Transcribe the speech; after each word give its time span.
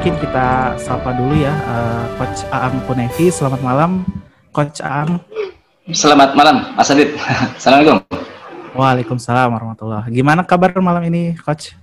mungkin 0.00 0.16
kita 0.16 0.80
sapa 0.80 1.12
dulu 1.12 1.36
ya 1.36 1.52
uh, 1.52 2.08
Coach 2.16 2.48
Aang 2.48 2.80
Punevi. 2.88 3.28
Selamat 3.28 3.60
malam, 3.60 4.00
Coach 4.48 4.80
Aang. 4.80 5.20
Selamat 5.92 6.32
malam, 6.32 6.72
Mas 6.72 6.88
Adit. 6.88 7.12
Assalamualaikum. 7.60 8.00
Waalaikumsalam 8.72 9.52
warahmatullah. 9.52 10.08
Gimana 10.08 10.40
kabar 10.48 10.72
malam 10.80 11.04
ini, 11.04 11.36
Coach? 11.44 11.76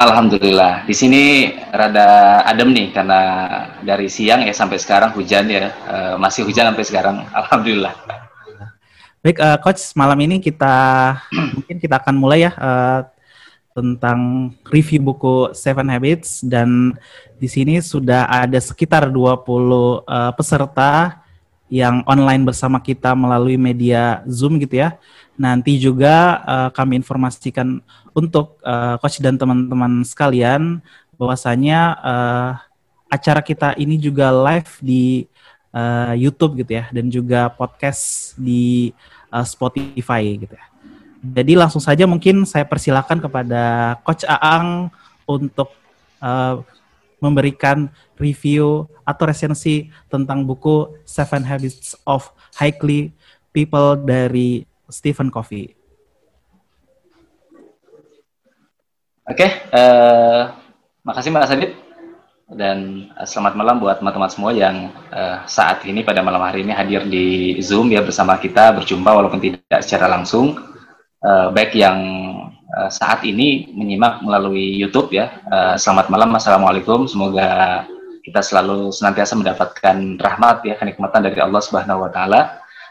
Alhamdulillah. 0.00 0.88
Di 0.88 0.96
sini 0.96 1.52
rada 1.68 2.40
adem 2.48 2.72
nih 2.72 2.88
karena 2.88 3.20
dari 3.84 4.08
siang 4.08 4.48
ya 4.48 4.56
sampai 4.56 4.80
sekarang 4.80 5.12
hujan 5.12 5.44
ya. 5.52 5.68
Uh, 5.84 6.16
masih 6.16 6.48
hujan 6.48 6.72
sampai 6.72 6.88
sekarang. 6.88 7.20
Alhamdulillah. 7.36 7.92
Baik, 9.20 9.44
uh, 9.44 9.60
Coach. 9.60 9.92
Malam 9.92 10.16
ini 10.24 10.40
kita 10.40 10.72
mungkin 11.60 11.76
kita 11.76 12.00
akan 12.00 12.16
mulai 12.16 12.48
ya. 12.48 12.56
Uh, 12.56 13.04
tentang 13.78 14.50
review 14.66 14.98
buku 15.06 15.54
Seven 15.54 15.86
Habits 15.86 16.42
dan 16.42 16.98
di 17.38 17.46
sini 17.46 17.78
sudah 17.78 18.26
ada 18.26 18.58
sekitar 18.58 19.06
20 19.14 19.14
uh, 19.14 20.02
eh, 20.02 20.32
peserta 20.34 21.22
yang 21.70 22.02
online 22.08 22.42
bersama 22.42 22.82
kita 22.82 23.14
melalui 23.14 23.54
media 23.54 24.26
Zoom 24.26 24.58
gitu 24.58 24.82
ya. 24.82 24.98
Nanti 25.38 25.78
juga 25.78 26.42
uh, 26.42 26.68
kami 26.74 26.98
informasikan 26.98 27.78
untuk 28.10 28.58
uh, 28.66 28.98
coach 28.98 29.22
dan 29.22 29.38
teman-teman 29.38 30.02
sekalian 30.02 30.82
bahwasanya 31.14 31.80
uh, 32.02 32.50
acara 33.06 33.38
kita 33.38 33.78
ini 33.78 33.94
juga 33.94 34.34
live 34.34 34.70
di 34.82 35.30
uh, 35.70 36.14
YouTube 36.18 36.58
gitu 36.58 36.82
ya 36.82 36.90
dan 36.90 37.06
juga 37.06 37.46
podcast 37.54 38.34
di 38.34 38.90
uh, 39.30 39.46
Spotify 39.46 40.34
gitu 40.34 40.54
ya. 40.58 40.66
Jadi 41.18 41.58
langsung 41.58 41.82
saja 41.82 42.06
mungkin 42.06 42.46
saya 42.46 42.62
persilakan 42.62 43.18
kepada 43.18 43.94
Coach 44.06 44.22
Aang 44.26 44.86
untuk 45.26 45.74
uh, 46.22 46.62
memberikan 47.18 47.90
review 48.14 48.86
atau 49.02 49.26
resensi 49.26 49.90
tentang 50.06 50.46
buku 50.46 50.94
Seven 51.02 51.42
Habits 51.42 51.98
of 52.06 52.30
Highly 52.54 53.10
People 53.50 53.98
dari 53.98 54.62
Stephen 54.86 55.26
Covey. 55.34 55.74
Oke, 59.28 59.44
okay, 59.44 59.50
uh, 59.76 60.56
makasih 61.04 61.28
Mbak 61.28 61.48
Sadit 61.50 61.72
dan 62.48 63.10
uh, 63.12 63.28
selamat 63.28 63.60
malam 63.60 63.76
buat 63.76 64.00
teman-teman 64.00 64.30
semua 64.32 64.56
yang 64.56 64.88
uh, 65.12 65.44
saat 65.44 65.84
ini 65.84 66.00
pada 66.00 66.24
malam 66.24 66.40
hari 66.40 66.64
ini 66.64 66.72
hadir 66.72 67.04
di 67.04 67.58
Zoom 67.60 67.92
ya 67.92 68.00
bersama 68.00 68.40
kita 68.40 68.72
berjumpa 68.72 69.10
walaupun 69.12 69.36
tidak 69.36 69.84
secara 69.84 70.08
langsung 70.08 70.56
uh, 71.24 71.48
baik 71.50 71.74
yang 71.74 71.98
uh, 72.74 72.90
saat 72.90 73.24
ini 73.26 73.70
menyimak 73.74 74.22
melalui 74.22 74.78
YouTube 74.78 75.14
ya. 75.14 75.42
Uh, 75.48 75.74
selamat 75.78 76.12
malam, 76.12 76.30
assalamualaikum. 76.34 77.08
Semoga 77.10 77.82
kita 78.22 78.44
selalu 78.44 78.92
senantiasa 78.92 79.34
mendapatkan 79.38 79.96
rahmat 80.20 80.66
ya 80.68 80.74
kenikmatan 80.76 81.24
dari 81.24 81.40
Allah 81.40 81.62
Subhanahu 81.64 82.06
Wa 82.06 82.10
Taala. 82.12 82.40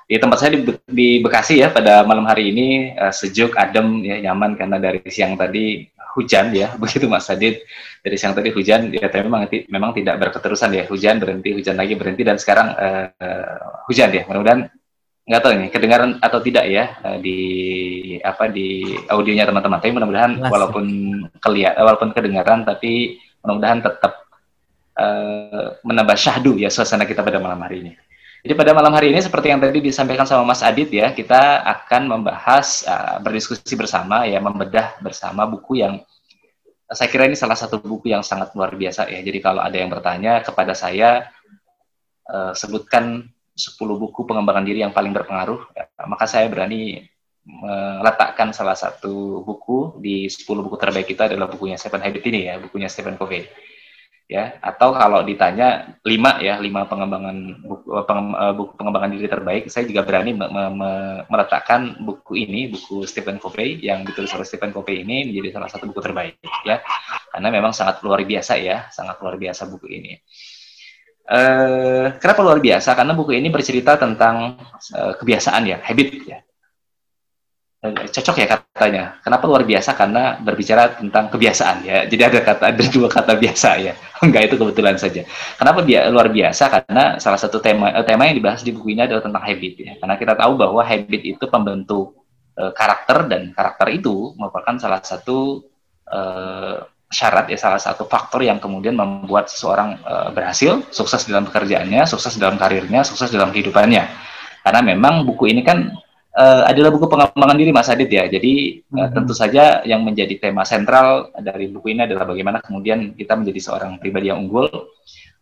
Di 0.07 0.15
tempat 0.15 0.39
saya 0.39 0.55
di, 0.55 0.63
di 0.87 1.19
Bekasi 1.19 1.59
ya 1.59 1.67
pada 1.67 2.07
malam 2.07 2.23
hari 2.23 2.55
ini 2.55 2.95
uh, 2.95 3.11
sejuk, 3.11 3.53
adem, 3.59 4.03
ya 4.07 4.23
nyaman 4.31 4.55
karena 4.55 4.79
dari 4.79 5.03
siang 5.11 5.35
tadi 5.35 5.83
hujan 6.17 6.49
ya 6.49 6.73
begitu 6.81 7.05
Mas 7.05 7.29
Sadid 7.29 7.61
dari 8.01 8.17
siang 8.17 8.33
tadi 8.33 8.49
hujan 8.49 8.89
ya 8.89 9.05
tapi 9.05 9.29
memang 9.29 9.45
memang 9.69 9.91
tidak 9.93 10.17
berketerusan 10.17 10.73
ya 10.73 10.83
hujan 10.89 11.21
berhenti 11.21 11.53
hujan 11.53 11.77
lagi 11.77 11.93
berhenti 11.93 12.25
dan 12.25 12.41
sekarang 12.41 12.73
uh, 12.73 13.85
hujan 13.85 14.09
ya 14.09 14.25
mudah-mudahan 14.25 14.65
nggak 15.27 15.41
tahu 15.43 15.53
ini 15.59 15.67
kedengaran 15.67 16.11
atau 16.23 16.39
tidak 16.39 16.65
ya 16.71 16.95
eh, 17.03 17.17
di 17.19 17.39
apa 18.23 18.47
di 18.47 18.95
audionya 19.11 19.43
teman-teman. 19.43 19.83
Tapi 19.83 19.91
mudah-mudahan 19.91 20.33
walaupun 20.47 20.85
kelihatan 21.43 21.83
walaupun 21.83 22.09
kedengaran 22.15 22.63
tapi 22.63 23.19
mudah-mudahan 23.43 23.83
tetap 23.83 24.27
uh, 24.97 25.77
menambah 25.83 26.17
syahdu 26.17 26.55
ya 26.57 26.71
suasana 26.71 27.03
kita 27.03 27.21
pada 27.21 27.43
malam 27.43 27.59
hari 27.59 27.83
ini. 27.83 27.93
Jadi 28.47 28.53
pada 28.55 28.71
malam 28.71 28.93
hari 28.95 29.11
ini 29.11 29.19
seperti 29.19 29.51
yang 29.51 29.59
tadi 29.59 29.83
disampaikan 29.83 30.23
sama 30.23 30.47
Mas 30.47 30.63
Adit 30.63 30.87
ya, 30.93 31.11
kita 31.11 31.67
akan 31.67 32.07
membahas 32.07 32.87
uh, 32.87 33.19
berdiskusi 33.19 33.75
bersama 33.75 34.23
ya 34.23 34.39
membedah 34.39 34.95
bersama 35.03 35.43
buku 35.43 35.83
yang 35.83 35.99
saya 36.87 37.11
kira 37.11 37.27
ini 37.27 37.35
salah 37.35 37.59
satu 37.59 37.83
buku 37.83 38.15
yang 38.15 38.23
sangat 38.23 38.55
luar 38.55 38.71
biasa 38.71 39.11
ya. 39.11 39.19
Jadi 39.19 39.43
kalau 39.43 39.59
ada 39.59 39.75
yang 39.75 39.91
bertanya 39.91 40.39
kepada 40.39 40.71
saya 40.71 41.27
uh, 42.31 42.55
sebutkan 42.55 43.27
10 43.57 43.73
buku 43.97 44.29
pengembangan 44.29 44.61
diri 44.61 44.85
yang 44.85 44.93
paling 44.93 45.09
berpengaruh, 45.09 45.73
ya, 45.73 45.89
maka 46.05 46.29
saya 46.29 46.45
berani 46.45 47.01
meletakkan 47.47 48.51
salah 48.51 48.75
satu 48.75 49.41
buku 49.41 49.97
di 50.03 50.27
10 50.27 50.45
buku 50.61 50.75
terbaik 50.75 51.07
kita 51.07 51.31
adalah 51.31 51.47
bukunya 51.47 51.79
Seven 51.79 52.03
Habits 52.03 52.27
ini 52.27 52.39
ya, 52.45 52.61
bukunya 52.61 52.91
Stephen 52.91 53.15
Covey. 53.15 53.47
Ya, 54.27 54.59
atau 54.59 54.91
kalau 54.91 55.23
ditanya 55.23 55.95
lima 56.03 56.43
ya, 56.43 56.59
lima 56.59 56.83
pengembangan 56.83 57.63
buku, 57.63 57.95
eh, 57.95 58.03
eh, 58.11 58.53
buku 58.59 58.71
pengembangan 58.75 59.15
diri 59.15 59.27
terbaik, 59.31 59.71
saya 59.71 59.87
juga 59.87 60.03
berani 60.03 60.35
me, 60.35 60.51
me, 60.51 60.91
meletakkan 61.31 61.95
buku 62.03 62.35
ini, 62.35 62.67
buku 62.67 63.07
Stephen 63.07 63.39
Covey 63.39 63.79
yang 63.79 64.03
ditulis 64.03 64.27
oleh 64.35 64.43
Stephen 64.43 64.75
Covey 64.75 65.07
ini 65.07 65.31
menjadi 65.31 65.55
salah 65.55 65.71
satu 65.71 65.87
buku 65.87 66.03
terbaik 66.03 66.43
ya. 66.67 66.83
Karena 67.31 67.47
memang 67.55 67.71
sangat 67.71 68.03
luar 68.03 68.19
biasa 68.27 68.59
ya, 68.59 68.91
sangat 68.91 69.15
luar 69.23 69.39
biasa 69.39 69.63
buku 69.71 69.87
ini. 69.95 70.19
Uh, 71.27 72.15
kenapa 72.23 72.39
luar 72.39 72.63
biasa? 72.63 72.95
Karena 72.95 73.11
buku 73.11 73.35
ini 73.35 73.51
bercerita 73.51 73.99
tentang 73.99 74.55
uh, 74.95 75.13
kebiasaan 75.19 75.67
ya, 75.67 75.77
habit 75.83 76.23
ya. 76.23 76.39
Uh, 77.83 78.07
cocok 78.07 78.35
ya 78.39 78.47
katanya. 78.47 79.03
Kenapa 79.19 79.43
luar 79.43 79.67
biasa? 79.67 79.91
Karena 79.91 80.39
berbicara 80.39 80.95
tentang 80.95 81.27
kebiasaan 81.27 81.83
ya. 81.83 82.07
Jadi 82.07 82.23
ada 82.23 82.39
kata 82.39 82.63
ada 82.71 82.83
dua 82.87 83.11
kata 83.11 83.35
biasa 83.35 83.69
ya. 83.75 83.93
Enggak 84.23 84.47
itu 84.47 84.55
kebetulan 84.55 84.95
saja. 84.95 85.27
Kenapa 85.59 85.83
bi 85.83 85.99
luar 85.99 86.31
biasa? 86.31 86.63
Karena 86.71 87.19
salah 87.19 87.39
satu 87.43 87.59
tema 87.59 87.91
uh, 87.91 88.07
tema 88.07 88.31
yang 88.31 88.39
dibahas 88.39 88.63
di 88.63 88.71
buku 88.71 88.95
ini 88.95 89.03
adalah 89.03 89.19
tentang 89.19 89.43
habit 89.43 89.73
ya. 89.83 89.93
Karena 89.99 90.15
kita 90.15 90.31
tahu 90.31 90.55
bahwa 90.55 90.79
habit 90.79 91.21
itu 91.27 91.43
pembentuk 91.51 92.15
karakter 92.57 93.29
dan 93.29 93.53
karakter 93.53 93.85
itu 93.93 94.33
merupakan 94.33 94.81
salah 94.81 94.97
satu 95.05 95.61
uh, 96.09 96.81
syarat 97.07 97.47
ya 97.47 97.55
salah 97.55 97.79
satu 97.79 98.03
faktor 98.03 98.43
yang 98.43 98.59
kemudian 98.59 98.95
membuat 98.95 99.47
seseorang 99.47 99.95
uh, 100.03 100.29
berhasil, 100.35 100.83
sukses 100.91 101.23
dalam 101.23 101.47
pekerjaannya, 101.47 102.03
sukses 102.03 102.35
dalam 102.35 102.59
karirnya, 102.59 103.07
sukses 103.07 103.31
dalam 103.31 103.55
kehidupannya. 103.55 104.03
Karena 104.59 104.81
memang 104.83 105.23
buku 105.23 105.47
ini 105.47 105.63
kan 105.63 105.95
uh, 106.35 106.67
adalah 106.67 106.91
buku 106.91 107.07
pengembangan 107.07 107.55
diri 107.55 107.71
Mas 107.71 107.87
Adit 107.87 108.11
ya. 108.11 108.27
Jadi 108.27 108.83
uh, 108.91 109.07
hmm. 109.07 109.11
tentu 109.15 109.31
saja 109.31 109.81
yang 109.87 110.03
menjadi 110.03 110.35
tema 110.35 110.67
sentral 110.67 111.31
dari 111.39 111.71
buku 111.71 111.95
ini 111.95 112.03
adalah 112.03 112.27
bagaimana 112.27 112.59
kemudian 112.59 113.15
kita 113.15 113.39
menjadi 113.39 113.59
seorang 113.63 114.03
pribadi 114.03 114.27
yang 114.27 114.43
unggul 114.43 114.67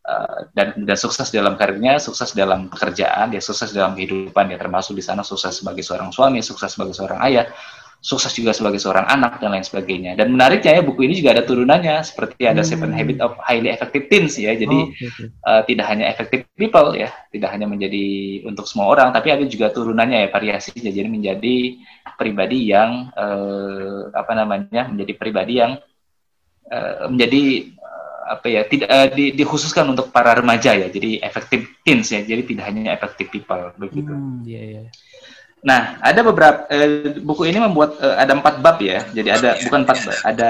uh, 0.05 0.39
dan 0.53 0.77
dan 0.85 0.97
sukses 1.01 1.33
dalam 1.33 1.57
karirnya, 1.57 1.97
sukses 1.97 2.37
dalam 2.37 2.69
pekerjaan, 2.69 3.33
ya 3.33 3.41
sukses 3.41 3.73
dalam 3.73 3.97
kehidupan 3.97 4.53
ya 4.53 4.57
termasuk 4.61 4.93
di 4.93 5.01
sana 5.01 5.25
sukses 5.25 5.65
sebagai 5.65 5.81
seorang 5.81 6.13
suami, 6.13 6.45
sukses 6.45 6.77
sebagai 6.77 6.93
seorang 6.93 7.25
ayah, 7.25 7.49
sukses 8.05 8.29
juga 8.37 8.53
sebagai 8.53 8.77
seorang 8.77 9.09
anak 9.09 9.41
dan 9.41 9.49
lain 9.49 9.65
sebagainya. 9.65 10.13
Dan 10.13 10.37
menariknya 10.37 10.77
ya 10.77 10.81
buku 10.85 11.09
ini 11.09 11.17
juga 11.17 11.33
ada 11.33 11.41
turunannya 11.41 12.05
seperti 12.05 12.45
ada 12.45 12.61
hmm. 12.61 12.69
Seven 12.69 12.91
Habits 12.93 13.21
of 13.25 13.33
Highly 13.41 13.73
Effective 13.73 14.05
Teens 14.13 14.37
ya. 14.37 14.53
Jadi 14.53 14.77
oh, 14.77 14.93
okay. 14.93 15.25
uh, 15.41 15.61
tidak 15.65 15.85
hanya 15.89 16.05
effective 16.13 16.45
people 16.53 16.93
ya, 16.93 17.09
tidak 17.33 17.49
hanya 17.49 17.65
menjadi 17.65 18.05
untuk 18.45 18.69
semua 18.69 18.93
orang, 18.93 19.09
tapi 19.09 19.33
ada 19.33 19.41
juga 19.49 19.73
turunannya 19.73 20.21
ya 20.21 20.29
variasinya. 20.29 20.91
Jadi 20.93 21.09
menjadi 21.09 21.55
pribadi 22.13 22.69
yang 22.69 23.09
uh, 23.17 24.13
apa 24.13 24.31
namanya 24.37 24.85
menjadi 24.85 25.13
pribadi 25.17 25.57
yang 25.57 25.81
uh, 26.69 27.09
menjadi 27.09 27.73
uh, 27.73 28.37
apa 28.37 28.47
ya 28.53 28.61
tidak 28.69 28.87
uh, 28.93 29.09
di, 29.09 29.33
dikhususkan 29.33 29.89
untuk 29.89 30.13
para 30.13 30.37
remaja 30.37 30.77
ya. 30.77 30.93
Jadi 30.93 31.25
effective 31.25 31.73
teens 31.81 32.13
ya. 32.13 32.21
Jadi 32.21 32.53
tidak 32.53 32.69
hanya 32.69 32.93
effective 32.93 33.33
people 33.33 33.73
begitu. 33.81 34.13
Hmm, 34.13 34.45
yeah, 34.45 34.77
yeah. 34.77 34.87
Nah, 35.65 35.97
ada 35.97 36.21
beberapa 36.21 36.69
eh, 36.69 37.17
buku 37.25 37.49
ini 37.49 37.57
membuat 37.57 37.97
eh, 37.97 38.15
ada 38.21 38.37
empat 38.37 38.61
bab 38.61 38.77
ya. 38.77 39.01
Jadi 39.09 39.29
ada 39.33 39.57
bukan 39.65 39.81
empat 39.81 39.97
bab, 40.05 40.17
ada 40.21 40.49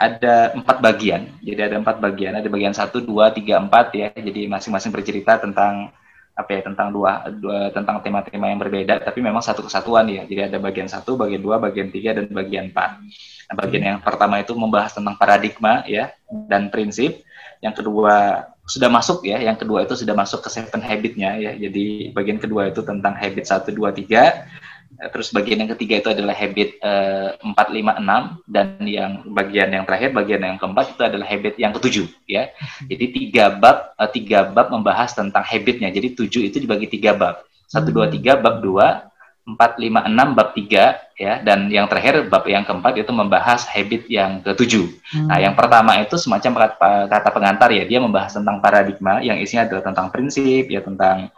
ada 0.00 0.34
empat 0.56 0.76
bagian. 0.80 1.28
Jadi 1.44 1.60
ada 1.60 1.76
empat 1.76 2.00
bagian. 2.00 2.32
Ada 2.40 2.48
bagian 2.48 2.72
satu, 2.72 3.04
dua, 3.04 3.28
tiga, 3.28 3.60
empat 3.60 3.92
ya. 3.92 4.08
Jadi 4.16 4.48
masing-masing 4.48 4.88
bercerita 4.88 5.36
tentang 5.36 5.92
apa 6.34 6.50
ya 6.50 6.66
tentang 6.66 6.90
dua, 6.90 7.28
dua 7.28 7.76
tentang 7.76 8.00
tema-tema 8.00 8.48
yang 8.48 8.56
berbeda. 8.56 9.04
Tapi 9.04 9.20
memang 9.20 9.44
satu 9.44 9.68
kesatuan 9.68 10.08
ya. 10.08 10.24
Jadi 10.24 10.48
ada 10.48 10.56
bagian 10.56 10.88
satu, 10.88 11.20
bagian 11.20 11.44
dua, 11.44 11.60
bagian 11.60 11.92
tiga, 11.92 12.16
dan 12.16 12.32
bagian 12.32 12.72
empat. 12.72 13.04
Nah, 13.52 13.54
bagian 13.60 13.82
yang 13.84 13.98
pertama 14.00 14.40
itu 14.40 14.56
membahas 14.56 14.96
tentang 14.96 15.20
paradigma 15.20 15.84
ya 15.84 16.08
dan 16.48 16.72
prinsip. 16.72 17.20
Yang 17.60 17.84
kedua 17.84 18.48
sudah 18.64 18.88
masuk 18.88 19.24
ya. 19.24 19.40
Yang 19.40 19.64
kedua 19.64 19.84
itu 19.84 19.94
sudah 19.94 20.14
masuk 20.16 20.40
ke 20.44 20.48
seven 20.48 20.80
habitnya 20.80 21.36
ya. 21.36 21.52
Jadi 21.56 22.10
bagian 22.16 22.40
kedua 22.40 22.72
itu 22.72 22.80
tentang 22.80 23.14
habit 23.16 23.44
satu 23.44 23.70
dua 23.72 23.92
tiga. 23.92 24.48
Terus 24.94 25.34
bagian 25.34 25.58
yang 25.58 25.70
ketiga 25.74 25.98
itu 25.98 26.08
adalah 26.14 26.38
habit 26.38 26.78
eh, 26.78 27.30
empat 27.42 27.66
lima 27.74 27.98
enam 27.98 28.38
dan 28.46 28.78
yang 28.86 29.26
bagian 29.26 29.74
yang 29.74 29.82
terakhir 29.82 30.14
bagian 30.14 30.38
yang 30.38 30.56
keempat 30.56 30.94
itu 30.94 31.02
adalah 31.02 31.26
habit 31.26 31.54
yang 31.58 31.74
ketujuh 31.74 32.06
ya. 32.30 32.54
Jadi 32.86 33.04
tiga 33.10 33.50
bab 33.52 33.90
uh, 33.98 34.06
tiga 34.08 34.46
bab 34.48 34.70
membahas 34.70 35.12
tentang 35.12 35.42
habitnya. 35.42 35.90
Jadi 35.90 36.14
tujuh 36.14 36.46
itu 36.46 36.62
dibagi 36.62 36.86
tiga 36.86 37.12
bab. 37.12 37.42
Satu 37.66 37.90
dua 37.90 38.06
tiga 38.06 38.38
bab 38.38 38.62
dua 38.62 39.10
456 39.44 40.32
bab 40.32 40.48
3 40.56 41.20
ya 41.20 41.32
dan 41.44 41.68
yang 41.68 41.84
terakhir 41.84 42.24
bab 42.32 42.48
yang 42.48 42.64
keempat 42.64 42.96
itu 42.96 43.12
membahas 43.12 43.68
habit 43.68 44.08
yang 44.08 44.40
ketujuh. 44.40 44.88
Hmm. 45.12 45.28
Nah, 45.28 45.36
yang 45.36 45.52
pertama 45.52 46.00
itu 46.00 46.16
semacam 46.16 46.72
kata, 47.04 47.28
pengantar 47.28 47.68
ya, 47.68 47.84
dia 47.84 48.00
membahas 48.00 48.32
tentang 48.32 48.64
paradigma 48.64 49.20
yang 49.20 49.36
isinya 49.36 49.68
adalah 49.68 49.84
tentang 49.84 50.08
prinsip 50.08 50.64
ya 50.72 50.80
tentang 50.80 51.28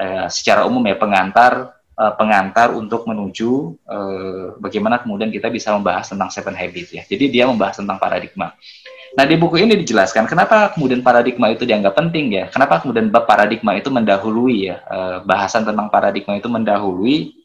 uh, 0.00 0.26
secara 0.32 0.64
umum 0.64 0.80
ya 0.88 0.96
pengantar 0.96 1.76
uh, 2.00 2.16
pengantar 2.16 2.72
untuk 2.72 3.04
menuju 3.04 3.76
uh, 3.84 4.56
bagaimana 4.56 4.96
kemudian 5.04 5.28
kita 5.28 5.52
bisa 5.52 5.76
membahas 5.76 6.08
tentang 6.08 6.32
seven 6.32 6.56
habit 6.56 6.86
ya. 6.96 7.02
Jadi 7.04 7.28
dia 7.28 7.44
membahas 7.44 7.76
tentang 7.76 8.00
paradigma. 8.00 8.56
Nah, 9.10 9.26
di 9.28 9.36
buku 9.36 9.60
ini 9.60 9.76
dijelaskan 9.76 10.24
kenapa 10.24 10.72
kemudian 10.72 11.04
paradigma 11.04 11.52
itu 11.52 11.68
dianggap 11.68 11.92
penting 11.92 12.40
ya. 12.40 12.48
Kenapa 12.48 12.80
kemudian 12.80 13.12
bab 13.12 13.28
paradigma 13.28 13.76
itu 13.76 13.92
mendahului 13.92 14.72
ya. 14.72 14.80
Uh, 14.88 15.20
bahasan 15.28 15.68
tentang 15.68 15.92
paradigma 15.92 16.40
itu 16.40 16.48
mendahului 16.48 17.39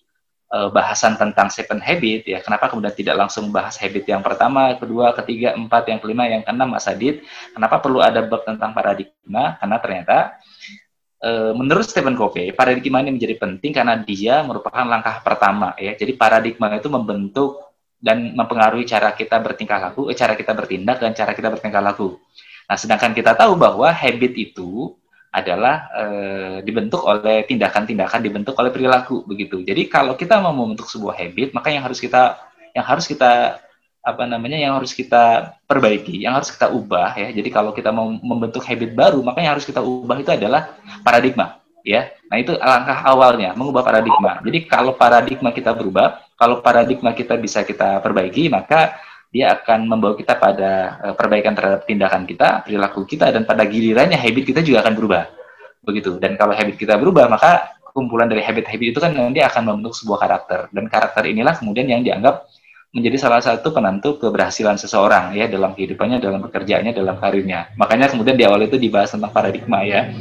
uh, 0.55 0.69
bahasan 0.71 1.19
tentang 1.19 1.51
seven 1.51 1.83
habit 1.83 2.23
ya. 2.23 2.39
Kenapa 2.39 2.71
kemudian 2.71 2.95
tidak 2.95 3.19
langsung 3.19 3.51
bahas 3.51 3.75
habit 3.75 4.07
yang 4.07 4.23
pertama 4.23 4.79
kedua 4.79 5.11
ketiga 5.11 5.51
empat 5.51 5.91
yang 5.91 5.99
kelima 5.99 6.23
yang 6.31 6.41
keenam 6.47 6.71
Mas 6.71 6.87
Adit? 6.87 7.27
Kenapa 7.51 7.83
perlu 7.83 7.99
ada 7.99 8.23
bab 8.23 8.47
tentang 8.47 8.71
paradigma? 8.71 9.59
Karena 9.59 9.77
ternyata 9.83 10.17
uh, 11.19 11.51
menurut 11.51 11.83
Stephen 11.83 12.15
Covey 12.15 12.55
paradigma 12.55 13.03
ini 13.03 13.11
menjadi 13.11 13.35
penting 13.35 13.75
karena 13.75 13.99
dia 13.99 14.39
merupakan 14.47 14.87
langkah 14.87 15.19
pertama 15.19 15.75
ya. 15.75 15.91
Jadi 15.91 16.15
paradigma 16.15 16.71
itu 16.71 16.87
membentuk 16.87 17.59
dan 17.99 18.37
mempengaruhi 18.37 18.85
cara 18.85 19.11
kita 19.17 19.41
bertingkah 19.41 19.81
laku, 19.81 20.13
eh, 20.13 20.17
cara 20.17 20.37
kita 20.37 20.53
bertindak 20.53 21.01
dan 21.01 21.11
cara 21.17 21.33
kita 21.33 21.49
bertingkah 21.49 21.81
laku. 21.81 22.15
Nah, 22.65 22.77
sedangkan 22.77 23.13
kita 23.13 23.33
tahu 23.37 23.57
bahwa 23.57 23.89
habit 23.89 24.33
itu 24.37 24.93
adalah 25.35 25.91
e, 25.91 26.05
dibentuk 26.63 27.03
oleh 27.03 27.43
tindakan-tindakan 27.43 28.23
dibentuk 28.23 28.55
oleh 28.55 28.71
perilaku 28.71 29.27
begitu. 29.27 29.59
Jadi 29.67 29.91
kalau 29.91 30.15
kita 30.15 30.39
mau 30.39 30.55
membentuk 30.55 30.87
sebuah 30.87 31.11
habit, 31.19 31.51
maka 31.51 31.75
yang 31.75 31.83
harus 31.83 31.99
kita 31.99 32.39
yang 32.71 32.87
harus 32.87 33.03
kita 33.03 33.59
apa 34.05 34.23
namanya 34.23 34.55
yang 34.55 34.79
harus 34.79 34.95
kita 34.95 35.57
perbaiki, 35.67 36.23
yang 36.23 36.39
harus 36.39 36.55
kita 36.55 36.71
ubah 36.71 37.19
ya. 37.19 37.35
Jadi 37.35 37.49
kalau 37.51 37.75
kita 37.75 37.91
mau 37.91 38.07
membentuk 38.07 38.63
habit 38.63 38.95
baru, 38.95 39.19
maka 39.19 39.43
yang 39.43 39.59
harus 39.59 39.67
kita 39.67 39.83
ubah 39.83 40.15
itu 40.23 40.31
adalah 40.31 40.71
paradigma 41.03 41.59
ya. 41.83 42.15
Nah, 42.31 42.37
itu 42.39 42.55
langkah 42.55 43.03
awalnya 43.03 43.51
mengubah 43.53 43.83
paradigma. 43.83 44.39
Jadi 44.39 44.65
kalau 44.71 44.95
paradigma 44.95 45.51
kita 45.51 45.75
berubah, 45.75 46.23
kalau 46.39 46.63
paradigma 46.63 47.11
kita 47.11 47.35
bisa 47.35 47.61
kita 47.67 47.99
perbaiki, 47.99 48.47
maka 48.47 48.95
dia 49.35 49.51
akan 49.51 49.91
membawa 49.91 50.15
kita 50.15 50.39
pada 50.39 50.95
uh, 51.03 51.11
perbaikan 51.11 51.51
terhadap 51.51 51.83
tindakan 51.83 52.23
kita, 52.23 52.63
perilaku 52.63 53.03
kita, 53.03 53.35
dan 53.35 53.43
pada 53.43 53.67
gilirannya 53.67 54.15
habit 54.15 54.47
kita 54.47 54.63
juga 54.63 54.79
akan 54.87 54.95
berubah. 54.95 55.27
Begitu. 55.83 56.15
Dan 56.23 56.39
kalau 56.39 56.55
habit 56.55 56.79
kita 56.79 56.95
berubah, 56.95 57.27
maka 57.27 57.75
kumpulan 57.91 58.31
dari 58.31 58.39
habit-habit 58.39 58.95
itu 58.95 58.99
kan 59.03 59.11
nanti 59.11 59.43
akan 59.43 59.75
membentuk 59.75 59.91
sebuah 59.99 60.23
karakter. 60.23 60.71
Dan 60.71 60.87
karakter 60.87 61.27
inilah 61.27 61.51
kemudian 61.59 61.83
yang 61.83 61.99
dianggap 61.99 62.47
menjadi 62.95 63.19
salah 63.19 63.43
satu 63.43 63.75
penentu 63.75 64.15
keberhasilan 64.23 64.79
seseorang 64.79 65.35
ya 65.35 65.51
dalam 65.51 65.75
kehidupannya, 65.75 66.23
dalam 66.23 66.39
pekerjaannya, 66.47 66.95
dalam 66.95 67.19
karirnya. 67.19 67.75
Makanya 67.75 68.07
kemudian 68.07 68.39
di 68.39 68.47
awal 68.47 68.63
itu 68.63 68.79
dibahas 68.79 69.11
tentang 69.11 69.35
paradigma 69.35 69.83
ya, 69.83 70.15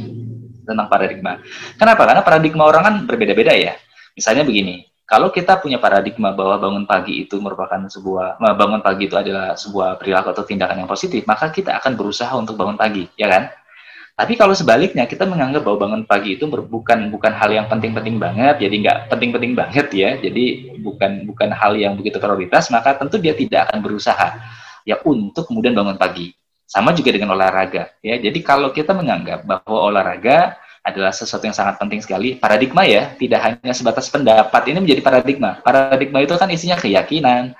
tentang 0.67 0.91
paradigma. 0.91 1.39
Kenapa? 1.79 2.03
Karena 2.03 2.19
paradigma 2.19 2.67
orang 2.67 2.83
kan 2.83 2.95
berbeda-beda 3.07 3.55
ya. 3.55 3.79
Misalnya 4.11 4.43
begini, 4.43 4.83
kalau 5.05 5.29
kita 5.29 5.61
punya 5.61 5.77
paradigma 5.77 6.33
bahwa 6.33 6.57
bangun 6.57 6.89
pagi 6.89 7.21
itu 7.21 7.37
merupakan 7.37 7.77
sebuah 7.77 8.41
bangun 8.41 8.81
pagi 8.81 9.05
itu 9.05 9.13
adalah 9.13 9.53
sebuah 9.53 10.01
perilaku 10.01 10.33
atau 10.33 10.41
tindakan 10.41 10.81
yang 10.81 10.89
positif, 10.89 11.29
maka 11.29 11.53
kita 11.53 11.77
akan 11.77 11.93
berusaha 11.93 12.33
untuk 12.33 12.57
bangun 12.57 12.73
pagi, 12.73 13.05
ya 13.13 13.29
kan? 13.29 13.53
Tapi 14.15 14.33
kalau 14.39 14.55
sebaliknya 14.57 15.05
kita 15.05 15.27
menganggap 15.27 15.61
bahwa 15.61 15.85
bangun 15.85 16.01
pagi 16.09 16.39
itu 16.39 16.47
bukan 16.49 17.13
bukan 17.13 17.31
hal 17.35 17.51
yang 17.53 17.67
penting-penting 17.69 18.17
banget, 18.17 18.57
jadi 18.63 18.75
nggak 18.81 18.97
penting-penting 19.13 19.53
banget 19.53 19.87
ya, 19.93 20.17
jadi 20.17 20.73
bukan 20.81 21.29
bukan 21.29 21.53
hal 21.53 21.77
yang 21.77 21.93
begitu 21.99 22.17
prioritas, 22.17 22.73
maka 22.73 22.97
tentu 22.97 23.21
dia 23.21 23.37
tidak 23.37 23.69
akan 23.69 23.85
berusaha 23.85 24.41
ya 24.87 24.97
untuk 25.05 25.45
kemudian 25.45 25.77
bangun 25.77 26.01
pagi. 26.01 26.33
Sama 26.65 26.97
juga 26.97 27.13
dengan 27.13 27.37
olahraga 27.37 27.93
ya. 28.01 28.17
Jadi 28.17 28.41
kalau 28.41 28.73
kita 28.73 28.97
menganggap 28.97 29.45
bahwa 29.45 29.85
olahraga 29.85 30.57
adalah 30.85 31.09
sesuatu 31.09 31.49
yang 31.49 31.57
sangat 31.57 31.81
penting 31.81 31.97
sekali. 32.05 32.37
Paradigma 32.37 32.85
ya, 32.85 33.17
tidak 33.17 33.41
hanya 33.41 33.73
sebatas 33.73 34.05
pendapat. 34.05 34.61
Ini 34.69 34.77
menjadi 34.77 35.01
paradigma. 35.01 35.57
Paradigma 35.65 36.21
itu 36.21 36.37
kan 36.37 36.45
isinya 36.53 36.77
keyakinan, 36.77 37.57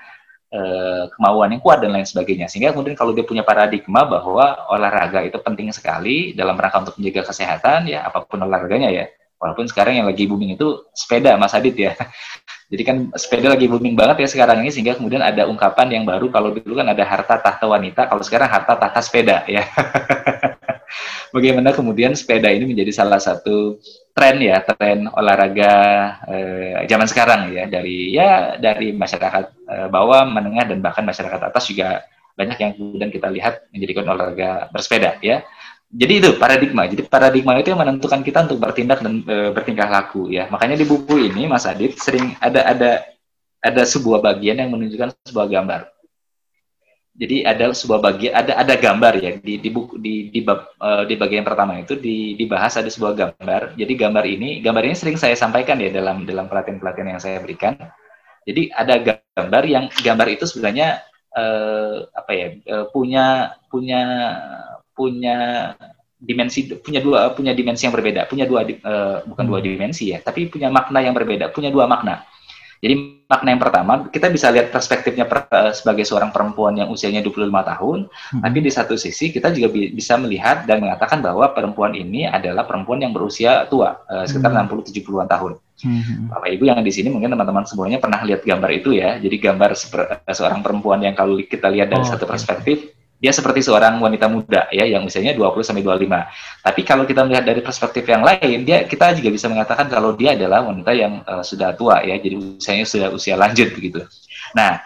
eh, 0.54 1.02
kemauan 1.10 1.50
yang 1.50 1.58
kuat 1.58 1.82
dan 1.82 1.90
lain 1.90 2.06
sebagainya. 2.06 2.46
Sehingga 2.46 2.70
kemudian 2.70 2.94
kalau 2.94 3.10
dia 3.10 3.26
punya 3.26 3.42
paradigma 3.42 4.06
bahwa 4.06 4.70
olahraga 4.70 5.26
itu 5.26 5.42
penting 5.42 5.74
sekali 5.74 6.38
dalam 6.38 6.54
rangka 6.54 6.86
untuk 6.86 6.94
menjaga 7.02 7.34
kesehatan, 7.34 7.90
ya 7.90 8.06
apa 8.06 8.22
pun 8.22 8.38
olahraganya 8.46 8.94
ya. 8.94 9.10
Walaupun 9.36 9.68
sekarang 9.68 10.00
yang 10.00 10.06
lagi 10.08 10.24
booming 10.24 10.54
itu 10.56 10.86
sepeda, 10.94 11.34
Mas 11.34 11.52
Adit 11.52 11.74
ya. 11.74 11.92
Jadi 12.72 12.82
kan 12.82 12.96
sepeda 13.14 13.52
lagi 13.54 13.66
booming 13.66 13.94
banget 13.94 14.26
ya 14.26 14.28
sekarang 14.30 14.62
ini 14.62 14.74
sehingga 14.74 14.98
kemudian 14.98 15.22
ada 15.22 15.46
ungkapan 15.46 15.86
yang 15.86 16.02
baru 16.02 16.30
kalau 16.34 16.50
dulu 16.50 16.78
kan 16.78 16.88
ada 16.90 17.02
harta 17.02 17.38
tahta 17.42 17.66
wanita, 17.66 18.06
kalau 18.06 18.22
sekarang 18.22 18.48
harta 18.50 18.74
tahta 18.78 19.00
sepeda 19.02 19.42
ya. 19.50 19.66
bagaimana 21.36 21.76
kemudian 21.76 22.16
sepeda 22.16 22.48
ini 22.48 22.64
menjadi 22.64 23.04
salah 23.04 23.20
satu 23.20 23.76
tren 24.16 24.40
ya 24.40 24.64
tren 24.64 25.04
olahraga 25.12 25.74
eh, 26.24 26.88
zaman 26.88 27.04
sekarang 27.04 27.52
ya 27.52 27.68
dari 27.68 28.16
ya 28.16 28.56
dari 28.56 28.96
masyarakat 28.96 29.44
eh, 29.68 29.88
bawah 29.92 30.24
menengah 30.24 30.64
dan 30.72 30.80
bahkan 30.80 31.04
masyarakat 31.04 31.52
atas 31.52 31.68
juga 31.68 32.00
banyak 32.32 32.56
yang 32.56 32.72
kemudian 32.72 33.10
kita 33.12 33.28
lihat 33.28 33.68
menjadikan 33.68 34.08
olahraga 34.08 34.72
bersepeda 34.72 35.20
ya. 35.20 35.44
Jadi 35.86 36.12
itu 36.18 36.30
paradigma 36.40 36.88
jadi 36.88 37.04
paradigma 37.06 37.56
itu 37.60 37.72
yang 37.72 37.80
menentukan 37.80 38.20
kita 38.20 38.44
untuk 38.50 38.58
bertindak 38.58 39.00
dan 39.00 39.22
e, 39.22 39.36
bertingkah 39.54 39.86
laku 39.86 40.28
ya. 40.28 40.50
Makanya 40.50 40.76
di 40.76 40.84
buku 40.84 41.30
ini 41.30 41.46
Mas 41.48 41.64
Adit 41.64 41.96
sering 41.96 42.36
ada 42.42 42.66
ada 42.66 42.90
ada 43.62 43.82
sebuah 43.86 44.20
bagian 44.20 44.60
yang 44.60 44.68
menunjukkan 44.74 45.14
sebuah 45.24 45.46
gambar 45.48 45.95
jadi 47.16 47.48
ada 47.48 47.72
sebuah 47.72 48.00
bagian 48.04 48.32
ada 48.36 48.52
ada 48.60 48.74
gambar 48.76 49.16
ya 49.24 49.40
di 49.40 49.56
di 49.56 49.68
buku 49.72 49.96
di 49.96 50.28
di, 50.28 50.44
bab, 50.44 50.68
uh, 50.76 51.08
di 51.08 51.16
bagian 51.16 51.48
pertama 51.48 51.80
itu 51.80 51.96
di, 51.96 52.36
dibahas 52.36 52.76
ada 52.76 52.92
sebuah 52.92 53.16
gambar. 53.16 53.72
Jadi 53.72 53.92
gambar 53.96 54.24
ini 54.28 54.60
gambar 54.60 54.84
ini 54.84 54.94
sering 54.94 55.16
saya 55.16 55.32
sampaikan 55.32 55.80
ya 55.80 55.88
dalam 55.88 56.28
dalam 56.28 56.44
pelatihan 56.44 56.76
pelatihan 56.76 57.16
yang 57.16 57.20
saya 57.20 57.40
berikan. 57.40 57.72
Jadi 58.44 58.68
ada 58.68 59.00
gambar 59.00 59.62
yang 59.64 59.84
gambar 59.88 60.28
itu 60.28 60.44
sebenarnya 60.44 61.00
uh, 61.32 62.04
apa 62.12 62.32
ya 62.36 62.46
uh, 62.68 62.86
punya 62.92 63.56
punya 63.72 64.02
punya 64.92 65.36
dimensi 66.20 66.68
punya 66.84 67.00
dua 67.00 67.32
punya 67.32 67.56
dimensi 67.56 67.88
yang 67.88 67.96
berbeda. 67.96 68.28
Punya 68.28 68.44
dua 68.44 68.60
uh, 68.60 69.24
bukan 69.24 69.44
dua 69.48 69.64
dimensi 69.64 70.12
ya 70.12 70.20
tapi 70.20 70.52
punya 70.52 70.68
makna 70.68 71.00
yang 71.00 71.16
berbeda. 71.16 71.48
Punya 71.48 71.72
dua 71.72 71.88
makna 71.88 72.28
jadi 72.80 72.94
makna 73.26 73.48
yang 73.56 73.62
pertama, 73.62 73.92
kita 74.12 74.30
bisa 74.30 74.52
lihat 74.52 74.70
perspektifnya 74.70 75.26
per, 75.26 75.50
uh, 75.50 75.72
sebagai 75.74 76.06
seorang 76.06 76.30
perempuan 76.30 76.78
yang 76.78 76.88
usianya 76.92 77.24
25 77.24 77.50
tahun, 77.50 77.98
hmm. 78.06 78.42
tapi 78.44 78.58
di 78.62 78.70
satu 78.70 78.94
sisi 78.94 79.34
kita 79.34 79.50
juga 79.50 79.72
bi 79.72 79.90
bisa 79.90 80.14
melihat 80.20 80.68
dan 80.68 80.84
mengatakan 80.84 81.24
bahwa 81.24 81.50
perempuan 81.50 81.96
ini 81.96 82.28
adalah 82.28 82.68
perempuan 82.68 83.02
yang 83.02 83.10
berusia 83.10 83.66
tua, 83.66 83.98
uh, 84.06 84.24
sekitar 84.28 84.54
hmm. 84.54 84.86
60-70-an 84.86 85.28
tahun. 85.28 85.52
Hmm. 85.76 86.32
Bapak 86.32 86.48
Ibu 86.56 86.64
yang 86.72 86.80
di 86.80 86.92
sini 86.92 87.12
mungkin 87.12 87.36
teman-teman 87.36 87.68
semuanya 87.68 88.00
pernah 88.00 88.24
lihat 88.24 88.48
gambar 88.48 88.70
itu 88.72 88.96
ya. 88.96 89.20
Jadi 89.20 89.36
gambar 89.36 89.76
seorang 90.32 90.64
perempuan 90.64 91.04
yang 91.04 91.12
kalau 91.12 91.36
kita 91.36 91.68
lihat 91.68 91.92
dari 91.92 92.00
oh, 92.00 92.08
satu 92.08 92.24
perspektif, 92.24 92.95
dia 93.16 93.32
seperti 93.32 93.64
seorang 93.64 93.96
wanita 93.96 94.28
muda 94.28 94.68
ya 94.68 94.84
yang 94.84 95.08
usianya 95.08 95.32
20 95.32 95.64
sampai 95.64 95.80
25. 95.80 96.64
Tapi 96.64 96.80
kalau 96.84 97.08
kita 97.08 97.24
melihat 97.24 97.48
dari 97.48 97.64
perspektif 97.64 98.04
yang 98.04 98.20
lain, 98.20 98.68
dia 98.68 98.84
kita 98.84 99.16
juga 99.16 99.32
bisa 99.32 99.48
mengatakan 99.48 99.88
kalau 99.88 100.12
dia 100.12 100.36
adalah 100.36 100.68
wanita 100.68 100.92
yang 100.92 101.24
uh, 101.24 101.40
sudah 101.40 101.72
tua 101.72 102.04
ya, 102.04 102.20
jadi 102.20 102.36
usianya 102.36 102.84
sudah 102.84 103.08
usia 103.08 103.34
lanjut 103.40 103.72
begitu. 103.72 104.04
Nah, 104.52 104.76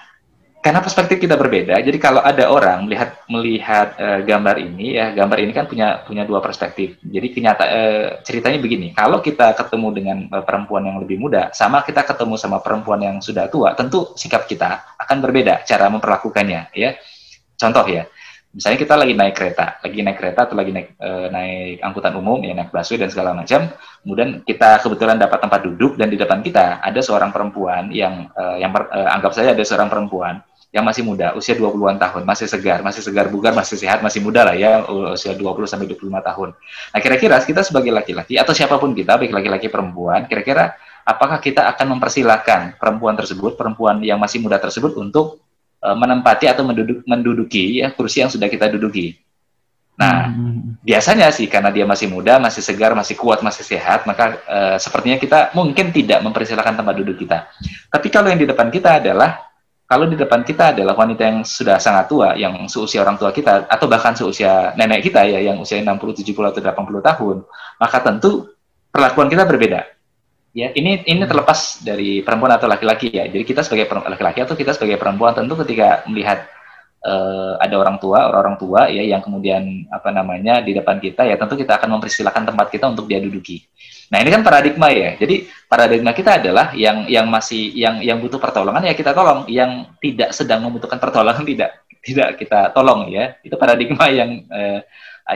karena 0.60 0.84
perspektif 0.84 1.16
kita 1.24 1.40
berbeda, 1.40 1.80
jadi 1.80 1.96
kalau 1.96 2.20
ada 2.20 2.52
orang 2.52 2.84
melihat 2.84 3.16
melihat 3.32 3.96
uh, 3.96 4.20
gambar 4.22 4.60
ini 4.60 4.92
ya, 4.92 5.10
gambar 5.10 5.40
ini 5.40 5.56
kan 5.56 5.64
punya 5.64 6.04
punya 6.04 6.22
dua 6.28 6.38
perspektif. 6.44 7.00
Jadi 7.00 7.32
kenyata 7.32 7.64
uh, 7.64 8.06
ceritanya 8.22 8.60
begini, 8.60 8.92
kalau 8.92 9.24
kita 9.24 9.56
ketemu 9.56 9.88
dengan 9.90 10.18
uh, 10.30 10.44
perempuan 10.44 10.84
yang 10.84 11.00
lebih 11.00 11.18
muda, 11.18 11.48
sama 11.50 11.82
kita 11.82 12.04
ketemu 12.04 12.36
sama 12.36 12.60
perempuan 12.60 13.00
yang 13.00 13.16
sudah 13.18 13.48
tua, 13.50 13.72
tentu 13.72 14.12
sikap 14.14 14.44
kita 14.46 14.94
akan 15.00 15.18
berbeda 15.18 15.66
cara 15.66 15.90
memperlakukannya 15.90 16.76
ya. 16.76 16.94
Contoh 17.56 17.84
ya, 17.88 18.04
misalnya 18.50 18.78
kita 18.82 18.94
lagi 18.98 19.14
naik 19.14 19.34
kereta, 19.38 19.78
lagi 19.78 19.98
naik 20.02 20.18
kereta 20.18 20.40
atau 20.50 20.56
lagi 20.58 20.74
naik 20.74 20.98
e, 20.98 21.10
naik 21.30 21.76
angkutan 21.86 22.14
umum 22.18 22.42
ya 22.42 22.50
naik 22.50 22.74
busway 22.74 22.98
dan 22.98 23.10
segala 23.10 23.30
macam, 23.30 23.70
kemudian 24.02 24.42
kita 24.42 24.82
kebetulan 24.82 25.16
dapat 25.22 25.38
tempat 25.38 25.60
duduk 25.62 25.94
dan 25.94 26.10
di 26.10 26.18
depan 26.18 26.42
kita 26.42 26.82
ada 26.82 27.00
seorang 27.00 27.30
perempuan 27.30 27.94
yang 27.94 28.26
e, 28.34 28.42
yang 28.58 28.74
per, 28.74 28.90
e, 28.90 28.98
anggap 29.06 29.32
saja 29.38 29.54
ada 29.54 29.62
seorang 29.62 29.86
perempuan 29.86 30.42
yang 30.70 30.86
masih 30.86 31.02
muda, 31.02 31.34
usia 31.34 31.58
20-an 31.58 31.98
tahun, 31.98 32.22
masih 32.22 32.46
segar, 32.46 32.78
masih 32.86 33.02
segar 33.02 33.26
bugar, 33.26 33.50
masih 33.50 33.74
sehat, 33.74 34.06
masih 34.06 34.22
muda 34.22 34.46
lah 34.46 34.54
ya, 34.54 34.86
usia 34.86 35.34
20 35.34 35.66
sampai 35.66 35.90
25 35.90 36.22
tahun. 36.22 36.54
Nah, 36.94 37.00
kira-kira 37.02 37.42
kita 37.42 37.66
sebagai 37.66 37.90
laki-laki 37.90 38.38
atau 38.38 38.54
siapa 38.54 38.78
pun 38.78 38.94
kita, 38.94 39.18
baik 39.18 39.34
laki-laki 39.34 39.66
perempuan, 39.66 40.30
kira-kira 40.30 40.78
apakah 41.02 41.42
kita 41.42 41.66
akan 41.74 41.98
mempersilahkan 41.98 42.78
perempuan 42.78 43.18
tersebut, 43.18 43.58
perempuan 43.58 43.98
yang 44.06 44.22
masih 44.22 44.38
muda 44.38 44.62
tersebut 44.62 44.94
untuk 44.94 45.42
menempati 45.80 46.44
atau 46.44 46.62
menduduk, 46.62 47.02
menduduki 47.08 47.80
ya 47.80 47.90
kursi 47.92 48.20
yang 48.20 48.28
sudah 48.28 48.46
kita 48.52 48.68
duduki. 48.68 49.16
Nah, 50.00 50.32
hmm. 50.32 50.80
biasanya 50.80 51.28
sih 51.28 51.44
karena 51.44 51.68
dia 51.68 51.84
masih 51.84 52.08
muda, 52.08 52.40
masih 52.40 52.64
segar, 52.64 52.96
masih 52.96 53.20
kuat, 53.20 53.44
masih 53.44 53.60
sehat, 53.60 54.08
maka 54.08 54.40
uh, 54.48 54.76
sepertinya 54.80 55.20
kita 55.20 55.52
mungkin 55.52 55.92
tidak 55.92 56.24
mempersilahkan 56.24 56.72
tempat 56.72 56.94
duduk 56.96 57.20
kita. 57.20 57.52
Tapi 57.92 58.08
kalau 58.08 58.32
yang 58.32 58.40
di 58.40 58.48
depan 58.48 58.72
kita 58.72 58.96
adalah 58.96 59.50
kalau 59.84 60.06
di 60.06 60.14
depan 60.14 60.46
kita 60.46 60.72
adalah 60.72 60.94
wanita 60.94 61.22
yang 61.26 61.38
sudah 61.42 61.76
sangat 61.82 62.06
tua, 62.06 62.32
yang 62.38 62.64
seusia 62.70 63.02
orang 63.04 63.18
tua 63.18 63.34
kita, 63.34 63.66
atau 63.66 63.90
bahkan 63.90 64.14
seusia 64.16 64.72
nenek 64.78 65.10
kita 65.10 65.26
ya, 65.26 65.42
yang 65.42 65.58
usia 65.58 65.82
60, 65.82 66.22
70, 66.22 66.32
atau 66.48 66.60
80 66.62 67.08
tahun, 67.10 67.36
maka 67.76 67.98
tentu 67.98 68.54
perlakuan 68.88 69.26
kita 69.26 69.42
berbeda. 69.42 69.99
Ya, 70.50 70.74
ini 70.74 71.06
ini 71.06 71.22
terlepas 71.30 71.78
dari 71.78 72.26
perempuan 72.26 72.50
atau 72.58 72.66
laki-laki 72.66 73.06
ya. 73.14 73.30
Jadi 73.30 73.46
kita 73.46 73.62
sebagai 73.62 73.86
laki-laki 73.86 74.42
atau 74.42 74.58
kita 74.58 74.74
sebagai 74.74 74.98
perempuan 74.98 75.30
tentu 75.30 75.54
ketika 75.62 76.02
melihat 76.10 76.50
uh, 77.06 77.54
ada 77.62 77.74
orang 77.78 78.02
tua, 78.02 78.26
orang-orang 78.26 78.56
tua 78.58 78.80
ya 78.90 79.06
yang 79.06 79.22
kemudian 79.22 79.86
apa 79.94 80.10
namanya 80.10 80.58
di 80.58 80.74
depan 80.74 80.98
kita 80.98 81.22
ya 81.22 81.38
tentu 81.38 81.54
kita 81.54 81.78
akan 81.78 81.94
mempersilahkan 81.98 82.50
tempat 82.50 82.66
kita 82.66 82.90
untuk 82.90 83.06
dia 83.06 83.22
duduki. 83.22 83.62
Nah, 84.10 84.18
ini 84.26 84.30
kan 84.34 84.42
paradigma 84.42 84.90
ya. 84.90 85.14
Jadi 85.14 85.46
paradigma 85.70 86.10
kita 86.10 86.42
adalah 86.42 86.74
yang 86.74 87.06
yang 87.06 87.30
masih 87.30 87.70
yang 87.70 88.02
yang 88.02 88.18
butuh 88.18 88.42
pertolongan 88.42 88.90
ya 88.90 88.94
kita 88.98 89.14
tolong, 89.14 89.46
yang 89.46 89.86
tidak 90.02 90.34
sedang 90.34 90.66
membutuhkan 90.66 90.98
pertolongan 90.98 91.46
tidak 91.50 91.86
tidak 92.02 92.28
kita 92.42 92.74
tolong 92.74 93.06
ya. 93.06 93.38
Itu 93.46 93.54
paradigma 93.54 94.10
yang 94.10 94.50
eh, 94.50 94.82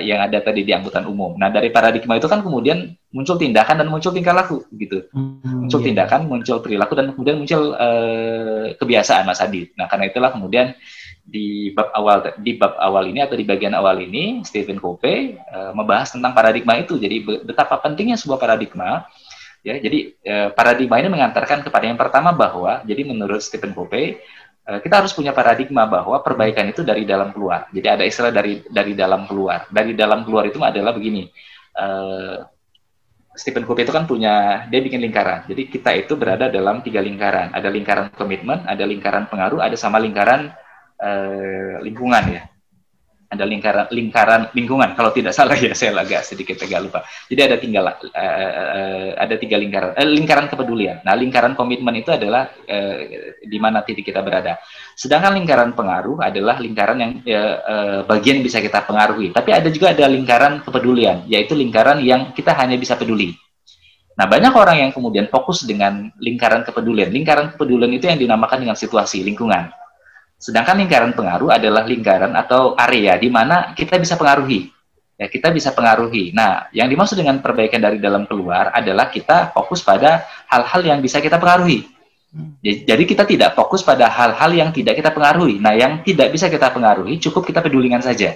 yang 0.00 0.24
ada 0.24 0.40
tadi 0.42 0.66
di 0.66 0.72
angkutan 0.72 1.06
umum. 1.06 1.36
Nah, 1.36 1.52
dari 1.52 1.68
paradigma 1.68 2.18
itu 2.18 2.26
kan 2.26 2.42
kemudian 2.42 2.94
muncul 3.14 3.38
tindakan 3.38 3.82
dan 3.82 3.88
muncul 3.90 4.10
tingkah 4.10 4.34
laku 4.34 4.64
gitu. 4.74 5.06
Hmm, 5.14 5.66
muncul 5.66 5.82
iya. 5.82 5.86
tindakan, 5.92 6.20
muncul 6.26 6.58
perilaku 6.58 6.92
dan 6.98 7.14
kemudian 7.14 7.36
muncul 7.38 7.76
eh, 7.76 8.74
kebiasaan 8.78 9.28
Mas 9.28 9.38
Adi. 9.38 9.70
Nah, 9.78 9.86
karena 9.86 10.10
itulah 10.10 10.30
kemudian 10.34 10.74
di 11.24 11.72
bab 11.72 11.88
awal 11.96 12.36
di 12.44 12.52
bab 12.60 12.76
awal 12.76 13.08
ini 13.08 13.24
atau 13.24 13.32
di 13.32 13.48
bagian 13.48 13.72
awal 13.72 13.96
ini 13.96 14.44
Stephen 14.44 14.76
Covey 14.76 15.40
uh, 15.40 15.72
membahas 15.72 16.12
tentang 16.12 16.36
paradigma 16.36 16.76
itu. 16.76 17.00
Jadi 17.00 17.24
betapa 17.48 17.80
pentingnya 17.80 18.20
sebuah 18.20 18.36
paradigma 18.36 19.08
ya. 19.64 19.80
Jadi 19.80 20.20
uh, 20.28 20.52
paradigma 20.52 21.00
ini 21.00 21.08
mengantarkan 21.08 21.64
kepada 21.64 21.88
yang 21.88 21.96
pertama 21.96 22.36
bahwa 22.36 22.84
jadi 22.84 23.08
menurut 23.08 23.40
Stephen 23.40 23.72
Covey 23.72 24.20
uh, 24.20 24.43
kita 24.64 25.04
harus 25.04 25.12
punya 25.12 25.37
paradigma 25.37 25.85
bahwa 25.85 26.16
perbaikan 26.25 26.64
itu 26.73 26.80
dari 26.80 27.04
dalam 27.04 27.37
keluar. 27.37 27.68
Jadi 27.68 27.85
ada 27.85 28.04
istilah 28.04 28.33
dari 28.33 28.64
dari 28.64 28.97
dalam 28.97 29.28
keluar. 29.28 29.68
Dari 29.68 29.92
dalam 29.92 30.25
keluar 30.25 30.49
itu 30.49 30.56
adalah 30.64 30.97
begini. 30.97 31.28
Uh, 31.76 32.40
Stephen 33.35 33.66
Covey 33.66 33.83
itu 33.83 33.92
kan 33.92 34.06
punya 34.06 34.64
dia 34.71 34.80
bikin 34.80 35.02
lingkaran. 35.02 35.44
Jadi 35.50 35.66
kita 35.68 35.90
itu 35.92 36.14
berada 36.14 36.47
dalam 36.49 36.80
tiga 36.80 37.02
lingkaran. 37.02 37.50
Ada 37.50 37.66
lingkaran 37.66 38.14
komitmen, 38.14 38.62
ada 38.64 38.87
lingkaran 38.87 39.26
pengaruh, 39.26 39.59
ada 39.59 39.75
sama 39.75 39.99
lingkaran 39.99 40.54
eh, 41.02 41.83
lingkungan 41.83 42.25
ya 42.30 42.53
ada 43.34 43.44
lingkaran 43.44 43.86
lingkaran 43.90 44.42
lingkungan. 44.54 44.94
Kalau 44.94 45.10
tidak 45.10 45.34
salah 45.34 45.58
ya 45.58 45.74
saya 45.78 45.94
agak 45.98 46.22
sedikit 46.22 46.56
agak 46.62 46.80
lupa. 46.80 47.00
Jadi 47.26 47.40
ada 47.42 47.56
tinggal 47.58 47.84
uh, 47.90 47.94
uh, 48.14 49.08
ada 49.18 49.34
tiga 49.36 49.58
lingkaran 49.58 49.92
uh, 49.98 50.06
lingkaran 50.06 50.46
kepedulian. 50.46 51.02
Nah 51.02 51.18
lingkaran 51.18 51.58
komitmen 51.58 51.98
itu 51.98 52.14
adalah 52.14 52.48
uh, 52.50 52.96
di 53.42 53.58
mana 53.58 53.82
titik 53.82 54.06
kita 54.08 54.22
berada. 54.22 54.62
Sedangkan 54.94 55.34
lingkaran 55.36 55.74
pengaruh 55.74 56.22
adalah 56.22 56.56
lingkaran 56.62 56.96
yang 57.02 57.12
uh, 57.26 57.56
uh, 57.66 58.00
bagian 58.06 58.40
bisa 58.40 58.62
kita 58.62 58.86
pengaruhi. 58.86 59.34
Tapi 59.34 59.50
ada 59.50 59.68
juga 59.68 59.90
ada 59.90 60.06
lingkaran 60.06 60.62
kepedulian 60.62 61.26
yaitu 61.26 61.52
lingkaran 61.58 62.00
yang 62.00 62.32
kita 62.32 62.54
hanya 62.54 62.78
bisa 62.78 62.94
peduli. 62.94 63.34
Nah, 64.14 64.30
banyak 64.30 64.54
orang 64.54 64.76
yang 64.78 64.90
kemudian 64.94 65.26
fokus 65.26 65.66
dengan 65.66 66.06
lingkaran 66.22 66.62
kepedulian. 66.62 67.10
Lingkaran 67.10 67.58
kepedulian 67.58 67.90
itu 67.98 68.06
yang 68.06 68.14
dinamakan 68.14 68.62
dengan 68.62 68.78
situasi, 68.78 69.26
lingkungan. 69.26 69.74
Sedangkan 70.38 70.76
lingkaran 70.76 71.16
pengaruh 71.16 71.54
adalah 71.54 71.88
lingkaran 71.88 72.36
atau 72.36 72.76
area 72.76 73.16
di 73.16 73.32
mana 73.32 73.72
kita 73.72 73.96
bisa 73.96 74.18
pengaruhi. 74.20 74.74
Ya, 75.14 75.30
kita 75.30 75.54
bisa 75.54 75.70
pengaruhi. 75.70 76.34
Nah, 76.34 76.66
yang 76.74 76.90
dimaksud 76.90 77.14
dengan 77.14 77.38
perbaikan 77.38 77.78
dari 77.78 78.02
dalam 78.02 78.26
keluar 78.26 78.74
adalah 78.74 79.08
kita 79.14 79.54
fokus 79.54 79.80
pada 79.86 80.26
hal-hal 80.50 80.82
yang 80.82 80.98
bisa 80.98 81.22
kita 81.22 81.38
pengaruhi. 81.38 81.86
Jadi 82.66 83.06
kita 83.06 83.22
tidak 83.22 83.54
fokus 83.54 83.86
pada 83.86 84.10
hal-hal 84.10 84.50
yang 84.50 84.74
tidak 84.74 84.98
kita 84.98 85.14
pengaruhi. 85.14 85.62
Nah, 85.62 85.70
yang 85.78 86.02
tidak 86.02 86.34
bisa 86.34 86.50
kita 86.50 86.74
pengaruhi 86.74 87.22
cukup 87.22 87.46
kita 87.46 87.62
pedulikan 87.62 88.02
saja. 88.02 88.34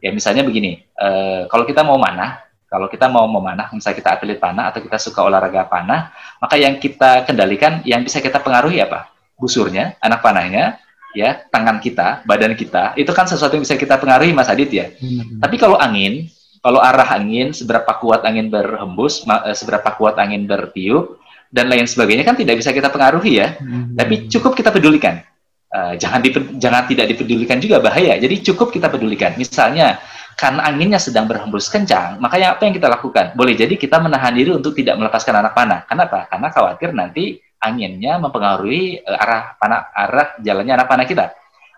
Ya, 0.00 0.10
misalnya 0.14 0.48
begini, 0.48 0.80
eh, 0.80 1.44
kalau 1.52 1.68
kita 1.68 1.84
mau 1.84 2.00
mana, 2.00 2.40
kalau 2.72 2.88
kita 2.88 3.04
mau 3.12 3.28
memanah, 3.28 3.68
misalnya 3.76 4.00
kita 4.00 4.10
atlet 4.16 4.40
panah 4.40 4.72
atau 4.72 4.80
kita 4.80 4.96
suka 4.96 5.20
olahraga 5.24 5.68
panah, 5.68 6.08
maka 6.40 6.56
yang 6.56 6.80
kita 6.80 7.28
kendalikan, 7.28 7.84
yang 7.84 8.00
bisa 8.00 8.24
kita 8.24 8.40
pengaruhi 8.40 8.80
apa? 8.80 9.12
Busurnya, 9.36 10.00
anak 10.00 10.24
panahnya, 10.24 10.80
ya 11.16 11.44
tangan 11.48 11.80
kita, 11.80 12.24
badan 12.28 12.52
kita, 12.52 12.92
itu 12.98 13.08
kan 13.16 13.24
sesuatu 13.24 13.56
yang 13.56 13.64
bisa 13.64 13.76
kita 13.80 13.96
pengaruhi 13.96 14.32
Mas 14.36 14.50
Adit 14.50 14.70
ya. 14.72 14.86
Hmm. 15.00 15.40
Tapi 15.40 15.56
kalau 15.56 15.80
angin, 15.80 16.28
kalau 16.60 16.82
arah 16.82 17.08
angin, 17.16 17.54
seberapa 17.54 17.88
kuat 17.96 18.26
angin 18.28 18.52
berhembus, 18.52 19.24
eh, 19.24 19.56
seberapa 19.56 19.88
kuat 19.96 20.20
angin 20.20 20.44
bertiup, 20.44 21.16
dan 21.48 21.72
lain 21.72 21.88
sebagainya 21.88 22.28
kan 22.28 22.36
tidak 22.36 22.60
bisa 22.60 22.70
kita 22.76 22.92
pengaruhi 22.92 23.40
ya. 23.40 23.56
Hmm. 23.56 23.96
Tapi 23.96 24.28
cukup 24.28 24.52
kita 24.52 24.68
pedulikan. 24.68 25.24
Uh, 25.68 25.92
jangan 26.00 26.24
dipe, 26.24 26.40
jangan 26.56 26.88
tidak 26.88 27.12
dipedulikan 27.12 27.60
juga 27.60 27.76
bahaya. 27.76 28.16
Jadi 28.16 28.40
cukup 28.40 28.72
kita 28.72 28.88
pedulikan. 28.88 29.36
Misalnya 29.36 30.00
karena 30.32 30.64
anginnya 30.64 30.96
sedang 30.96 31.28
berhembus 31.28 31.68
kencang, 31.68 32.16
makanya 32.24 32.56
apa 32.56 32.64
yang 32.64 32.72
kita 32.72 32.88
lakukan? 32.88 33.36
Boleh 33.36 33.52
jadi 33.52 33.76
kita 33.76 34.00
menahan 34.00 34.32
diri 34.32 34.48
untuk 34.48 34.72
tidak 34.72 34.96
melepaskan 34.96 35.44
anak 35.44 35.52
panah. 35.52 35.84
Kenapa? 35.84 36.24
Karena 36.24 36.48
khawatir 36.48 36.96
nanti 36.96 37.36
anginnya 37.58 38.18
mempengaruhi 38.22 39.02
uh, 39.02 39.18
arah 39.18 39.54
panah 39.58 39.90
arah 39.94 40.28
jalannya 40.42 40.74
anak 40.78 40.88
panah 40.88 41.06
kita. 41.06 41.26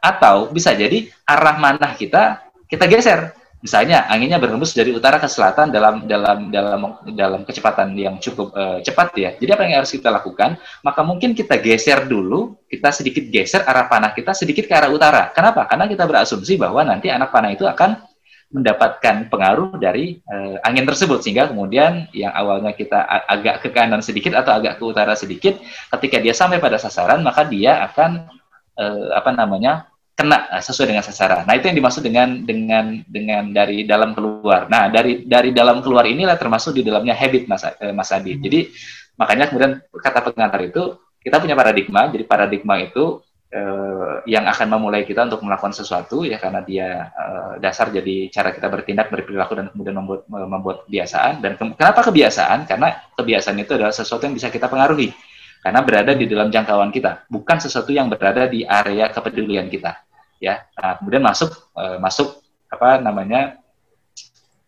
Atau 0.00 0.48
bisa 0.48 0.72
jadi 0.72 1.08
arah 1.28 1.56
manah 1.60 1.92
kita 1.96 2.40
kita 2.70 2.88
geser. 2.88 3.36
Misalnya 3.60 4.08
anginnya 4.08 4.40
berhembus 4.40 4.72
dari 4.72 4.88
utara 4.88 5.20
ke 5.20 5.28
selatan 5.28 5.68
dalam 5.68 6.08
dalam 6.08 6.48
dalam 6.48 6.80
dalam 7.12 7.40
kecepatan 7.44 7.92
yang 7.92 8.16
cukup 8.16 8.56
uh, 8.56 8.80
cepat 8.80 9.12
ya. 9.20 9.36
Jadi 9.36 9.50
apa 9.52 9.62
yang 9.68 9.84
harus 9.84 9.92
kita 9.92 10.08
lakukan? 10.08 10.56
Maka 10.80 11.04
mungkin 11.04 11.36
kita 11.36 11.60
geser 11.60 12.08
dulu, 12.08 12.56
kita 12.72 12.88
sedikit 12.88 13.28
geser 13.28 13.60
arah 13.68 13.84
panah 13.84 14.16
kita 14.16 14.32
sedikit 14.32 14.64
ke 14.64 14.72
arah 14.72 14.88
utara. 14.88 15.28
Kenapa? 15.36 15.68
Karena 15.68 15.84
kita 15.84 16.08
berasumsi 16.08 16.56
bahwa 16.56 16.88
nanti 16.88 17.12
anak 17.12 17.28
panah 17.28 17.52
itu 17.52 17.68
akan 17.68 18.00
mendapatkan 18.50 19.30
pengaruh 19.30 19.78
dari 19.78 20.18
uh, 20.26 20.58
angin 20.66 20.82
tersebut 20.82 21.22
sehingga 21.22 21.46
kemudian 21.46 22.10
yang 22.10 22.34
awalnya 22.34 22.74
kita 22.74 22.98
agak 23.30 23.62
ke 23.62 23.68
kanan 23.70 24.02
sedikit 24.02 24.34
atau 24.34 24.58
agak 24.58 24.76
ke 24.78 24.82
utara 24.82 25.14
sedikit 25.14 25.54
ketika 25.96 26.18
dia 26.18 26.34
sampai 26.34 26.58
pada 26.58 26.74
sasaran 26.74 27.22
maka 27.22 27.46
dia 27.46 27.78
akan 27.86 28.26
uh, 28.74 29.14
apa 29.14 29.30
namanya 29.38 29.90
kena 30.20 30.38
eh, 30.52 30.60
sesuai 30.60 30.92
dengan 30.92 31.04
sasaran. 31.06 31.48
Nah, 31.48 31.56
itu 31.56 31.72
yang 31.72 31.78
dimaksud 31.80 32.02
dengan 32.04 32.28
dengan 32.44 33.00
dengan 33.08 33.42
dari 33.56 33.88
dalam 33.88 34.12
keluar. 34.12 34.68
Nah, 34.68 34.92
dari 34.92 35.24
dari 35.24 35.54
dalam 35.56 35.80
keluar 35.80 36.04
inilah 36.04 36.36
termasuk 36.36 36.76
di 36.76 36.84
dalamnya 36.84 37.16
habit 37.16 37.48
Mas 37.48 37.64
Mas 37.96 38.12
Adi. 38.12 38.36
Jadi 38.36 38.68
makanya 39.16 39.48
kemudian 39.48 39.80
kata 39.88 40.20
pengantar 40.28 40.60
itu 40.60 41.00
kita 41.24 41.40
punya 41.40 41.56
paradigma. 41.56 42.12
Jadi 42.12 42.24
paradigma 42.28 42.76
itu 42.84 43.24
uh, 43.54 44.22
yang 44.26 44.46
akan 44.46 44.66
memulai 44.70 45.02
kita 45.02 45.26
untuk 45.26 45.42
melakukan 45.42 45.74
sesuatu 45.74 46.22
ya 46.22 46.38
karena 46.38 46.62
dia 46.64 47.10
uh, 47.12 47.52
dasar 47.58 47.90
jadi 47.90 48.30
cara 48.30 48.54
kita 48.54 48.66
bertindak 48.70 49.10
berperilaku 49.10 49.52
dan 49.58 49.66
kemudian 49.74 49.96
membuat 49.98 50.20
membuat 50.26 50.76
kebiasaan. 50.88 51.44
Dan 51.44 51.58
ke 51.58 51.64
kenapa 51.76 52.00
kebiasaan? 52.06 52.64
Karena 52.64 52.88
kebiasaan 53.14 53.56
itu 53.60 53.76
adalah 53.76 53.94
sesuatu 53.94 54.24
yang 54.26 54.34
bisa 54.34 54.48
kita 54.48 54.66
pengaruhi. 54.66 55.12
Karena 55.60 55.84
berada 55.84 56.16
di 56.16 56.24
dalam 56.24 56.48
jangkauan 56.48 56.88
kita 56.88 57.28
bukan 57.28 57.60
sesuatu 57.60 57.92
yang 57.92 58.08
berada 58.08 58.48
di 58.48 58.64
area 58.64 59.12
kepedulian 59.12 59.68
kita 59.68 59.92
ya. 60.40 60.64
Nah, 60.80 60.96
kemudian 60.96 61.20
masuk 61.20 61.52
uh, 61.76 62.00
masuk 62.00 62.40
apa 62.72 62.96
namanya 62.96 63.59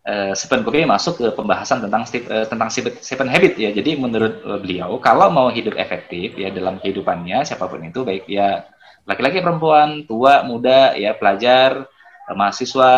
uh, 0.07 0.31
Stephen 0.35 0.63
Covey 0.63 0.83
masuk 0.83 1.19
ke 1.19 1.27
pembahasan 1.31 1.83
tentang 1.83 2.03
uh, 2.03 2.45
tentang 2.47 2.69
seven 2.99 3.29
habit 3.29 3.53
ya. 3.55 3.71
Jadi 3.71 3.95
menurut 3.99 4.43
uh, 4.43 4.59
beliau 4.59 4.99
kalau 4.99 5.31
mau 5.31 5.47
hidup 5.49 5.75
efektif 5.79 6.35
ya 6.35 6.51
dalam 6.51 6.79
kehidupannya 6.79 7.43
siapa 7.47 7.67
pun 7.67 7.83
itu 7.83 8.03
baik 8.03 8.27
ya 8.27 8.67
laki-laki 9.03 9.43
perempuan, 9.43 10.07
tua, 10.07 10.47
muda, 10.47 10.95
ya 10.95 11.11
pelajar, 11.11 11.83
eh, 12.23 12.35
mahasiswa, 12.39 12.93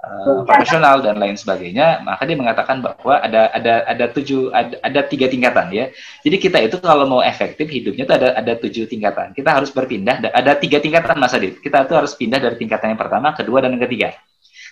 uh, 0.00 0.48
profesional 0.48 1.04
dan 1.04 1.20
lain 1.20 1.36
sebagainya, 1.36 2.00
maka 2.00 2.24
dia 2.24 2.40
mengatakan 2.40 2.80
bahwa 2.80 3.20
ada 3.20 3.52
ada 3.52 3.84
ada 3.84 4.06
tujuh 4.08 4.48
ada, 4.48 4.80
ada 4.80 5.00
tiga 5.04 5.28
tingkatan 5.28 5.68
ya. 5.76 5.92
Jadi 6.24 6.36
kita 6.40 6.56
itu 6.64 6.80
kalau 6.80 7.04
mau 7.04 7.20
efektif 7.20 7.68
hidupnya 7.68 8.08
itu 8.08 8.14
ada 8.16 8.32
ada 8.32 8.52
tujuh 8.56 8.88
tingkatan. 8.88 9.36
Kita 9.36 9.60
harus 9.60 9.68
berpindah 9.68 10.24
ada 10.32 10.56
tiga 10.56 10.80
tingkatan 10.80 11.20
Mas 11.20 11.36
Adit. 11.36 11.60
Kita 11.60 11.84
itu 11.84 11.94
harus 12.00 12.16
pindah 12.16 12.40
dari 12.40 12.56
tingkatan 12.56 12.96
yang 12.96 13.00
pertama, 13.00 13.36
kedua 13.36 13.60
dan 13.60 13.76
yang 13.76 13.84
ketiga. 13.84 14.16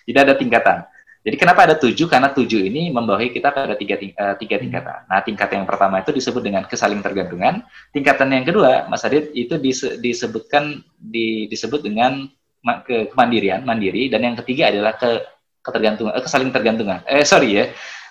Jadi 0.08 0.16
ada 0.16 0.32
tingkatan. 0.32 0.78
Jadi 1.20 1.36
kenapa 1.36 1.68
ada 1.68 1.76
tujuh? 1.76 2.08
Karena 2.08 2.32
tujuh 2.32 2.64
ini 2.64 2.88
membawahi 2.88 3.28
kita 3.28 3.52
pada 3.52 3.76
tiga, 3.76 4.00
uh, 4.00 4.34
tiga 4.40 4.56
hmm. 4.56 4.64
tingkatan. 4.64 4.98
Nah, 5.04 5.20
tingkatan 5.20 5.54
yang 5.62 5.68
pertama 5.68 6.00
itu 6.00 6.16
disebut 6.16 6.40
dengan 6.40 6.64
kesaling 6.64 7.04
tergantungan. 7.04 7.60
Tingkatan 7.92 8.32
yang 8.32 8.44
kedua, 8.48 8.88
Mas 8.88 9.04
Adit, 9.04 9.28
itu 9.36 9.60
dise, 9.60 10.00
disebutkan 10.00 10.80
di, 10.96 11.44
disebut 11.52 11.84
dengan 11.84 12.24
ke, 12.88 13.12
kemandirian, 13.12 13.68
mandiri. 13.68 14.08
Dan 14.08 14.32
yang 14.32 14.36
ketiga 14.40 14.72
adalah 14.72 14.96
ke 14.96 15.20
ketergantungan, 15.60 16.16
eh, 16.16 16.24
kesaling 16.24 16.50
tergantungan. 16.56 17.04
Eh, 17.04 17.20
sorry 17.28 17.52
ya, 17.52 17.64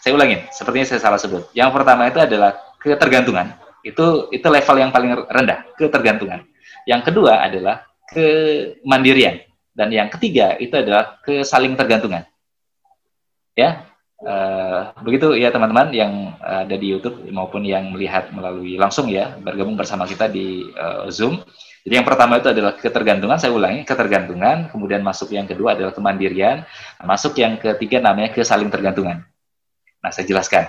saya 0.05 0.13
ulangin. 0.13 0.45
Sepertinya 0.53 0.85
saya 0.85 1.01
salah 1.01 1.17
sebut. 1.17 1.49
Yang 1.57 1.81
pertama 1.81 2.05
itu 2.05 2.21
adalah 2.21 2.53
ketergantungan. 2.77 3.57
Itu 3.81 4.29
itu 4.29 4.45
level 4.45 4.75
yang 4.77 4.93
paling 4.93 5.17
rendah, 5.25 5.65
ketergantungan. 5.81 6.45
Yang 6.85 7.09
kedua 7.09 7.41
adalah 7.41 7.89
kemandirian. 8.05 9.41
Dan 9.73 9.89
yang 9.89 10.13
ketiga 10.13 10.61
itu 10.61 10.77
adalah 10.77 11.17
kesaling 11.25 11.73
tergantungan 11.73 12.28
Ya, 13.59 13.69
uh, 14.23 14.95
begitu 15.03 15.35
ya 15.35 15.51
teman-teman 15.51 15.91
yang 15.91 16.39
ada 16.39 16.75
di 16.79 16.95
YouTube 16.95 17.27
maupun 17.35 17.67
yang 17.67 17.91
melihat 17.91 18.31
melalui 18.31 18.79
langsung 18.79 19.11
ya 19.11 19.35
bergabung 19.35 19.75
bersama 19.75 20.07
kita 20.07 20.31
di 20.31 20.63
uh, 20.79 21.11
Zoom. 21.11 21.43
Jadi 21.83 21.93
yang 21.99 22.07
pertama 22.07 22.39
itu 22.39 22.51
adalah 22.51 22.75
ketergantungan, 22.75 23.39
saya 23.39 23.55
ulangi, 23.55 23.87
ketergantungan, 23.87 24.71
kemudian 24.71 24.99
masuk 25.03 25.31
yang 25.31 25.47
kedua 25.47 25.75
adalah 25.79 25.95
kemandirian, 25.95 26.67
masuk 27.03 27.39
yang 27.39 27.55
ketiga 27.55 28.03
namanya 28.03 28.35
kesaling 28.35 28.67
tergantungan. 28.67 29.23
Nah, 29.99 30.11
saya 30.11 30.27
jelaskan. 30.27 30.67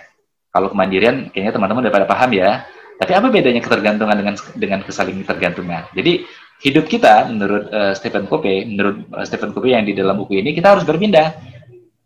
Kalau 0.50 0.70
kemandirian, 0.70 1.30
kayaknya 1.30 1.52
teman-teman 1.54 1.86
udah 1.86 1.94
pada 1.94 2.06
paham 2.10 2.30
ya. 2.34 2.66
Tapi 2.98 3.12
apa 3.16 3.26
bedanya 3.32 3.62
ketergantungan 3.64 4.12
dengan 4.12 4.34
dengan 4.58 4.80
kesaling 4.84 5.24
tergantungan? 5.24 5.88
Jadi 5.96 6.26
hidup 6.60 6.84
kita 6.84 7.26
menurut 7.32 7.64
uh, 7.72 7.92
Stephen 7.96 8.28
Covey, 8.28 8.68
menurut 8.68 9.08
uh, 9.14 9.24
Stephen 9.24 9.56
Covey 9.56 9.72
yang 9.72 9.88
di 9.88 9.96
dalam 9.96 10.20
buku 10.20 10.36
ini 10.36 10.52
kita 10.52 10.76
harus 10.76 10.84
berpindah. 10.84 11.32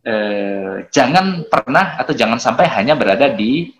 Uh, 0.05 0.85
jangan 0.93 1.49
pernah 1.49 1.97
atau 1.97 2.13
jangan 2.13 2.37
sampai 2.37 2.69
hanya 2.69 2.93
berada 2.93 3.33
di 3.33 3.73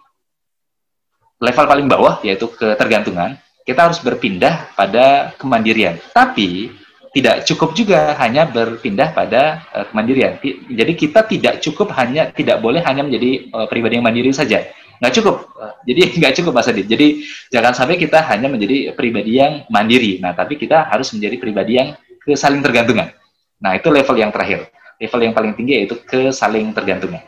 level 1.37 1.67
paling 1.69 1.85
bawah 1.85 2.25
yaitu 2.25 2.49
ketergantungan. 2.49 3.37
Kita 3.65 3.89
harus 3.89 4.01
berpindah 4.01 4.77
pada 4.77 5.37
kemandirian. 5.41 5.97
Tapi 6.13 6.73
tidak 7.15 7.45
cukup 7.49 7.77
juga 7.77 8.17
hanya 8.19 8.49
berpindah 8.49 9.13
pada 9.13 9.65
uh, 9.73 9.85
kemandirian. 9.93 10.41
Jadi 10.69 10.93
kita 10.97 11.29
tidak 11.29 11.61
cukup 11.61 11.93
hanya 11.97 12.33
tidak 12.33 12.61
boleh 12.61 12.81
hanya 12.83 13.05
menjadi 13.05 13.49
uh, 13.53 13.67
pribadi 13.69 14.01
yang 14.01 14.07
mandiri 14.09 14.33
saja. 14.33 14.65
Nggak 14.99 15.15
cukup. 15.21 15.37
Jadi 15.85 16.01
nggak 16.21 16.35
cukup 16.41 16.53
Mas 16.57 16.69
Adit. 16.73 16.87
Jadi 16.89 17.25
jangan 17.53 17.77
sampai 17.77 18.01
kita 18.01 18.25
hanya 18.33 18.49
menjadi 18.49 18.97
pribadi 18.97 19.39
yang 19.39 19.69
mandiri. 19.69 20.19
Nah, 20.25 20.33
tapi 20.33 20.57
kita 20.57 20.89
harus 20.89 21.13
menjadi 21.13 21.37
pribadi 21.37 21.73
yang 21.77 21.89
kesaling 22.25 22.65
tergantungan. 22.65 23.13
Nah, 23.61 23.77
itu 23.77 23.89
level 23.93 24.17
yang 24.17 24.33
terakhir. 24.33 24.69
Level 25.05 25.21
yang 25.21 25.35
paling 25.37 25.53
tinggi 25.53 25.85
yaitu 25.85 26.01
kesaling 26.03 26.73
tergantungan. 26.73 27.23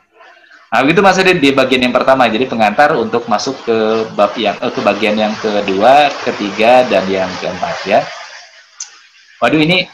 Nah, 0.66 0.82
begitu 0.82 0.98
Mas 0.98 1.16
Adit 1.16 1.38
di 1.38 1.54
bagian 1.54 1.88
yang 1.88 1.94
pertama. 1.94 2.26
Jadi 2.26 2.50
pengantar 2.50 2.92
untuk 2.98 3.24
masuk 3.30 3.54
ke 3.62 3.76
bab 4.18 4.34
yang 4.34 4.58
eh, 4.58 4.72
ke 4.74 4.80
bagian 4.82 5.14
yang 5.14 5.32
kedua, 5.38 6.10
ketiga, 6.26 6.82
dan 6.90 7.06
yang 7.06 7.30
keempat 7.38 7.76
ya. 7.86 8.00
Waduh 9.38 9.62
ini 9.62 9.86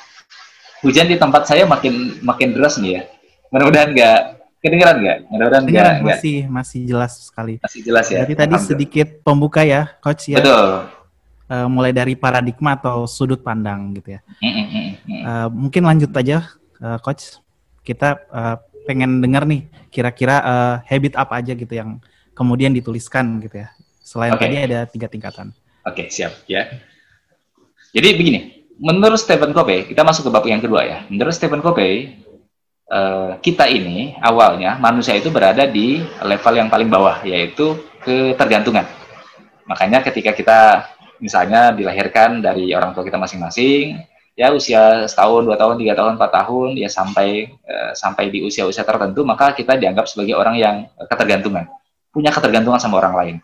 hujan 0.81 1.13
di 1.13 1.21
tempat 1.21 1.45
saya 1.45 1.69
makin 1.69 2.19
makin 2.25 2.57
deras 2.57 2.81
nih 2.81 2.99
ya. 2.99 3.03
Mudah-mudahan 3.53 3.93
nggak 3.93 4.21
kedengeran 4.65 4.97
nggak? 5.03 5.19
Mudah-mudahan 5.29 5.65
nggak. 5.69 6.19
Masih 6.19 6.37
masih 6.49 6.81
jelas 6.89 7.13
sekali. 7.21 7.61
Masih 7.61 7.81
jelas 7.85 8.07
ya. 8.09 8.25
Jadi 8.25 8.35
tadi 8.39 8.57
sedikit 8.57 9.09
pembuka 9.21 9.61
ya, 9.67 9.93
coach 10.01 10.33
ya. 10.33 10.41
Betul. 10.41 10.89
Uh, 11.53 11.69
mulai 11.69 11.93
dari 11.93 12.17
paradigma 12.17 12.81
atau 12.81 13.05
sudut 13.05 13.45
pandang 13.45 13.93
gitu 13.93 14.17
ya. 14.17 14.21
Mm 14.41 14.53
-mm, 14.57 14.87
uh, 15.21 15.49
mungkin 15.53 15.85
lanjut 15.85 16.09
aja, 16.17 16.49
uh, 16.81 16.97
coach. 17.05 17.42
Kita 17.83 18.19
uh, 18.31 18.57
pengen 18.87 19.23
dengar 19.23 19.47
nih 19.47 19.67
kira-kira 19.91 20.43
uh, 20.43 20.77
habit 20.87 21.15
apa 21.19 21.39
aja 21.39 21.53
gitu 21.55 21.75
yang 21.75 21.99
kemudian 22.35 22.73
dituliskan 22.73 23.39
gitu 23.43 23.63
ya. 23.63 23.69
Selain 24.03 24.35
okay. 24.35 24.51
tadi 24.51 24.57
ada 24.59 24.81
tiga 24.89 25.07
tingkatan. 25.07 25.55
Oke, 25.87 26.07
okay, 26.07 26.07
siap 26.11 26.33
ya. 26.47 26.67
Jadi 27.93 28.09
begini, 28.17 28.41
menurut 28.81 29.21
Stephen 29.21 29.53
Covey, 29.53 29.85
kita 29.85 30.03
masuk 30.03 30.29
ke 30.29 30.31
bab 30.33 30.45
yang 30.49 30.63
kedua 30.63 30.83
ya. 30.87 30.99
Menurut 31.13 31.35
Stephen 31.37 31.61
Covey, 31.61 32.25
uh, 32.89 33.37
kita 33.39 33.69
ini 33.69 34.17
awalnya 34.23 34.81
manusia 34.81 35.13
itu 35.13 35.29
berada 35.29 35.69
di 35.69 36.01
level 36.25 36.55
yang 36.57 36.69
paling 36.73 36.89
bawah, 36.89 37.21
yaitu 37.23 37.77
ketergantungan. 38.01 38.89
Makanya 39.69 40.03
ketika 40.03 40.33
kita 40.35 40.61
misalnya 41.23 41.71
dilahirkan 41.71 42.43
dari 42.43 42.75
orang 42.75 42.97
tua 42.97 43.07
kita 43.07 43.21
masing-masing, 43.21 44.03
ya 44.33 44.49
usia 44.53 45.05
setahun, 45.05 45.45
dua 45.45 45.57
tahun, 45.61 45.77
tiga 45.77 45.93
tahun, 45.93 46.17
empat 46.17 46.31
tahun, 46.33 46.69
ya 46.81 46.89
sampai 46.89 47.53
uh, 47.69 47.93
sampai 47.93 48.33
di 48.33 48.41
usia-usia 48.41 48.85
tertentu, 48.85 49.21
maka 49.23 49.53
kita 49.53 49.77
dianggap 49.77 50.09
sebagai 50.09 50.35
orang 50.37 50.57
yang 50.57 50.77
ketergantungan, 51.09 51.69
punya 52.09 52.33
ketergantungan 52.33 52.81
sama 52.81 53.01
orang 53.01 53.15
lain. 53.17 53.37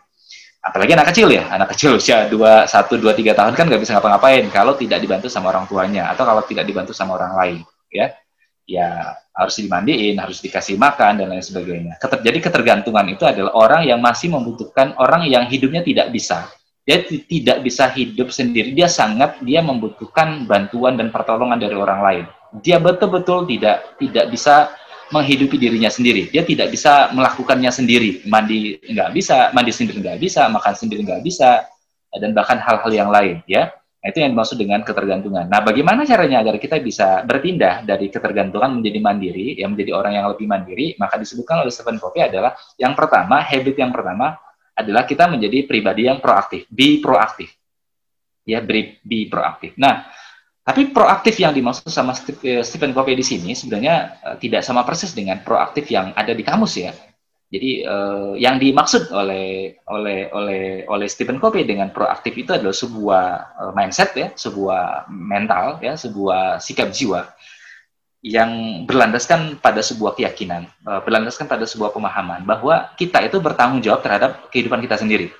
Apalagi 0.59 0.91
anak 0.91 1.15
kecil 1.15 1.31
ya 1.31 1.47
anak 1.55 1.71
kecil 1.71 1.95
usia 1.95 2.27
dua 2.27 2.67
satu 2.67 2.99
dua 2.99 3.15
tiga 3.15 3.31
tahun 3.31 3.55
kan 3.55 3.63
nggak 3.63 3.79
bisa 3.79 3.95
ngapa-ngapain 3.95 4.43
kalau 4.51 4.75
tidak 4.75 4.99
dibantu 4.99 5.31
sama 5.31 5.55
orang 5.55 5.63
tuanya 5.71 6.11
atau 6.11 6.27
kalau 6.27 6.43
tidak 6.43 6.67
dibantu 6.67 6.91
sama 6.91 7.15
orang 7.15 7.33
lain 7.39 7.57
ya. 7.87 8.11
Ya 8.69 9.17
harus 9.33 9.57
dimandiin 9.57 10.13
harus 10.21 10.45
dikasih 10.45 10.77
makan 10.77 11.17
dan 11.17 11.33
lain 11.33 11.41
sebagainya. 11.41 11.97
Keter, 11.97 12.21
jadi 12.21 12.37
ketergantungan 12.37 13.01
itu 13.09 13.25
adalah 13.25 13.55
orang 13.57 13.81
yang 13.81 13.97
masih 13.97 14.29
membutuhkan 14.29 14.93
orang 14.99 15.25
yang 15.25 15.49
hidupnya 15.49 15.81
tidak 15.81 16.13
bisa 16.13 16.45
dia 16.89 17.05
tidak 17.05 17.61
bisa 17.61 17.85
hidup 17.93 18.33
sendiri 18.33 18.73
dia 18.73 18.89
sangat 18.89 19.37
dia 19.45 19.61
membutuhkan 19.61 20.49
bantuan 20.49 20.97
dan 20.97 21.13
pertolongan 21.13 21.61
dari 21.61 21.77
orang 21.77 22.01
lain 22.01 22.25
dia 22.65 22.81
betul-betul 22.81 23.45
tidak 23.45 23.93
tidak 24.01 24.25
bisa 24.33 24.73
menghidupi 25.09 25.57
dirinya 25.57 25.89
sendiri. 25.89 26.29
Dia 26.29 26.45
tidak 26.45 26.69
bisa 26.69 27.09
melakukannya 27.13 27.69
sendiri. 27.73 28.25
Mandi 28.29 28.77
nggak 28.77 29.09
bisa, 29.13 29.49
mandi 29.51 29.73
sendiri 29.73 30.05
nggak 30.05 30.19
bisa, 30.21 30.45
makan 30.49 30.73
sendiri 30.77 31.01
nggak 31.05 31.21
bisa, 31.25 31.65
dan 32.13 32.31
bahkan 32.33 32.61
hal-hal 32.61 32.91
yang 32.93 33.09
lain. 33.09 33.41
Ya, 33.49 33.73
nah, 33.73 34.07
itu 34.09 34.21
yang 34.21 34.37
dimaksud 34.37 34.57
dengan 34.61 34.85
ketergantungan. 34.85 35.49
Nah, 35.49 35.61
bagaimana 35.65 36.05
caranya 36.05 36.45
agar 36.45 36.61
kita 36.61 36.77
bisa 36.81 37.25
berpindah 37.25 37.85
dari 37.85 38.13
ketergantungan 38.13 38.81
menjadi 38.81 38.99
mandiri, 39.01 39.47
yang 39.57 39.73
menjadi 39.73 39.91
orang 39.97 40.13
yang 40.17 40.25
lebih 40.29 40.45
mandiri? 40.45 40.87
Maka 41.01 41.17
disebutkan 41.17 41.65
oleh 41.65 41.73
Stephen 41.73 41.97
Covey 41.97 42.29
adalah 42.29 42.53
yang 42.77 42.93
pertama, 42.93 43.41
habit 43.41 43.75
yang 43.77 43.89
pertama 43.89 44.37
adalah 44.79 45.03
kita 45.03 45.27
menjadi 45.27 45.67
pribadi 45.67 46.07
yang 46.07 46.23
proaktif, 46.23 46.63
be 46.71 47.03
proaktif. 47.03 47.51
Ya, 48.47 48.63
be, 48.63 48.97
be 49.05 49.29
proaktif. 49.29 49.75
Nah, 49.77 50.09
tapi 50.63 50.93
proaktif 50.93 51.37
yang 51.41 51.53
dimaksud 51.53 51.89
sama 51.89 52.13
eh, 52.45 52.61
Stephen 52.61 52.93
Covey 52.93 53.17
di 53.17 53.25
sini 53.25 53.57
sebenarnya 53.57 53.95
uh, 54.21 54.35
tidak 54.37 54.61
sama 54.61 54.85
persis 54.85 55.17
dengan 55.17 55.41
proaktif 55.41 55.89
yang 55.89 56.13
ada 56.13 56.29
di 56.33 56.45
kamus 56.45 56.77
ya. 56.77 56.93
Jadi 57.49 57.81
uh, 57.81 58.37
yang 58.37 58.61
dimaksud 58.61 59.09
oleh 59.09 59.73
oleh 59.89 60.29
oleh 60.29 60.85
oleh 60.85 61.07
Stephen 61.09 61.41
Covey 61.41 61.65
dengan 61.65 61.89
proaktif 61.89 62.37
itu 62.37 62.53
adalah 62.53 62.77
sebuah 62.77 63.23
mindset 63.73 64.13
ya, 64.13 64.27
sebuah 64.37 65.09
mental 65.09 65.81
ya, 65.81 65.97
sebuah 65.97 66.61
sikap 66.61 66.93
jiwa 66.93 67.25
yang 68.19 68.83
berlandaskan 68.83 69.63
pada 69.63 69.79
sebuah 69.79 70.15
keyakinan, 70.19 70.67
uh, 70.83 70.99
berlandaskan 71.07 71.47
pada 71.47 71.63
sebuah 71.63 71.95
pemahaman 71.95 72.43
bahwa 72.43 72.91
kita 72.99 73.23
itu 73.23 73.39
bertanggung 73.39 73.79
jawab 73.79 74.03
terhadap 74.03 74.51
kehidupan 74.51 74.83
kita 74.83 74.99
sendiri. 74.99 75.31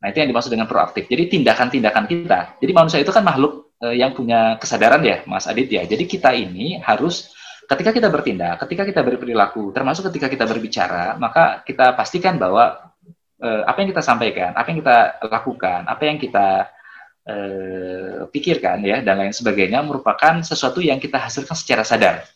Nah, 0.00 0.08
itu 0.08 0.24
yang 0.24 0.32
dimaksud 0.32 0.48
dengan 0.48 0.64
proaktif. 0.64 1.04
Jadi 1.12 1.28
tindakan-tindakan 1.28 2.08
kita. 2.08 2.56
Jadi 2.56 2.72
manusia 2.72 3.04
itu 3.04 3.12
kan 3.12 3.20
makhluk 3.20 3.76
uh, 3.84 3.92
yang 3.92 4.16
punya 4.16 4.56
kesadaran 4.56 5.04
ya, 5.04 5.20
Mas 5.28 5.44
Adit 5.44 5.68
ya. 5.68 5.84
Jadi 5.84 6.08
kita 6.08 6.32
ini 6.32 6.80
harus 6.80 7.36
ketika 7.68 7.92
kita 7.92 8.08
bertindak, 8.08 8.64
ketika 8.64 8.88
kita 8.88 9.00
berperilaku, 9.04 9.68
termasuk 9.76 10.08
ketika 10.08 10.32
kita 10.32 10.48
berbicara, 10.48 11.20
maka 11.20 11.60
kita 11.68 11.92
pastikan 11.92 12.40
bahwa 12.40 12.90
uh, 13.44 13.62
apa 13.68 13.76
yang 13.84 13.92
kita 13.92 14.00
sampaikan, 14.00 14.56
apa 14.56 14.72
yang 14.72 14.80
kita 14.80 14.98
lakukan, 15.28 15.84
apa 15.84 16.02
yang 16.08 16.16
kita 16.16 16.64
uh, 17.30 18.26
pikirkan 18.34 18.82
ya 18.82 18.98
dan 19.06 19.22
lain 19.22 19.30
sebagainya 19.30 19.86
merupakan 19.86 20.42
sesuatu 20.42 20.82
yang 20.82 20.98
kita 20.98 21.22
hasilkan 21.22 21.54
secara 21.54 21.86
sadar. 21.86 22.26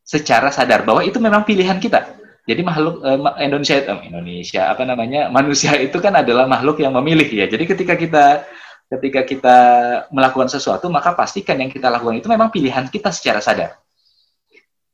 Secara 0.00 0.48
sadar 0.48 0.88
bahwa 0.88 1.04
itu 1.04 1.20
memang 1.20 1.44
pilihan 1.44 1.76
kita. 1.76 2.16
Jadi 2.48 2.62
makhluk 2.64 3.04
uh, 3.04 3.36
Indonesia 3.44 3.84
Indonesia 4.00 4.72
apa 4.72 4.88
namanya 4.88 5.28
manusia 5.28 5.76
itu 5.76 6.00
kan 6.00 6.16
adalah 6.16 6.48
makhluk 6.48 6.80
yang 6.80 6.96
memilih 6.96 7.28
ya. 7.28 7.44
Jadi 7.44 7.64
ketika 7.68 7.94
kita 7.98 8.24
ketika 8.86 9.20
kita 9.26 9.58
melakukan 10.14 10.46
sesuatu, 10.46 10.86
maka 10.86 11.12
pastikan 11.12 11.58
yang 11.58 11.70
kita 11.70 11.90
lakukan 11.90 12.22
itu 12.22 12.28
memang 12.30 12.54
pilihan 12.54 12.86
kita 12.86 13.10
secara 13.10 13.42
sadar. 13.42 13.82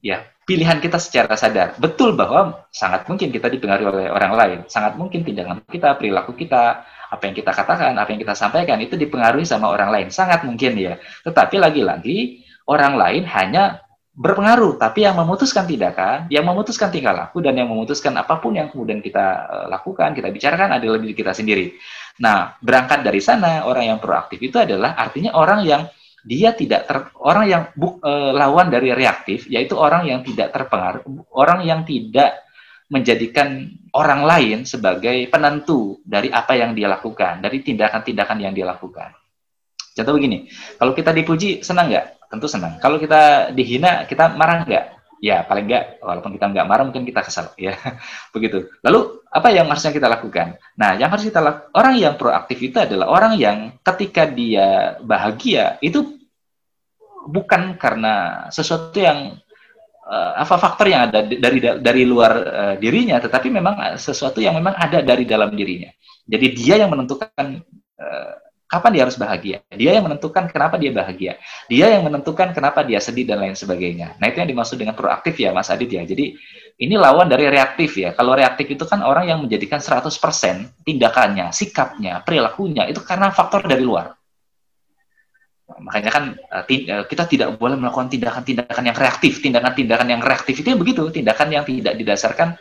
Ya, 0.03 0.27
pilihan 0.49 0.83
kita 0.83 0.99
secara 0.99 1.37
sadar. 1.39 1.79
Betul 1.79 2.17
bahwa 2.19 2.67
sangat 2.73 3.07
mungkin 3.07 3.31
kita 3.31 3.47
dipengaruhi 3.53 3.87
oleh 3.87 4.07
orang 4.11 4.33
lain. 4.35 4.59
Sangat 4.67 4.99
mungkin 4.99 5.23
tindakan 5.23 5.63
kita, 5.69 5.95
perilaku 5.95 6.35
kita, 6.35 6.83
apa 7.13 7.29
yang 7.29 7.37
kita 7.37 7.53
katakan, 7.53 7.93
apa 8.01 8.09
yang 8.09 8.21
kita 8.25 8.33
sampaikan 8.33 8.81
itu 8.81 8.97
dipengaruhi 8.97 9.45
sama 9.45 9.69
orang 9.69 9.93
lain. 9.93 10.09
Sangat 10.09 10.49
mungkin 10.49 10.73
ya. 10.81 10.97
Tetapi 11.29 11.61
lagi-lagi 11.61 12.41
orang 12.65 12.97
lain 12.97 13.29
hanya 13.29 13.85
berpengaruh, 14.13 14.77
tapi 14.81 15.05
yang 15.05 15.17
memutuskan 15.17 15.65
tindakan, 15.69 16.29
yang 16.33 16.45
memutuskan 16.45 16.89
tingkah 16.93 17.13
laku, 17.13 17.41
dan 17.45 17.57
yang 17.57 17.69
memutuskan 17.69 18.13
apa 18.17 18.41
pun 18.41 18.57
yang 18.57 18.69
kemudian 18.69 19.01
kita 19.01 19.27
uh, 19.49 19.67
lakukan, 19.73 20.13
kita 20.13 20.29
bicarakan 20.29 20.77
adalah 20.77 21.01
diri 21.01 21.17
kita 21.17 21.33
sendiri. 21.33 21.77
Nah, 22.21 22.57
berangkat 22.61 23.05
dari 23.05 23.21
sana 23.25 23.65
orang 23.65 23.93
yang 23.93 23.99
proaktif 24.01 24.37
itu 24.41 24.61
adalah 24.61 24.97
artinya 24.97 25.33
orang 25.33 25.65
yang 25.65 25.83
dia 26.23 26.55
tidak 26.55 26.87
ter, 26.87 26.99
orang 27.19 27.45
yang 27.51 27.63
bu, 27.75 27.99
e, 27.99 28.13
lawan 28.31 28.71
dari 28.71 28.95
reaktif 28.95 29.51
yaitu 29.51 29.75
orang 29.75 30.07
yang 30.07 30.23
tidak 30.23 30.55
terpengaruh, 30.55 31.03
orang 31.35 31.67
yang 31.67 31.83
tidak 31.83 32.47
menjadikan 32.93 33.73
orang 33.97 34.29
lain 34.29 34.59
sebagai 34.69 35.25
penentu 35.33 36.05
dari 36.05 36.29
apa 36.29 36.53
yang 36.53 36.77
dia 36.77 36.93
lakukan, 36.93 37.41
dari 37.41 37.65
tindakan-tindakan 37.65 38.37
yang 38.45 38.53
dia 38.53 38.69
lakukan. 38.69 39.17
Contoh 39.97 40.13
begini, 40.17 40.49
kalau 40.77 40.93
kita 40.93 41.09
dipuji 41.13 41.65
senang 41.65 41.89
nggak? 41.89 42.29
Tentu 42.29 42.49
senang. 42.49 42.77
Kalau 42.81 43.01
kita 43.01 43.53
dihina, 43.57 44.05
kita 44.05 44.37
marah 44.37 44.65
nggak? 44.69 44.85
Ya 45.23 45.41
paling 45.47 45.71
nggak, 45.71 46.05
walaupun 46.05 46.37
kita 46.37 46.47
nggak 46.53 46.67
marah 46.69 46.85
mungkin 46.85 47.09
kita 47.09 47.25
kesal, 47.25 47.57
ya 47.61 47.77
begitu. 48.37 48.69
Lalu 48.85 49.25
apa 49.33 49.49
yang 49.49 49.73
harusnya 49.73 49.93
kita 49.97 50.09
lakukan? 50.13 50.61
Nah, 50.77 50.93
yang 51.01 51.09
harus 51.09 51.25
kita 51.25 51.41
lakukan, 51.41 51.73
orang 51.73 51.95
yang 51.97 52.15
proaktif 52.21 52.59
itu 52.61 52.77
adalah 52.77 53.09
orang 53.09 53.41
yang 53.41 53.57
ketika 53.81 54.29
dia 54.29 55.01
bahagia 55.01 55.81
itu 55.81 56.21
bukan 57.29 57.79
karena 57.79 58.47
sesuatu 58.51 58.99
yang 58.99 59.39
uh, 60.07 60.33
apa 60.43 60.55
faktor 60.59 60.87
yang 60.91 61.11
ada 61.11 61.23
dari 61.25 61.59
dari 61.61 62.03
luar 62.03 62.33
uh, 62.43 62.75
dirinya, 62.79 63.19
tetapi 63.23 63.49
memang 63.49 63.99
sesuatu 63.99 64.43
yang 64.43 64.59
memang 64.59 64.75
ada 64.75 65.01
dari 65.03 65.25
dalam 65.27 65.55
dirinya. 65.55 65.91
Jadi 66.27 66.47
dia 66.55 66.75
yang 66.83 66.91
menentukan 66.91 67.63
uh, 67.99 68.33
kapan 68.73 68.91
dia 68.97 69.03
harus 69.05 69.19
bahagia. 69.21 69.59
Dia 69.69 70.01
yang 70.01 70.09
menentukan 70.09 70.49
kenapa 70.49 70.81
dia 70.81 70.89
bahagia. 70.89 71.37
Dia 71.69 71.93
yang 71.93 72.09
menentukan 72.09 72.57
kenapa 72.57 72.81
dia 72.81 73.05
sedih 73.05 73.29
dan 73.29 73.45
lain 73.45 73.53
sebagainya. 73.53 74.17
Nah 74.17 74.33
itu 74.33 74.41
yang 74.41 74.49
dimaksud 74.49 74.81
dengan 74.81 74.97
proaktif 74.97 75.37
ya 75.37 75.53
Mas 75.53 75.69
Adit 75.69 75.93
ya. 75.93 76.01
Jadi 76.09 76.33
ini 76.81 76.95
lawan 76.97 77.29
dari 77.29 77.53
reaktif 77.53 78.01
ya. 78.01 78.17
Kalau 78.17 78.33
reaktif 78.33 78.73
itu 78.73 78.89
kan 78.89 79.05
orang 79.05 79.29
yang 79.29 79.45
menjadikan 79.45 79.77
100% 79.77 80.09
tindakannya, 80.89 81.53
sikapnya, 81.53 82.25
perilakunya 82.25 82.89
itu 82.89 83.05
karena 83.05 83.29
faktor 83.29 83.69
dari 83.69 83.85
luar 83.85 84.22
makanya 85.81 86.11
kan 86.13 86.25
uh, 86.53 86.65
kita 87.09 87.25
tidak 87.31 87.57
boleh 87.57 87.79
melakukan 87.79 88.11
tindakan-tindakan 88.13 88.85
yang 88.91 88.97
reaktif. 88.99 89.41
Tindakan-tindakan 89.41 90.09
yang 90.11 90.23
reaktif 90.25 90.61
itu 90.61 90.77
begitu. 90.77 91.09
Tindakan 91.09 91.49
yang 91.49 91.65
tidak 91.65 91.95
didasarkan 91.97 92.59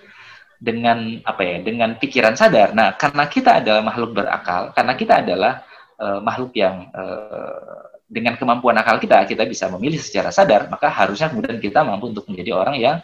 dengan 0.61 1.19
apa 1.25 1.41
ya 1.41 1.57
dengan 1.65 1.97
pikiran 1.97 2.37
sadar. 2.37 2.71
Nah 2.77 2.93
karena 2.95 3.25
kita 3.27 3.59
adalah 3.59 3.81
makhluk 3.81 4.15
berakal 4.15 4.71
karena 4.71 4.93
kita 4.93 5.13
adalah 5.25 5.65
uh, 5.97 6.19
makhluk 6.21 6.53
yang 6.55 6.87
uh, 6.93 7.91
dengan 8.11 8.35
kemampuan 8.35 8.75
akal 8.75 8.99
kita 8.99 9.23
kita 9.23 9.47
bisa 9.47 9.71
memilih 9.71 9.95
secara 9.95 10.35
sadar 10.35 10.67
maka 10.67 10.91
harusnya 10.91 11.31
kemudian 11.31 11.63
kita 11.63 11.79
mampu 11.87 12.11
untuk 12.11 12.27
menjadi 12.27 12.51
orang 12.51 12.75
yang 12.75 12.99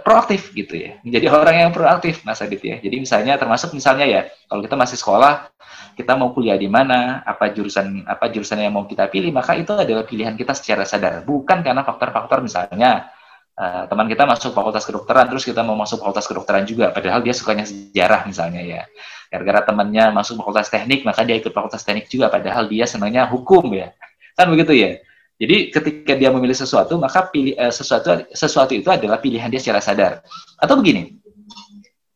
proaktif 0.00 0.52
gitu 0.56 0.74
ya 0.74 0.90
menjadi 1.04 1.26
orang 1.32 1.56
yang 1.68 1.70
proaktif 1.72 2.24
Mas 2.24 2.40
Adit 2.40 2.60
ya 2.64 2.76
jadi 2.80 2.96
misalnya 2.98 3.36
termasuk 3.36 3.76
misalnya 3.76 4.06
ya 4.08 4.20
kalau 4.48 4.64
kita 4.64 4.76
masih 4.76 4.96
sekolah 4.96 5.52
kita 5.98 6.14
mau 6.14 6.30
kuliah 6.30 6.54
di 6.54 6.70
mana, 6.70 7.26
apa 7.26 7.50
jurusan 7.50 8.06
apa 8.06 8.30
jurusan 8.30 8.62
yang 8.62 8.70
mau 8.70 8.86
kita 8.86 9.10
pilih, 9.10 9.34
maka 9.34 9.58
itu 9.58 9.74
adalah 9.74 10.06
pilihan 10.06 10.38
kita 10.38 10.54
secara 10.54 10.86
sadar, 10.86 11.26
bukan 11.26 11.58
karena 11.58 11.82
faktor-faktor 11.82 12.38
misalnya 12.38 13.10
uh, 13.58 13.90
teman 13.90 14.06
kita 14.06 14.22
masuk 14.22 14.54
fakultas 14.54 14.86
kedokteran, 14.86 15.26
terus 15.26 15.42
kita 15.42 15.66
mau 15.66 15.74
masuk 15.74 15.98
fakultas 15.98 16.30
kedokteran 16.30 16.62
juga, 16.70 16.94
padahal 16.94 17.18
dia 17.26 17.34
sukanya 17.34 17.66
sejarah 17.66 18.30
misalnya 18.30 18.62
ya. 18.62 18.82
Gara-gara 19.26 19.66
temannya 19.66 20.14
masuk 20.14 20.38
fakultas 20.38 20.70
teknik, 20.70 21.02
maka 21.02 21.26
dia 21.26 21.34
ikut 21.34 21.50
fakultas 21.50 21.82
teknik 21.82 22.06
juga, 22.06 22.30
padahal 22.30 22.70
dia 22.70 22.86
senangnya 22.86 23.26
hukum 23.26 23.66
ya. 23.74 23.90
Kan 24.38 24.54
begitu 24.54 24.78
ya. 24.78 25.02
Jadi 25.38 25.70
ketika 25.70 26.12
dia 26.18 26.34
memilih 26.34 26.58
sesuatu, 26.58 26.98
maka 26.98 27.30
pilih 27.30 27.54
uh, 27.54 27.70
sesuatu 27.70 28.26
sesuatu 28.34 28.74
itu 28.74 28.90
adalah 28.90 29.22
pilihan 29.22 29.46
dia 29.46 29.62
secara 29.62 29.78
sadar. 29.78 30.12
Atau 30.58 30.82
begini, 30.82 31.14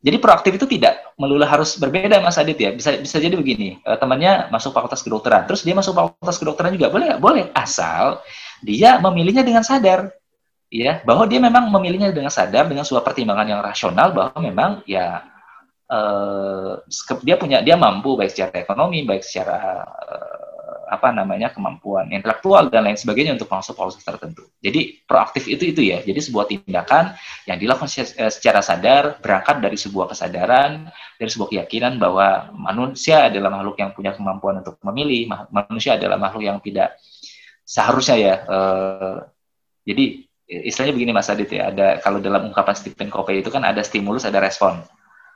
jadi 0.02 0.18
proaktif 0.18 0.58
itu 0.58 0.66
tidak 0.66 1.14
melulu 1.14 1.46
harus 1.46 1.78
berbeda 1.78 2.18
Mas 2.18 2.34
Adit 2.34 2.58
ya. 2.58 2.74
Bisa 2.74 2.98
bisa 2.98 3.22
jadi 3.22 3.38
begini, 3.38 3.78
uh, 3.86 3.94
temannya 3.94 4.50
masuk 4.50 4.74
fakultas 4.74 5.06
kedokteran, 5.06 5.46
terus 5.46 5.62
dia 5.62 5.78
masuk 5.78 5.94
fakultas 5.94 6.36
kedokteran 6.42 6.74
juga 6.74 6.90
boleh? 6.90 7.14
Boleh, 7.22 7.44
asal 7.54 8.18
dia 8.58 8.98
memilihnya 8.98 9.46
dengan 9.46 9.62
sadar, 9.62 10.10
ya 10.66 10.98
bahwa 11.06 11.22
dia 11.30 11.38
memang 11.38 11.70
memilihnya 11.70 12.10
dengan 12.10 12.34
sadar 12.34 12.66
dengan 12.66 12.82
sebuah 12.82 13.06
pertimbangan 13.06 13.46
yang 13.46 13.62
rasional 13.62 14.10
bahwa 14.10 14.34
memang 14.42 14.82
ya 14.90 15.22
uh, 15.86 16.82
dia 17.22 17.38
punya 17.38 17.62
dia 17.62 17.78
mampu 17.78 18.18
baik 18.18 18.34
secara 18.34 18.66
ekonomi, 18.66 19.06
baik 19.06 19.22
secara 19.22 19.86
uh, 19.86 20.41
apa 20.92 21.08
namanya 21.08 21.48
kemampuan 21.48 22.12
intelektual 22.12 22.68
dan 22.68 22.84
lain 22.84 23.00
sebagainya 23.00 23.32
untuk 23.40 23.48
masuk 23.48 23.72
proses 23.72 24.04
tertentu. 24.04 24.44
Jadi 24.60 25.00
proaktif 25.08 25.48
itu 25.48 25.72
itu 25.72 25.80
ya. 25.88 26.04
Jadi 26.04 26.20
sebuah 26.20 26.44
tindakan 26.52 27.16
yang 27.48 27.56
dilakukan 27.56 27.88
eh, 27.96 28.28
secara 28.28 28.60
sadar 28.60 29.16
berangkat 29.24 29.64
dari 29.64 29.80
sebuah 29.80 30.12
kesadaran, 30.12 30.92
dari 31.16 31.30
sebuah 31.32 31.48
keyakinan 31.48 31.96
bahwa 31.96 32.52
manusia 32.52 33.32
adalah 33.32 33.48
makhluk 33.48 33.80
yang 33.80 33.96
punya 33.96 34.12
kemampuan 34.12 34.60
untuk 34.60 34.76
memilih, 34.84 35.32
manusia 35.48 35.96
adalah 35.96 36.20
makhluk 36.20 36.44
yang 36.44 36.60
tidak 36.60 37.00
seharusnya 37.64 38.16
ya. 38.20 38.34
Uh, 38.44 39.16
jadi 39.88 40.28
istilahnya 40.44 40.92
begini 40.92 41.16
Mas 41.16 41.32
Adit 41.32 41.48
ya, 41.48 41.72
ada 41.72 41.96
kalau 42.04 42.20
dalam 42.20 42.52
ungkapan 42.52 42.76
Stephen 42.76 43.08
Covey 43.08 43.40
itu 43.40 43.48
kan 43.48 43.64
ada 43.64 43.80
stimulus, 43.80 44.28
ada 44.28 44.44
respon. 44.44 44.84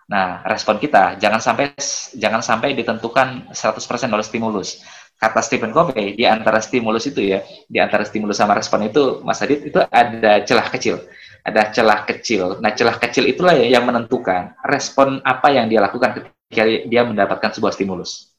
Nah, 0.07 0.39
respon 0.47 0.79
kita 0.79 1.19
jangan 1.19 1.43
sampai 1.43 1.75
jangan 2.15 2.39
sampai 2.39 2.79
ditentukan 2.79 3.51
100% 3.51 4.15
oleh 4.15 4.23
stimulus 4.23 4.87
kata 5.17 5.41
Stephen 5.41 5.73
Covey 5.73 6.13
di 6.13 6.25
antara 6.29 6.61
stimulus 6.61 7.09
itu 7.09 7.25
ya, 7.25 7.41
di 7.67 7.81
antara 7.81 8.05
stimulus 8.05 8.37
sama 8.37 8.53
respon 8.53 8.85
itu, 8.85 9.25
Mas 9.25 9.41
Adit 9.41 9.65
itu 9.65 9.81
ada 9.81 10.45
celah 10.45 10.69
kecil, 10.69 11.01
ada 11.41 11.73
celah 11.73 12.05
kecil. 12.05 12.61
Nah, 12.61 12.77
celah 12.77 13.01
kecil 13.01 13.25
itulah 13.25 13.57
yang 13.57 13.89
menentukan 13.89 14.53
respon 14.61 15.25
apa 15.25 15.57
yang 15.57 15.73
dia 15.73 15.81
lakukan 15.81 16.21
ketika 16.21 16.65
dia 16.85 17.03
mendapatkan 17.03 17.51
sebuah 17.57 17.73
stimulus. 17.73 18.37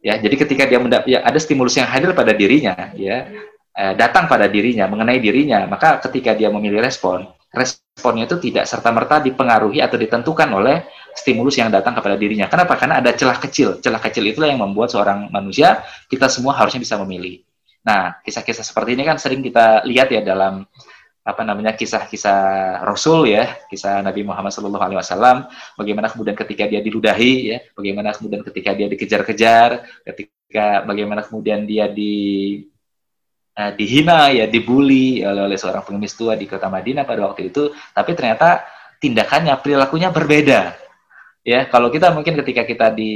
Ya, 0.00 0.16
jadi 0.16 0.34
ketika 0.38 0.64
dia 0.64 0.78
mendapat 0.80 1.10
ya, 1.10 1.20
ada 1.26 1.36
stimulus 1.36 1.76
yang 1.76 1.90
hadir 1.90 2.14
pada 2.16 2.32
dirinya, 2.32 2.94
ya, 2.96 3.28
eh, 3.76 3.94
datang 3.98 4.30
pada 4.30 4.48
dirinya, 4.48 4.88
mengenai 4.88 5.18
dirinya, 5.20 5.66
maka 5.68 5.98
ketika 6.08 6.32
dia 6.32 6.48
memilih 6.48 6.80
respon, 6.80 7.26
responnya 7.52 8.24
itu 8.30 8.38
tidak 8.38 8.64
serta 8.64 8.94
merta 8.94 9.18
dipengaruhi 9.18 9.82
atau 9.82 9.98
ditentukan 9.98 10.48
oleh 10.54 10.86
stimulus 11.18 11.58
yang 11.58 11.74
datang 11.74 11.98
kepada 11.98 12.14
dirinya. 12.14 12.46
Kenapa? 12.46 12.78
Karena 12.78 13.02
ada 13.02 13.10
celah 13.10 13.42
kecil. 13.42 13.82
Celah 13.82 13.98
kecil 13.98 14.22
itulah 14.30 14.46
yang 14.46 14.62
membuat 14.62 14.94
seorang 14.94 15.26
manusia 15.34 15.82
kita 16.06 16.30
semua 16.30 16.54
harusnya 16.54 16.78
bisa 16.78 16.94
memilih. 17.02 17.42
Nah, 17.82 18.22
kisah-kisah 18.22 18.62
seperti 18.62 18.94
ini 18.94 19.02
kan 19.02 19.18
sering 19.18 19.42
kita 19.42 19.82
lihat 19.82 20.14
ya 20.14 20.22
dalam 20.22 20.62
apa 21.28 21.42
namanya 21.44 21.76
kisah-kisah 21.76 22.40
Rasul 22.88 23.28
ya, 23.28 23.60
kisah 23.68 24.00
Nabi 24.00 24.24
Muhammad 24.24 24.48
Shallallahu 24.48 24.80
Alaihi 24.80 24.98
Wasallam, 25.02 25.44
bagaimana 25.76 26.08
kemudian 26.08 26.32
ketika 26.32 26.64
dia 26.64 26.80
diludahi 26.80 27.34
ya, 27.52 27.58
bagaimana 27.76 28.16
kemudian 28.16 28.40
ketika 28.40 28.72
dia 28.72 28.88
dikejar-kejar, 28.88 29.68
ketika 30.08 30.88
bagaimana 30.88 31.20
kemudian 31.20 31.68
dia 31.68 31.84
di 31.92 32.16
uh, 33.60 33.72
dihina 33.76 34.32
ya, 34.32 34.48
dibully 34.48 35.20
oleh, 35.20 35.52
oleh 35.52 35.58
seorang 35.60 35.84
pengemis 35.84 36.16
tua 36.16 36.32
di 36.32 36.48
kota 36.48 36.72
Madinah 36.72 37.04
pada 37.04 37.28
waktu 37.28 37.52
itu, 37.52 37.76
tapi 37.92 38.16
ternyata 38.16 38.64
tindakannya 38.96 39.52
perilakunya 39.60 40.08
berbeda 40.08 40.87
ya 41.48 41.64
kalau 41.72 41.88
kita 41.88 42.12
mungkin 42.12 42.36
ketika 42.44 42.68
kita 42.68 42.92
di 42.92 43.12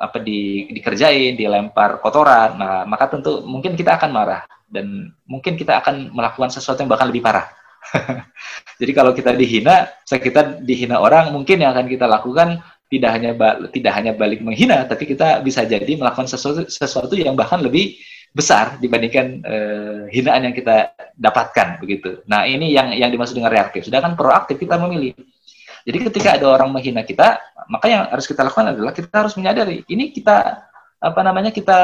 apa 0.00 0.16
di 0.16 0.72
dikerjain 0.72 1.36
dilempar 1.36 2.00
kotoran 2.00 2.56
nah 2.56 2.88
maka 2.88 3.12
tentu 3.12 3.44
mungkin 3.44 3.76
kita 3.76 4.00
akan 4.00 4.08
marah 4.08 4.48
dan 4.72 5.12
mungkin 5.28 5.60
kita 5.60 5.84
akan 5.84 6.08
melakukan 6.16 6.48
sesuatu 6.48 6.80
yang 6.80 6.88
bahkan 6.88 7.12
lebih 7.12 7.20
parah 7.20 7.44
jadi 8.80 8.92
kalau 8.96 9.12
kita 9.12 9.36
dihina 9.36 9.92
kita 10.08 10.64
dihina 10.64 10.96
orang 10.96 11.28
mungkin 11.28 11.60
yang 11.60 11.76
akan 11.76 11.84
kita 11.84 12.08
lakukan 12.08 12.64
tidak 12.88 13.10
hanya 13.20 13.36
tidak 13.68 13.92
hanya 13.92 14.16
balik 14.16 14.40
menghina 14.40 14.88
tapi 14.88 15.04
kita 15.04 15.44
bisa 15.44 15.68
jadi 15.68 15.92
melakukan 16.00 16.24
sesuatu 16.24 16.64
sesuatu 16.64 17.12
yang 17.12 17.36
bahkan 17.36 17.60
lebih 17.60 18.00
besar 18.34 18.82
dibandingkan 18.82 19.46
uh, 19.46 19.98
hinaan 20.10 20.50
yang 20.50 20.54
kita 20.58 20.90
dapatkan 21.14 21.78
begitu. 21.78 22.18
Nah, 22.26 22.42
ini 22.50 22.74
yang 22.74 22.90
yang 22.90 23.06
dimaksud 23.14 23.38
dengan 23.38 23.54
reaktif. 23.54 23.86
Sedangkan 23.86 24.18
proaktif 24.18 24.58
kita 24.58 24.74
memilih 24.74 25.14
jadi 25.84 25.98
ketika 26.08 26.28
ada 26.40 26.48
orang 26.48 26.72
menghina 26.72 27.04
kita, 27.04 27.36
maka 27.68 27.86
yang 27.92 28.08
harus 28.08 28.24
kita 28.24 28.40
lakukan 28.40 28.72
adalah 28.72 28.92
kita 28.96 29.12
harus 29.12 29.36
menyadari 29.36 29.84
ini 29.88 30.08
kita 30.16 30.64
apa 30.96 31.20
namanya 31.20 31.52
kita 31.52 31.76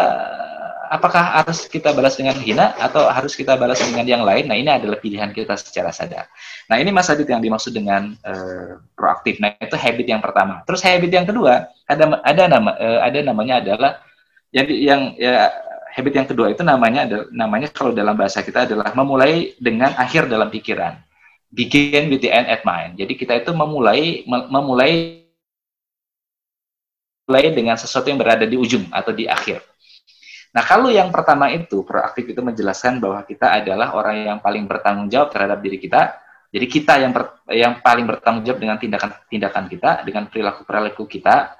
apakah 0.91 1.45
harus 1.45 1.69
kita 1.71 1.93
balas 1.93 2.17
dengan 2.17 2.35
hina 2.41 2.75
atau 2.81 3.07
harus 3.07 3.37
kita 3.37 3.55
balas 3.61 3.79
dengan 3.79 4.03
yang 4.09 4.23
lain? 4.25 4.49
Nah, 4.51 4.57
ini 4.59 4.73
adalah 4.73 4.99
pilihan 4.99 5.31
kita 5.31 5.55
secara 5.55 5.93
sadar. 5.93 6.27
Nah, 6.67 6.81
ini 6.81 6.91
Mas 6.91 7.13
Adit 7.13 7.29
yang 7.29 7.39
dimaksud 7.39 7.71
dengan 7.71 8.17
uh, 8.27 8.83
proaktif. 8.99 9.39
Nah, 9.39 9.55
itu 9.61 9.77
habit 9.79 10.07
yang 10.09 10.19
pertama. 10.25 10.67
Terus 10.67 10.83
habit 10.83 11.13
yang 11.13 11.29
kedua, 11.29 11.71
ada 11.87 12.19
ada 12.25 12.43
nama 12.51 12.71
uh, 12.75 13.01
ada 13.05 13.19
namanya 13.23 13.63
adalah 13.63 14.01
yang 14.51 14.67
yang 14.67 15.01
ya 15.15 15.53
habit 15.95 16.13
yang 16.17 16.27
kedua 16.27 16.51
itu 16.51 16.63
namanya 16.67 17.07
ada 17.07 17.19
namanya 17.31 17.69
kalau 17.71 17.95
dalam 17.95 18.19
bahasa 18.19 18.43
kita 18.43 18.67
adalah 18.67 18.91
memulai 18.95 19.55
dengan 19.63 19.95
akhir 19.95 20.27
dalam 20.27 20.51
pikiran 20.51 20.99
begin 21.51 22.07
with 22.09 22.23
the 22.23 22.31
end 22.31 22.47
at 22.47 22.63
mind. 22.63 22.95
Jadi 22.97 23.19
kita 23.19 23.43
itu 23.43 23.51
memulai 23.51 24.23
memulai 24.27 25.27
mulai 27.27 27.47
dengan 27.55 27.79
sesuatu 27.79 28.11
yang 28.11 28.19
berada 28.19 28.47
di 28.47 28.55
ujung 28.55 28.87
atau 28.91 29.11
di 29.15 29.27
akhir. 29.27 29.63
Nah, 30.51 30.67
kalau 30.67 30.91
yang 30.91 31.15
pertama 31.15 31.47
itu 31.55 31.87
proaktif 31.87 32.27
itu 32.27 32.43
menjelaskan 32.43 32.99
bahwa 32.99 33.23
kita 33.23 33.55
adalah 33.63 33.95
orang 33.95 34.35
yang 34.35 34.39
paling 34.43 34.67
bertanggung 34.67 35.07
jawab 35.07 35.31
terhadap 35.31 35.63
diri 35.63 35.79
kita. 35.79 36.19
Jadi 36.51 36.67
kita 36.67 36.99
yang 36.99 37.15
per, 37.15 37.39
yang 37.55 37.79
paling 37.79 38.11
bertanggung 38.11 38.43
jawab 38.43 38.59
dengan 38.59 38.75
tindakan-tindakan 38.75 39.65
kita, 39.71 39.91
dengan 40.03 40.27
perilaku-perilaku 40.27 41.07
kita, 41.07 41.55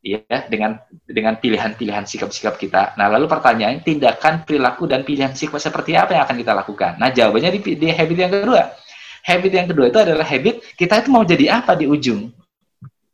ya, 0.00 0.24
dengan 0.48 0.80
dengan 1.04 1.36
pilihan-pilihan 1.36 2.08
sikap-sikap 2.08 2.56
kita. 2.56 2.96
Nah, 2.96 3.12
lalu 3.12 3.28
pertanyaan 3.28 3.84
tindakan, 3.84 4.48
perilaku 4.48 4.88
dan 4.88 5.04
pilihan 5.04 5.36
sikap 5.36 5.60
seperti 5.60 5.92
apa 6.00 6.16
yang 6.16 6.24
akan 6.24 6.36
kita 6.40 6.56
lakukan? 6.56 6.96
Nah, 6.96 7.12
jawabannya 7.12 7.60
di, 7.60 7.76
di 7.76 7.92
habit 7.92 8.16
yang 8.16 8.32
kedua 8.32 8.79
habit 9.24 9.52
yang 9.52 9.68
kedua 9.68 9.88
itu 9.88 9.98
adalah 10.00 10.26
habit 10.26 10.62
kita 10.76 11.00
itu 11.04 11.08
mau 11.12 11.24
jadi 11.24 11.60
apa 11.60 11.76
di 11.76 11.86
ujung? 11.86 12.32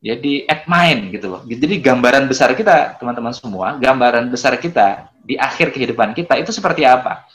Jadi 0.00 0.46
at 0.46 0.68
mind 0.70 1.10
gitu 1.18 1.26
loh. 1.32 1.42
Jadi 1.42 1.82
gambaran 1.82 2.30
besar 2.30 2.54
kita 2.54 3.00
teman-teman 3.00 3.34
semua 3.34 3.74
gambaran 3.80 4.30
besar 4.30 4.54
kita 4.60 5.10
di 5.24 5.34
akhir 5.34 5.74
kehidupan 5.74 6.14
kita 6.14 6.38
itu 6.38 6.54
seperti 6.54 6.86
apa? 6.86 7.26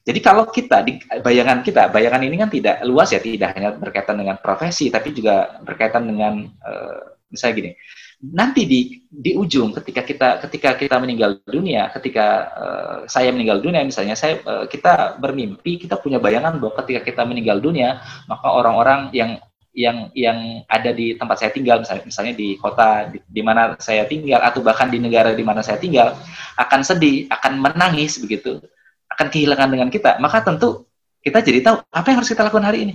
Jadi 0.00 0.20
kalau 0.24 0.48
kita 0.48 0.80
di 0.80 0.96
bayangan 1.20 1.60
kita 1.60 1.92
bayangan 1.92 2.24
ini 2.24 2.40
kan 2.40 2.48
tidak 2.48 2.80
luas 2.88 3.12
ya 3.12 3.20
tidak 3.20 3.52
hanya 3.52 3.76
berkaitan 3.76 4.16
dengan 4.16 4.40
profesi 4.40 4.88
tapi 4.88 5.12
juga 5.12 5.60
berkaitan 5.60 6.08
dengan 6.08 6.48
uh, 6.64 7.20
misalnya 7.28 7.54
gini 7.60 7.70
nanti 8.20 8.68
di 8.68 8.80
di 9.08 9.32
ujung 9.32 9.72
ketika 9.72 10.04
kita 10.04 10.28
ketika 10.44 10.70
kita 10.76 10.96
meninggal 11.00 11.40
dunia, 11.48 11.88
ketika 11.88 12.26
uh, 12.52 12.98
saya 13.08 13.32
meninggal 13.32 13.64
dunia 13.64 13.80
misalnya 13.80 14.12
saya 14.12 14.44
uh, 14.44 14.68
kita 14.68 15.16
bermimpi, 15.16 15.80
kita 15.80 15.96
punya 15.96 16.20
bayangan 16.20 16.60
bahwa 16.60 16.76
ketika 16.84 17.00
kita 17.00 17.22
meninggal 17.24 17.64
dunia, 17.64 18.04
maka 18.28 18.46
orang-orang 18.52 19.08
yang 19.16 19.40
yang 19.72 20.12
yang 20.12 20.66
ada 20.68 20.90
di 20.92 21.16
tempat 21.16 21.40
saya 21.40 21.50
tinggal 21.54 21.80
misalnya 21.80 22.04
misalnya 22.04 22.34
di 22.36 22.58
kota 22.60 23.08
di, 23.08 23.22
di 23.24 23.40
mana 23.40 23.78
saya 23.80 24.04
tinggal 24.04 24.42
atau 24.42 24.60
bahkan 24.60 24.90
di 24.92 24.98
negara 25.00 25.32
di 25.32 25.44
mana 25.46 25.64
saya 25.64 25.80
tinggal 25.80 26.12
akan 26.60 26.80
sedih, 26.84 27.24
akan 27.32 27.56
menangis 27.56 28.20
begitu, 28.20 28.60
akan 29.08 29.26
kehilangan 29.32 29.70
dengan 29.72 29.88
kita, 29.88 30.20
maka 30.20 30.44
tentu 30.44 30.84
kita 31.24 31.40
jadi 31.40 31.64
tahu 31.64 31.76
apa 31.88 32.06
yang 32.12 32.18
harus 32.20 32.30
kita 32.32 32.44
lakukan 32.44 32.68
hari 32.68 32.84
ini. 32.84 32.94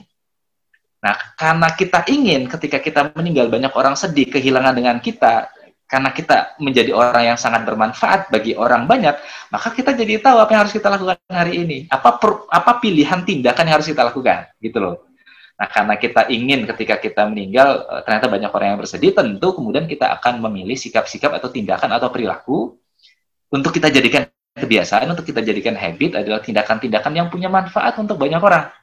Nah, 1.05 1.13
karena 1.37 1.69
kita 1.69 2.09
ingin 2.09 2.49
ketika 2.49 2.81
kita 2.81 3.13
meninggal 3.13 3.45
banyak 3.45 3.69
orang 3.77 3.93
sedih 3.93 4.25
kehilangan 4.25 4.73
dengan 4.73 4.97
kita, 4.97 5.53
karena 5.85 6.09
kita 6.09 6.57
menjadi 6.57 6.97
orang 6.97 7.29
yang 7.29 7.37
sangat 7.37 7.61
bermanfaat 7.61 8.33
bagi 8.33 8.57
orang 8.57 8.89
banyak, 8.89 9.13
maka 9.53 9.69
kita 9.69 9.93
jadi 9.93 10.17
tahu 10.17 10.41
apa 10.41 10.49
yang 10.49 10.61
harus 10.65 10.73
kita 10.73 10.89
lakukan 10.89 11.21
hari 11.29 11.61
ini. 11.61 11.77
Apa 11.93 12.17
per, 12.17 12.49
apa 12.49 12.81
pilihan 12.81 13.21
tindakan 13.21 13.69
yang 13.69 13.75
harus 13.77 13.85
kita 13.85 14.01
lakukan, 14.01 14.49
gitu 14.57 14.81
loh. 14.81 15.05
Nah, 15.61 15.69
karena 15.69 15.93
kita 16.01 16.21
ingin 16.33 16.65
ketika 16.73 16.97
kita 16.97 17.29
meninggal 17.29 17.85
eh, 17.85 18.01
ternyata 18.01 18.25
banyak 18.25 18.49
orang 18.49 18.67
yang 18.73 18.79
bersedih, 18.81 19.13
tentu 19.13 19.47
kemudian 19.53 19.85
kita 19.85 20.09
akan 20.09 20.41
memilih 20.41 20.73
sikap-sikap 20.73 21.37
atau 21.37 21.53
tindakan 21.53 22.01
atau 22.01 22.09
perilaku 22.09 22.81
untuk 23.53 23.69
kita 23.77 23.93
jadikan 23.93 24.25
kebiasaan, 24.57 25.05
untuk 25.13 25.21
kita 25.21 25.45
jadikan 25.45 25.77
habit 25.77 26.17
adalah 26.17 26.41
tindakan-tindakan 26.41 27.13
yang 27.13 27.27
punya 27.29 27.45
manfaat 27.45 27.93
untuk 28.01 28.17
banyak 28.17 28.41
orang 28.41 28.73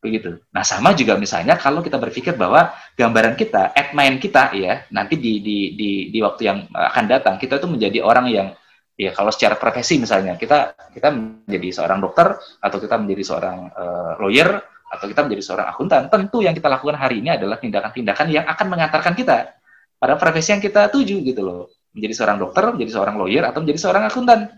begitu. 0.00 0.40
Nah 0.50 0.64
sama 0.64 0.96
juga 0.96 1.20
misalnya 1.20 1.60
kalau 1.60 1.84
kita 1.84 2.00
berpikir 2.00 2.34
bahwa 2.34 2.72
gambaran 2.96 3.36
kita, 3.36 3.76
at 3.76 3.92
mind 3.92 4.16
kita 4.18 4.56
ya 4.56 4.82
nanti 4.88 5.20
di 5.20 5.44
di 5.44 5.76
di 5.76 5.90
di 6.08 6.18
waktu 6.24 6.42
yang 6.48 6.58
akan 6.72 7.04
datang 7.04 7.36
kita 7.36 7.60
itu 7.60 7.68
menjadi 7.68 8.00
orang 8.00 8.26
yang 8.32 8.48
ya 8.96 9.12
kalau 9.12 9.28
secara 9.28 9.60
profesi 9.60 10.00
misalnya 10.00 10.40
kita 10.40 10.72
kita 10.96 11.12
menjadi 11.12 11.68
seorang 11.80 12.00
dokter 12.00 12.32
atau 12.64 12.78
kita 12.80 12.96
menjadi 12.96 13.22
seorang 13.28 13.58
uh, 13.72 14.12
lawyer 14.20 14.60
atau 14.90 15.06
kita 15.06 15.22
menjadi 15.22 15.42
seorang 15.46 15.66
akuntan, 15.70 16.10
tentu 16.10 16.42
yang 16.42 16.50
kita 16.50 16.66
lakukan 16.66 16.98
hari 16.98 17.22
ini 17.22 17.30
adalah 17.30 17.62
tindakan-tindakan 17.62 18.26
yang 18.26 18.44
akan 18.50 18.66
mengantarkan 18.66 19.14
kita 19.14 19.54
pada 20.02 20.14
profesi 20.18 20.50
yang 20.50 20.58
kita 20.58 20.90
tuju 20.90 21.22
gitu 21.22 21.46
loh. 21.46 21.70
Menjadi 21.94 22.14
seorang 22.18 22.38
dokter, 22.42 22.64
menjadi 22.74 22.90
seorang 22.98 23.14
lawyer 23.14 23.46
atau 23.46 23.62
menjadi 23.62 23.78
seorang 23.78 24.02
akuntan 24.10 24.50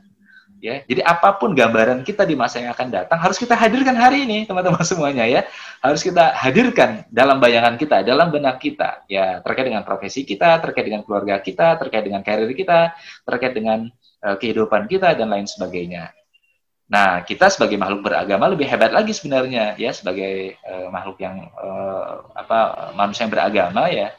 ya. 0.62 0.86
Jadi 0.86 1.02
apa 1.02 1.34
pun 1.34 1.50
gambaran 1.58 2.06
kita 2.06 2.22
di 2.22 2.38
masa 2.38 2.62
yang 2.62 2.70
akan 2.70 2.88
datang 2.94 3.18
harus 3.18 3.34
kita 3.34 3.58
hadirkan 3.58 3.98
hari 3.98 4.22
ini, 4.22 4.46
teman-teman 4.46 4.86
semuanya 4.90 5.26
ya. 5.26 5.42
Harus 5.82 6.06
kita 6.06 6.30
hadirkan 6.38 7.02
dalam 7.10 7.42
bayangan 7.42 7.74
kita, 7.74 8.06
dalam 8.06 8.30
benak 8.30 8.62
kita 8.62 9.02
ya, 9.10 9.42
terkait 9.42 9.66
dengan 9.66 9.82
profesi 9.82 10.22
kita, 10.22 10.62
terkait 10.62 10.86
dengan 10.86 11.02
keluarga 11.02 11.42
kita, 11.42 11.74
terkait 11.82 12.06
dengan 12.06 12.22
karir 12.22 12.54
kita, 12.54 12.94
terkait 13.26 13.52
dengan 13.58 13.90
uh, 14.22 14.38
kehidupan 14.38 14.86
kita 14.86 15.18
dan 15.18 15.26
lain 15.26 15.50
sebagainya. 15.50 16.14
Nah, 16.86 17.24
kita 17.24 17.48
sebagai 17.48 17.80
makhluk 17.80 18.04
beragama 18.04 18.52
lebih 18.52 18.68
hebat 18.68 18.92
lagi 18.92 19.16
sebenarnya 19.16 19.80
ya 19.80 19.90
sebagai 19.96 20.60
uh, 20.60 20.92
makhluk 20.92 21.18
yang 21.24 21.50
uh, 21.56 22.20
apa 22.36 22.92
manusia 22.92 23.24
yang 23.24 23.32
beragama 23.32 23.88
ya 23.88 24.12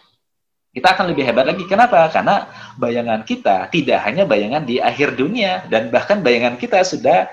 kita 0.73 0.97
akan 0.97 1.13
lebih 1.13 1.23
hebat 1.29 1.45
lagi. 1.45 1.63
Kenapa? 1.69 2.09
Karena 2.09 2.49
bayangan 2.81 3.21
kita 3.21 3.69
tidak 3.69 4.01
hanya 4.09 4.25
bayangan 4.25 4.65
di 4.65 4.81
akhir 4.81 5.13
dunia 5.13 5.69
dan 5.69 5.93
bahkan 5.93 6.25
bayangan 6.25 6.57
kita 6.57 6.81
sudah 6.81 7.29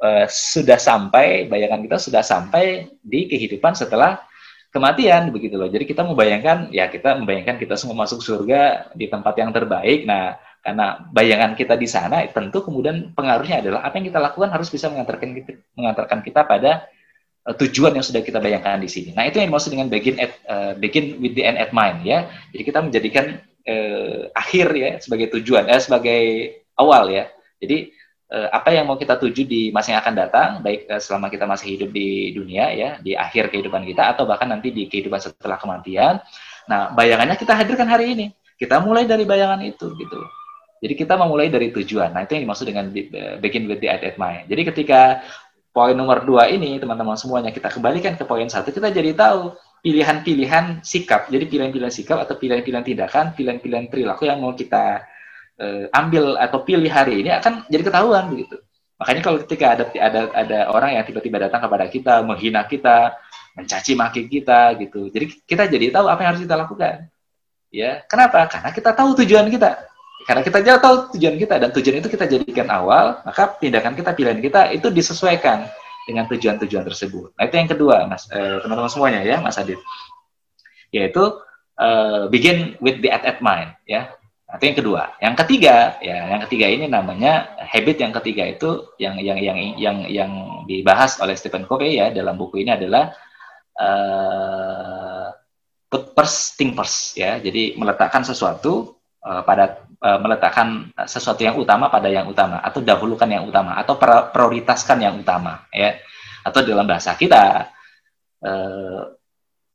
uh, 0.00 0.24
sudah 0.26 0.80
sampai 0.80 1.46
bayangan 1.52 1.84
kita 1.84 1.96
sudah 2.00 2.24
sampai 2.24 2.88
di 3.04 3.28
kehidupan 3.28 3.76
setelah 3.76 4.24
kematian 4.72 5.28
begitu 5.28 5.60
loh. 5.60 5.68
Jadi 5.68 5.84
kita 5.84 6.00
membayangkan 6.00 6.72
ya 6.72 6.88
kita 6.88 7.20
membayangkan 7.20 7.60
kita 7.60 7.76
semua 7.76 8.08
masuk 8.08 8.24
surga 8.24 8.92
di 8.96 9.04
tempat 9.08 9.36
yang 9.36 9.52
terbaik. 9.52 10.08
Nah, 10.08 10.40
karena 10.64 11.00
bayangan 11.12 11.52
kita 11.56 11.76
di 11.76 11.88
sana 11.88 12.24
tentu 12.28 12.64
kemudian 12.64 13.12
pengaruhnya 13.12 13.60
adalah 13.60 13.80
apa 13.84 14.00
yang 14.00 14.08
kita 14.08 14.20
lakukan 14.20 14.48
harus 14.48 14.68
bisa 14.72 14.88
mengantarkan 14.88 15.36
kita, 15.36 15.50
mengantarkan 15.76 16.20
kita 16.24 16.40
pada 16.48 16.88
uh, 17.48 17.56
tujuan 17.56 17.96
yang 17.96 18.04
sudah 18.04 18.20
kita 18.20 18.38
bayangkan 18.38 18.76
di 18.76 18.90
sini. 18.92 19.10
Nah, 19.16 19.24
itu 19.24 19.40
yang 19.40 19.48
maksud 19.48 19.72
dengan 19.72 19.88
begin 19.88 20.20
at 20.20 20.36
uh, 20.44 20.72
begin 20.76 21.16
with 21.24 21.32
the 21.32 21.42
end 21.48 21.56
at 21.56 21.72
mind 21.72 22.04
ya. 22.04 22.28
Jadi 22.52 22.62
kita 22.68 22.84
menjadikan 22.84 23.40
uh, 23.64 24.28
akhir 24.36 24.66
ya 24.76 24.90
sebagai 25.00 25.32
tujuan, 25.40 25.64
eh, 25.72 25.80
sebagai 25.80 26.22
awal 26.76 27.08
ya. 27.08 27.24
Jadi 27.58 27.90
uh, 28.30 28.48
apa 28.52 28.76
yang 28.76 28.84
mau 28.84 29.00
kita 29.00 29.16
tuju 29.16 29.48
di 29.48 29.72
masa 29.72 29.96
yang 29.96 30.00
akan 30.04 30.14
datang, 30.14 30.48
baik 30.60 30.84
uh, 30.92 31.00
selama 31.00 31.32
kita 31.32 31.48
masih 31.48 31.80
hidup 31.80 31.90
di 31.90 32.36
dunia 32.36 32.68
ya, 32.76 32.90
di 33.00 33.16
akhir 33.16 33.48
kehidupan 33.48 33.88
kita 33.88 34.12
atau 34.12 34.28
bahkan 34.28 34.52
nanti 34.52 34.68
di 34.68 34.84
kehidupan 34.86 35.18
setelah 35.18 35.56
kematian. 35.56 36.20
Nah, 36.68 36.92
bayangannya 36.92 37.40
kita 37.40 37.56
hadirkan 37.56 37.88
hari 37.88 38.12
ini. 38.12 38.26
Kita 38.58 38.82
mulai 38.82 39.06
dari 39.06 39.22
bayangan 39.22 39.62
itu 39.62 39.94
gitu. 39.96 40.20
Jadi 40.78 40.94
kita 40.94 41.18
memulai 41.18 41.50
dari 41.50 41.74
tujuan. 41.74 42.14
Nah, 42.14 42.22
itu 42.22 42.38
yang 42.38 42.46
dimaksud 42.46 42.66
dengan 42.70 42.86
begin 43.42 43.66
with 43.66 43.82
the 43.82 43.90
end 43.90 44.02
at 44.02 44.14
mind. 44.14 44.46
Jadi 44.46 44.62
ketika 44.66 45.22
poin 45.72 45.94
nomor 45.94 46.24
dua 46.26 46.50
ini 46.50 46.80
teman-teman 46.80 47.14
semuanya 47.14 47.54
kita 47.54 47.70
kembalikan 47.70 48.16
ke 48.18 48.24
poin 48.24 48.46
satu. 48.50 48.74
Kita 48.74 48.90
jadi 48.90 49.14
tahu 49.14 49.54
pilihan-pilihan 49.84 50.82
sikap. 50.82 51.30
Jadi 51.30 51.44
pilihan-pilihan 51.46 51.92
sikap 51.92 52.18
atau 52.22 52.34
pilihan-pilihan 52.34 52.84
tindakan 52.84 53.32
pilihan-pilihan 53.32 53.86
perilaku 53.86 54.26
yang 54.26 54.42
mau 54.42 54.52
kita 54.52 55.06
uh, 55.62 55.84
ambil 55.94 56.34
atau 56.38 56.66
pilih 56.66 56.90
hari 56.90 57.22
ini 57.22 57.30
akan 57.34 57.68
jadi 57.70 57.82
ketahuan 57.86 58.30
begitu. 58.32 58.58
Makanya 58.98 59.20
kalau 59.22 59.38
ketika 59.46 59.66
ada 59.78 59.84
ada 59.94 60.20
ada 60.34 60.58
orang 60.74 60.98
yang 60.98 61.04
tiba-tiba 61.06 61.38
datang 61.46 61.62
kepada 61.62 61.86
kita 61.86 62.14
menghina 62.26 62.66
kita 62.66 63.14
mencaci 63.54 63.94
maki 63.94 64.26
kita 64.26 64.74
gitu. 64.82 65.10
Jadi 65.10 65.38
kita 65.46 65.70
jadi 65.70 65.94
tahu 65.94 66.06
apa 66.10 66.20
yang 66.26 66.30
harus 66.34 66.42
kita 66.42 66.56
lakukan. 66.58 67.06
Ya 67.70 68.02
kenapa? 68.10 68.50
Karena 68.50 68.70
kita 68.74 68.90
tahu 68.92 69.14
tujuan 69.22 69.46
kita 69.48 69.87
karena 70.28 70.44
kita 70.44 70.60
jauh 70.60 70.76
tahu 70.76 70.96
tujuan 71.16 71.40
kita 71.40 71.56
dan 71.56 71.72
tujuan 71.72 72.04
itu 72.04 72.08
kita 72.12 72.28
jadikan 72.28 72.68
awal, 72.68 73.24
maka 73.24 73.56
tindakan 73.56 73.96
kita, 73.96 74.12
pilihan 74.12 74.44
kita 74.44 74.68
itu 74.76 74.92
disesuaikan 74.92 75.64
dengan 76.04 76.28
tujuan-tujuan 76.28 76.84
tersebut. 76.84 77.32
Nah 77.32 77.48
itu 77.48 77.56
yang 77.56 77.70
kedua, 77.72 78.04
mas 78.04 78.28
eh, 78.28 78.60
teman-teman 78.60 78.92
semuanya 78.92 79.24
ya, 79.24 79.40
mas 79.40 79.56
Adit, 79.56 79.80
yaitu 80.92 81.24
uh, 81.80 82.28
begin 82.28 82.76
with 82.84 83.00
the 83.00 83.08
at 83.08 83.24
at 83.24 83.40
mind 83.40 83.72
ya. 83.88 84.12
Nah, 84.48 84.60
itu 84.60 84.64
yang 84.68 84.78
kedua. 84.84 85.02
Yang 85.16 85.34
ketiga, 85.44 85.76
ya, 86.04 86.16
yang 86.28 86.40
ketiga 86.44 86.66
ini 86.76 86.84
namanya 86.92 87.56
habit 87.64 87.96
yang 87.96 88.12
ketiga 88.12 88.44
itu 88.52 88.84
yang 89.00 89.16
yang 89.20 89.40
yang 89.40 89.56
yang 89.80 89.96
yang 90.12 90.32
dibahas 90.68 91.20
oleh 91.24 91.40
Stephen 91.40 91.64
Covey 91.64 92.00
ya 92.00 92.12
dalam 92.12 92.36
buku 92.36 92.64
ini 92.64 92.76
adalah 92.76 93.16
uh, 93.80 95.32
put 95.88 96.12
first 96.12 96.60
thing 96.60 96.76
first 96.76 97.16
ya. 97.16 97.40
Jadi 97.40 97.80
meletakkan 97.80 98.24
sesuatu 98.24 98.96
uh, 99.24 99.40
pada 99.44 99.87
uh, 100.02 100.18
meletakkan 100.22 100.90
sesuatu 101.06 101.42
yang 101.42 101.58
utama 101.58 101.90
pada 101.90 102.10
yang 102.10 102.26
utama 102.26 102.62
atau 102.62 102.82
dahulukan 102.82 103.26
yang 103.28 103.46
utama 103.46 103.78
atau 103.78 103.98
prioritaskan 104.32 104.98
yang 105.02 105.14
utama 105.18 105.66
ya. 105.74 105.98
Atau 106.42 106.64
dalam 106.64 106.86
bahasa 106.86 107.12
kita 107.18 107.68
uh, 108.42 109.00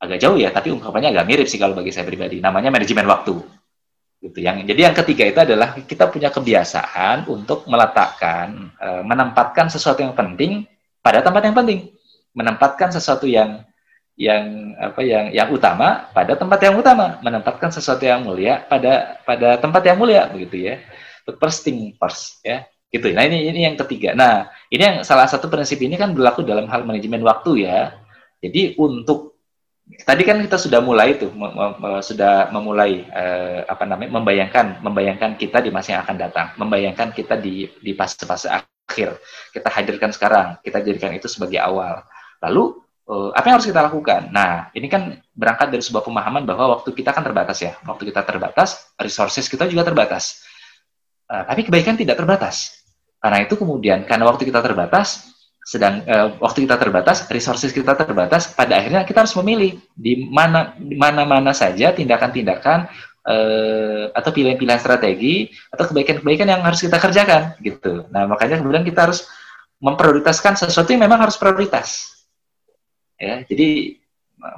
agak 0.00 0.18
jauh 0.20 0.36
ya 0.36 0.52
tapi 0.52 0.74
ungkapannya 0.74 1.14
agak 1.16 1.26
mirip 1.28 1.46
sih 1.48 1.56
kalau 1.56 1.72
bagi 1.72 1.94
saya 1.94 2.04
pribadi 2.04 2.42
namanya 2.42 2.68
manajemen 2.68 3.08
waktu 3.08 3.40
gitu. 4.24 4.38
Yang 4.40 4.64
jadi 4.72 4.80
yang 4.90 4.96
ketiga 4.96 5.24
itu 5.28 5.40
adalah 5.44 5.68
kita 5.76 6.08
punya 6.08 6.32
kebiasaan 6.32 7.28
untuk 7.28 7.68
meletakkan 7.68 8.72
uh, 8.80 9.02
menempatkan 9.04 9.68
sesuatu 9.68 10.00
yang 10.00 10.16
penting 10.16 10.64
pada 11.04 11.20
tempat 11.20 11.44
yang 11.44 11.56
penting. 11.56 11.92
Menempatkan 12.32 12.90
sesuatu 12.90 13.28
yang 13.28 13.62
yang 14.14 14.78
apa 14.78 15.02
yang 15.02 15.34
yang 15.34 15.48
utama 15.50 16.06
pada 16.14 16.38
tempat 16.38 16.58
yang 16.62 16.78
utama 16.78 17.18
menempatkan 17.18 17.74
sesuatu 17.74 18.06
yang 18.06 18.22
mulia 18.22 18.62
pada 18.62 19.18
pada 19.26 19.58
tempat 19.58 19.82
yang 19.82 19.98
mulia 19.98 20.30
begitu 20.30 20.70
ya. 20.70 20.78
First 21.26 21.66
thing 21.66 21.98
first 21.98 22.38
ya. 22.46 22.62
Gitu. 22.94 23.10
Nah 23.10 23.26
ini 23.26 23.50
ini 23.50 23.66
yang 23.66 23.74
ketiga. 23.74 24.14
Nah 24.14 24.54
ini 24.70 24.82
yang 24.82 24.96
salah 25.02 25.26
satu 25.26 25.50
prinsip 25.50 25.82
ini 25.82 25.98
kan 25.98 26.14
berlaku 26.14 26.46
dalam 26.46 26.70
hal 26.70 26.86
manajemen 26.86 27.26
waktu 27.26 27.66
ya. 27.66 27.98
Jadi 28.38 28.78
untuk 28.78 29.34
tadi 30.06 30.22
kan 30.22 30.38
kita 30.38 30.62
sudah 30.62 30.78
mulai 30.78 31.18
itu 31.18 31.26
sudah 32.06 32.54
memulai 32.54 33.02
eh, 33.10 33.66
apa 33.66 33.82
namanya 33.82 34.14
membayangkan 34.14 34.78
membayangkan 34.78 35.34
kita 35.34 35.58
di 35.58 35.74
masa 35.74 35.98
yang 35.98 36.02
akan 36.06 36.16
datang. 36.22 36.46
Membayangkan 36.54 37.10
kita 37.10 37.34
di 37.34 37.66
di 37.82 37.92
fase-fase 37.98 38.46
akhir. 38.46 39.18
Kita 39.50 39.68
hadirkan 39.74 40.14
sekarang 40.14 40.62
kita 40.62 40.78
jadikan 40.86 41.10
itu 41.18 41.26
sebagai 41.26 41.58
awal. 41.58 41.98
Lalu 42.46 42.83
uh, 43.08 43.30
apa 43.32 43.44
yang 43.48 43.56
harus 43.60 43.68
kita 43.68 43.80
lakukan? 43.84 44.32
Nah, 44.32 44.72
ini 44.72 44.88
kan 44.88 45.20
berangkat 45.36 45.72
dari 45.72 45.82
sebuah 45.84 46.04
pemahaman 46.04 46.44
bahwa 46.48 46.78
waktu 46.80 46.90
kita 46.96 47.12
kan 47.12 47.24
terbatas 47.24 47.58
ya. 47.60 47.76
Waktu 47.84 48.12
kita 48.12 48.24
terbatas, 48.24 48.92
resources 48.96 49.48
kita 49.48 49.68
juga 49.68 49.84
terbatas. 49.84 50.44
Uh, 51.28 51.44
tapi 51.44 51.64
kebaikan 51.64 51.96
tidak 51.96 52.20
terbatas. 52.20 52.84
Karena 53.20 53.40
itu 53.40 53.56
kemudian, 53.56 54.04
karena 54.04 54.28
waktu 54.28 54.44
kita 54.44 54.60
terbatas, 54.60 55.32
sedang 55.64 56.04
uh, 56.04 56.36
waktu 56.44 56.68
kita 56.68 56.76
terbatas, 56.76 57.24
resources 57.32 57.72
kita 57.72 57.96
terbatas, 57.96 58.52
pada 58.52 58.76
akhirnya 58.76 59.00
kita 59.08 59.24
harus 59.24 59.32
memilih 59.40 59.80
di 59.96 60.28
mana 60.28 60.76
di 60.76 60.92
mana-mana 60.92 61.56
saja 61.56 61.96
tindakan-tindakan 61.96 62.84
uh, 63.24 64.12
atau 64.12 64.28
pilihan-pilihan 64.28 64.76
strategi 64.76 65.48
atau 65.72 65.88
kebaikan-kebaikan 65.88 66.52
yang 66.52 66.60
harus 66.60 66.84
kita 66.84 67.00
kerjakan 67.00 67.56
gitu. 67.64 68.04
Nah, 68.12 68.28
makanya 68.28 68.60
kemudian 68.60 68.84
kita 68.84 69.08
harus 69.08 69.24
memprioritaskan 69.80 70.60
sesuatu 70.60 70.92
yang 70.92 71.08
memang 71.08 71.24
harus 71.24 71.40
prioritas 71.40 72.13
ya 73.18 73.46
jadi 73.46 73.98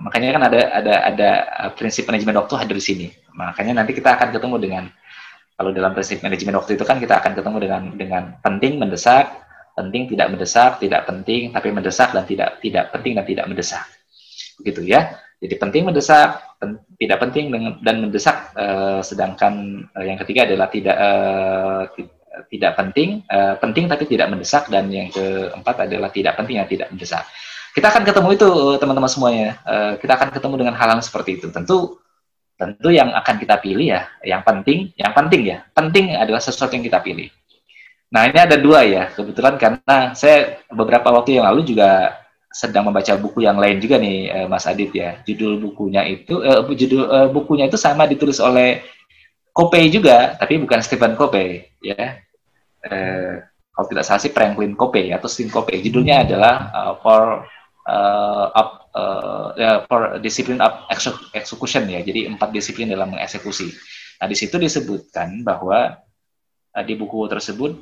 makanya 0.03 0.29
kan 0.35 0.43
ada 0.51 0.61
ada 0.75 0.95
ada 1.07 1.31
prinsip 1.79 2.09
manajemen 2.11 2.37
waktu 2.43 2.55
hadir 2.59 2.77
di 2.77 2.85
sini. 2.85 3.07
Makanya 3.37 3.83
nanti 3.83 3.95
kita 3.95 4.19
akan 4.19 4.35
ketemu 4.35 4.57
dengan 4.59 4.85
kalau 5.57 5.71
dalam 5.73 5.93
prinsip 5.95 6.21
manajemen 6.21 6.59
waktu 6.59 6.77
itu 6.77 6.85
kan 6.85 6.99
kita 6.99 7.23
akan 7.23 7.33
ketemu 7.39 7.57
dengan 7.63 7.83
dengan 7.95 8.23
penting 8.43 8.83
mendesak, 8.83 9.31
penting 9.79 10.11
tidak 10.11 10.29
mendesak, 10.35 10.83
tidak 10.83 11.07
penting 11.07 11.55
tapi 11.55 11.69
mendesak 11.71 12.11
dan 12.11 12.25
tidak 12.27 12.59
tidak 12.61 12.85
penting 12.91 13.13
dan 13.15 13.25
tidak 13.25 13.45
mendesak. 13.47 13.85
Begitu 14.61 14.83
ya. 14.85 15.23
Jadi 15.37 15.53
penting 15.61 15.85
mendesak, 15.85 16.57
pen, 16.57 16.81
tidak 16.97 17.21
penting 17.21 17.53
dan 17.85 17.97
mendesak 18.01 18.57
uh, 18.57 19.05
sedangkan 19.05 19.85
uh, 19.93 20.01
yang 20.01 20.17
ketiga 20.25 20.49
adalah 20.49 20.73
tidak 20.73 20.97
uh, 20.97 21.85
tidak 22.49 22.73
penting, 22.73 23.21
uh, 23.29 23.61
penting 23.61 23.85
tapi 23.85 24.09
tidak 24.09 24.33
mendesak 24.33 24.65
dan 24.73 24.89
yang 24.89 25.13
keempat 25.13 25.89
adalah 25.89 26.09
tidak 26.09 26.41
penting 26.41 26.57
yang 26.57 26.69
tidak 26.69 26.89
mendesak. 26.89 27.29
Kita 27.77 27.93
akan 27.93 28.09
ketemu 28.09 28.29
itu 28.33 28.49
teman-teman 28.81 29.11
semuanya. 29.13 29.61
Uh, 29.69 30.01
kita 30.01 30.17
akan 30.17 30.33
ketemu 30.33 30.55
dengan 30.65 30.75
hal-hal 30.81 30.97
seperti 31.05 31.37
itu. 31.37 31.53
Tentu 31.53 32.01
tentu 32.57 32.89
yang 32.89 33.13
akan 33.13 33.37
kita 33.37 33.61
pilih 33.61 33.85
ya, 33.85 34.09
yang 34.25 34.41
penting, 34.41 34.89
yang 34.97 35.13
penting 35.13 35.45
ya, 35.45 35.61
penting 35.77 36.17
adalah 36.17 36.41
sesuatu 36.41 36.73
yang 36.73 36.89
kita 36.89 37.05
pilih. 37.05 37.29
Nah 38.09 38.33
ini 38.33 38.39
ada 38.41 38.57
dua 38.57 38.81
ya, 38.81 39.13
kebetulan 39.13 39.61
karena 39.61 40.17
saya 40.17 40.65
beberapa 40.73 41.13
waktu 41.13 41.37
yang 41.37 41.45
lalu 41.53 41.69
juga 41.69 42.17
sedang 42.49 42.89
membaca 42.89 43.13
buku 43.21 43.45
yang 43.45 43.61
lain 43.61 43.77
juga 43.77 44.01
nih 44.01 44.33
uh, 44.33 44.47
Mas 44.49 44.65
Adit 44.65 44.89
ya. 44.97 45.21
Judul 45.29 45.61
bukunya 45.61 46.09
itu 46.09 46.41
uh, 46.41 46.65
judul 46.65 47.05
uh, 47.13 47.29
bukunya 47.29 47.69
itu 47.69 47.77
sama 47.77 48.09
ditulis 48.09 48.41
oleh 48.41 48.81
Copey 49.53 49.93
juga, 49.93 50.33
tapi 50.41 50.57
bukan 50.57 50.81
Stephen 50.81 51.13
Copey 51.13 51.61
ya. 51.85 52.25
Uh, 52.89 53.45
kalau 53.77 53.87
tidak 53.93 54.09
salah 54.09 54.21
sih 54.25 54.33
Franklin 54.33 54.73
Copey 54.73 55.13
atau 55.13 55.29
Stephen 55.29 55.53
Copey. 55.53 55.85
Judulnya 55.85 56.25
adalah 56.25 56.73
uh, 56.73 56.93
for 57.05 57.45
uh, 57.87 58.51
up, 58.53 58.91
uh, 58.93 59.49
uh, 59.55 59.79
for 59.87 60.19
discipline 60.19 60.61
of 60.61 60.75
execution 61.33 61.87
ya. 61.87 62.03
Jadi 62.03 62.27
empat 62.27 62.51
disiplin 62.51 62.91
dalam 62.91 63.15
mengeksekusi. 63.15 63.71
Nah 64.21 64.27
di 64.27 64.37
situ 64.37 64.59
disebutkan 64.59 65.47
bahwa 65.47 65.95
uh, 66.75 66.85
di 66.85 66.95
buku 66.99 67.25
tersebut 67.31 67.73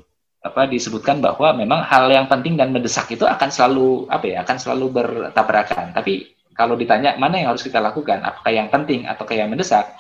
apa 0.45 0.69
disebutkan 0.69 1.25
bahwa 1.25 1.57
memang 1.57 1.81
hal 1.89 2.05
yang 2.13 2.29
penting 2.29 2.61
dan 2.61 2.69
mendesak 2.69 3.09
itu 3.09 3.25
akan 3.25 3.49
selalu 3.49 4.05
apa 4.13 4.25
ya 4.29 4.37
akan 4.45 4.57
selalu 4.61 4.87
bertabrakan 4.93 5.97
tapi 5.97 6.37
kalau 6.53 6.77
ditanya 6.77 7.17
mana 7.17 7.41
yang 7.41 7.57
harus 7.57 7.65
kita 7.65 7.81
lakukan 7.81 8.21
apakah 8.21 8.53
yang 8.53 8.69
penting 8.69 9.09
atau 9.09 9.25
yang 9.33 9.49
mendesak 9.49 9.97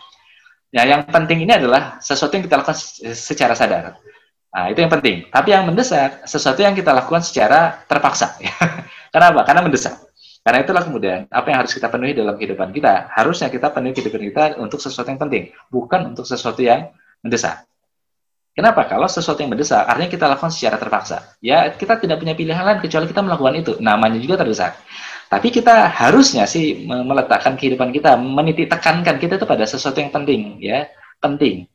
ya 0.69 0.85
yang 0.85 1.01
penting 1.09 1.49
ini 1.49 1.57
adalah 1.57 1.97
sesuatu 1.97 2.37
yang 2.37 2.45
kita 2.45 2.61
lakukan 2.61 2.77
secara 3.17 3.57
sadar 3.57 3.97
nah 4.53 4.69
itu 4.69 4.85
yang 4.85 4.93
penting 4.93 5.33
tapi 5.33 5.49
yang 5.57 5.65
mendesak 5.65 6.29
sesuatu 6.29 6.61
yang 6.61 6.77
kita 6.77 6.93
lakukan 6.93 7.25
secara 7.25 7.81
terpaksa 7.89 8.37
ya. 8.37 8.53
kenapa 9.15 9.47
karena 9.47 9.63
mendesak 9.63 9.95
karena 10.43 10.67
itulah 10.67 10.83
kemudian 10.83 11.31
apa 11.31 11.47
yang 11.47 11.59
harus 11.63 11.73
kita 11.73 11.87
penuhi 11.87 12.13
dalam 12.19 12.35
kehidupan 12.35 12.75
kita 12.75 13.15
harusnya 13.15 13.47
kita 13.47 13.71
penuhi 13.71 13.95
kehidupan 13.95 14.23
kita 14.35 14.45
untuk 14.59 14.83
sesuatu 14.83 15.07
yang 15.07 15.23
penting 15.23 15.55
bukan 15.71 16.11
untuk 16.11 16.27
sesuatu 16.27 16.59
yang 16.59 16.91
mendesak 17.23 17.63
Kenapa? 18.55 18.87
Kalau 18.87 19.11
sesuatu 19.11 19.43
yang 19.43 19.51
mendesak, 19.51 19.83
artinya 19.83 20.07
kita 20.07 20.31
lakukan 20.31 20.55
secara 20.55 20.79
terpaksa. 20.79 21.35
Ya, 21.43 21.75
kita 21.75 21.99
tidak 21.99 22.23
punya 22.23 22.39
pilihan 22.39 22.63
lain 22.63 22.79
kecuali 22.79 23.11
kita 23.11 23.19
melakukan 23.19 23.55
itu. 23.59 23.73
Namanya 23.83 24.15
juga 24.23 24.47
terdesak. 24.47 24.79
Tapi 25.27 25.51
kita 25.51 25.91
harusnya 25.91 26.47
sih 26.47 26.87
meletakkan 26.87 27.59
kehidupan 27.59 27.91
kita, 27.91 28.15
menitik 28.15 28.71
tekankan 28.71 29.19
kita 29.19 29.43
itu 29.43 29.47
pada 29.51 29.67
sesuatu 29.67 29.99
yang 29.99 30.15
penting, 30.15 30.63
ya, 30.63 30.87
penting. 31.19 31.67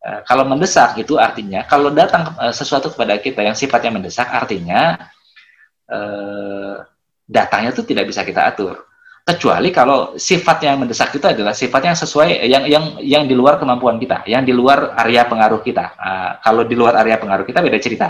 E, 0.00 0.08
kalau 0.24 0.48
mendesak 0.48 0.96
itu 0.96 1.20
artinya, 1.20 1.68
kalau 1.68 1.92
datang 1.92 2.32
e, 2.40 2.48
sesuatu 2.56 2.88
kepada 2.88 3.20
kita 3.20 3.44
yang 3.44 3.52
sifatnya 3.52 3.92
mendesak, 3.92 4.32
artinya 4.32 5.12
e, 5.86 5.98
datanya 7.26 7.70
itu 7.74 7.82
tidak 7.86 8.10
bisa 8.10 8.22
kita 8.22 8.46
atur 8.46 8.92
kecuali 9.22 9.70
kalau 9.70 10.18
sifat 10.18 10.66
yang 10.66 10.82
mendesak 10.82 11.14
itu 11.14 11.22
adalah 11.22 11.54
sifat 11.54 11.82
yang 11.86 11.96
sesuai 11.96 12.42
yang 12.42 12.64
yang 12.66 12.84
yang 12.98 13.24
di 13.30 13.34
luar 13.38 13.54
kemampuan 13.54 13.94
kita, 14.02 14.26
yang 14.26 14.42
di 14.42 14.50
luar 14.50 14.98
area 14.98 15.22
pengaruh 15.30 15.62
kita. 15.62 15.94
Uh, 15.94 16.30
kalau 16.42 16.62
di 16.66 16.74
luar 16.74 16.98
area 16.98 17.16
pengaruh 17.22 17.46
kita 17.46 17.62
beda 17.62 17.78
cerita. 17.78 18.08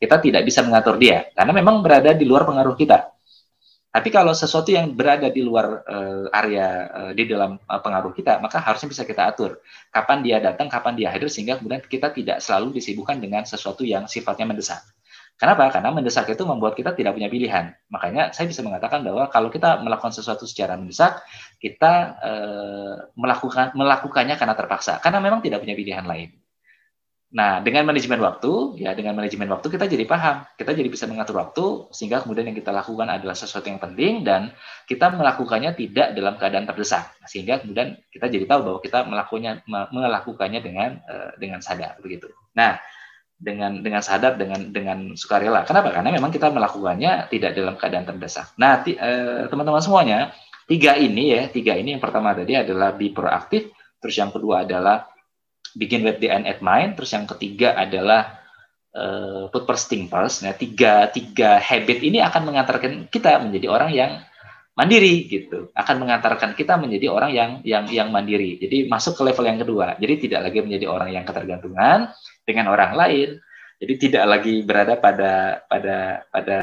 Kita 0.00 0.16
tidak 0.16 0.48
bisa 0.48 0.64
mengatur 0.64 0.96
dia 0.96 1.28
karena 1.36 1.52
memang 1.52 1.84
berada 1.84 2.16
di 2.16 2.24
luar 2.24 2.48
pengaruh 2.48 2.72
kita. 2.72 3.12
Tapi 3.90 4.08
kalau 4.08 4.32
sesuatu 4.32 4.70
yang 4.70 4.94
berada 4.96 5.28
di 5.28 5.42
luar 5.42 5.82
uh, 5.82 6.24
area 6.32 6.88
uh, 6.88 7.12
di 7.12 7.26
dalam 7.28 7.58
uh, 7.58 7.80
pengaruh 7.82 8.14
kita, 8.14 8.40
maka 8.40 8.62
harusnya 8.62 8.88
bisa 8.88 9.02
kita 9.04 9.28
atur. 9.28 9.60
Kapan 9.92 10.24
dia 10.24 10.38
datang, 10.40 10.72
kapan 10.72 10.96
dia 10.96 11.12
hadir 11.12 11.28
sehingga 11.28 11.60
kemudian 11.60 11.84
kita 11.84 12.14
tidak 12.16 12.40
selalu 12.40 12.80
disibukkan 12.80 13.20
dengan 13.20 13.44
sesuatu 13.44 13.84
yang 13.84 14.08
sifatnya 14.08 14.46
mendesak. 14.48 14.80
Kenapa? 15.40 15.72
Karena 15.72 15.88
mendesak 15.88 16.28
itu 16.28 16.44
membuat 16.44 16.76
kita 16.76 16.92
tidak 16.92 17.16
punya 17.16 17.32
pilihan. 17.32 17.72
Makanya 17.88 18.28
saya 18.36 18.44
bisa 18.44 18.60
mengatakan 18.60 19.00
bahwa 19.00 19.24
kalau 19.32 19.48
kita 19.48 19.80
melakukan 19.80 20.12
sesuatu 20.12 20.44
secara 20.44 20.76
mendesak, 20.76 21.24
kita 21.56 22.20
eh, 22.20 22.94
melakukan 23.16 23.72
melakukannya 23.72 24.36
karena 24.36 24.52
terpaksa. 24.52 25.00
Karena 25.00 25.24
memang 25.24 25.40
tidak 25.40 25.64
punya 25.64 25.72
pilihan 25.72 26.04
lain. 26.04 26.36
Nah, 27.30 27.62
dengan 27.62 27.86
manajemen 27.86 28.18
waktu, 28.20 28.82
ya 28.82 28.90
dengan 28.92 29.14
manajemen 29.14 29.46
waktu 29.54 29.70
kita 29.70 29.86
jadi 29.86 30.02
paham, 30.02 30.42
kita 30.58 30.74
jadi 30.74 30.90
bisa 30.90 31.06
mengatur 31.06 31.38
waktu 31.38 31.86
sehingga 31.94 32.26
kemudian 32.26 32.50
yang 32.50 32.58
kita 32.58 32.74
lakukan 32.74 33.06
adalah 33.06 33.38
sesuatu 33.38 33.70
yang 33.70 33.78
penting 33.78 34.26
dan 34.26 34.50
kita 34.90 35.14
melakukannya 35.14 35.72
tidak 35.78 36.12
dalam 36.18 36.34
keadaan 36.36 36.66
terdesak. 36.66 37.16
Sehingga 37.30 37.62
kemudian 37.62 37.96
kita 38.10 38.26
jadi 38.26 38.44
tahu 38.50 38.60
bahwa 38.66 38.78
kita 38.82 39.06
melakukannya 39.06 39.52
melakukannya 39.94 40.60
dengan 40.60 40.90
uh, 41.06 41.32
dengan 41.38 41.62
sadar 41.62 42.02
begitu. 42.02 42.28
Nah, 42.58 42.82
dengan 43.40 43.80
dengan 43.80 44.04
sadar 44.04 44.36
dengan 44.36 44.68
dengan 44.68 45.16
sukarela. 45.16 45.64
Kenapa? 45.64 45.96
Karena 45.96 46.12
memang 46.12 46.28
kita 46.28 46.52
melakukannya 46.52 47.32
tidak 47.32 47.56
dalam 47.56 47.74
keadaan 47.80 48.04
terdesak. 48.04 48.52
Nah, 48.60 48.84
eh, 48.84 49.48
teman-teman 49.48 49.80
semuanya, 49.80 50.36
tiga 50.68 51.00
ini 51.00 51.32
ya, 51.32 51.48
tiga 51.48 51.72
ini 51.72 51.96
yang 51.96 52.04
pertama 52.04 52.36
tadi 52.36 52.60
adalah 52.60 52.92
be 52.92 53.08
proaktif, 53.08 53.72
terus 53.96 54.20
yang 54.20 54.28
kedua 54.28 54.68
adalah 54.68 55.08
begin 55.72 56.04
with 56.04 56.20
the 56.20 56.28
end 56.28 56.44
at 56.44 56.60
mind, 56.60 57.00
terus 57.00 57.16
yang 57.16 57.24
ketiga 57.24 57.72
adalah 57.80 58.44
uh, 58.92 59.48
put 59.48 59.64
first 59.64 59.88
thing 59.88 60.04
first. 60.12 60.44
Nah, 60.44 60.52
tiga 60.52 61.08
tiga 61.08 61.56
habit 61.56 62.04
ini 62.04 62.20
akan 62.20 62.44
mengantarkan 62.44 63.08
kita 63.08 63.40
menjadi 63.40 63.72
orang 63.72 63.90
yang 63.96 64.12
mandiri 64.80 65.28
gitu 65.28 65.68
akan 65.76 65.96
mengantarkan 66.00 66.56
kita 66.56 66.80
menjadi 66.80 67.12
orang 67.12 67.30
yang 67.36 67.50
yang 67.68 67.84
yang 67.92 68.08
mandiri 68.08 68.56
jadi 68.56 68.88
masuk 68.88 69.18
ke 69.18 69.22
level 69.28 69.44
yang 69.44 69.60
kedua 69.60 69.98
jadi 70.00 70.14
tidak 70.16 70.40
lagi 70.48 70.58
menjadi 70.64 70.86
orang 70.88 71.10
yang 71.12 71.24
ketergantungan 71.28 72.14
dengan 72.50 72.74
orang 72.74 72.98
lain. 72.98 73.38
Jadi 73.80 73.94
tidak 73.96 74.24
lagi 74.28 74.60
berada 74.66 74.98
pada 74.98 75.64
pada 75.64 76.26
pada 76.28 76.58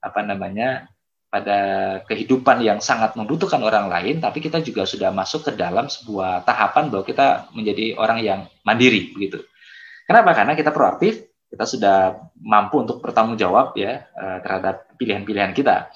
apa 0.00 0.20
namanya 0.24 0.88
pada 1.26 1.58
kehidupan 2.06 2.64
yang 2.64 2.78
sangat 2.80 3.12
membutuhkan 3.18 3.60
orang 3.60 3.92
lain, 3.92 4.22
tapi 4.22 4.40
kita 4.40 4.62
juga 4.62 4.88
sudah 4.88 5.12
masuk 5.12 5.50
ke 5.50 5.52
dalam 5.52 5.90
sebuah 5.90 6.46
tahapan 6.48 6.88
bahwa 6.88 7.04
kita 7.04 7.50
menjadi 7.52 7.98
orang 7.98 8.18
yang 8.24 8.40
mandiri 8.64 9.12
begitu. 9.12 9.44
Kenapa? 10.06 10.32
Karena 10.32 10.54
kita 10.56 10.70
proaktif, 10.72 11.28
kita 11.50 11.66
sudah 11.66 12.16
mampu 12.40 12.80
untuk 12.80 13.02
bertanggung 13.02 13.36
jawab 13.36 13.74
ya 13.76 14.06
eh, 14.06 14.38
terhadap 14.40 14.96
pilihan-pilihan 14.96 15.52
kita 15.52 15.90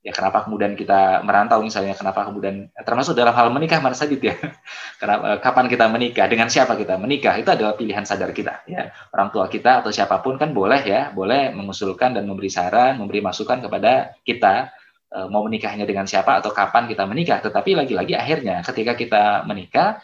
ya 0.00 0.16
kenapa 0.16 0.48
kemudian 0.48 0.72
kita 0.80 1.20
merantau 1.28 1.60
misalnya 1.60 1.92
kenapa 1.92 2.24
kemudian 2.24 2.72
termasuk 2.88 3.12
dalam 3.12 3.36
hal 3.36 3.52
menikah 3.52 3.84
mana 3.84 3.92
saja 3.92 4.16
ya? 4.16 4.32
Kenapa, 5.00 5.36
kapan 5.40 5.68
kita 5.68 5.86
menikah 5.92 6.24
dengan 6.28 6.48
siapa 6.48 6.72
kita 6.76 6.96
menikah 6.96 7.36
itu 7.36 7.48
adalah 7.52 7.76
pilihan 7.76 8.04
sadar 8.08 8.32
kita 8.32 8.64
ya. 8.64 8.88
Orang 9.12 9.28
tua 9.28 9.48
kita 9.48 9.84
atau 9.84 9.92
siapa 9.92 10.24
pun 10.24 10.40
kan 10.40 10.56
boleh 10.56 10.80
ya 10.84 11.12
boleh 11.12 11.52
mengusulkan 11.52 12.16
dan 12.16 12.24
memberi 12.24 12.48
saran 12.48 12.96
memberi 12.96 13.20
masukan 13.20 13.60
kepada 13.60 14.16
kita 14.24 14.72
e, 15.12 15.18
mau 15.28 15.44
menikahnya 15.44 15.84
dengan 15.84 16.08
siapa 16.08 16.40
atau 16.40 16.52
kapan 16.52 16.88
kita 16.88 17.04
menikah. 17.04 17.40
Tetapi 17.44 17.76
lagi-lagi 17.76 18.16
akhirnya 18.16 18.64
ketika 18.64 18.92
kita 18.96 19.24
menikah 19.44 20.00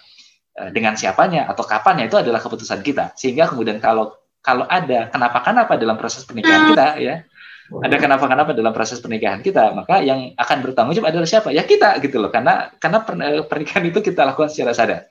e, 0.53 0.73
dengan 0.77 0.97
siapanya 0.97 1.49
atau 1.49 1.65
kapannya 1.65 2.09
itu 2.09 2.21
adalah 2.21 2.41
keputusan 2.45 2.85
kita. 2.85 3.17
Sehingga 3.17 3.49
kemudian 3.49 3.81
kalau 3.81 4.17
kalau 4.45 4.69
ada 4.69 5.09
kenapa-kenapa 5.09 5.77
dalam 5.81 5.97
proses 6.01 6.23
pernikahan 6.25 6.73
kita 6.73 6.87
ya 7.03 7.25
ada 7.67 7.97
kenapa-kenapa 7.99 8.55
dalam 8.55 8.71
proses 8.71 9.03
pernikahan 9.03 9.43
kita, 9.43 9.75
maka 9.75 9.99
yang 9.99 10.35
akan 10.39 10.59
bertanggung 10.63 10.95
jawab 10.95 11.11
adalah 11.11 11.27
siapa? 11.27 11.51
Ya 11.51 11.67
kita 11.67 11.99
gitu 11.99 12.23
loh. 12.23 12.31
Karena 12.31 12.71
karena 12.79 13.03
eh, 13.27 13.43
pernikahan 13.43 13.85
itu 13.91 13.99
kita 13.99 14.23
lakukan 14.23 14.51
secara 14.51 14.73
sadar. 14.73 15.03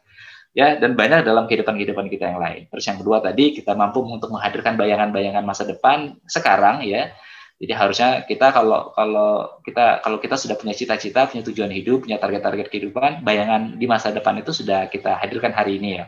Ya, 0.55 0.79
dan 0.79 0.95
banyak 0.95 1.27
dalam 1.27 1.51
kehidupan-kehidupan 1.51 2.07
kita 2.07 2.31
yang 2.31 2.39
lain. 2.39 2.71
Terus 2.71 2.87
yang 2.87 2.95
kedua 2.95 3.19
tadi 3.19 3.51
kita 3.51 3.75
mampu 3.75 3.99
untuk 4.07 4.31
menghadirkan 4.31 4.79
bayangan-bayangan 4.79 5.43
masa 5.43 5.67
depan 5.67 6.15
sekarang 6.31 6.87
ya. 6.87 7.11
Jadi 7.59 7.71
harusnya 7.75 8.23
kita 8.23 8.55
kalau 8.55 8.95
kalau 8.95 9.59
kita 9.67 9.99
kalau 9.99 10.15
kita 10.19 10.39
sudah 10.39 10.55
punya 10.55 10.71
cita-cita, 10.71 11.27
punya 11.27 11.43
tujuan 11.43 11.71
hidup, 11.75 12.07
punya 12.07 12.15
target-target 12.23 12.71
kehidupan, 12.71 13.27
bayangan 13.27 13.75
di 13.75 13.83
masa 13.83 14.15
depan 14.15 14.39
itu 14.39 14.55
sudah 14.55 14.87
kita 14.87 15.19
hadirkan 15.19 15.51
hari 15.51 15.75
ini 15.75 15.99
ya. 15.99 16.07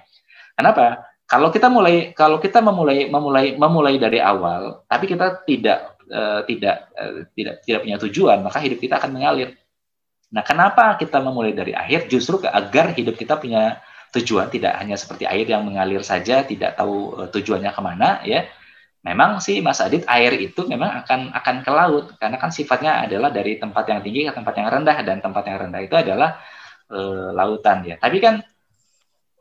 Kenapa? 0.56 1.12
Kalau 1.28 1.52
kita 1.52 1.68
mulai 1.68 2.16
kalau 2.16 2.40
kita 2.40 2.64
memulai 2.64 3.12
memulai 3.12 3.60
memulai 3.60 4.00
dari 4.00 4.24
awal, 4.24 4.88
tapi 4.88 5.12
kita 5.12 5.44
tidak 5.44 5.97
uh, 6.12 6.42
tidak 6.48 6.92
uh, 6.96 7.28
tidak 7.36 7.64
tidak 7.64 7.80
punya 7.84 7.98
tujuan, 8.08 8.38
maka 8.44 8.58
hidup 8.64 8.80
kita 8.80 9.00
akan 9.00 9.12
mengalir. 9.16 9.56
Nah, 10.28 10.44
kenapa 10.44 11.00
kita 11.00 11.24
memulai 11.24 11.56
dari 11.56 11.72
akhir? 11.72 12.12
Justru 12.12 12.44
agar 12.44 12.92
hidup 12.92 13.16
kita 13.16 13.40
punya 13.40 13.80
tujuan, 14.12 14.52
tidak 14.52 14.76
hanya 14.80 15.00
seperti 15.00 15.24
air 15.24 15.48
yang 15.48 15.64
mengalir 15.64 16.04
saja, 16.04 16.44
tidak 16.44 16.76
tahu 16.76 17.16
uh, 17.16 17.28
tujuannya 17.32 17.72
ke 17.72 17.82
mana, 17.84 18.10
ya. 18.24 18.48
memang 19.08 19.40
sih 19.40 19.64
Mas 19.64 19.80
Adit 19.80 20.04
air 20.04 20.36
itu 20.36 20.68
memang 20.68 21.00
akan 21.06 21.32
akan 21.32 21.56
ke 21.64 21.72
laut 21.72 22.06
karena 22.20 22.36
kan 22.36 22.52
sifatnya 22.52 23.08
adalah 23.08 23.32
dari 23.32 23.56
tempat 23.56 23.88
yang 23.88 24.04
tinggi 24.04 24.28
ke 24.28 24.36
tempat 24.36 24.52
yang 24.60 24.68
rendah 24.68 24.98
dan 25.00 25.24
tempat 25.24 25.48
yang 25.48 25.58
rendah 25.64 25.80
itu 25.80 25.96
adalah 25.96 26.44
e, 26.92 27.00
lautan 27.32 27.88
ya. 27.88 27.96
Tapi 27.96 28.18
kan 28.20 28.44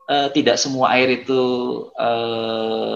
e, 0.07 0.15
tidak 0.31 0.55
semua 0.55 0.95
air 0.95 1.19
itu 1.19 1.41
e, 1.91 2.09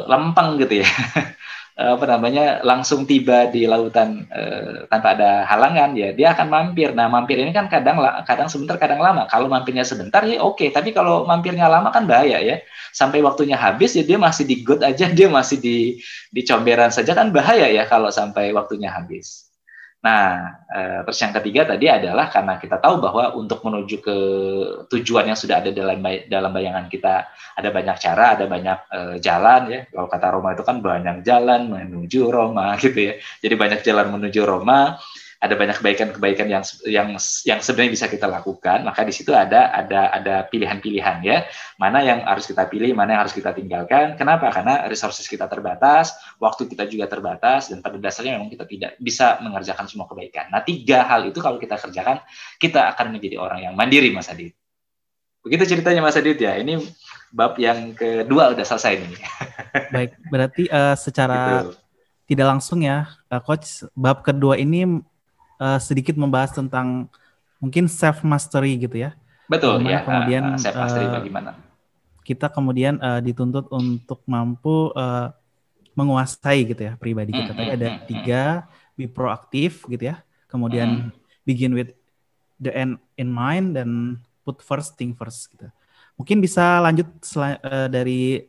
lempeng 0.08 0.64
gitu 0.64 0.80
ya. 0.80 0.88
apa 1.82 2.06
namanya 2.08 2.64
langsung 2.64 3.04
tiba 3.04 3.52
di 3.52 3.68
lautan 3.68 4.26
uh, 4.32 4.88
tanpa 4.88 5.14
ada 5.14 5.44
halangan 5.46 5.94
ya 5.94 6.16
dia 6.16 6.34
akan 6.34 6.48
mampir. 6.48 6.96
Nah 6.96 7.12
mampir 7.12 7.38
ini 7.38 7.52
kan 7.52 7.68
kadang 7.68 8.00
kadang 8.24 8.48
sebentar 8.50 8.80
kadang 8.80 9.04
lama. 9.04 9.28
Kalau 9.28 9.52
mampirnya 9.52 9.84
sebentar 9.84 10.24
ya 10.24 10.40
oke. 10.40 10.58
Okay. 10.58 10.70
tapi 10.72 10.96
kalau 10.96 11.28
mampirnya 11.28 11.68
lama 11.68 11.92
kan 11.92 12.08
bahaya 12.08 12.40
ya. 12.40 12.64
Sampai 12.92 13.24
waktunya 13.24 13.60
habis 13.60 13.96
ya 13.96 14.04
dia 14.08 14.18
masih 14.18 14.48
di 14.48 14.64
good 14.64 14.82
aja 14.82 15.12
dia 15.18 15.28
masih 15.28 15.58
di 15.60 16.00
di 16.32 16.42
comberan 16.48 16.90
saja 16.90 17.12
kan 17.12 17.30
bahaya 17.36 17.68
ya 17.68 17.84
kalau 17.86 18.08
sampai 18.08 18.56
waktunya 18.56 18.88
habis 18.88 19.51
Nah, 20.02 20.66
eh, 20.66 21.00
terus 21.06 21.20
yang 21.22 21.34
ketiga 21.38 21.62
tadi 21.70 21.86
adalah 21.86 22.26
karena 22.34 22.58
kita 22.58 22.82
tahu 22.82 22.98
bahwa 22.98 23.38
untuk 23.38 23.62
menuju 23.62 24.02
ke 24.02 24.18
tujuan 24.90 25.30
yang 25.30 25.38
sudah 25.38 25.62
ada 25.62 25.70
dalam 25.70 26.02
dalam 26.26 26.50
bayangan 26.50 26.90
kita 26.90 27.30
ada 27.54 27.70
banyak 27.70 27.98
cara, 28.02 28.34
ada 28.34 28.46
banyak 28.50 28.80
eh, 28.90 29.16
jalan 29.22 29.62
ya. 29.70 29.80
Kalau 29.94 30.10
kata 30.10 30.28
Roma 30.34 30.58
itu 30.58 30.66
kan 30.66 30.82
banyak 30.82 31.22
jalan 31.22 31.70
menuju 31.70 32.34
Roma 32.34 32.74
gitu 32.82 32.98
ya. 32.98 33.14
Jadi 33.46 33.54
banyak 33.54 33.80
jalan 33.86 34.08
menuju 34.18 34.42
Roma 34.42 34.98
ada 35.42 35.58
banyak 35.58 35.82
kebaikan-kebaikan 35.82 36.46
yang 36.46 36.62
yang 36.86 37.10
yang 37.50 37.60
sebenarnya 37.66 37.92
bisa 37.98 38.06
kita 38.06 38.30
lakukan 38.30 38.86
maka 38.86 39.02
di 39.02 39.10
situ 39.10 39.34
ada 39.34 39.74
ada 39.74 40.14
ada 40.14 40.36
pilihan-pilihan 40.46 41.18
ya. 41.26 41.50
Mana 41.82 42.06
yang 42.06 42.22
harus 42.30 42.46
kita 42.46 42.70
pilih 42.70 42.94
mana 42.94 43.18
yang 43.18 43.22
harus 43.26 43.34
kita 43.34 43.50
tinggalkan. 43.50 44.14
Kenapa? 44.22 44.54
Karena 44.54 44.86
resources 44.86 45.26
kita 45.26 45.50
terbatas 45.50 46.14
waktu 46.38 46.70
kita 46.70 46.86
juga 46.86 47.10
terbatas 47.10 47.74
dan 47.74 47.82
pada 47.82 47.98
dasarnya 47.98 48.38
memang 48.38 48.54
kita 48.54 48.70
tidak 48.70 49.02
bisa 49.02 49.42
mengerjakan 49.42 49.90
semua 49.90 50.06
kebaikan. 50.06 50.54
Nah 50.54 50.62
tiga 50.62 51.10
hal 51.10 51.26
itu 51.26 51.42
kalau 51.42 51.58
kita 51.58 51.74
kerjakan 51.82 52.22
kita 52.62 52.94
akan 52.94 53.18
menjadi 53.18 53.42
orang 53.42 53.66
yang 53.66 53.74
mandiri 53.74 54.14
Mas 54.14 54.30
Adit. 54.30 54.54
Begitu 55.42 55.74
ceritanya 55.74 56.06
Mas 56.06 56.22
Adit 56.22 56.38
ya. 56.38 56.54
Ini 56.54 56.78
bab 57.34 57.58
yang 57.58 57.98
kedua 57.98 58.54
udah 58.54 58.62
selesai 58.62 58.94
nih. 59.02 59.18
Baik 59.96 60.12
berarti 60.30 60.64
uh, 60.70 60.94
secara 60.94 61.66
gitu. 61.66 61.82
tidak 62.30 62.46
langsung 62.46 62.86
ya 62.86 63.10
uh, 63.34 63.42
coach 63.42 63.90
bab 63.98 64.22
kedua 64.22 64.62
ini 64.62 65.02
uh, 65.62 65.78
sedikit 65.78 66.18
membahas 66.18 66.58
tentang 66.58 67.06
mungkin 67.62 67.86
self 67.86 68.26
mastery 68.26 68.82
gitu 68.82 68.98
ya. 68.98 69.14
Betul 69.46 69.86
ya. 69.86 70.02
Kemudian 70.02 70.58
uh, 70.58 70.60
self 70.60 70.74
mastery 70.74 71.06
uh, 71.06 71.14
bagaimana? 71.22 71.50
Kita 72.26 72.50
kemudian 72.50 72.98
uh, 72.98 73.22
dituntut 73.22 73.70
untuk 73.70 74.26
mampu 74.26 74.90
uh, 74.98 75.30
menguasai 75.94 76.66
gitu 76.66 76.82
ya 76.82 76.98
pribadi 76.98 77.36
kita. 77.36 77.54
Hmm, 77.54 77.60
Tadi 77.62 77.70
hmm, 77.70 77.78
ada 77.78 77.88
hmm, 77.88 78.02
tiga, 78.10 78.44
be 78.98 79.06
proaktif 79.06 79.86
gitu 79.86 80.10
ya. 80.10 80.26
Kemudian 80.50 81.14
begin 81.46 81.78
with 81.78 81.94
the 82.58 82.74
end 82.74 82.98
in 83.16 83.30
mind 83.30 83.78
dan 83.78 84.20
put 84.42 84.60
first 84.66 84.98
thing 84.98 85.14
first 85.14 85.48
gitu. 85.54 85.70
Mungkin 86.18 86.42
bisa 86.42 86.82
lanjut 86.82 87.08
uh, 87.38 87.88
dari 87.88 88.46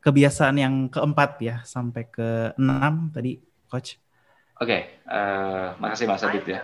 kebiasaan 0.00 0.56
yang 0.56 0.74
keempat 0.88 1.30
ya 1.44 1.56
sampai 1.68 2.08
ke 2.08 2.56
enam 2.56 3.12
tadi, 3.12 3.36
coach. 3.68 4.00
Oke, 4.60 4.76
okay, 4.76 4.80
uh, 5.08 5.16
eh, 5.16 5.66
makasih 5.80 6.04
Mas 6.04 6.20
Adit 6.20 6.44
ya. 6.44 6.60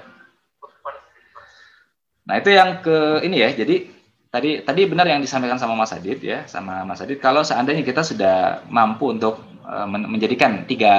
Nah 2.28 2.36
itu 2.36 2.52
yang 2.52 2.84
ke 2.84 3.24
ini 3.24 3.40
ya. 3.40 3.48
Jadi 3.56 3.88
tadi 4.28 4.60
tadi 4.60 4.84
benar 4.84 5.08
yang 5.08 5.24
disampaikan 5.24 5.56
sama 5.56 5.72
Mas 5.72 5.96
Adit 5.96 6.20
ya, 6.20 6.44
sama 6.44 6.84
Mas 6.84 7.00
Adit. 7.00 7.24
Kalau 7.24 7.40
seandainya 7.40 7.80
kita 7.80 8.04
sudah 8.04 8.68
mampu 8.68 9.16
untuk 9.16 9.40
uh, 9.64 9.88
menjadikan 9.88 10.68
tiga 10.68 10.92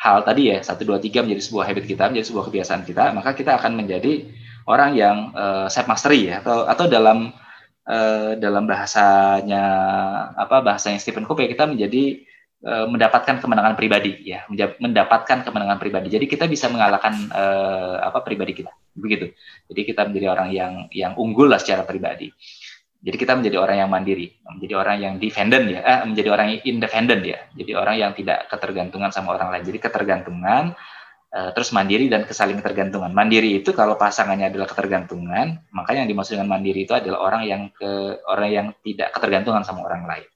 hal 0.00 0.24
tadi 0.24 0.56
ya, 0.56 0.64
satu 0.64 0.88
dua 0.88 0.96
tiga 0.96 1.20
menjadi 1.20 1.44
sebuah 1.44 1.68
habit 1.68 1.84
kita, 1.84 2.08
menjadi 2.08 2.26
sebuah 2.32 2.44
kebiasaan 2.48 2.82
kita, 2.88 3.12
maka 3.12 3.36
kita 3.36 3.60
akan 3.60 3.76
menjadi 3.76 4.32
orang 4.64 4.96
yang 4.96 5.36
uh, 5.36 5.68
self 5.68 5.92
mastery 5.92 6.32
ya, 6.32 6.40
atau 6.40 6.64
atau 6.64 6.88
dalam 6.88 7.36
uh, 7.84 8.32
dalam 8.40 8.64
bahasanya 8.64 9.64
apa 10.40 10.64
bahasanya 10.64 11.04
Stephen 11.04 11.28
Covey 11.28 11.52
kita 11.52 11.68
menjadi 11.68 12.24
Eh, 12.24 12.27
mendapatkan 12.58 13.38
kemenangan 13.38 13.78
pribadi 13.78 14.18
ya 14.26 14.42
mendapatkan 14.82 15.46
kemenangan 15.46 15.78
pribadi. 15.78 16.10
Jadi 16.10 16.26
kita 16.26 16.50
bisa 16.50 16.66
mengalahkan 16.66 17.30
uh, 17.30 18.02
apa 18.02 18.18
pribadi 18.26 18.62
kita 18.64 18.74
begitu. 18.98 19.30
Jadi 19.70 19.80
kita 19.86 20.10
menjadi 20.10 20.26
orang 20.34 20.48
yang 20.50 20.72
yang 20.90 21.12
unggul 21.14 21.46
lah 21.46 21.62
secara 21.62 21.86
pribadi. 21.86 22.34
Jadi 22.98 23.14
kita 23.14 23.38
menjadi 23.38 23.62
orang 23.62 23.86
yang 23.86 23.90
mandiri 23.94 24.42
menjadi 24.42 24.74
orang 24.74 24.96
yang 24.98 25.14
defendant 25.22 25.70
ya 25.70 25.80
eh, 25.86 26.00
menjadi 26.02 26.28
orang 26.34 26.46
yang 26.50 26.60
independent 26.66 27.22
ya. 27.22 27.38
Jadi 27.54 27.72
orang 27.78 27.94
yang 27.94 28.12
tidak 28.18 28.50
ketergantungan 28.50 29.10
sama 29.14 29.38
orang 29.38 29.54
lain. 29.54 29.62
Jadi 29.62 29.78
ketergantungan 29.78 30.74
uh, 31.30 31.50
terus 31.54 31.70
mandiri 31.70 32.10
dan 32.10 32.26
kesaling 32.26 32.58
ketergantungan. 32.58 33.14
Mandiri 33.14 33.62
itu 33.62 33.70
kalau 33.70 33.94
pasangannya 33.94 34.50
adalah 34.50 34.66
ketergantungan 34.66 35.62
maka 35.70 35.94
yang 35.94 36.10
dimaksud 36.10 36.34
dengan 36.34 36.58
mandiri 36.58 36.90
itu 36.90 36.98
adalah 36.98 37.22
orang 37.22 37.42
yang 37.46 37.62
ke 37.70 38.18
orang 38.26 38.50
yang 38.50 38.66
tidak 38.82 39.14
ketergantungan 39.14 39.62
sama 39.62 39.86
orang 39.86 40.10
lain 40.10 40.26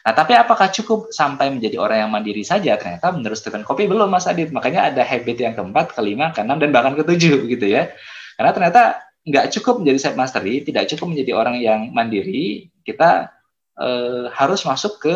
Nah, 0.00 0.16
tapi 0.16 0.32
apakah 0.32 0.72
cukup 0.72 1.12
sampai 1.12 1.52
menjadi 1.52 1.76
orang 1.76 2.08
yang 2.08 2.10
mandiri 2.12 2.40
saja? 2.40 2.80
Ternyata 2.80 3.12
menurut 3.12 3.36
Stephen 3.36 3.68
Covey 3.68 3.84
belum, 3.84 4.08
Mas 4.08 4.24
Adit. 4.24 4.48
Makanya 4.48 4.88
ada 4.88 5.04
habit 5.04 5.36
yang 5.36 5.52
keempat, 5.52 5.92
kelima, 5.92 6.32
keenam, 6.32 6.56
dan 6.56 6.72
bahkan 6.72 6.96
ketujuh, 6.96 7.44
gitu 7.52 7.66
ya. 7.68 7.92
Karena 8.40 8.50
ternyata 8.56 8.82
nggak 9.28 9.52
cukup 9.60 9.84
menjadi 9.84 9.98
self 10.08 10.16
mastery, 10.16 10.64
tidak 10.64 10.88
cukup 10.88 11.12
menjadi 11.12 11.32
orang 11.36 11.60
yang 11.60 11.80
mandiri. 11.92 12.72
Kita 12.80 13.28
eh, 13.76 14.24
harus 14.32 14.64
masuk 14.64 15.04
ke 15.04 15.14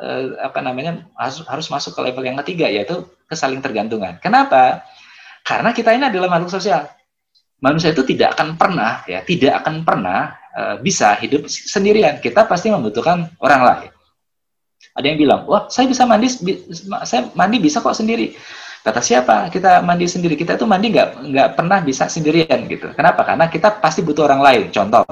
eh, 0.00 0.26
apa 0.40 0.58
namanya 0.64 1.04
harus 1.20 1.44
harus 1.44 1.66
masuk 1.68 1.92
ke 1.92 2.00
level 2.00 2.24
yang 2.24 2.40
ketiga, 2.40 2.72
yaitu 2.72 3.04
kesaling 3.28 3.60
tergantungan. 3.60 4.16
Kenapa? 4.24 4.88
Karena 5.44 5.76
kita 5.76 5.92
ini 5.92 6.08
adalah 6.08 6.32
makhluk 6.32 6.48
sosial. 6.48 6.88
Manusia 7.60 7.92
itu 7.92 8.04
tidak 8.08 8.36
akan 8.36 8.56
pernah, 8.56 9.04
ya, 9.04 9.20
tidak 9.20 9.60
akan 9.60 9.84
pernah 9.84 10.32
eh, 10.56 10.76
bisa 10.80 11.12
hidup 11.20 11.44
sendirian. 11.44 12.24
Kita 12.24 12.48
pasti 12.48 12.72
membutuhkan 12.72 13.36
orang 13.44 13.60
lain. 13.60 13.93
Ada 14.94 15.06
yang 15.10 15.18
bilang, 15.18 15.40
wah 15.50 15.66
saya 15.66 15.90
bisa 15.90 16.06
mandi, 16.06 16.30
saya 17.02 17.26
mandi 17.34 17.58
bisa 17.58 17.82
kok 17.82 17.98
sendiri. 17.98 18.38
Kata 18.84 19.00
siapa? 19.02 19.50
Kita 19.50 19.82
mandi 19.82 20.06
sendiri. 20.06 20.38
Kita 20.38 20.54
itu 20.54 20.68
mandi 20.70 20.94
nggak 20.94 21.08
nggak 21.34 21.48
pernah 21.58 21.82
bisa 21.82 22.06
sendirian 22.06 22.68
gitu. 22.70 22.94
Kenapa? 22.94 23.26
Karena 23.26 23.50
kita 23.50 23.82
pasti 23.82 24.06
butuh 24.06 24.30
orang 24.30 24.44
lain. 24.44 24.62
Contoh, 24.70 25.02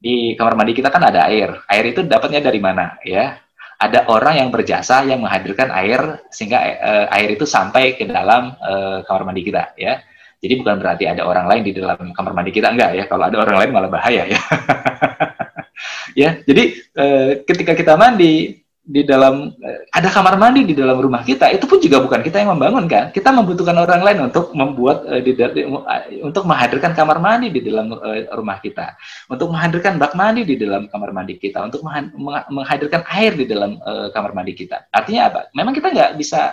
di 0.00 0.32
kamar 0.38 0.56
mandi 0.56 0.72
kita 0.72 0.88
kan 0.88 1.04
ada 1.04 1.28
air. 1.28 1.52
Air 1.68 1.84
itu 1.92 2.00
dapatnya 2.00 2.40
dari 2.40 2.62
mana? 2.64 2.96
Ya, 3.04 3.44
ada 3.76 4.08
orang 4.08 4.40
yang 4.40 4.48
berjasa 4.48 5.04
yang 5.04 5.20
menghadirkan 5.20 5.68
air 5.74 6.24
sehingga 6.32 6.58
uh, 6.80 7.06
air 7.12 7.36
itu 7.36 7.44
sampai 7.44 8.00
ke 8.00 8.08
dalam 8.08 8.56
uh, 8.56 9.04
kamar 9.04 9.28
mandi 9.28 9.44
kita. 9.44 9.76
Ya, 9.76 10.00
jadi 10.40 10.54
bukan 10.60 10.80
berarti 10.80 11.04
ada 11.04 11.28
orang 11.28 11.44
lain 11.44 11.62
di 11.66 11.76
dalam 11.76 12.12
kamar 12.16 12.32
mandi 12.32 12.56
kita 12.56 12.72
enggak 12.72 12.96
ya. 12.96 13.04
Kalau 13.04 13.28
ada 13.28 13.36
orang 13.36 13.56
lain 13.60 13.70
malah 13.74 13.90
bahaya 13.92 14.22
ya. 14.32 14.40
ya, 16.24 16.30
jadi 16.46 16.64
uh, 16.96 17.28
ketika 17.44 17.76
kita 17.76 18.00
mandi 18.00 18.63
di 18.84 19.00
dalam 19.00 19.48
eh, 19.64 19.88
ada 19.96 20.12
kamar 20.12 20.36
mandi 20.36 20.68
di 20.68 20.76
dalam 20.76 21.00
rumah 21.00 21.24
kita. 21.24 21.48
Itu 21.48 21.64
pun 21.64 21.80
juga 21.80 22.04
bukan 22.04 22.20
kita 22.20 22.44
yang 22.44 22.52
membangun 22.52 22.84
kan? 22.84 23.08
Kita 23.08 23.32
membutuhkan 23.32 23.72
orang 23.80 24.04
lain 24.04 24.28
untuk 24.28 24.52
membuat 24.52 25.08
uh, 25.08 25.20
di, 25.24 25.32
di, 25.32 25.64
untuk 26.20 26.44
menghadirkan 26.44 26.92
kamar 26.92 27.16
mandi 27.16 27.48
di 27.48 27.64
dalam 27.64 27.96
uh, 27.96 28.28
rumah 28.36 28.60
kita. 28.60 28.92
Untuk 29.32 29.48
menghadirkan 29.48 29.96
bak 29.96 30.12
mandi 30.12 30.44
di 30.44 30.60
dalam 30.60 30.84
kamar 30.92 31.16
mandi 31.16 31.40
kita. 31.40 31.64
Untuk 31.64 31.80
menghadirkan 32.52 33.08
air 33.08 33.32
di 33.32 33.48
dalam 33.48 33.80
uh, 33.80 34.12
kamar 34.12 34.36
mandi 34.36 34.52
kita. 34.52 34.84
Artinya 34.92 35.32
apa? 35.32 35.40
Memang 35.56 35.72
kita 35.72 35.88
nggak 35.88 36.20
bisa 36.20 36.52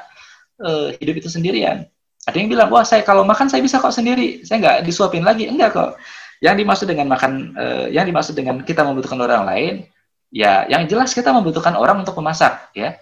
uh, 0.64 0.96
hidup 1.04 1.20
itu 1.20 1.28
sendirian. 1.28 1.84
Ada 2.24 2.38
yang 2.40 2.48
bilang 2.48 2.72
wah 2.72 2.88
saya 2.88 3.04
kalau 3.04 3.28
makan 3.28 3.52
saya 3.52 3.60
bisa 3.60 3.76
kok 3.76 3.92
sendiri. 3.92 4.48
Saya 4.48 4.64
nggak 4.64 4.78
disuapin 4.88 5.28
lagi. 5.28 5.52
Enggak 5.52 5.76
kok. 5.76 5.92
Yang 6.40 6.64
dimaksud 6.64 6.88
dengan 6.88 7.12
makan 7.12 7.60
uh, 7.60 7.86
yang 7.92 8.08
dimaksud 8.08 8.40
dengan 8.40 8.64
kita 8.64 8.88
membutuhkan 8.88 9.20
orang 9.20 9.44
lain 9.44 9.74
ya 10.32 10.66
yang 10.72 10.88
jelas 10.88 11.12
kita 11.12 11.30
membutuhkan 11.36 11.76
orang 11.76 12.02
untuk 12.02 12.16
memasak 12.18 12.72
ya. 12.74 12.98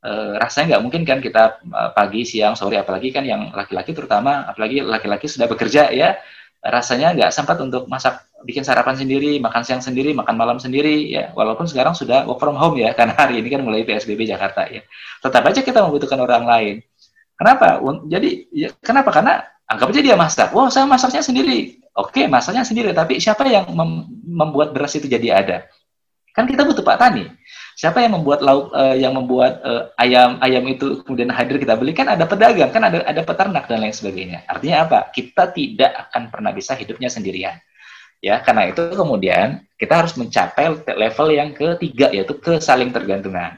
E, 0.00 0.10
rasanya 0.40 0.76
nggak 0.76 0.82
mungkin 0.82 1.02
kan 1.04 1.20
kita 1.20 1.60
e, 1.60 1.80
pagi 1.92 2.24
siang 2.24 2.56
sore 2.56 2.80
apalagi 2.80 3.12
kan 3.12 3.22
yang 3.22 3.52
laki-laki 3.52 3.92
terutama 3.92 4.48
apalagi 4.48 4.80
laki-laki 4.80 5.28
sudah 5.28 5.46
bekerja 5.46 5.92
ya. 5.92 6.16
Rasanya 6.60 7.16
nggak 7.16 7.30
sempat 7.32 7.56
untuk 7.60 7.88
masak 7.88 8.20
bikin 8.44 8.64
sarapan 8.64 8.96
sendiri 8.96 9.36
makan 9.40 9.62
siang 9.64 9.84
sendiri 9.84 10.16
makan 10.16 10.34
malam 10.40 10.56
sendiri 10.56 11.12
ya. 11.12 11.30
Walaupun 11.36 11.68
sekarang 11.68 11.92
sudah 11.92 12.24
work 12.24 12.40
from 12.40 12.56
home 12.56 12.80
ya 12.80 12.92
karena 12.98 13.14
hari 13.14 13.44
ini 13.44 13.48
kan 13.52 13.60
mulai 13.60 13.84
psbb 13.84 14.24
Jakarta 14.24 14.64
ya. 14.66 14.80
Tetap 15.20 15.44
aja 15.44 15.60
kita 15.60 15.84
membutuhkan 15.84 16.18
orang 16.18 16.48
lain. 16.48 16.74
Kenapa? 17.36 17.80
Jadi 18.08 18.52
ya, 18.52 18.68
kenapa? 18.84 19.08
Karena 19.12 19.40
anggap 19.68 19.88
aja 19.92 20.00
dia 20.00 20.16
masak. 20.16 20.48
Wow 20.56 20.72
saya 20.72 20.88
masaknya 20.88 21.20
sendiri. 21.20 21.76
Oke 21.92 22.24
masaknya 22.24 22.64
sendiri 22.64 22.96
tapi 22.96 23.20
siapa 23.20 23.44
yang 23.44 23.68
mem 23.76 24.08
membuat 24.24 24.72
beras 24.72 24.96
itu 24.96 25.10
jadi 25.10 25.28
ada 25.36 25.56
Kan 26.36 26.46
kita 26.46 26.62
butuh 26.62 26.82
Pak 26.86 26.98
Tani. 26.98 27.26
Siapa 27.74 28.04
yang 28.04 28.20
membuat 28.20 28.44
lauk 28.44 28.70
uh, 28.76 28.92
yang 28.92 29.16
membuat 29.16 29.64
uh, 29.64 29.88
ayam 29.96 30.36
ayam 30.44 30.62
itu 30.68 31.00
kemudian 31.02 31.32
hadir 31.32 31.56
kita 31.56 31.74
beli 31.80 31.96
kan 31.96 32.12
ada 32.12 32.28
pedagang, 32.28 32.68
kan 32.70 32.84
ada 32.84 33.00
ada 33.08 33.24
peternak 33.24 33.66
dan 33.66 33.80
lain 33.80 33.94
sebagainya. 33.96 34.44
Artinya 34.44 34.84
apa? 34.84 34.98
Kita 35.10 35.48
tidak 35.50 36.10
akan 36.10 36.28
pernah 36.28 36.52
bisa 36.52 36.76
hidupnya 36.76 37.08
sendirian. 37.08 37.56
Ya, 38.20 38.36
karena 38.44 38.68
itu 38.68 38.84
kemudian 38.92 39.64
kita 39.80 40.04
harus 40.04 40.12
mencapai 40.12 40.84
level 40.84 41.28
yang 41.32 41.56
ketiga 41.56 42.12
yaitu 42.12 42.36
kesaling 42.36 42.92
tergantungan. 42.92 43.56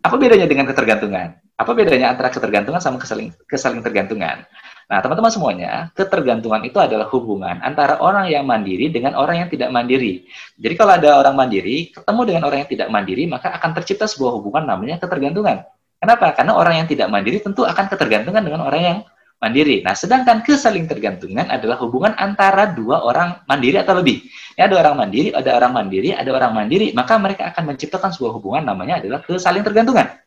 Apa 0.00 0.16
bedanya 0.16 0.48
dengan 0.48 0.64
ketergantungan? 0.64 1.36
Apa 1.60 1.76
bedanya 1.76 2.16
antara 2.16 2.32
ketergantungan 2.32 2.80
sama 2.80 2.96
kesaling, 2.96 3.36
kesaling 3.44 3.84
tergantungan? 3.84 4.48
Nah, 4.90 4.98
teman-teman 4.98 5.30
semuanya, 5.30 5.72
ketergantungan 5.94 6.66
itu 6.66 6.74
adalah 6.82 7.06
hubungan 7.14 7.62
antara 7.62 8.02
orang 8.02 8.26
yang 8.26 8.42
mandiri 8.42 8.90
dengan 8.90 9.14
orang 9.14 9.46
yang 9.46 9.48
tidak 9.48 9.70
mandiri. 9.70 10.26
Jadi 10.58 10.74
kalau 10.74 10.98
ada 10.98 11.14
orang 11.22 11.38
mandiri, 11.38 11.94
ketemu 11.94 12.20
dengan 12.26 12.42
orang 12.50 12.66
yang 12.66 12.70
tidak 12.74 12.88
mandiri, 12.90 13.22
maka 13.30 13.54
akan 13.54 13.70
tercipta 13.78 14.10
sebuah 14.10 14.34
hubungan 14.42 14.66
namanya 14.66 14.98
ketergantungan. 14.98 15.62
Kenapa? 16.02 16.34
Karena 16.34 16.58
orang 16.58 16.82
yang 16.82 16.88
tidak 16.90 17.06
mandiri 17.06 17.38
tentu 17.38 17.62
akan 17.62 17.86
ketergantungan 17.86 18.42
dengan 18.42 18.66
orang 18.66 18.82
yang 18.82 18.98
mandiri. 19.38 19.78
Nah, 19.86 19.94
sedangkan 19.94 20.42
kesaling 20.42 20.90
tergantungan 20.90 21.46
adalah 21.46 21.78
hubungan 21.86 22.10
antara 22.18 22.74
dua 22.74 23.06
orang 23.06 23.46
mandiri 23.46 23.78
atau 23.78 23.94
lebih. 23.94 24.26
Ya, 24.58 24.66
ada 24.66 24.74
orang 24.74 25.06
mandiri, 25.06 25.30
ada 25.30 25.50
orang 25.54 25.70
mandiri, 25.70 26.10
ada 26.18 26.30
orang 26.34 26.50
mandiri, 26.50 26.90
maka 26.98 27.14
mereka 27.14 27.54
akan 27.54 27.62
menciptakan 27.72 28.10
sebuah 28.10 28.42
hubungan 28.42 28.66
namanya 28.66 28.98
adalah 28.98 29.22
kesaling 29.22 29.62
tergantungan. 29.62 30.18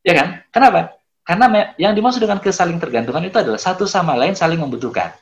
Ya 0.00 0.12
kan? 0.16 0.40
Kenapa? 0.48 1.03
Karena 1.24 1.72
yang 1.80 1.96
dimaksud 1.96 2.20
dengan 2.20 2.36
kesaling 2.36 2.76
tergantungan 2.76 3.24
itu 3.24 3.40
adalah 3.40 3.56
satu 3.56 3.88
sama 3.88 4.12
lain 4.12 4.36
saling 4.36 4.60
membutuhkan. 4.60 5.16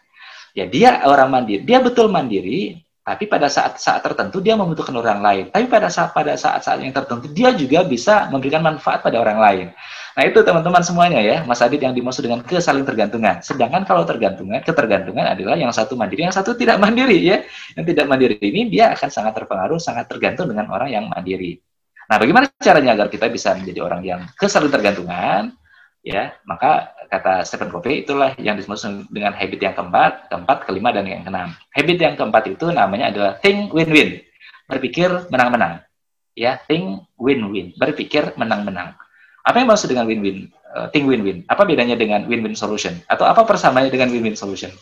Ya 0.53 0.67
dia 0.69 1.01
orang 1.07 1.31
mandiri, 1.31 1.63
dia 1.63 1.79
betul 1.79 2.11
mandiri, 2.13 2.83
tapi 3.03 3.27
pada 3.27 3.51
saat-saat 3.51 3.99
tertentu 3.99 4.39
dia 4.39 4.55
membutuhkan 4.55 4.95
orang 4.95 5.19
lain. 5.19 5.45
Tapi 5.51 5.67
pada 5.67 5.91
saat 5.91 6.15
pada 6.15 6.39
saat-saat 6.39 6.83
yang 6.83 6.95
tertentu 6.95 7.27
dia 7.31 7.51
juga 7.51 7.83
bisa 7.83 8.31
memberikan 8.31 8.63
manfaat 8.63 9.03
pada 9.03 9.19
orang 9.19 9.39
lain. 9.43 9.67
Nah 10.13 10.23
itu 10.23 10.39
teman-teman 10.45 10.83
semuanya 10.87 11.19
ya, 11.19 11.37
Mas 11.43 11.59
Adit 11.63 11.83
yang 11.83 11.95
dimaksud 11.95 12.23
dengan 12.23 12.47
kesaling 12.47 12.87
tergantungan. 12.87 13.43
Sedangkan 13.43 13.83
kalau 13.83 14.07
tergantungan, 14.07 14.63
ketergantungan 14.63 15.25
adalah 15.25 15.59
yang 15.59 15.75
satu 15.75 15.99
mandiri, 15.99 16.31
yang 16.31 16.37
satu 16.37 16.55
tidak 16.55 16.79
mandiri 16.79 17.19
ya. 17.19 17.43
Yang 17.75 17.95
tidak 17.95 18.07
mandiri 18.07 18.37
ini 18.39 18.71
dia 18.71 18.95
akan 18.95 19.09
sangat 19.11 19.33
terpengaruh, 19.35 19.83
sangat 19.83 20.07
tergantung 20.07 20.47
dengan 20.47 20.71
orang 20.71 20.91
yang 20.91 21.05
mandiri. 21.11 21.59
Nah 22.07 22.23
bagaimana 22.23 22.51
caranya 22.61 22.95
agar 22.95 23.09
kita 23.11 23.27
bisa 23.33 23.57
menjadi 23.57 23.81
orang 23.83 24.03
yang 24.07 24.21
kesaling 24.39 24.71
tergantungan? 24.71 25.59
Ya 26.03 26.35
maka 26.45 26.93
kata 27.07 27.47
Stephen 27.47 27.71
Covey 27.71 28.03
itulah 28.03 28.35
yang 28.43 28.59
disebut 28.59 29.07
dengan 29.09 29.33
habit 29.33 29.61
yang 29.63 29.75
keempat, 29.79 30.29
keempat, 30.29 30.59
kelima 30.67 30.91
dan 30.91 31.07
yang 31.07 31.23
keenam. 31.23 31.55
Habit 31.73 31.99
yang 32.03 32.15
keempat 32.19 32.45
itu 32.51 32.67
namanya 32.75 33.15
adalah 33.15 33.33
think 33.39 33.71
win-win, 33.71 34.19
berpikir 34.67 35.31
menang-menang. 35.31 35.85
Ya, 36.33 36.57
think 36.65 37.05
win-win, 37.21 37.77
berpikir 37.77 38.33
menang-menang. 38.41 38.97
Apa 39.45 39.61
yang 39.61 39.69
maksud 39.69 39.93
dengan 39.93 40.09
win-win? 40.09 40.49
Uh, 40.73 40.89
think 40.89 41.05
win-win. 41.05 41.45
Apa 41.51 41.69
bedanya 41.69 41.99
dengan 41.99 42.25
win-win 42.25 42.57
solution? 42.57 42.97
Atau 43.05 43.29
apa 43.29 43.45
persamaannya 43.45 43.93
dengan 43.93 44.09
win-win 44.09 44.39
solution? 44.39 44.73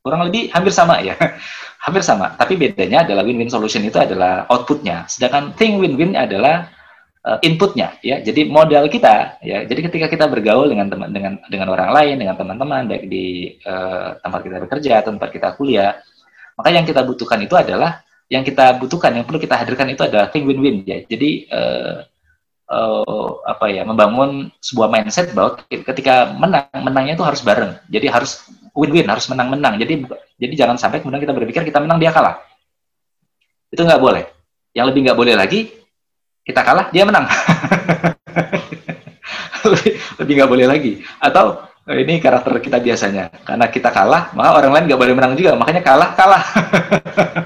Kurang 0.00 0.24
lebih 0.24 0.48
hampir 0.56 0.72
sama 0.72 1.04
ya. 1.04 1.12
hampir 1.84 2.00
sama. 2.00 2.32
Tapi 2.40 2.56
bedanya 2.56 3.04
adalah 3.04 3.20
win-win 3.20 3.52
solution 3.52 3.84
itu 3.84 4.00
adalah 4.00 4.48
outputnya. 4.48 5.04
Sedangkan 5.10 5.52
think 5.58 5.76
win-win 5.76 6.16
adalah 6.16 6.72
uh, 7.24 7.38
inputnya 7.44 7.96
ya. 8.00 8.20
Jadi 8.20 8.48
modal 8.48 8.88
kita 8.88 9.40
ya. 9.44 9.64
Jadi 9.64 9.80
ketika 9.90 10.06
kita 10.08 10.24
bergaul 10.28 10.68
dengan 10.68 10.88
teman 10.88 11.08
dengan 11.12 11.32
dengan 11.48 11.68
orang 11.72 11.90
lain 11.92 12.16
dengan 12.20 12.36
teman-teman 12.36 12.88
baik 12.88 13.04
di 13.08 13.56
uh, 13.64 14.16
tempat 14.20 14.40
kita 14.44 14.56
bekerja 14.64 14.92
atau 15.04 15.10
tempat 15.16 15.30
kita 15.32 15.48
kuliah 15.56 15.96
maka 16.60 16.76
yang 16.76 16.84
kita 16.84 17.00
butuhkan 17.00 17.40
itu 17.40 17.56
adalah 17.56 18.04
yang 18.28 18.44
kita 18.44 18.76
butuhkan 18.76 19.16
yang 19.16 19.24
perlu 19.24 19.40
kita 19.40 19.56
hadirkan 19.56 19.88
itu 19.90 20.04
adalah 20.04 20.28
thing 20.28 20.44
win-win 20.44 20.84
ya. 20.84 21.00
Jadi 21.08 21.48
uh, 21.50 22.04
uh, 22.68 23.28
apa 23.48 23.66
ya 23.72 23.82
membangun 23.82 24.52
sebuah 24.62 24.92
mindset 24.92 25.32
bahwa 25.32 25.58
ketika 25.66 26.36
menang 26.36 26.68
menangnya 26.84 27.16
itu 27.16 27.24
harus 27.24 27.40
bareng. 27.40 27.80
Jadi 27.88 28.06
harus 28.12 28.44
win-win 28.76 29.08
harus 29.08 29.26
menang-menang. 29.32 29.80
Jadi 29.80 30.04
jadi 30.36 30.54
jangan 30.54 30.76
sampai 30.76 31.00
kemudian 31.00 31.24
kita 31.24 31.32
berpikir 31.34 31.64
kita 31.64 31.80
menang 31.80 31.96
dia 31.96 32.12
kalah. 32.12 32.38
Itu 33.72 33.80
nggak 33.80 34.02
boleh. 34.04 34.28
Yang 34.76 34.86
lebih 34.94 35.00
nggak 35.10 35.18
boleh 35.18 35.34
lagi 35.34 35.79
kita 36.50 36.66
kalah 36.66 36.90
dia 36.90 37.06
menang. 37.06 37.30
Lebih 40.18 40.32
nggak 40.34 40.50
boleh 40.50 40.66
lagi. 40.66 40.92
Atau 41.22 41.62
eh, 41.86 42.02
ini 42.02 42.18
karakter 42.18 42.58
kita 42.58 42.82
biasanya. 42.82 43.30
Karena 43.46 43.70
kita 43.70 43.94
kalah 43.94 44.34
maka 44.34 44.58
orang 44.58 44.74
lain 44.74 44.84
nggak 44.90 45.00
boleh 45.00 45.14
menang 45.14 45.38
juga. 45.38 45.54
Makanya 45.54 45.82
kalah 45.86 46.10
kalah. 46.18 46.42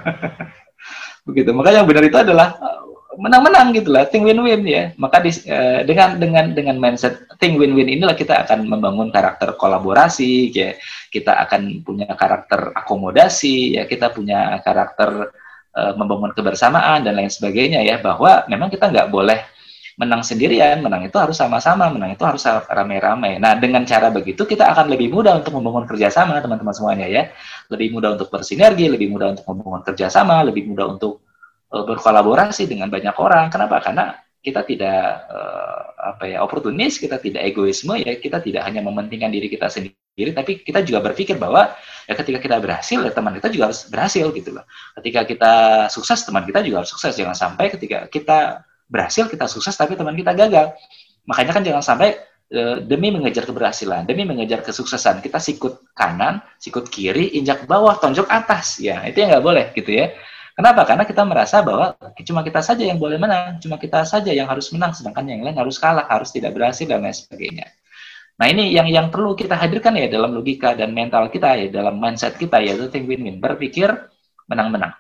Begitu. 1.29 1.53
Maka 1.53 1.77
yang 1.77 1.85
benar 1.85 2.09
itu 2.09 2.17
adalah 2.17 2.57
eh, 2.57 2.81
menang-menang 3.21 3.77
gitulah 3.77 4.09
think 4.09 4.25
win-win 4.25 4.65
ya. 4.65 4.85
Maka 4.97 5.23
di, 5.23 5.31
uh, 5.47 5.87
dengan 5.87 6.19
dengan 6.19 6.51
dengan 6.57 6.77
mindset 6.81 7.29
think 7.39 7.61
win-win 7.61 7.87
inilah 7.87 8.17
kita 8.17 8.49
akan 8.49 8.67
membangun 8.67 9.13
karakter 9.13 9.55
kolaborasi 9.55 10.51
ya. 10.51 10.73
Kita 11.13 11.37
akan 11.45 11.85
punya 11.85 12.09
karakter 12.17 12.73
akomodasi 12.73 13.79
ya. 13.79 13.85
Kita 13.85 14.11
punya 14.11 14.59
karakter 14.65 15.31
uh, 15.75 15.93
membangun 15.99 16.31
kebersamaan 16.33 17.03
dan 17.03 17.19
lain 17.19 17.31
sebagainya 17.31 17.83
ya 17.83 17.99
bahwa 17.99 18.47
memang 18.47 18.71
kita 18.71 18.89
nggak 18.89 19.11
boleh 19.11 19.39
menang 19.95 20.27
sendirian, 20.27 20.83
menang 20.83 21.07
itu 21.07 21.15
harus 21.15 21.39
sama-sama, 21.39 21.87
menang 21.87 22.19
itu 22.19 22.25
harus 22.27 22.43
rame-rame. 22.67 23.39
Nah, 23.39 23.55
dengan 23.55 23.87
cara 23.87 24.11
begitu 24.11 24.43
kita 24.43 24.75
akan 24.75 24.91
lebih 24.91 25.07
mudah 25.15 25.39
untuk 25.39 25.55
membangun 25.55 25.87
kerjasama, 25.87 26.43
teman-teman 26.43 26.75
semuanya 26.75 27.07
ya. 27.07 27.31
Lebih 27.71 27.95
mudah 27.95 28.19
untuk 28.19 28.27
bersinergi, 28.27 28.91
lebih 28.91 29.15
mudah 29.15 29.39
untuk 29.39 29.47
membangun 29.47 29.87
kerjasama, 29.87 30.43
lebih 30.43 30.67
mudah 30.67 30.99
untuk 30.99 31.23
uh, 31.71 31.87
berkolaborasi 31.87 32.67
dengan 32.67 32.91
banyak 32.91 33.15
orang. 33.15 33.55
Kenapa? 33.55 33.79
Karena 33.79 34.19
kita 34.43 34.67
tidak 34.67 35.31
uh, 35.31 36.11
apa 36.11 36.25
ya 36.27 36.43
oportunis, 36.43 36.99
kita 36.99 37.23
tidak 37.23 37.47
egoisme 37.47 37.95
ya, 37.95 38.19
kita 38.19 38.43
tidak 38.43 38.67
hanya 38.67 38.83
mementingkan 38.83 39.31
diri 39.31 39.47
kita 39.47 39.71
sendiri 39.71 40.04
diri, 40.15 40.31
tapi 40.31 40.63
kita 40.63 40.87
juga 40.87 41.03
berpikir 41.03 41.35
bahwa 41.37 41.75
ya 42.07 42.15
ketika 42.15 42.39
kita 42.39 42.57
berhasil, 42.63 43.03
ya 43.03 43.11
teman 43.11 43.35
kita 43.35 43.51
juga 43.51 43.75
harus 43.75 43.91
berhasil 43.91 44.31
gitu 44.31 44.51
loh. 44.55 44.65
Ketika 45.03 45.21
kita 45.27 45.53
sukses, 45.91 46.23
teman 46.23 46.47
kita 46.47 46.63
juga 46.63 46.87
harus 46.87 46.91
sukses. 46.95 47.19
Jangan 47.19 47.35
sampai 47.35 47.75
ketika 47.75 48.07
kita 48.07 48.63
berhasil, 48.87 49.27
kita 49.27 49.51
sukses, 49.51 49.75
tapi 49.75 49.99
teman 49.99 50.15
kita 50.15 50.31
gagal. 50.39 50.71
Makanya 51.27 51.53
kan 51.59 51.63
jangan 51.67 51.83
sampai 51.83 52.15
e, 52.47 52.87
demi 52.87 53.11
mengejar 53.11 53.43
keberhasilan, 53.43 54.07
demi 54.07 54.23
mengejar 54.23 54.63
kesuksesan, 54.63 55.19
kita 55.19 55.43
sikut 55.43 55.83
kanan, 55.99 56.39
sikut 56.63 56.87
kiri, 56.87 57.35
injak 57.35 57.67
bawah, 57.67 57.99
tonjok 57.99 58.31
atas. 58.31 58.79
Ya, 58.79 59.03
itu 59.11 59.19
yang 59.19 59.35
nggak 59.35 59.45
boleh 59.45 59.67
gitu 59.75 59.91
ya. 59.91 60.15
Kenapa? 60.55 60.87
Karena 60.87 61.03
kita 61.03 61.27
merasa 61.27 61.67
bahwa 61.67 61.99
cuma 62.23 62.47
kita 62.47 62.63
saja 62.63 62.87
yang 62.87 63.03
boleh 63.03 63.19
menang, 63.19 63.59
cuma 63.59 63.75
kita 63.75 64.07
saja 64.07 64.31
yang 64.31 64.47
harus 64.47 64.71
menang, 64.71 64.95
sedangkan 64.95 65.27
yang 65.27 65.43
lain 65.43 65.59
harus 65.59 65.83
kalah, 65.83 66.07
harus 66.07 66.31
tidak 66.31 66.55
berhasil 66.55 66.87
dan 66.87 67.03
lain 67.03 67.11
sebagainya. 67.11 67.67
Nah 68.35 68.47
ini 68.51 68.75
yang 68.75 68.91
yang 68.91 69.07
perlu 69.15 69.39
kita 69.39 69.55
hadirkan 69.55 69.95
ya 69.95 70.11
dalam 70.11 70.35
logika 70.35 70.75
dan 70.75 70.91
mental 70.91 71.31
kita 71.31 71.55
ya 71.55 71.67
dalam 71.71 72.03
mindset 72.03 72.35
kita 72.35 72.59
yaitu 72.59 72.91
think 72.91 73.07
win-win. 73.07 73.39
Berpikir 73.39 73.95
menang-menang. 74.51 74.91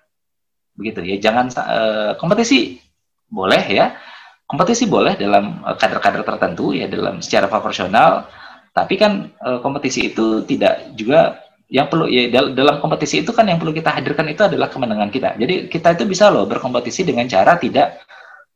Begitu 0.78 1.02
ya. 1.02 1.16
Jangan 1.18 1.46
uh, 1.58 2.12
kompetisi 2.14 2.78
boleh 3.26 3.64
ya. 3.66 3.98
Kompetisi 4.44 4.84
boleh 4.84 5.16
dalam 5.16 5.64
eh, 5.64 5.76
kader-kader 5.80 6.20
tertentu 6.20 6.76
ya 6.76 6.86
dalam 6.86 7.18
secara 7.18 7.50
proporsional. 7.50 8.28
Tapi 8.70 8.94
kan 8.94 9.34
uh, 9.42 9.58
kompetisi 9.58 10.14
itu 10.14 10.46
tidak 10.46 10.94
juga 10.94 11.42
yang 11.72 11.90
perlu 11.90 12.06
ya 12.06 12.30
dalam 12.54 12.78
kompetisi 12.78 13.24
itu 13.24 13.34
kan 13.34 13.50
yang 13.50 13.58
perlu 13.58 13.74
kita 13.74 13.90
hadirkan 13.98 14.30
itu 14.30 14.46
adalah 14.46 14.70
kemenangan 14.70 15.10
kita. 15.10 15.34
Jadi 15.34 15.66
kita 15.66 15.98
itu 15.98 16.04
bisa 16.06 16.30
loh 16.30 16.46
berkompetisi 16.46 17.02
dengan 17.02 17.26
cara 17.26 17.58
tidak 17.58 17.98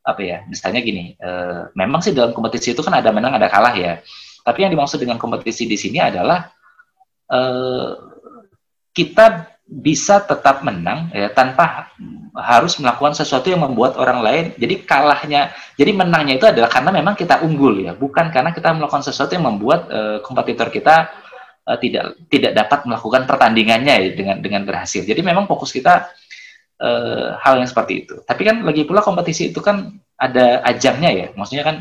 apa 0.07 0.23
ya 0.25 0.39
misalnya 0.49 0.81
gini 0.81 1.21
memang 1.77 2.01
sih 2.01 2.17
dalam 2.17 2.33
kompetisi 2.33 2.73
itu 2.73 2.81
kan 2.81 2.97
ada 2.97 3.13
menang 3.13 3.37
ada 3.37 3.45
kalah 3.45 3.77
ya 3.77 4.01
tapi 4.49 4.65
yang 4.65 4.73
dimaksud 4.73 4.97
dengan 4.97 5.21
kompetisi 5.21 5.69
di 5.69 5.77
sini 5.77 6.01
adalah 6.01 6.49
uh, 7.29 7.93
kita 8.97 9.59
bisa 9.69 10.25
tetap 10.25 10.65
menang 10.65 11.13
ya 11.13 11.29
tanpa 11.29 11.93
harus 12.33 12.81
melakukan 12.81 13.13
sesuatu 13.13 13.53
yang 13.53 13.61
membuat 13.61 14.01
orang 14.01 14.25
lain 14.25 14.45
jadi 14.57 14.81
kalahnya. 14.81 15.53
Jadi 15.77 15.93
menangnya 15.93 16.41
itu 16.41 16.49
adalah 16.49 16.73
karena 16.73 16.89
memang 16.97 17.13
kita 17.13 17.45
unggul 17.45 17.85
ya. 17.85 17.93
Bukan 17.93 18.33
karena 18.33 18.57
kita 18.57 18.73
melakukan 18.73 19.05
sesuatu 19.05 19.37
yang 19.37 19.45
membuat 19.45 19.85
uh, 19.93 20.19
kompetitor 20.25 20.73
kita 20.73 21.13
uh, 21.69 21.77
tidak 21.77 22.17
tidak 22.33 22.57
dapat 22.57 22.89
melakukan 22.89 23.29
pertandingannya 23.29 23.95
ya 24.09 24.11
dengan 24.17 24.37
dengan 24.41 24.65
berhasil. 24.65 25.05
Jadi 25.05 25.21
memang 25.21 25.45
fokus 25.45 25.69
kita 25.77 26.09
uh, 26.81 27.37
hal 27.37 27.61
yang 27.61 27.69
seperti 27.69 28.09
itu. 28.09 28.25
Tapi 28.25 28.43
kan 28.49 28.65
lagi 28.65 28.89
pula 28.89 29.05
kompetisi 29.05 29.53
itu 29.53 29.61
kan 29.61 29.93
ada 30.17 30.65
ajangnya 30.65 31.11
ya. 31.13 31.27
Maksudnya 31.37 31.65
kan 31.69 31.77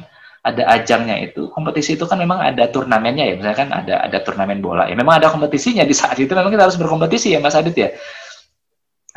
ada 0.47 0.63
ajangnya 0.79 1.19
itu. 1.19 1.51
Kompetisi 1.51 1.99
itu 1.99 2.07
kan 2.07 2.15
memang 2.15 2.39
ada 2.39 2.71
turnamennya 2.71 3.27
ya. 3.27 3.35
Misalkan 3.35 3.69
ada 3.75 4.07
ada 4.07 4.17
turnamen 4.23 4.63
bola 4.63 4.87
ya. 4.87 4.95
Memang 4.95 5.19
ada 5.19 5.27
kompetisinya 5.27 5.83
di 5.83 5.91
saat 5.91 6.15
itu. 6.15 6.31
Memang 6.31 6.49
kita 6.49 6.63
harus 6.71 6.79
berkompetisi 6.79 7.35
ya 7.35 7.39
Mas 7.43 7.53
Adit 7.59 7.75
ya. 7.75 7.89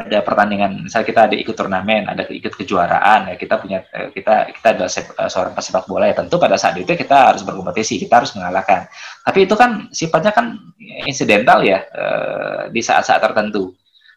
Ada 0.01 0.25
pertandingan 0.25 0.89
misal 0.89 1.05
kita 1.05 1.29
ada 1.29 1.37
ikut 1.37 1.53
turnamen 1.53 2.09
ada 2.09 2.25
ikut 2.25 2.57
kejuaraan 2.57 3.29
ya 3.29 3.35
kita 3.37 3.61
punya 3.61 3.85
eh, 3.93 4.09
kita 4.09 4.49
kita 4.49 4.69
adalah 4.73 4.89
eh, 4.89 5.31
seorang 5.31 5.55
pesepak 5.55 5.85
bola 5.87 6.09
ya. 6.11 6.17
Tentu 6.19 6.41
pada 6.41 6.57
saat 6.59 6.75
itu 6.81 6.89
kita 6.89 7.31
harus 7.31 7.47
berkompetisi 7.47 8.01
kita 8.03 8.25
harus 8.25 8.35
mengalahkan. 8.35 8.91
Tapi 9.23 9.39
itu 9.47 9.55
kan 9.55 9.93
sifatnya 9.95 10.35
kan 10.35 10.59
insidental 11.07 11.63
ya 11.63 11.87
eh, 11.87 12.63
di 12.75 12.81
saat-saat 12.83 13.23
tertentu. 13.23 13.71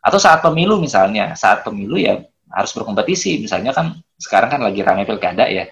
Atau 0.03 0.18
saat 0.18 0.41
pemilu 0.41 0.82
misalnya. 0.82 1.38
Saat 1.38 1.61
pemilu 1.68 1.99
ya 1.99 2.18
harus 2.49 2.72
berkompetisi. 2.74 3.43
Misalnya 3.43 3.76
kan 3.76 3.93
sekarang 4.18 4.49
kan 4.49 4.61
lagi 4.64 4.80
ramai 4.82 5.03
pilkada 5.03 5.51
ya 5.51 5.68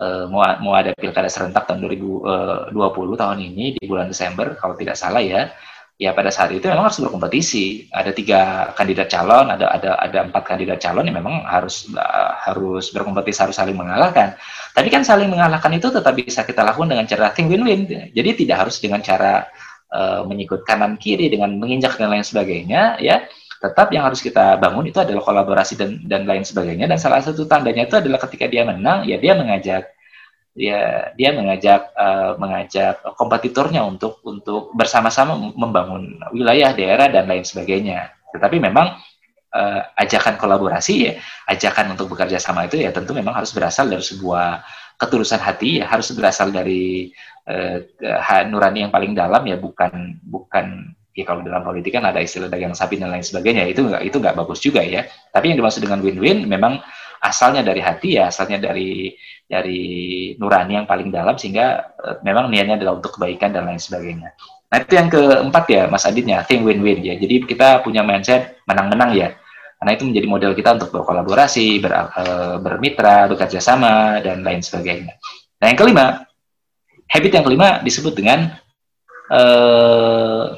uh, 0.00 0.24
mau 0.32 0.42
mau 0.64 0.74
ada 0.74 0.96
pilkada 0.96 1.28
serentak 1.28 1.68
tahun 1.68 1.84
2020 1.84 2.72
eh, 2.72 3.18
tahun 3.20 3.38
ini 3.38 3.64
di 3.76 3.84
bulan 3.84 4.08
Desember 4.08 4.56
kalau 4.56 4.74
tidak 4.74 4.96
salah 4.96 5.20
ya 5.20 5.52
ya 6.00 6.16
pada 6.16 6.32
saat 6.32 6.48
itu 6.56 6.64
memang 6.64 6.88
harus 6.88 6.96
berkompetisi. 6.96 7.92
Ada 7.92 8.16
tiga 8.16 8.72
kandidat 8.72 9.12
calon, 9.12 9.52
ada 9.52 9.68
ada 9.68 10.00
ada 10.00 10.18
empat 10.24 10.48
kandidat 10.48 10.80
calon 10.80 11.04
yang 11.04 11.20
memang 11.20 11.44
harus 11.44 11.84
uh, 11.92 12.32
harus 12.40 12.88
berkompetisi, 12.88 13.44
harus 13.44 13.60
saling 13.60 13.76
mengalahkan. 13.76 14.32
Tapi 14.72 14.88
kan 14.88 15.04
saling 15.04 15.28
mengalahkan 15.28 15.68
itu 15.76 15.92
tetap 15.92 16.16
bisa 16.16 16.48
kita 16.48 16.64
lakukan 16.64 16.96
dengan 16.96 17.04
cara 17.04 17.36
think 17.36 17.52
win-win. 17.52 17.84
Jadi 18.16 18.48
tidak 18.48 18.64
harus 18.64 18.80
dengan 18.80 19.04
cara 19.04 19.44
uh, 19.92 20.24
menyikut 20.24 20.64
kanan 20.64 20.96
kiri 20.96 21.28
dengan 21.28 21.52
menginjak 21.60 22.00
dan 22.00 22.08
lain 22.08 22.24
sebagainya, 22.24 22.96
ya. 22.96 23.28
Tetap 23.60 23.92
yang 23.92 24.08
harus 24.08 24.24
kita 24.24 24.56
bangun 24.56 24.88
itu 24.88 24.96
adalah 25.04 25.20
kolaborasi 25.20 25.76
dan 25.76 26.00
dan 26.08 26.24
lain 26.24 26.48
sebagainya. 26.48 26.88
Dan 26.88 26.96
salah 26.96 27.20
satu 27.20 27.44
tandanya 27.44 27.84
itu 27.84 28.00
adalah 28.00 28.16
ketika 28.24 28.48
dia 28.48 28.64
menang, 28.64 29.04
ya 29.04 29.20
dia 29.20 29.36
mengajak 29.36 29.84
dia 30.56 31.12
dia 31.14 31.30
mengajak 31.30 31.92
uh, 31.94 32.34
mengajak 32.40 33.04
kompetitornya 33.20 33.84
untuk 33.84 34.18
untuk 34.24 34.72
bersama-sama 34.72 35.36
membangun 35.54 36.18
wilayah 36.32 36.72
daerah 36.72 37.12
dan 37.12 37.28
lain 37.28 37.44
sebagainya. 37.44 38.10
Tetapi 38.32 38.58
memang 38.58 38.96
uh, 39.52 39.80
ajakan 39.94 40.40
kolaborasi 40.40 40.94
ya, 41.04 41.12
ajakan 41.46 41.94
untuk 41.94 42.10
bekerja 42.16 42.40
sama 42.40 42.64
itu 42.64 42.80
ya 42.80 42.90
tentu 42.96 43.12
memang 43.12 43.36
harus 43.36 43.52
berasal 43.52 43.92
dari 43.92 44.02
sebuah 44.02 44.64
ketulusan 44.96 45.40
hati 45.40 45.80
ya, 45.80 45.88
harus 45.88 46.10
berasal 46.16 46.48
dari 46.48 47.12
uh, 47.44 47.76
nurani 48.48 48.88
yang 48.88 48.92
paling 48.92 49.12
dalam 49.12 49.44
ya, 49.44 49.60
bukan 49.60 50.16
bukan 50.24 50.96
ya 51.14 51.24
kalau 51.26 51.42
dalam 51.42 51.62
politik 51.66 51.94
kan 51.94 52.06
ada 52.06 52.22
istilah 52.22 52.46
dagang 52.46 52.74
sapi 52.74 52.96
dan 52.96 53.10
lain 53.10 53.24
sebagainya 53.24 53.66
itu 53.66 53.82
nggak 53.82 54.02
itu 54.06 54.16
nggak 54.22 54.34
bagus 54.38 54.58
juga 54.62 54.80
ya. 54.84 55.06
Tapi 55.34 55.54
yang 55.54 55.58
dimaksud 55.58 55.82
dengan 55.82 56.00
win-win 56.00 56.46
memang 56.46 56.78
asalnya 57.20 57.60
dari 57.60 57.82
hati 57.84 58.16
ya, 58.16 58.32
asalnya 58.32 58.70
dari 58.70 59.12
dari 59.50 59.82
nurani 60.38 60.78
yang 60.78 60.86
paling 60.86 61.10
dalam 61.10 61.34
sehingga 61.34 61.94
uh, 61.98 62.16
memang 62.22 62.48
niatnya 62.48 62.78
adalah 62.78 63.02
untuk 63.02 63.18
kebaikan 63.18 63.50
dan 63.50 63.66
lain 63.66 63.82
sebagainya. 63.82 64.32
Nah 64.70 64.78
itu 64.78 64.94
yang 64.94 65.10
keempat 65.10 65.64
ya 65.66 65.82
Mas 65.90 66.06
Aditnya, 66.06 66.46
think 66.46 66.62
win-win 66.62 67.02
ya. 67.02 67.18
Jadi 67.18 67.42
kita 67.44 67.82
punya 67.82 68.06
mindset 68.06 68.62
menang-menang 68.70 69.10
ya. 69.18 69.28
Karena 69.80 69.96
itu 69.96 70.04
menjadi 70.04 70.26
model 70.28 70.52
kita 70.52 70.76
untuk 70.76 70.92
berkolaborasi, 70.92 71.80
ber, 71.80 71.92
uh, 71.92 72.56
bermitra, 72.60 73.26
bekerja 73.32 73.58
sama 73.64 74.20
dan 74.20 74.44
lain 74.44 74.60
sebagainya. 74.60 75.16
Nah 75.58 75.66
yang 75.72 75.78
kelima, 75.80 76.28
habit 77.10 77.32
yang 77.32 77.44
kelima 77.48 77.68
disebut 77.82 78.12
dengan 78.14 78.54
uh, 79.32 80.54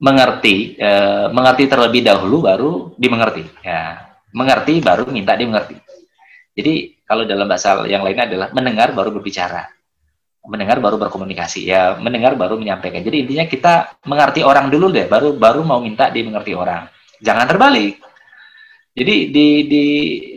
mengerti, 0.00 0.80
uh, 0.80 1.28
mengerti 1.28 1.68
terlebih 1.68 2.00
dahulu 2.00 2.40
baru 2.42 2.72
dimengerti. 2.96 3.44
Ya, 3.60 4.16
mengerti 4.32 4.80
baru 4.80 5.04
minta 5.12 5.36
dimengerti. 5.36 5.76
Jadi 6.56 7.04
kalau 7.04 7.28
dalam 7.28 7.46
bahasa 7.46 7.84
yang 7.86 8.02
lainnya 8.02 8.26
adalah 8.26 8.48
mendengar 8.50 8.96
baru 8.96 9.12
berbicara. 9.12 9.68
Mendengar 10.40 10.80
baru 10.80 10.96
berkomunikasi. 10.96 11.68
Ya, 11.68 12.00
mendengar 12.00 12.32
baru 12.32 12.56
menyampaikan. 12.56 13.04
Jadi 13.04 13.28
intinya 13.28 13.44
kita 13.44 13.74
mengerti 14.08 14.40
orang 14.40 14.72
dulu 14.72 14.88
deh, 14.88 15.04
baru 15.04 15.36
baru 15.36 15.60
mau 15.62 15.78
minta 15.84 16.08
dimengerti 16.08 16.56
orang. 16.56 16.88
Jangan 17.20 17.44
terbalik. 17.44 18.00
Jadi 18.90 19.30
di 19.30 19.46
di 19.70 19.84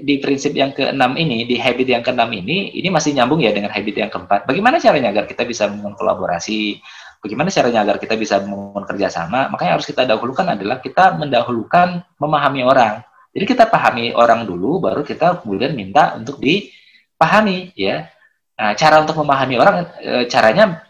di 0.05 0.15
prinsip 0.21 0.53
yang 0.53 0.75
keenam 0.75 1.17
ini, 1.17 1.47
di 1.47 1.57
habit 1.57 1.87
yang 1.89 2.03
keenam 2.05 2.29
ini, 2.29 2.69
ini 2.77 2.87
masih 2.91 3.15
nyambung 3.17 3.41
ya 3.41 3.49
dengan 3.49 3.73
habit 3.73 3.95
yang 3.97 4.11
keempat. 4.13 4.45
Bagaimana 4.45 4.77
caranya 4.77 5.09
agar 5.09 5.25
kita 5.25 5.47
bisa 5.47 5.65
membangun 5.71 5.97
kolaborasi? 5.97 6.77
Bagaimana 7.23 7.47
caranya 7.47 7.87
agar 7.87 7.97
kita 8.03 8.19
bisa 8.19 8.43
membangun 8.43 8.83
kerjasama? 8.83 9.47
Makanya 9.47 9.79
harus 9.79 9.87
kita 9.87 10.03
dahulukan 10.03 10.43
adalah 10.43 10.83
kita 10.83 11.15
mendahulukan 11.15 12.03
memahami 12.19 12.67
orang 12.67 12.99
jadi 13.33 13.45
kita 13.49 13.65
pahami 13.65 14.13
orang 14.13 14.45
dulu, 14.45 14.77
baru 14.77 15.01
kita 15.01 15.41
kemudian 15.41 15.73
minta 15.73 16.13
untuk 16.13 16.37
dipahami, 16.37 17.73
ya. 17.73 18.05
Nah, 18.53 18.77
cara 18.77 19.01
untuk 19.01 19.17
memahami 19.17 19.57
orang, 19.57 19.89
e, 19.97 20.29
caranya, 20.29 20.85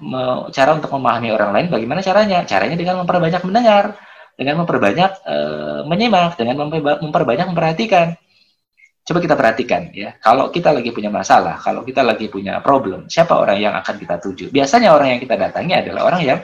cara 0.52 0.76
untuk 0.76 0.92
memahami 0.92 1.32
orang 1.32 1.56
lain, 1.56 1.68
bagaimana 1.72 2.04
caranya? 2.04 2.44
Caranya 2.44 2.76
dengan 2.76 3.00
memperbanyak 3.08 3.42
mendengar, 3.48 3.96
dengan 4.36 4.68
memperbanyak 4.68 5.12
e, 5.24 5.36
menyimak, 5.88 6.36
dengan 6.36 6.68
memperbanyak 7.00 7.48
memperhatikan. 7.48 8.20
Coba 9.04 9.20
kita 9.20 9.36
perhatikan 9.36 9.92
ya, 9.92 10.16
kalau 10.24 10.48
kita 10.48 10.72
lagi 10.72 10.96
punya 10.96 11.12
masalah, 11.12 11.60
kalau 11.60 11.84
kita 11.84 12.00
lagi 12.00 12.32
punya 12.32 12.64
problem, 12.64 13.12
siapa 13.12 13.36
orang 13.36 13.60
yang 13.60 13.76
akan 13.76 14.00
kita 14.00 14.16
tuju? 14.16 14.48
Biasanya 14.48 14.96
orang 14.96 15.16
yang 15.16 15.20
kita 15.20 15.36
datangi 15.36 15.76
adalah 15.76 16.08
orang 16.08 16.22
yang 16.24 16.40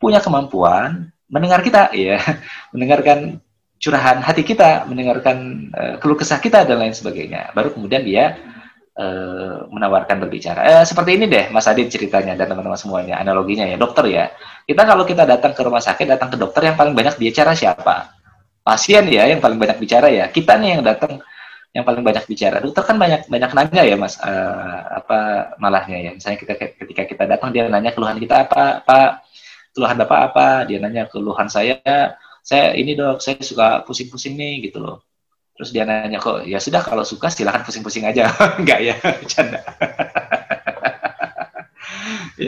punya 0.00 0.24
kemampuan 0.24 1.12
mendengar 1.28 1.60
kita, 1.60 1.92
ya, 1.92 2.16
mendengarkan 2.72 3.44
curahan 3.76 4.24
hati 4.24 4.40
kita, 4.40 4.88
mendengarkan 4.88 5.68
uh, 5.76 5.94
keluh 6.00 6.16
kesah 6.16 6.40
kita 6.40 6.64
dan 6.64 6.80
lain 6.80 6.96
sebagainya. 6.96 7.52
Baru 7.52 7.76
kemudian 7.76 8.00
dia 8.08 8.40
uh, 8.96 9.68
menawarkan 9.68 10.24
berbicara. 10.24 10.64
Eh, 10.64 10.84
seperti 10.88 11.20
ini 11.20 11.28
deh, 11.28 11.52
Mas 11.52 11.68
Adit 11.68 11.92
ceritanya 11.92 12.32
dan 12.40 12.48
teman-teman 12.48 12.80
semuanya, 12.80 13.20
analoginya 13.20 13.68
ya, 13.68 13.76
dokter 13.76 14.08
ya. 14.08 14.32
Kita 14.64 14.88
kalau 14.88 15.04
kita 15.04 15.28
datang 15.28 15.52
ke 15.52 15.60
rumah 15.60 15.84
sakit, 15.84 16.08
datang 16.08 16.32
ke 16.32 16.40
dokter 16.40 16.72
yang 16.72 16.76
paling 16.80 16.96
banyak 16.96 17.20
bicara 17.20 17.52
siapa? 17.52 18.16
Pasien 18.64 19.04
ya, 19.12 19.28
yang 19.28 19.44
paling 19.44 19.60
banyak 19.60 19.76
bicara 19.76 20.08
ya. 20.08 20.32
Kita 20.32 20.56
nih 20.56 20.80
yang 20.80 20.82
datang 20.88 21.20
yang 21.74 21.82
paling 21.82 22.06
banyak 22.06 22.24
bicara. 22.30 22.62
Dokter 22.62 22.86
kan 22.86 22.96
banyak 22.96 23.26
banyak 23.26 23.50
nanya 23.50 23.82
ya, 23.82 23.96
Mas. 23.98 24.14
Uh, 24.22 25.02
apa 25.02 25.18
malahnya 25.58 25.98
ya? 25.98 26.10
Misalnya 26.14 26.38
kita 26.38 26.54
ketika 26.54 27.02
kita 27.04 27.24
datang 27.26 27.50
dia 27.50 27.66
nanya 27.66 27.90
keluhan 27.90 28.16
kita 28.22 28.46
apa, 28.46 28.86
Pak? 28.86 29.26
Keluhan 29.74 29.98
Bapak 29.98 30.20
apa? 30.30 30.46
Dia 30.70 30.78
nanya 30.78 31.10
keluhan 31.10 31.50
saya 31.50 31.82
saya 32.44 32.76
ini 32.76 32.92
dok 32.92 33.24
saya 33.24 33.40
suka 33.40 33.80
pusing-pusing 33.88 34.36
nih 34.36 34.68
gitu 34.68 34.84
loh 34.84 35.00
terus 35.56 35.72
dia 35.72 35.88
nanya 35.88 36.20
kok 36.20 36.44
ya 36.44 36.60
sudah 36.60 36.84
kalau 36.84 37.06
suka 37.06 37.32
silahkan 37.32 37.64
pusing-pusing 37.64 38.04
aja 38.04 38.28
enggak 38.60 38.80
ya 38.84 38.94
canda 39.32 39.64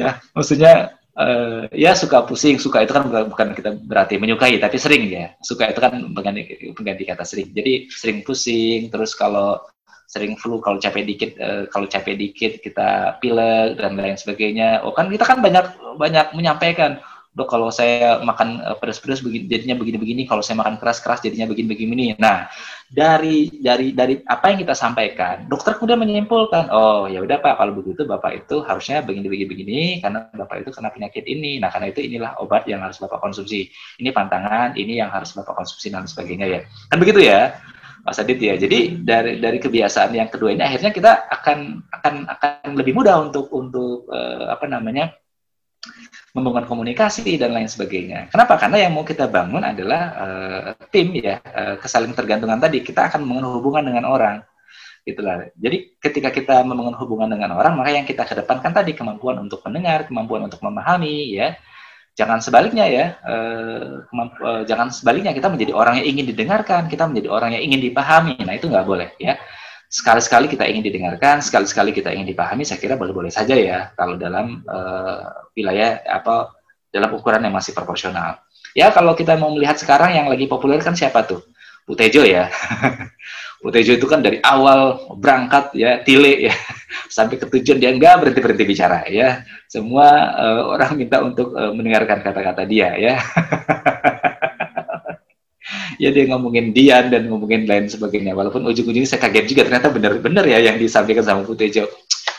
ya 0.05 0.20
maksudnya 0.37 0.93
uh, 1.17 1.64
ya 1.73 1.97
suka 1.97 2.23
pusing 2.29 2.61
suka 2.61 2.85
itu 2.85 2.93
kan 2.93 3.09
bukan 3.09 3.57
kita 3.57 3.75
berarti 3.77 4.21
menyukai 4.21 4.61
tapi 4.61 4.77
sering 4.77 5.09
ya. 5.09 5.33
Suka 5.41 5.73
itu 5.73 5.81
kan 5.81 5.97
pengganti, 6.12 6.73
pengganti 6.77 7.05
kata 7.09 7.25
sering. 7.25 7.51
Jadi 7.57 7.89
sering 7.91 8.23
pusing 8.23 8.93
terus 8.93 9.17
kalau 9.17 9.59
sering 10.07 10.39
flu 10.39 10.62
kalau 10.62 10.79
capek 10.79 11.03
dikit 11.03 11.31
uh, 11.43 11.64
kalau 11.67 11.91
capek 11.91 12.14
dikit 12.14 12.53
kita 12.62 13.19
pilek 13.19 13.81
dan 13.81 13.99
lain 13.99 14.14
sebagainya. 14.14 14.85
Oh 14.87 14.95
kan 14.95 15.11
kita 15.11 15.27
kan 15.27 15.43
banyak 15.43 15.67
banyak 15.99 16.27
menyampaikan 16.37 17.03
dok 17.37 17.53
kalau 17.53 17.68
saya 17.68 18.24
makan 18.24 18.64
uh, 18.64 18.80
pedas-pedas 18.80 19.20
jadinya 19.20 19.76
begini-begini, 19.76 20.24
kalau 20.24 20.41
saya 20.41 20.57
makan 20.57 20.80
keras-keras 20.80 21.20
jadinya 21.20 21.45
begini-begini. 21.53 22.16
Nah, 22.16 22.49
dari 22.89 23.61
dari 23.61 23.93
dari 23.93 24.24
apa 24.24 24.57
yang 24.57 24.64
kita 24.64 24.72
sampaikan, 24.72 25.45
dokter 25.45 25.76
kemudian 25.76 26.01
menyimpulkan, 26.01 26.72
oh 26.72 27.05
ya 27.05 27.20
udah 27.20 27.37
pak, 27.45 27.61
kalau 27.61 27.76
begitu 27.76 28.09
bapak 28.09 28.49
itu 28.49 28.64
harusnya 28.64 29.05
begini-begini 29.05 30.01
karena 30.01 30.32
bapak 30.32 30.64
itu 30.64 30.72
kena 30.72 30.89
penyakit 30.89 31.28
ini. 31.28 31.61
Nah, 31.61 31.68
karena 31.68 31.93
itu 31.93 32.01
inilah 32.01 32.41
obat 32.41 32.64
yang 32.64 32.80
harus 32.80 32.97
bapak 32.97 33.20
konsumsi. 33.20 33.68
Ini 34.01 34.16
pantangan, 34.16 34.72
ini 34.80 34.97
yang 34.97 35.12
harus 35.12 35.37
bapak 35.37 35.53
konsumsi 35.53 35.93
dan 35.93 36.09
sebagainya 36.09 36.49
ya. 36.49 36.61
Kan 36.89 37.05
begitu 37.05 37.20
ya. 37.20 37.61
Mas 38.07 38.22
Adit 38.22 38.39
ya. 38.39 38.55
Jadi 38.57 39.03
dari 39.03 39.43
dari 39.43 39.59
kebiasaan 39.59 40.14
yang 40.14 40.30
kedua 40.30 40.55
ini 40.55 40.62
akhirnya 40.62 40.95
kita 40.95 41.26
akan 41.26 41.84
akan 41.91 42.14
akan 42.32 42.70
lebih 42.78 42.95
mudah 42.95 43.18
untuk 43.18 43.51
untuk 43.51 44.07
uh, 44.09 44.55
apa 44.55 44.70
namanya 44.70 45.11
membangun 46.37 46.68
komunikasi 46.68 47.41
dan 47.41 47.57
lain 47.57 47.64
sebagainya. 47.64 48.28
Kenapa? 48.28 48.61
Karena 48.61 48.84
yang 48.84 48.93
mau 48.93 49.09
kita 49.09 49.24
bangun 49.24 49.64
adalah 49.64 50.03
uh, 50.20 50.68
tim 50.93 51.16
ya, 51.16 51.41
uh, 51.41 51.80
kesaling 51.80 52.12
tergantungan 52.12 52.61
tadi. 52.61 52.84
Kita 52.84 53.09
akan 53.09 53.24
membangun 53.24 53.57
hubungan 53.57 53.89
dengan 53.89 54.05
orang, 54.05 54.37
gitulah. 55.09 55.49
Jadi 55.57 55.97
ketika 55.97 56.28
kita 56.28 56.61
membangun 56.61 56.93
hubungan 57.01 57.32
dengan 57.32 57.57
orang, 57.57 57.80
maka 57.80 57.97
yang 57.97 58.05
kita 58.05 58.28
kedepankan 58.28 58.76
tadi 58.76 58.93
kemampuan 58.93 59.41
untuk 59.41 59.64
mendengar, 59.64 60.05
kemampuan 60.05 60.45
untuk 60.45 60.61
memahami, 60.61 61.32
ya. 61.32 61.57
Jangan 62.16 62.41
sebaliknya 62.41 62.89
ya, 62.89 63.07
uh, 63.28 64.09
uh, 64.09 64.62
jangan 64.64 64.89
sebaliknya 64.89 65.37
kita 65.37 65.53
menjadi 65.53 65.76
orang 65.76 66.01
yang 66.01 66.16
ingin 66.16 66.32
didengarkan, 66.32 66.89
kita 66.89 67.05
menjadi 67.05 67.28
orang 67.28 67.57
yang 67.57 67.64
ingin 67.68 67.80
dipahami. 67.93 68.41
Nah 68.41 68.57
itu 68.57 68.72
nggak 68.72 68.89
boleh 68.89 69.12
ya 69.20 69.37
sekali-sekali 69.87 70.51
kita 70.51 70.66
ingin 70.66 70.82
didengarkan, 70.82 71.39
sekali-sekali 71.41 71.95
kita 71.95 72.11
ingin 72.11 72.26
dipahami, 72.34 72.66
saya 72.66 72.78
kira 72.82 72.99
boleh-boleh 72.99 73.30
saja 73.30 73.55
ya 73.55 73.95
kalau 73.95 74.18
dalam 74.18 74.62
uh, 74.66 75.51
wilayah 75.55 76.03
apa 76.07 76.53
dalam 76.91 77.14
ukuran 77.14 77.43
yang 77.45 77.55
masih 77.55 77.76
proporsional. 77.76 78.41
Ya 78.76 78.93
kalau 78.93 79.16
kita 79.16 79.37
mau 79.41 79.53
melihat 79.55 79.80
sekarang 79.80 80.12
yang 80.12 80.26
lagi 80.28 80.45
populer 80.45 80.82
kan 80.84 80.93
siapa 80.93 81.24
tuh? 81.24 81.41
Bu 81.87 81.95
Tejo 81.95 82.26
ya. 82.26 82.51
Bu 83.62 83.70
Tejo 83.72 83.95
itu 83.95 84.05
kan 84.11 84.20
dari 84.20 84.43
awal 84.43 85.01
berangkat 85.16 85.72
ya 85.72 86.03
tile 86.03 86.51
ya 86.51 86.55
sampai 87.16 87.39
ke 87.39 87.47
tujuan 87.47 87.78
dia 87.78 87.95
nggak 87.95 88.14
berhenti 88.20 88.41
berhenti 88.43 88.64
bicara 88.66 89.07
ya. 89.09 89.47
Semua 89.70 90.09
uh, 90.34 90.62
orang 90.76 90.99
minta 90.99 91.22
untuk 91.22 91.55
uh, 91.55 91.72
mendengarkan 91.72 92.20
kata-kata 92.20 92.66
dia 92.66 92.93
ya. 92.99 93.14
ya 95.97 96.13
dia 96.13 96.25
ngomongin 96.29 96.73
Dian 96.73 97.09
dan 97.09 97.29
ngomongin 97.29 97.65
lain 97.65 97.89
sebagainya. 97.89 98.37
Walaupun 98.37 98.65
ujung-ujungnya 98.69 99.09
saya 99.09 99.21
kaget 99.29 99.47
juga 99.51 99.63
ternyata 99.69 99.89
benar-benar 99.93 100.45
ya 100.49 100.61
yang 100.61 100.77
disampaikan 100.77 101.25
sama 101.25 101.43
Putejo. 101.45 101.89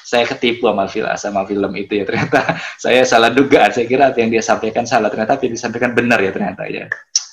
Saya 0.08 0.24
ketipu 0.24 0.72
sama 0.72 0.88
film, 0.88 1.12
sama 1.20 1.41
film 1.43 1.72
itu 1.76 1.99
ya 1.99 2.08
ternyata 2.08 2.55
saya 2.84 3.03
salah 3.03 3.34
duga. 3.34 3.68
Saya 3.74 3.86
kira 3.89 4.14
yang 4.16 4.32
dia 4.32 4.43
sampaikan 4.45 4.88
salah 4.88 5.12
ternyata 5.12 5.36
yang 5.43 5.53
disampaikan 5.53 5.91
benar 5.91 6.20
ya 6.24 6.32
ternyata 6.32 6.64
ya. 6.70 6.88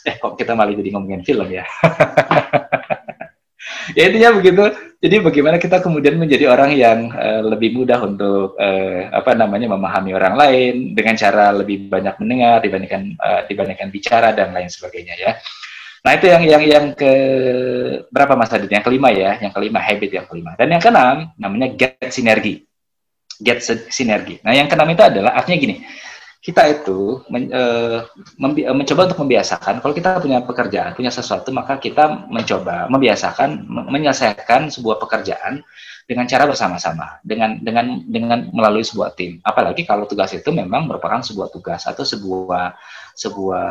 Eh 0.05 0.21
kok 0.21 0.37
kita 0.37 0.53
malah 0.53 0.75
jadi 0.75 0.91
ngomongin 0.93 1.23
film 1.23 1.49
ya. 1.49 1.65
ya 3.97 4.03
intinya 4.11 4.37
begitu. 4.37 4.65
Jadi 5.05 5.21
bagaimana 5.21 5.61
kita 5.61 5.85
kemudian 5.85 6.17
menjadi 6.17 6.49
orang 6.49 6.73
yang 6.73 7.13
uh, 7.13 7.45
lebih 7.45 7.77
mudah 7.77 8.01
untuk 8.01 8.57
uh, 8.57 9.13
apa 9.13 9.37
namanya 9.37 9.69
memahami 9.69 10.17
orang 10.17 10.33
lain 10.33 10.75
dengan 10.97 11.13
cara 11.13 11.53
lebih 11.53 11.93
banyak 11.93 12.17
mendengar 12.25 12.65
dibandingkan 12.65 13.13
uh, 13.21 13.45
dibandingkan 13.45 13.93
bicara 13.93 14.33
dan 14.33 14.57
lain 14.57 14.73
sebagainya 14.73 15.13
ya. 15.21 15.37
Nah 16.05 16.13
itu 16.13 16.27
yang 16.29 16.43
yang 16.45 16.63
yang 16.69 16.87
ke 16.93 17.13
berapa 18.13 18.37
mas 18.37 18.53
Adit? 18.53 18.69
Yang 18.69 18.85
kelima 18.93 19.09
ya, 19.09 19.41
yang 19.41 19.53
kelima 19.57 19.81
habit 19.81 20.11
yang 20.13 20.27
kelima. 20.29 20.53
Dan 20.55 20.69
yang 20.77 20.83
keenam 20.85 21.33
namanya 21.41 21.73
get 21.73 21.97
sinergi. 22.13 22.61
Get 23.41 23.65
sinergi. 23.89 24.45
Nah 24.45 24.53
yang 24.53 24.69
keenam 24.69 24.93
itu 24.93 25.01
adalah 25.01 25.33
artinya 25.33 25.59
gini 25.59 25.77
kita 26.45 26.61
itu 26.69 27.25
men, 27.33 27.49
e, 27.49 27.63
membi, 28.37 28.69
mencoba 28.69 29.09
untuk 29.09 29.25
membiasakan 29.25 29.81
kalau 29.81 29.97
kita 29.97 30.21
punya 30.21 30.45
pekerjaan 30.45 30.93
punya 30.93 31.09
sesuatu 31.09 31.49
maka 31.57 31.81
kita 31.81 32.29
mencoba 32.29 32.85
membiasakan 32.93 33.65
menyelesaikan 33.65 34.69
sebuah 34.69 35.01
pekerjaan 35.01 35.65
dengan 36.05 36.29
cara 36.29 36.45
bersama-sama 36.45 37.17
dengan 37.25 37.57
dengan 37.65 38.05
dengan 38.05 38.53
melalui 38.53 38.85
sebuah 38.85 39.17
tim 39.17 39.41
apalagi 39.41 39.89
kalau 39.89 40.05
tugas 40.05 40.37
itu 40.37 40.53
memang 40.53 40.85
merupakan 40.85 41.25
sebuah 41.25 41.49
tugas 41.49 41.89
atau 41.89 42.05
sebuah 42.05 42.77
sebuah 43.17 43.69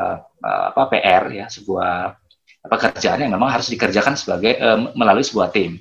apa 0.74 0.84
PR 0.90 1.30
ya 1.30 1.46
sebuah 1.54 2.23
pekerjaan 2.64 3.28
yang 3.28 3.32
memang 3.36 3.52
harus 3.52 3.68
dikerjakan 3.68 4.16
sebagai 4.16 4.56
e, 4.56 4.68
melalui 4.96 5.24
sebuah 5.24 5.52
tim 5.52 5.78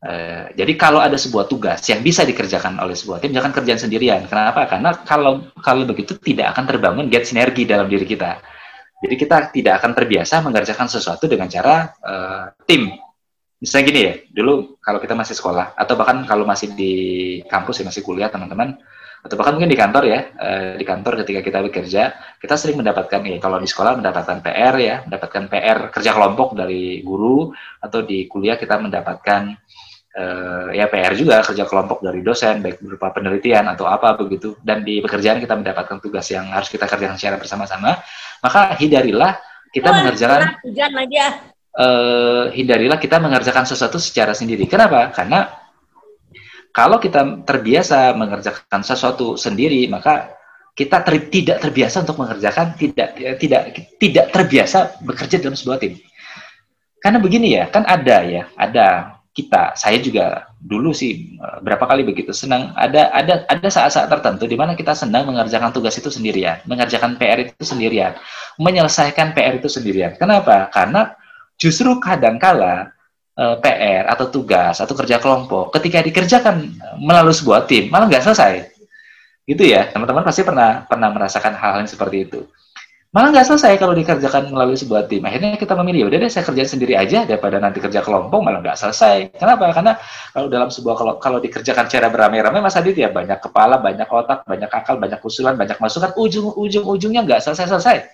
Uh, 0.00 0.48
jadi 0.56 0.80
kalau 0.80 0.96
ada 0.96 1.20
sebuah 1.20 1.44
tugas 1.44 1.84
yang 1.92 2.00
bisa 2.00 2.24
dikerjakan 2.24 2.80
oleh 2.80 2.96
sebuah 2.96 3.20
tim, 3.20 3.36
jangan 3.36 3.52
kerjaan 3.52 3.76
sendirian. 3.76 4.24
Kenapa? 4.24 4.64
Karena 4.64 4.96
kalau 5.04 5.52
kalau 5.60 5.84
begitu 5.84 6.16
tidak 6.16 6.56
akan 6.56 6.64
terbangun 6.64 7.12
get 7.12 7.28
sinergi 7.28 7.68
dalam 7.68 7.84
diri 7.84 8.08
kita. 8.08 8.40
Jadi 9.04 9.14
kita 9.20 9.52
tidak 9.52 9.84
akan 9.84 9.92
terbiasa 9.92 10.40
mengerjakan 10.40 10.88
sesuatu 10.88 11.28
dengan 11.28 11.52
cara 11.52 11.92
uh, 12.00 12.48
tim. 12.64 12.96
Misalnya 13.60 13.84
gini 13.92 14.00
ya, 14.00 14.14
dulu 14.32 14.80
kalau 14.80 15.04
kita 15.04 15.12
masih 15.12 15.36
sekolah 15.36 15.76
atau 15.76 15.92
bahkan 16.00 16.24
kalau 16.24 16.48
masih 16.48 16.72
di 16.72 16.92
kampus 17.44 17.84
ya 17.84 17.92
masih 17.92 18.00
kuliah 18.00 18.32
teman-teman, 18.32 18.80
atau 19.20 19.36
bahkan 19.36 19.52
mungkin 19.56 19.68
di 19.68 19.76
kantor 19.76 20.04
ya, 20.08 20.20
uh, 20.32 20.72
di 20.80 20.84
kantor 20.84 21.20
ketika 21.24 21.40
kita 21.44 21.58
bekerja, 21.60 22.02
kita 22.40 22.54
sering 22.56 22.80
mendapatkan 22.80 23.20
ya 23.20 23.36
kalau 23.36 23.60
di 23.60 23.68
sekolah 23.68 24.00
mendapatkan 24.00 24.40
PR 24.40 24.74
ya, 24.80 24.96
mendapatkan 25.04 25.44
PR 25.52 25.78
kerja 25.92 26.10
kelompok 26.16 26.56
dari 26.56 27.04
guru 27.04 27.52
atau 27.84 28.00
di 28.00 28.24
kuliah 28.24 28.56
kita 28.56 28.80
mendapatkan 28.80 29.42
uh, 30.16 30.68
ya 30.72 30.88
PR 30.88 31.12
juga 31.12 31.44
kerja 31.44 31.68
kelompok 31.68 32.00
dari 32.00 32.24
dosen 32.24 32.64
baik 32.64 32.80
berupa 32.80 33.12
penelitian 33.12 33.68
atau 33.68 33.84
apa 33.84 34.16
begitu. 34.16 34.56
Dan 34.64 34.88
di 34.88 35.04
pekerjaan 35.04 35.36
kita 35.36 35.52
mendapatkan 35.52 36.00
tugas 36.00 36.24
yang 36.32 36.48
harus 36.48 36.72
kita 36.72 36.88
kerjakan 36.88 37.20
secara 37.20 37.36
bersama-sama 37.36 38.00
maka 38.40 38.72
hindarilah 38.80 39.36
kita 39.70 39.88
oh, 39.92 39.94
mengerjakan 40.02 40.40
uh, 41.76 42.44
hindarilah 42.50 42.98
kita 42.98 43.20
mengerjakan 43.22 43.64
sesuatu 43.68 44.00
secara 44.00 44.34
sendiri. 44.34 44.66
Kenapa? 44.66 45.12
Karena 45.14 45.46
kalau 46.70 47.02
kita 47.02 47.44
terbiasa 47.44 48.14
mengerjakan 48.14 48.82
sesuatu 48.82 49.34
sendiri 49.34 49.86
maka 49.90 50.34
kita 50.74 51.02
ter, 51.02 51.28
tidak 51.28 51.58
terbiasa 51.60 52.06
untuk 52.06 52.18
mengerjakan 52.22 52.74
tidak 52.78 53.08
tidak 53.42 53.62
tidak 53.98 54.26
terbiasa 54.30 55.02
bekerja 55.02 55.42
dalam 55.42 55.58
sebuah 55.58 55.78
tim 55.82 55.98
karena 57.00 57.18
begini 57.18 57.58
ya 57.58 57.64
kan 57.68 57.82
ada 57.88 58.22
ya 58.22 58.46
ada 58.54 59.20
kita, 59.30 59.78
saya 59.78 60.02
juga 60.02 60.50
dulu 60.58 60.90
sih 60.90 61.38
eh, 61.38 61.58
berapa 61.62 61.86
kali 61.86 62.02
begitu 62.02 62.34
senang 62.34 62.74
ada 62.74 63.08
ada 63.14 63.46
ada 63.46 63.68
saat-saat 63.70 64.10
tertentu 64.10 64.44
di 64.44 64.58
mana 64.58 64.74
kita 64.74 64.92
senang 64.92 65.30
mengerjakan 65.30 65.70
tugas 65.70 65.94
itu 65.96 66.10
sendirian, 66.10 66.60
mengerjakan 66.66 67.14
PR 67.16 67.38
itu 67.46 67.62
sendirian, 67.62 68.18
menyelesaikan 68.58 69.32
PR 69.32 69.62
itu 69.62 69.70
sendirian. 69.70 70.18
Kenapa? 70.18 70.68
Karena 70.74 71.14
justru 71.56 71.96
kadangkala 72.02 72.90
eh, 73.40 73.56
PR 73.64 74.04
atau 74.12 74.28
tugas 74.28 74.76
atau 74.76 74.92
kerja 74.92 75.16
kelompok 75.16 75.72
ketika 75.80 76.04
dikerjakan 76.04 76.76
melalui 77.00 77.32
sebuah 77.32 77.64
tim 77.64 77.88
malah 77.88 78.06
nggak 78.06 78.24
selesai. 78.28 78.68
Gitu 79.48 79.64
ya, 79.66 79.88
teman-teman 79.90 80.22
pasti 80.22 80.44
pernah 80.44 80.84
pernah 80.84 81.08
merasakan 81.10 81.56
hal-hal 81.56 81.82
yang 81.82 81.90
seperti 81.90 82.28
itu 82.28 82.40
malah 83.10 83.34
nggak 83.34 83.42
selesai 83.42 83.74
kalau 83.74 83.90
dikerjakan 83.90 84.54
melalui 84.54 84.78
sebuah 84.78 85.10
tim. 85.10 85.26
Akhirnya 85.26 85.58
kita 85.58 85.74
memilih, 85.74 86.06
udah 86.06 86.18
deh 86.22 86.30
saya 86.30 86.46
kerjain 86.46 86.70
sendiri 86.70 86.94
aja 86.94 87.26
daripada 87.26 87.58
nanti 87.58 87.82
kerja 87.82 88.06
kelompok 88.06 88.38
malah 88.38 88.62
nggak 88.62 88.78
selesai. 88.78 89.34
Kenapa? 89.34 89.66
Karena 89.74 89.98
kalau 90.30 90.46
dalam 90.46 90.70
sebuah 90.70 90.94
kalau 90.94 91.14
kalau 91.18 91.38
dikerjakan 91.42 91.90
secara 91.90 92.06
beramai-ramai, 92.06 92.62
Mas 92.62 92.78
Adit 92.78 92.94
ya 92.94 93.10
banyak 93.10 93.42
kepala, 93.42 93.82
banyak 93.82 94.06
otak, 94.06 94.46
banyak 94.46 94.70
akal, 94.70 94.94
banyak 95.02 95.18
usulan, 95.26 95.58
banyak 95.58 95.74
masukan, 95.82 96.14
ujung-ujung-ujungnya 96.14 97.26
nggak 97.26 97.42
selesai-selesai. 97.42 98.06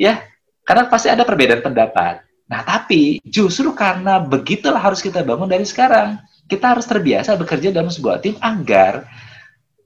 Ya, 0.00 0.24
karena 0.64 0.88
pasti 0.88 1.12
ada 1.12 1.28
perbedaan 1.28 1.60
pendapat. 1.60 2.24
Nah, 2.52 2.60
tapi 2.60 3.16
justru 3.24 3.72
karena 3.72 4.20
begitulah 4.20 4.76
harus 4.76 5.00
kita 5.00 5.24
bangun 5.24 5.48
dari 5.48 5.64
sekarang. 5.64 6.20
Kita 6.44 6.76
harus 6.76 6.84
terbiasa 6.84 7.32
bekerja 7.40 7.72
dalam 7.72 7.88
sebuah 7.88 8.20
tim 8.20 8.36
agar 8.36 9.08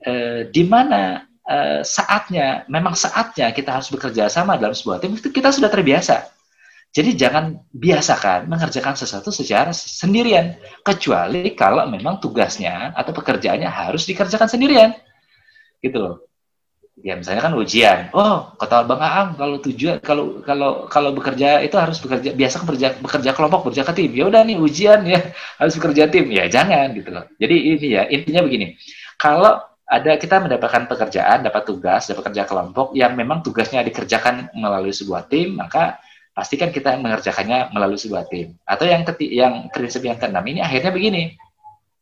eh, 0.03 0.51
di 0.51 0.67
mana 0.67 1.23
uh, 1.47 1.81
saatnya, 1.87 2.67
memang 2.67 2.99
saatnya 2.99 3.55
kita 3.55 3.79
harus 3.79 3.89
bekerja 3.89 4.27
sama 4.27 4.59
dalam 4.59 4.75
sebuah 4.75 4.99
tim, 4.99 5.15
itu 5.15 5.31
kita 5.31 5.55
sudah 5.55 5.71
terbiasa. 5.71 6.27
Jadi 6.91 7.13
jangan 7.13 7.61
biasakan 7.77 8.49
mengerjakan 8.49 8.97
sesuatu 8.97 9.29
secara 9.29 9.71
sendirian, 9.71 10.57
kecuali 10.81 11.53
kalau 11.53 11.85
memang 11.87 12.19
tugasnya 12.19 12.97
atau 12.97 13.13
pekerjaannya 13.13 13.69
harus 13.69 14.09
dikerjakan 14.09 14.49
sendirian. 14.49 14.91
Gitu 15.79 15.99
loh. 16.01 16.26
Ya 16.97 17.13
misalnya 17.13 17.45
kan 17.45 17.53
ujian. 17.61 18.09
Oh, 18.17 18.57
kata 18.57 18.89
Bang 18.89 19.05
Aang 19.05 19.37
kalau 19.37 19.61
tujuan 19.61 20.01
kalau 20.01 20.41
kalau 20.41 20.89
kalau 20.89 21.13
bekerja 21.13 21.61
itu 21.61 21.77
harus 21.77 22.01
bekerja 22.01 22.33
biasa 22.33 22.65
bekerja 22.65 22.89
bekerja 23.05 23.31
kelompok, 23.37 23.69
bekerja 23.69 23.85
ke 23.85 23.93
tim. 23.93 24.11
Ya 24.17 24.25
udah 24.33 24.41
nih 24.49 24.57
ujian 24.57 25.05
ya 25.05 25.21
harus 25.61 25.77
bekerja 25.77 26.09
tim. 26.09 26.27
Ya 26.33 26.49
jangan 26.49 26.97
gitu 26.97 27.13
loh. 27.13 27.29
Jadi 27.37 27.57
ini 27.77 27.87
ya 27.93 28.09
intinya 28.09 28.41
begini. 28.41 28.81
Kalau 29.21 29.61
ada 29.87 30.19
kita 30.19 30.43
mendapatkan 30.43 30.91
pekerjaan, 30.91 31.47
dapat 31.47 31.63
tugas, 31.63 32.11
dapat 32.11 32.33
kerja 32.33 32.43
kelompok 32.43 32.91
yang 32.99 33.15
memang 33.15 33.45
tugasnya 33.47 33.87
dikerjakan 33.87 34.51
melalui 34.59 34.91
sebuah 34.91 35.31
tim, 35.31 35.55
maka 35.55 36.03
pastikan 36.35 36.75
kita 36.75 36.99
mengerjakannya 36.99 37.71
melalui 37.71 37.97
sebuah 37.97 38.27
tim. 38.27 38.59
Atau 38.67 38.91
yang 38.91 39.07
keti 39.07 39.31
yang 39.31 39.71
prinsip 39.71 40.03
yang 40.03 40.19
keenam 40.19 40.43
ini 40.43 40.59
akhirnya 40.59 40.91
begini, 40.91 41.39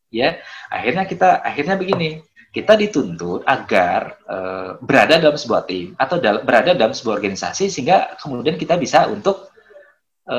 ya, 0.08 0.40
akhirnya 0.72 1.04
kita 1.04 1.44
akhirnya 1.44 1.76
begini, 1.76 2.24
kita 2.54 2.78
dituntut 2.78 3.42
agar 3.42 4.22
e, 4.22 4.36
berada 4.78 5.18
dalam 5.18 5.34
sebuah 5.34 5.66
tim 5.66 5.98
atau 5.98 6.22
dal 6.22 6.46
berada 6.46 6.70
dalam 6.70 6.94
sebuah 6.94 7.18
organisasi 7.18 7.66
sehingga 7.66 8.14
kemudian 8.22 8.54
kita 8.54 8.78
bisa 8.78 9.10
untuk 9.10 9.50
e, 10.22 10.38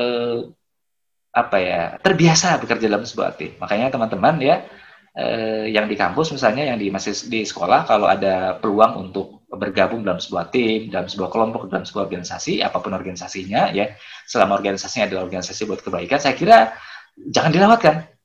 apa 1.36 1.56
ya 1.60 1.82
terbiasa 2.00 2.56
bekerja 2.64 2.88
dalam 2.88 3.04
sebuah 3.04 3.36
tim. 3.36 3.52
Makanya 3.60 3.92
teman-teman 3.92 4.40
ya 4.40 4.64
eh, 5.12 5.68
yang 5.68 5.84
di 5.84 5.92
kampus 5.92 6.32
misalnya 6.32 6.72
yang 6.72 6.80
di 6.80 6.88
masih 6.88 7.12
di 7.28 7.44
sekolah 7.44 7.84
kalau 7.84 8.08
ada 8.08 8.56
peluang 8.56 9.08
untuk 9.08 9.44
bergabung 9.52 10.00
dalam 10.00 10.16
sebuah 10.16 10.48
tim, 10.48 10.88
dalam 10.88 11.06
sebuah 11.12 11.28
kelompok, 11.28 11.68
dalam 11.68 11.84
sebuah 11.84 12.08
organisasi, 12.08 12.64
apa 12.64 12.80
pun 12.80 12.96
organisasinya 12.96 13.70
ya, 13.76 13.94
selama 14.24 14.58
organisasinya 14.58 15.12
adalah 15.12 15.22
organisasi 15.28 15.68
buat 15.68 15.80
kebaikan, 15.84 16.18
saya 16.18 16.34
kira 16.34 16.72
jangan 17.30 17.52
dilewatkan. 17.52 18.15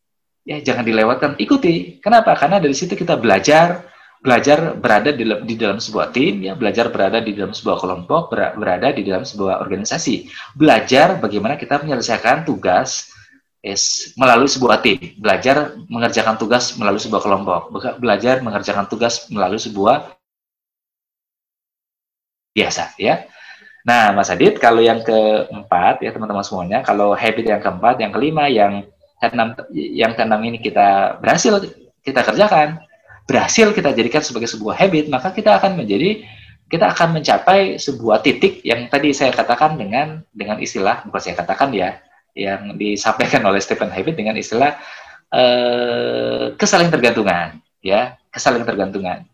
Ya, 0.42 0.58
jangan 0.58 0.82
dilewatkan, 0.82 1.38
ikuti. 1.38 2.02
Kenapa? 2.02 2.34
Karena 2.34 2.58
dari 2.58 2.74
situ 2.74 2.98
kita 2.98 3.14
belajar 3.18 3.86
belajar 4.22 4.78
berada 4.78 5.10
di, 5.10 5.26
di 5.26 5.56
dalam 5.58 5.82
sebuah 5.82 6.14
tim, 6.14 6.46
ya, 6.46 6.54
belajar 6.54 6.94
berada 6.94 7.18
di 7.18 7.34
dalam 7.34 7.58
sebuah 7.58 7.78
kelompok, 7.82 8.30
berada 8.34 8.94
di 8.94 9.02
dalam 9.02 9.26
sebuah 9.26 9.62
organisasi. 9.66 10.30
Belajar 10.54 11.18
bagaimana 11.18 11.58
kita 11.58 11.82
menyelesaikan 11.82 12.46
tugas 12.46 13.10
is 13.62 14.14
melalui 14.18 14.50
sebuah 14.50 14.82
tim, 14.82 14.98
belajar 15.22 15.78
mengerjakan 15.86 16.38
tugas 16.38 16.74
melalui 16.78 17.02
sebuah 17.02 17.22
kelompok, 17.22 17.62
belajar 18.02 18.42
mengerjakan 18.42 18.90
tugas 18.90 19.30
melalui 19.30 19.62
sebuah 19.62 20.18
biasa 22.58 22.98
ya. 22.98 23.30
Nah, 23.82 24.14
Mas 24.14 24.30
Adit, 24.30 24.62
kalau 24.62 24.82
yang 24.82 25.02
keempat 25.02 26.06
ya 26.06 26.14
teman-teman 26.14 26.46
semuanya, 26.46 26.86
kalau 26.86 27.18
habit 27.18 27.46
yang 27.46 27.62
keempat, 27.62 27.98
yang 27.98 28.14
kelima, 28.14 28.46
yang 28.50 28.86
keenam, 29.22 29.54
yang 29.72 30.18
keenam 30.18 30.42
ini 30.42 30.58
kita 30.58 31.22
berhasil 31.22 31.62
kita 32.02 32.26
kerjakan, 32.26 32.82
berhasil 33.30 33.70
kita 33.72 33.94
jadikan 33.94 34.26
sebagai 34.26 34.50
sebuah 34.50 34.74
habit, 34.74 35.14
maka 35.14 35.30
kita 35.30 35.62
akan 35.62 35.78
menjadi 35.78 36.26
kita 36.72 36.88
akan 36.90 37.20
mencapai 37.20 37.78
sebuah 37.78 38.24
titik 38.24 38.64
yang 38.66 38.88
tadi 38.88 39.12
saya 39.12 39.36
katakan 39.36 39.76
dengan 39.76 40.24
dengan 40.32 40.58
istilah 40.58 41.04
bukan 41.04 41.20
saya 41.20 41.36
katakan 41.36 41.70
ya 41.76 42.00
yang 42.32 42.80
disampaikan 42.80 43.44
oleh 43.44 43.60
Stephen 43.60 43.92
Haywood 43.92 44.16
dengan 44.16 44.40
istilah 44.40 44.80
uh, 45.36 46.56
kesaling 46.56 46.88
tergantungan, 46.88 47.60
ya, 47.84 48.16
kesaling 48.32 48.64
tergantungan. 48.64 49.28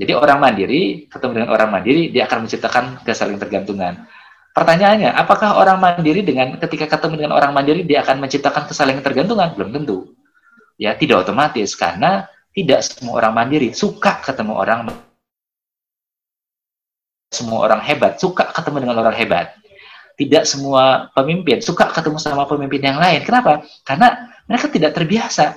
Jadi 0.00 0.12
orang 0.16 0.40
mandiri 0.40 1.06
ketemu 1.12 1.32
dengan 1.44 1.50
orang 1.52 1.68
mandiri, 1.68 2.08
dia 2.08 2.24
akan 2.24 2.48
menciptakan 2.48 2.84
kesaling 3.04 3.36
tergantungan. 3.36 4.08
Pertanyaannya, 4.52 5.16
apakah 5.16 5.56
orang 5.56 5.80
mandiri 5.80 6.20
dengan 6.20 6.60
ketika 6.60 6.84
ketemu 6.96 7.24
dengan 7.24 7.32
orang 7.40 7.56
mandiri 7.56 7.88
dia 7.88 8.04
akan 8.04 8.20
menciptakan 8.20 8.68
kesaling 8.68 9.00
tergantungan? 9.00 9.56
Belum 9.56 9.72
tentu. 9.72 10.12
Ya, 10.76 10.92
tidak 10.92 11.24
otomatis 11.24 11.72
karena 11.72 12.28
tidak 12.52 12.84
semua 12.84 13.24
orang 13.24 13.32
mandiri 13.32 13.72
suka 13.72 14.20
ketemu 14.20 14.52
orang 14.52 14.92
semua 17.32 17.64
orang 17.64 17.80
hebat 17.80 18.20
suka 18.20 18.44
ketemu 18.52 18.84
dengan 18.84 19.00
orang 19.00 19.16
hebat 19.16 19.56
tidak 20.20 20.44
semua 20.44 21.08
pemimpin 21.16 21.64
suka 21.64 21.88
ketemu 21.88 22.20
sama 22.20 22.44
pemimpin 22.44 22.84
yang 22.84 23.00
lain. 23.00 23.24
Kenapa? 23.24 23.64
Karena 23.82 24.30
mereka 24.44 24.68
tidak 24.68 24.92
terbiasa. 24.92 25.56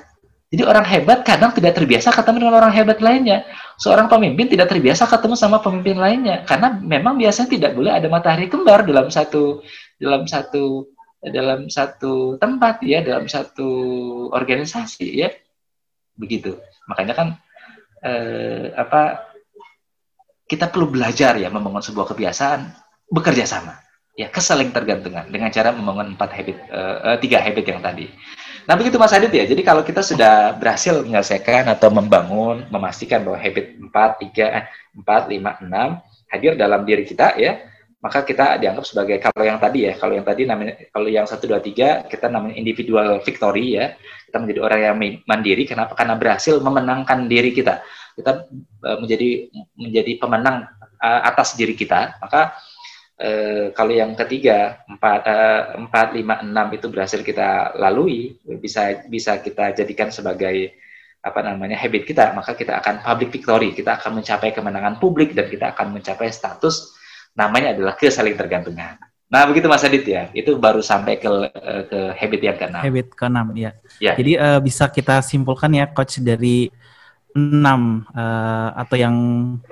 Jadi 0.53 0.61
orang 0.61 0.85
hebat 0.85 1.25
kadang 1.25 1.51
tidak 1.51 1.73
terbiasa 1.73 2.13
ketemu 2.13 2.45
dengan 2.45 2.55
orang 2.61 2.73
hebat 2.73 3.01
lainnya. 3.01 3.43
Seorang 3.81 4.05
pemimpin 4.05 4.45
tidak 4.45 4.69
terbiasa 4.71 5.09
ketemu 5.09 5.35
sama 5.35 5.57
pemimpin 5.59 5.97
lainnya 5.97 6.45
karena 6.45 6.77
memang 6.79 7.17
biasanya 7.17 7.49
tidak 7.49 7.71
boleh 7.73 7.91
ada 7.91 8.07
matahari 8.07 8.45
kembar 8.47 8.85
dalam 8.85 9.09
satu 9.09 9.65
dalam 9.97 10.29
satu 10.29 10.85
dalam 11.25 11.67
satu 11.67 12.37
tempat 12.37 12.85
ya, 12.85 13.01
dalam 13.01 13.25
satu 13.25 13.69
organisasi 14.31 15.07
ya. 15.25 15.33
Begitu. 16.13 16.55
Makanya 16.87 17.13
kan 17.17 17.27
eh, 18.05 18.69
apa 18.77 19.33
kita 20.45 20.69
perlu 20.69 20.93
belajar 20.93 21.41
ya 21.41 21.49
membangun 21.49 21.81
sebuah 21.81 22.13
kebiasaan 22.13 22.69
bekerja 23.09 23.49
sama 23.49 23.81
ya 24.15 24.31
kesaling 24.31 24.71
tergantungan 24.71 25.27
dengan 25.27 25.51
cara 25.51 25.75
membangun 25.75 26.15
empat 26.15 26.29
habit 26.31 26.57
uh, 26.71 27.17
tiga 27.19 27.43
habit 27.43 27.65
yang 27.67 27.83
tadi. 27.83 28.07
Nah 28.65 28.73
begitu 28.73 28.97
Mas 28.97 29.13
Adit 29.13 29.29
ya. 29.29 29.45
Jadi 29.45 29.61
kalau 29.61 29.85
kita 29.85 30.01
sudah 30.01 30.57
berhasil 30.57 30.97
menyelesaikan 31.05 31.69
atau 31.69 31.93
membangun, 31.93 32.65
memastikan 32.73 33.21
bahwa 33.21 33.37
habit 33.37 33.77
4, 33.77 34.33
3, 34.33 34.65
4, 35.05 35.05
5, 35.05 35.69
6 35.69 36.33
hadir 36.33 36.51
dalam 36.57 36.81
diri 36.81 37.05
kita 37.05 37.37
ya, 37.37 37.61
maka 38.01 38.25
kita 38.25 38.57
dianggap 38.57 38.85
sebagai 38.85 39.17
kalau 39.21 39.45
yang 39.45 39.57
tadi 39.61 39.89
ya, 39.89 39.93
kalau 39.97 40.13
yang 40.17 40.25
tadi 40.25 40.45
namanya 40.49 40.73
kalau 40.89 41.09
yang 41.09 41.25
1 41.29 41.41
2 41.41 41.57
3 42.05 42.09
kita 42.09 42.25
namanya 42.29 42.55
individual 42.57 43.21
victory 43.21 43.77
ya. 43.77 43.93
Kita 44.25 44.37
menjadi 44.41 44.59
orang 44.65 44.79
yang 44.81 44.97
mandiri 45.29 45.63
kenapa? 45.69 45.93
Karena 45.93 46.17
berhasil 46.17 46.57
memenangkan 46.57 47.29
diri 47.29 47.53
kita. 47.53 47.85
Kita 48.17 48.49
uh, 48.85 48.97
menjadi 48.97 49.49
menjadi 49.77 50.11
pemenang 50.17 50.65
uh, 51.01 51.21
atas 51.25 51.53
diri 51.53 51.77
kita, 51.77 52.17
maka 52.17 52.57
Eh, 53.15 53.71
kalau 53.71 53.95
yang 53.95 54.11
ketiga 54.11 54.83
empat 54.91 55.23
eh, 55.23 55.61
empat 55.79 56.11
lima 56.11 56.43
enam 56.43 56.67
itu 56.75 56.91
berhasil 56.91 57.23
kita 57.23 57.71
lalui 57.79 58.35
bisa 58.59 59.07
bisa 59.07 59.39
kita 59.39 59.71
jadikan 59.71 60.11
sebagai 60.11 60.75
apa 61.23 61.39
namanya 61.39 61.79
habit 61.79 62.03
kita 62.03 62.35
maka 62.35 62.59
kita 62.59 62.75
akan 62.75 62.99
public 62.99 63.31
victory 63.31 63.71
kita 63.71 63.95
akan 63.95 64.19
mencapai 64.19 64.51
kemenangan 64.51 64.99
publik 64.99 65.31
dan 65.31 65.47
kita 65.47 65.71
akan 65.71 65.95
mencapai 65.95 66.27
status 66.27 66.91
namanya 67.39 67.71
adalah 67.71 67.95
kesaling 67.95 68.35
tergantungan. 68.35 68.99
Nah 69.31 69.47
begitu 69.47 69.71
mas 69.71 69.87
Adit 69.87 70.03
ya 70.03 70.27
itu 70.35 70.59
baru 70.59 70.83
sampai 70.83 71.15
ke 71.15 71.31
eh, 71.55 71.83
ke 71.87 71.99
habit 72.19 72.41
yang 72.43 72.57
keenam. 72.59 72.83
Habit 72.83 73.07
keenam 73.15 73.47
ya, 73.55 73.71
ya. 74.03 74.19
jadi 74.19 74.31
uh, 74.43 74.59
bisa 74.59 74.91
kita 74.91 75.23
simpulkan 75.23 75.71
ya 75.71 75.87
coach 75.87 76.19
dari 76.19 76.67
enam 77.31 78.03
uh, 78.11 78.75
atau 78.75 78.99
yang 78.99 79.15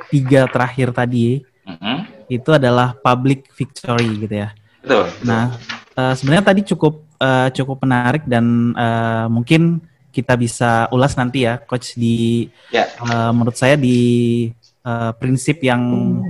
tiga 0.07 0.47
terakhir 0.47 0.95
tadi 0.95 1.43
mm 1.67 1.75
-hmm 1.75 2.02
itu 2.37 2.49
adalah 2.53 2.97
public 2.97 3.49
victory 3.53 4.25
gitu 4.25 4.35
ya. 4.45 4.49
Betul. 4.83 5.07
Nah, 5.23 5.55
uh, 5.95 6.13
sebenarnya 6.13 6.45
tadi 6.51 6.61
cukup 6.67 7.07
uh, 7.23 7.47
cukup 7.55 7.77
menarik 7.87 8.27
dan 8.27 8.75
uh, 8.75 9.31
mungkin 9.31 9.79
kita 10.13 10.37
bisa 10.37 10.85
ulas 10.93 11.15
nanti 11.17 11.47
ya, 11.47 11.57
coach 11.57 11.97
di 11.97 12.45
yeah. 12.69 12.85
Ya. 12.85 13.01
uh, 13.01 13.31
menurut 13.33 13.57
saya 13.57 13.79
di 13.79 14.51
uh, 14.85 15.15
prinsip 15.17 15.63
yang 15.63 15.81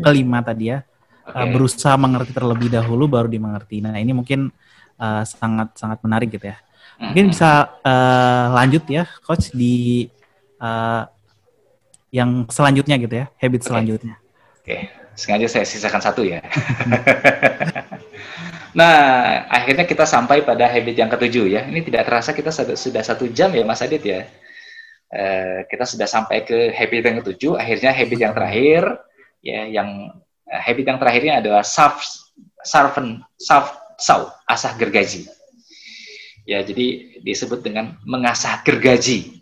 kelima 0.05 0.39
tadi 0.39 0.71
ya, 0.71 0.85
okay. 1.25 1.35
uh, 1.35 1.47
berusaha 1.51 1.97
mengerti 1.99 2.31
terlebih 2.31 2.71
dahulu 2.71 3.09
baru 3.09 3.27
dimengerti. 3.27 3.83
Nah, 3.83 3.99
ini 3.99 4.15
mungkin 4.15 4.53
uh, 5.01 5.23
sangat 5.27 5.75
sangat 5.75 5.99
menarik 6.05 6.31
gitu 6.31 6.47
ya. 6.47 6.57
Mungkin 7.01 7.33
bisa 7.33 7.73
uh, 7.83 8.53
lanjut 8.55 8.85
ya, 8.87 9.03
coach 9.25 9.51
di 9.51 10.07
uh, 10.61 11.03
yang 12.13 12.45
selanjutnya 12.47 12.95
gitu 13.01 13.15
ya, 13.17 13.25
habit 13.41 13.59
okay. 13.65 13.67
selanjutnya. 13.67 14.15
Oke. 14.61 14.63
Okay 14.63 15.02
sengaja 15.13 15.47
saya 15.49 15.65
sisakan 15.65 16.01
satu 16.01 16.25
ya. 16.25 16.41
nah, 18.79 19.45
akhirnya 19.49 19.85
kita 19.85 20.05
sampai 20.05 20.41
pada 20.41 20.65
habit 20.65 20.95
yang 20.97 21.09
ketujuh 21.09 21.45
ya. 21.49 21.61
Ini 21.69 21.81
tidak 21.85 22.09
terasa 22.09 22.33
kita 22.33 22.49
sudah 22.53 23.03
satu 23.05 23.29
jam 23.29 23.53
ya 23.53 23.63
Mas 23.65 23.81
Adit 23.81 24.03
ya. 24.03 24.25
Uh, 25.13 25.61
kita 25.69 25.85
sudah 25.85 26.09
sampai 26.09 26.41
ke 26.41 26.73
habit 26.73 27.05
yang 27.05 27.17
ketujuh. 27.21 27.53
Akhirnya 27.57 27.93
habit 27.93 28.19
yang 28.19 28.33
terakhir 28.33 28.81
ya, 29.45 29.61
yang 29.69 30.09
uh, 30.49 30.61
habit 30.61 30.85
yang 30.89 30.97
terakhirnya 30.97 31.33
adalah 31.37 31.61
sarf, 31.61 32.01
sarfen, 32.65 33.21
sarf, 33.37 33.77
sau, 34.01 34.33
asah 34.49 34.73
gergaji. 34.73 35.29
Ya, 36.43 36.59
jadi 36.59 37.19
disebut 37.23 37.63
dengan 37.63 37.95
mengasah 38.03 38.65
gergaji. 38.65 39.39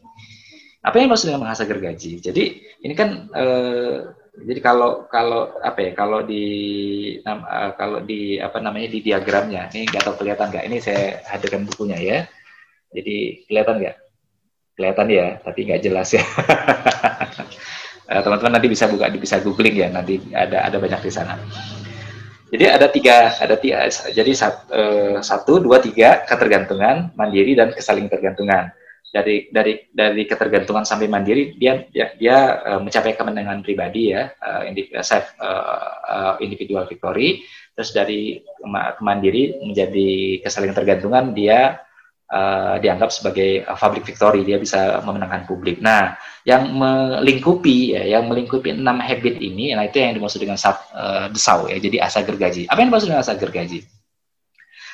Apa 0.86 1.02
yang 1.02 1.10
maksud 1.10 1.32
dengan 1.32 1.48
mengasah 1.48 1.66
gergaji? 1.66 2.22
Jadi 2.22 2.62
ini 2.84 2.94
kan 2.94 3.32
uh, 3.34 4.21
jadi 4.32 4.60
kalau 4.64 5.12
kalau 5.12 5.60
apa 5.60 5.80
ya 5.84 5.92
kalau 5.92 6.24
di 6.24 6.46
uh, 7.20 7.76
kalau 7.76 8.00
di 8.00 8.40
apa 8.40 8.64
namanya 8.64 8.88
di 8.88 9.04
diagramnya 9.04 9.68
ini 9.76 9.84
nggak 9.92 10.08
tahu 10.08 10.24
kelihatan 10.24 10.48
nggak? 10.48 10.66
Ini 10.72 10.78
saya 10.80 11.20
hadirkan 11.28 11.68
bukunya 11.68 12.00
ya. 12.00 12.18
Jadi 12.96 13.44
kelihatan 13.52 13.84
nggak? 13.84 13.98
Kelihatan 14.80 15.08
ya 15.12 15.28
tapi 15.44 15.60
nggak 15.68 15.82
jelas 15.84 16.10
ya. 16.16 16.24
Eh, 18.12 18.20
teman-teman 18.20 18.60
nanti 18.60 18.68
bisa 18.68 18.92
buka 18.92 19.08
bisa 19.08 19.40
googling 19.40 19.72
ya 19.72 19.88
nanti 19.88 20.20
ada 20.36 20.68
ada 20.68 20.84
banyak 20.84 21.00
di 21.00 21.12
sana. 21.16 21.40
Jadi 22.52 22.66
ada 22.68 22.92
tiga 22.92 23.32
ada 23.40 23.56
tiga 23.56 23.88
jadi 23.88 24.32
eh, 24.36 25.16
satu 25.24 25.64
dua 25.64 25.80
tiga 25.80 26.28
ketergantungan 26.28 27.16
mandiri 27.16 27.56
dan 27.56 27.72
kesaling 27.72 28.12
tergantungan 28.12 28.68
dari 29.12 29.52
dari 29.52 29.92
dari 29.92 30.24
ketergantungan 30.24 30.88
sampai 30.88 31.12
mandiri 31.12 31.60
dia 31.60 31.84
dia, 31.92 32.16
dia 32.16 32.64
uh, 32.64 32.80
mencapai 32.80 33.20
kemenangan 33.20 33.60
pribadi 33.60 34.16
ya 34.16 34.32
uh, 34.32 34.64
self 35.04 35.36
uh, 35.38 35.94
uh, 36.08 36.34
individual 36.40 36.88
victory. 36.88 37.44
Terus 37.76 37.92
dari 37.92 38.40
kemandiri 39.00 39.64
menjadi 39.68 40.40
kesaling 40.44 40.72
tergantungan 40.72 41.36
dia 41.36 41.84
uh, 42.32 42.80
dianggap 42.80 43.12
sebagai 43.12 43.68
uh, 43.68 43.76
public 43.76 44.08
victory. 44.08 44.48
Dia 44.48 44.56
bisa 44.56 45.04
memenangkan 45.04 45.44
publik. 45.44 45.84
Nah 45.84 46.16
yang 46.48 46.72
melingkupi 46.72 48.00
ya 48.00 48.18
yang 48.18 48.32
melingkupi 48.32 48.74
enam 48.74 48.98
habit 49.04 49.38
ini 49.44 49.76
nah 49.76 49.86
itu 49.86 50.02
yang 50.02 50.16
dimaksud 50.16 50.40
dengan 50.40 50.58
uh, 50.58 51.28
desau 51.28 51.68
ya 51.68 51.84
jadi 51.84 52.08
asa 52.08 52.24
gergaji. 52.24 52.72
Apa 52.72 52.80
yang 52.80 52.96
dimaksud 52.96 53.12
dengan 53.12 53.28
asa 53.28 53.36
gergaji 53.36 54.01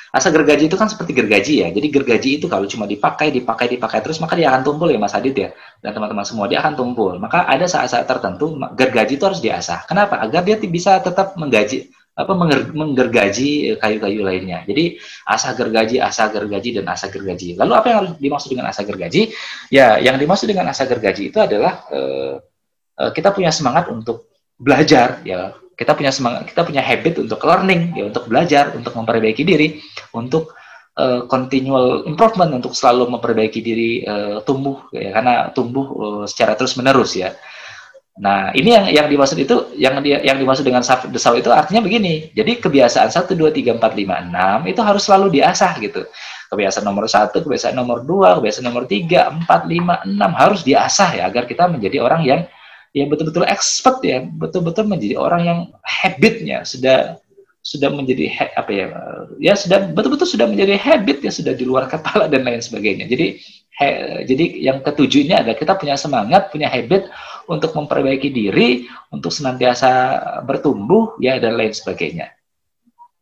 Asa 0.08 0.32
gergaji 0.32 0.72
itu 0.72 0.76
kan 0.80 0.88
seperti 0.88 1.12
gergaji 1.12 1.54
ya. 1.64 1.68
Jadi 1.68 1.86
gergaji 1.92 2.30
itu 2.40 2.46
kalau 2.48 2.64
cuma 2.64 2.88
dipakai, 2.88 3.28
dipakai, 3.28 3.76
dipakai 3.76 4.00
terus 4.00 4.16
maka 4.24 4.34
dia 4.40 4.48
akan 4.48 4.64
tumpul 4.64 4.88
ya 4.88 4.96
Mas 4.96 5.12
Adit 5.12 5.36
ya. 5.36 5.50
Dan 5.84 5.92
teman-teman 5.92 6.24
semua 6.24 6.48
dia 6.48 6.64
akan 6.64 6.74
tumpul. 6.74 7.20
Maka 7.20 7.44
ada 7.44 7.68
saat-saat 7.68 8.08
tertentu 8.08 8.56
gergaji 8.72 9.20
itu 9.20 9.24
harus 9.28 9.44
diasah. 9.44 9.84
Kenapa? 9.84 10.16
Agar 10.20 10.44
dia 10.48 10.56
bisa 10.56 10.96
tetap 11.04 11.36
menggaji 11.36 11.92
apa 12.18 12.34
menggergaji 12.74 13.78
kayu-kayu 13.78 14.26
lainnya. 14.26 14.66
Jadi 14.66 14.98
asa 15.22 15.54
gergaji, 15.54 16.02
asa 16.02 16.26
gergaji 16.34 16.82
dan 16.82 16.90
asa 16.90 17.06
gergaji. 17.06 17.54
Lalu 17.54 17.72
apa 17.78 17.88
yang 17.94 18.02
dimaksud 18.18 18.50
dengan 18.50 18.66
asa 18.66 18.82
gergaji? 18.82 19.30
Ya, 19.70 20.02
yang 20.02 20.18
dimaksud 20.18 20.50
dengan 20.50 20.66
asa 20.66 20.82
gergaji 20.82 21.30
itu 21.30 21.38
adalah 21.38 21.86
eh, 21.94 22.34
eh 22.98 23.10
kita 23.14 23.30
punya 23.30 23.54
semangat 23.54 23.86
untuk 23.86 24.26
belajar 24.58 25.22
ya 25.22 25.54
kita 25.78 25.94
punya 25.94 26.10
semangat, 26.10 26.50
kita 26.50 26.66
punya 26.66 26.82
habit 26.82 27.22
untuk 27.22 27.38
learning, 27.46 27.94
ya 27.94 28.10
untuk 28.10 28.26
belajar, 28.26 28.74
untuk 28.74 28.90
memperbaiki 28.98 29.46
diri, 29.46 29.78
untuk 30.10 30.58
uh, 30.98 31.22
continual 31.30 32.02
improvement, 32.02 32.50
untuk 32.50 32.74
selalu 32.74 33.14
memperbaiki 33.14 33.62
diri 33.62 34.02
uh, 34.02 34.42
tumbuh, 34.42 34.90
ya 34.90 35.14
karena 35.14 35.54
tumbuh 35.54 35.86
uh, 35.94 36.24
secara 36.26 36.58
terus 36.58 36.74
menerus 36.74 37.14
ya. 37.14 37.30
Nah, 38.18 38.50
ini 38.50 38.74
yang 38.74 38.86
yang 38.90 39.06
dimaksud 39.06 39.38
itu 39.38 39.54
yang 39.78 39.94
dia 40.02 40.18
yang 40.26 40.42
dimaksud 40.42 40.66
dengan 40.66 40.82
desau 41.14 41.38
itu 41.38 41.54
artinya 41.54 41.78
begini. 41.78 42.34
Jadi 42.34 42.58
kebiasaan 42.58 43.14
1 43.14 43.30
2 43.30 43.54
3 43.54 43.78
4 43.78 43.78
5 43.78 44.66
6 44.66 44.72
itu 44.74 44.80
harus 44.82 45.02
selalu 45.06 45.38
diasah 45.38 45.78
gitu. 45.78 46.02
Kebiasaan 46.50 46.82
nomor 46.82 47.06
satu, 47.06 47.46
kebiasaan 47.46 47.78
nomor 47.78 48.02
dua, 48.02 48.34
kebiasaan 48.40 48.66
nomor 48.66 48.90
tiga, 48.90 49.30
empat, 49.30 49.68
lima, 49.70 50.02
enam 50.02 50.34
harus 50.34 50.66
diasah 50.66 51.22
ya 51.22 51.22
agar 51.30 51.46
kita 51.46 51.70
menjadi 51.70 52.02
orang 52.02 52.26
yang 52.26 52.40
yang 52.96 53.08
betul-betul 53.12 53.44
expert 53.44 54.00
ya, 54.00 54.24
betul-betul 54.24 54.88
menjadi 54.88 55.16
orang 55.20 55.42
yang 55.44 55.60
habitnya 55.84 56.64
sudah 56.64 57.20
sudah 57.58 57.92
menjadi 57.92 58.32
apa 58.56 58.70
ya 58.72 58.86
ya 59.36 59.52
sudah 59.52 59.92
betul-betul 59.92 60.24
sudah 60.24 60.48
menjadi 60.48 60.80
habit 60.80 61.20
ya 61.20 61.28
sudah 61.28 61.52
di 61.52 61.68
luar 61.68 61.84
kepala 61.90 62.30
dan 62.30 62.46
lain 62.46 62.64
sebagainya. 62.64 63.04
Jadi 63.04 63.36
he, 63.76 63.88
jadi 64.24 64.44
yang 64.72 64.78
ketujuh 64.80 65.28
ini 65.28 65.34
adalah 65.36 65.58
kita 65.58 65.76
punya 65.76 65.98
semangat 66.00 66.48
punya 66.48 66.72
habit 66.72 67.12
untuk 67.44 67.76
memperbaiki 67.76 68.32
diri 68.32 68.88
untuk 69.12 69.34
senantiasa 69.34 69.90
bertumbuh 70.48 71.20
ya 71.20 71.36
dan 71.36 71.60
lain 71.60 71.76
sebagainya. 71.76 72.32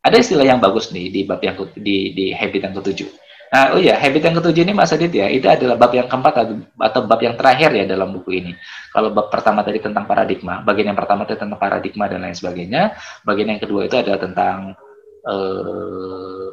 Ada 0.07 0.23
istilah 0.23 0.47
yang 0.47 0.63
bagus 0.63 0.95
nih 0.95 1.11
di 1.11 1.21
bab 1.27 1.43
yang 1.43 1.59
di 1.75 2.15
di 2.15 2.31
habit 2.31 2.71
yang 2.71 2.75
ketujuh 2.79 3.26
Nah, 3.47 3.79
oh 3.79 3.81
ya, 3.81 3.95
habit 3.95 4.27
yang 4.27 4.37
ketujuh 4.43 4.63
ini 4.67 4.75
Mas 4.75 4.91
Adit 4.91 5.15
ya, 5.15 5.31
itu 5.31 5.47
adalah 5.47 5.79
bab 5.79 5.95
yang 5.95 6.11
keempat 6.11 6.35
atau 6.75 7.01
bab 7.07 7.21
yang 7.23 7.39
terakhir 7.39 7.71
ya 7.79 7.85
dalam 7.87 8.11
buku 8.11 8.43
ini. 8.43 8.53
Kalau 8.91 9.15
bab 9.15 9.31
pertama 9.31 9.63
tadi 9.63 9.79
tentang 9.79 10.03
paradigma, 10.03 10.67
bagian 10.67 10.91
yang 10.91 10.99
pertama 10.99 11.23
tadi 11.23 11.39
tentang 11.47 11.61
paradigma 11.61 12.11
dan 12.11 12.27
lain 12.27 12.35
sebagainya, 12.35 12.99
bagian 13.23 13.55
yang 13.55 13.63
kedua 13.63 13.87
itu 13.87 13.95
adalah 13.95 14.19
tentang 14.19 14.75
uh, 15.23 16.49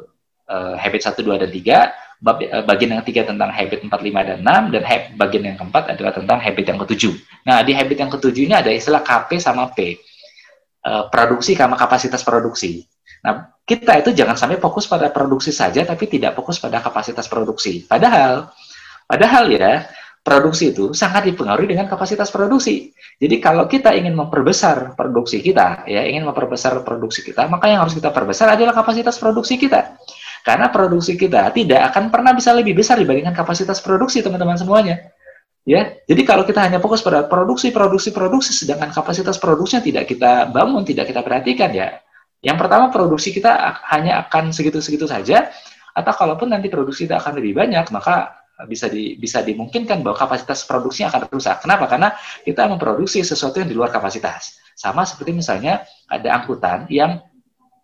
uh, 0.46 0.74
habit 0.78 1.02
1, 1.02 1.18
2, 1.18 1.42
dan 1.42 1.50
3, 1.50 2.22
bab, 2.22 2.38
uh, 2.40 2.62
bagian 2.62 2.94
yang 2.94 3.00
ketiga 3.02 3.26
tentang 3.26 3.50
habit 3.50 3.82
4, 3.82 3.90
5, 3.90 4.28
dan 4.30 4.38
6, 4.46 4.74
dan 4.78 4.82
habit, 4.86 5.10
bagian 5.18 5.44
yang 5.50 5.56
keempat 5.58 5.84
adalah 5.98 6.12
tentang 6.14 6.38
habit 6.38 6.64
yang 6.70 6.78
ketujuh. 6.78 7.14
Nah, 7.42 7.66
di 7.66 7.74
habit 7.74 7.96
yang 8.06 8.10
ketujuh 8.14 8.42
ini 8.46 8.54
ada 8.54 8.70
istilah 8.70 9.02
KP 9.02 9.42
sama 9.42 9.66
P, 9.74 9.98
uh, 10.86 11.10
produksi 11.10 11.58
sama 11.58 11.74
kapasitas 11.74 12.22
produksi. 12.22 12.86
Nah, 13.24 13.54
kita 13.64 14.04
itu 14.04 14.10
jangan 14.12 14.36
sampai 14.36 14.60
fokus 14.60 14.84
pada 14.84 15.08
produksi 15.08 15.50
saja, 15.50 15.84
tapi 15.84 16.04
tidak 16.06 16.36
fokus 16.36 16.60
pada 16.60 16.84
kapasitas 16.84 17.24
produksi. 17.26 17.84
Padahal 17.88 18.52
Padahal 19.04 19.52
ya, 19.52 19.84
produksi 20.24 20.72
itu 20.72 20.96
sangat 20.96 21.28
dipengaruhi 21.28 21.68
dengan 21.68 21.84
kapasitas 21.84 22.32
produksi. 22.32 22.96
Jadi 23.20 23.36
kalau 23.38 23.68
kita 23.68 23.92
ingin 23.92 24.16
memperbesar 24.16 24.96
produksi 24.96 25.44
kita, 25.44 25.84
ya 25.84 26.02
ingin 26.08 26.24
memperbesar 26.24 26.80
produksi 26.80 27.20
kita, 27.20 27.44
maka 27.46 27.68
yang 27.68 27.84
harus 27.84 27.92
kita 27.92 28.08
perbesar 28.10 28.56
adalah 28.56 28.72
kapasitas 28.72 29.20
produksi 29.20 29.60
kita. 29.60 30.00
Karena 30.44 30.68
produksi 30.68 31.16
kita 31.16 31.52
tidak 31.52 31.92
akan 31.92 32.12
pernah 32.12 32.32
bisa 32.36 32.52
lebih 32.52 32.76
besar 32.76 33.00
dibandingkan 33.00 33.32
kapasitas 33.32 33.80
produksi 33.80 34.20
teman-teman 34.20 34.56
semuanya. 34.56 35.12
Ya, 35.64 35.96
jadi 36.04 36.28
kalau 36.28 36.44
kita 36.44 36.60
hanya 36.60 36.76
fokus 36.76 37.00
pada 37.00 37.24
produksi, 37.24 37.72
produksi, 37.72 38.12
produksi, 38.12 38.52
sedangkan 38.52 38.92
kapasitas 38.92 39.40
produksinya 39.40 39.80
tidak 39.80 40.04
kita 40.04 40.52
bangun, 40.52 40.84
tidak 40.84 41.08
kita 41.08 41.24
perhatikan 41.24 41.72
ya. 41.72 42.03
Yang 42.44 42.56
pertama 42.60 42.92
produksi 42.92 43.32
kita 43.32 43.80
hanya 43.88 44.28
akan 44.28 44.52
segitu-segitu 44.52 45.08
saja, 45.08 45.48
atau 45.96 46.12
kalaupun 46.12 46.52
nanti 46.52 46.68
produksi 46.68 47.08
kita 47.08 47.16
akan 47.16 47.40
lebih 47.40 47.56
banyak, 47.56 47.88
maka 47.88 48.44
bisa 48.68 48.86
di, 48.86 49.18
bisa 49.18 49.42
dimungkinkan 49.42 50.04
bahwa 50.04 50.14
kapasitas 50.14 50.62
produksinya 50.68 51.10
akan 51.10 51.26
rusak. 51.32 51.64
Kenapa? 51.64 51.90
Karena 51.90 52.14
kita 52.46 52.70
memproduksi 52.70 53.24
sesuatu 53.24 53.58
yang 53.58 53.66
di 53.66 53.74
luar 53.74 53.90
kapasitas. 53.90 54.60
Sama 54.76 55.02
seperti 55.02 55.34
misalnya 55.34 55.82
ada 56.06 56.38
angkutan 56.38 56.86
yang 56.92 57.18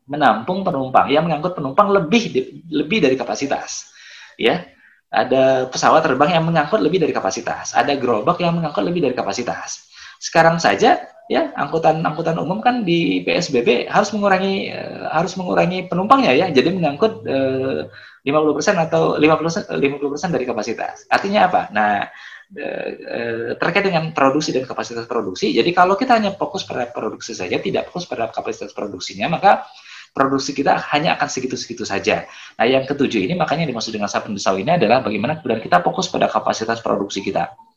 menampung 0.06 0.62
penumpang, 0.62 1.10
yang 1.10 1.26
mengangkut 1.26 1.58
penumpang 1.58 1.90
lebih 1.90 2.34
lebih 2.70 2.98
dari 3.02 3.14
kapasitas. 3.18 3.90
Ya, 4.38 4.66
ada 5.10 5.66
pesawat 5.66 6.06
terbang 6.06 6.38
yang 6.38 6.44
mengangkut 6.46 6.78
lebih 6.78 7.02
dari 7.02 7.10
kapasitas, 7.10 7.74
ada 7.74 7.94
gerobak 7.98 8.38
yang 8.38 8.54
mengangkut 8.54 8.82
lebih 8.86 9.06
dari 9.06 9.14
kapasitas. 9.14 9.90
Sekarang 10.22 10.58
saja 10.62 11.02
ya 11.30 11.54
angkutan-angkutan 11.54 12.34
umum 12.42 12.58
kan 12.58 12.82
di 12.82 13.22
PSBB 13.22 13.86
harus 13.86 14.10
mengurangi 14.10 14.74
uh, 14.74 15.14
harus 15.14 15.38
mengurangi 15.38 15.86
penumpangnya 15.86 16.34
ya, 16.34 16.46
jadi 16.50 16.74
mengangkut 16.74 17.22
uh, 17.22 17.86
50% 18.26 18.86
atau 18.90 19.14
50% 19.14 19.70
50% 19.70 20.34
dari 20.34 20.44
kapasitas. 20.44 21.06
Artinya 21.06 21.46
apa? 21.46 21.62
Nah, 21.70 22.02
uh, 22.50 23.54
terkait 23.54 23.86
dengan 23.86 24.10
produksi 24.10 24.50
dan 24.50 24.66
kapasitas 24.66 25.06
produksi. 25.06 25.54
Jadi 25.54 25.70
kalau 25.70 25.94
kita 25.94 26.18
hanya 26.18 26.34
fokus 26.34 26.66
pada 26.66 26.90
produksi 26.90 27.30
saja, 27.38 27.62
tidak 27.62 27.86
fokus 27.94 28.10
pada 28.10 28.26
kapasitas 28.34 28.74
produksinya, 28.74 29.30
maka 29.30 29.70
produksi 30.10 30.50
kita 30.50 30.82
hanya 30.90 31.14
akan 31.14 31.30
segitu-segitu 31.30 31.86
saja. 31.86 32.26
Nah, 32.58 32.66
yang 32.66 32.82
ketujuh 32.90 33.22
ini 33.22 33.38
makanya 33.38 33.70
dimaksud 33.70 33.94
dengan 33.94 34.10
sabun 34.10 34.34
besar 34.34 34.58
ini 34.58 34.74
adalah 34.74 34.98
bagaimana 35.06 35.38
kemudian 35.38 35.62
kita 35.62 35.78
fokus 35.78 36.10
pada 36.10 36.26
kapasitas 36.26 36.82
produksi 36.82 37.22
kita. 37.22 37.69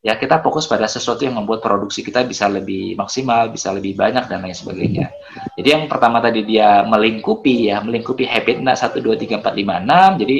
Ya, 0.00 0.16
kita 0.16 0.40
fokus 0.40 0.64
pada 0.64 0.88
sesuatu 0.88 1.28
yang 1.28 1.36
membuat 1.36 1.60
produksi 1.60 2.00
kita 2.00 2.24
bisa 2.24 2.48
lebih 2.48 2.96
maksimal, 2.96 3.52
bisa 3.52 3.68
lebih 3.68 3.92
banyak 4.00 4.32
dan 4.32 4.40
lain 4.40 4.56
sebagainya. 4.56 5.12
Jadi 5.60 5.68
yang 5.68 5.84
pertama 5.92 6.24
tadi 6.24 6.40
dia 6.40 6.80
melingkupi 6.88 7.68
ya, 7.68 7.84
melingkupi 7.84 8.24
habit 8.24 8.64
nah 8.64 8.72
1 8.72 8.96
2 8.96 9.04
3 9.20 9.44
4 9.44 9.44
5 9.44 9.60
6. 10.16 10.22
Jadi 10.24 10.36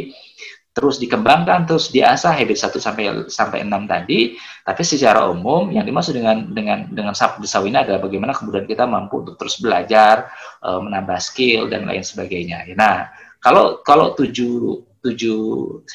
terus 0.70 1.02
dikembangkan 1.02 1.66
terus 1.66 1.90
diasah 1.90 2.30
habit 2.30 2.56
1 2.56 2.78
sampai 2.78 3.04
sampai 3.26 3.66
6 3.66 3.90
tadi 3.90 4.38
tapi 4.62 4.82
secara 4.86 5.26
umum 5.26 5.66
yang 5.74 5.82
dimaksud 5.82 6.14
dengan 6.14 6.46
dengan 6.54 6.86
dengan 6.94 7.10
sabda 7.10 7.66
ini 7.66 7.74
adalah 7.74 7.98
bagaimana 7.98 8.30
kemudian 8.30 8.70
kita 8.70 8.86
mampu 8.86 9.26
untuk 9.26 9.34
terus 9.34 9.58
belajar 9.58 10.30
uh, 10.62 10.78
menambah 10.78 11.18
skill 11.18 11.66
dan 11.66 11.90
lain 11.90 12.06
sebagainya 12.06 12.70
nah 12.78 13.10
kalau 13.42 13.82
kalau 13.82 14.14
tujuh 14.14 14.78
tujuh 15.00 15.40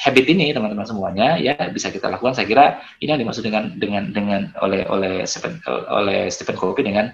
habit 0.01 0.25
ini 0.33 0.49
teman-teman 0.49 0.85
semuanya 0.85 1.37
ya 1.37 1.53
bisa 1.69 1.93
kita 1.93 2.09
lakukan 2.09 2.33
saya 2.33 2.49
kira 2.49 2.65
ini 2.97 3.13
yang 3.13 3.21
dimaksud 3.21 3.45
dengan 3.45 3.77
dengan 3.77 4.09
dengan 4.09 4.41
oleh 4.65 4.81
oleh 4.89 5.21
Stephen 5.29 5.61
oleh 5.69 6.25
Stephen 6.33 6.57
Covey 6.57 6.81
dengan 6.81 7.13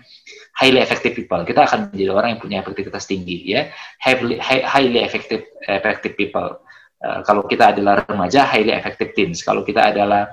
highly 0.55 0.79
effective 0.79 1.11
people 1.19 1.43
kita 1.43 1.67
akan 1.67 1.91
menjadi 1.91 2.11
orang 2.15 2.29
yang 2.35 2.41
punya 2.41 2.57
efektivitas 2.63 3.11
tinggi 3.11 3.43
ya 3.43 3.67
highly 3.99 4.39
highly 4.39 5.03
effective 5.03 5.43
effective 5.67 6.15
people 6.15 6.63
Eh, 7.01 7.19
kalau 7.25 7.49
kita 7.49 7.73
adalah 7.73 8.05
remaja, 8.05 8.45
highly 8.45 8.77
effective 8.77 9.17
teens. 9.17 9.41
Kalau 9.41 9.65
kita 9.65 9.89
adalah 9.89 10.29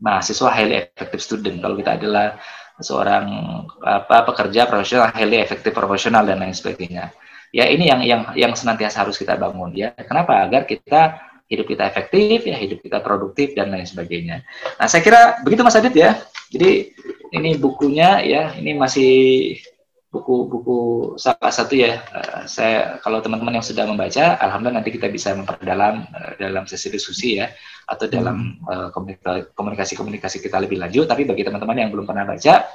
mahasiswa, 0.00 0.48
highly 0.48 0.88
effective 0.88 1.20
student. 1.20 1.60
Kalau 1.60 1.76
kita 1.76 2.00
adalah 2.00 2.40
seorang 2.80 3.24
apa 3.84 4.24
pekerja 4.32 4.64
profesional, 4.64 5.12
highly 5.12 5.44
effective 5.44 5.76
profesional 5.76 6.24
dan 6.24 6.40
lain 6.40 6.56
sebagainya. 6.56 7.12
Ya 7.52 7.68
ini 7.68 7.84
yang 7.86 8.00
yang 8.00 8.22
yang 8.32 8.52
senantiasa 8.56 9.04
harus 9.04 9.20
kita 9.20 9.36
bangun 9.36 9.76
ya. 9.76 9.92
Kenapa? 9.92 10.48
Agar 10.48 10.64
kita 10.64 11.20
hidup 11.52 11.68
kita 11.68 11.84
efektif, 11.84 12.48
ya 12.48 12.56
hidup 12.56 12.80
kita 12.80 13.04
produktif 13.04 13.52
dan 13.52 13.68
lain 13.68 13.84
sebagainya. 13.84 14.40
Nah 14.80 14.88
saya 14.88 15.04
kira 15.04 15.44
begitu 15.44 15.60
Mas 15.60 15.76
Adit 15.76 15.92
ya. 15.92 16.16
Jadi 16.48 16.96
ini 17.32 17.60
bukunya 17.60 18.24
ya, 18.24 18.56
ini 18.56 18.72
masih 18.72 19.12
buku-buku 20.12 20.80
salah 21.16 21.48
satu 21.48 21.72
ya 21.72 22.04
uh, 22.12 22.44
saya 22.44 23.00
kalau 23.00 23.24
teman-teman 23.24 23.56
yang 23.56 23.64
sudah 23.64 23.88
membaca 23.88 24.36
alhamdulillah 24.44 24.84
nanti 24.84 24.92
kita 24.92 25.08
bisa 25.08 25.32
memperdalam 25.32 26.04
uh, 26.04 26.36
dalam 26.36 26.68
sesi 26.68 26.92
diskusi 26.92 27.40
ya 27.40 27.48
atau 27.88 28.06
dalam 28.06 28.60
komunikasi-komunikasi 29.56 30.38
kita 30.38 30.60
lebih 30.60 30.78
lanjut 30.84 31.08
tapi 31.08 31.24
bagi 31.24 31.48
teman-teman 31.48 31.76
yang 31.80 31.90
belum 31.90 32.04
pernah 32.04 32.28
baca 32.28 32.68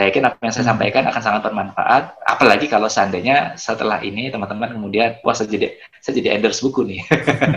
saya 0.00 0.16
yakin 0.16 0.32
apa 0.32 0.40
yang 0.40 0.54
saya 0.56 0.64
hmm. 0.64 0.72
sampaikan 0.72 1.04
akan 1.12 1.20
sangat 1.20 1.42
bermanfaat 1.44 2.02
apalagi 2.24 2.72
kalau 2.72 2.88
seandainya 2.88 3.52
setelah 3.60 4.00
ini 4.00 4.32
teman-teman 4.32 4.72
kemudian 4.72 5.20
wah 5.20 5.36
saya 5.36 5.52
jadi 5.52 5.76
saya 6.00 6.16
jadi 6.16 6.40
endorse 6.40 6.64
buku 6.64 6.88
nih 6.88 7.04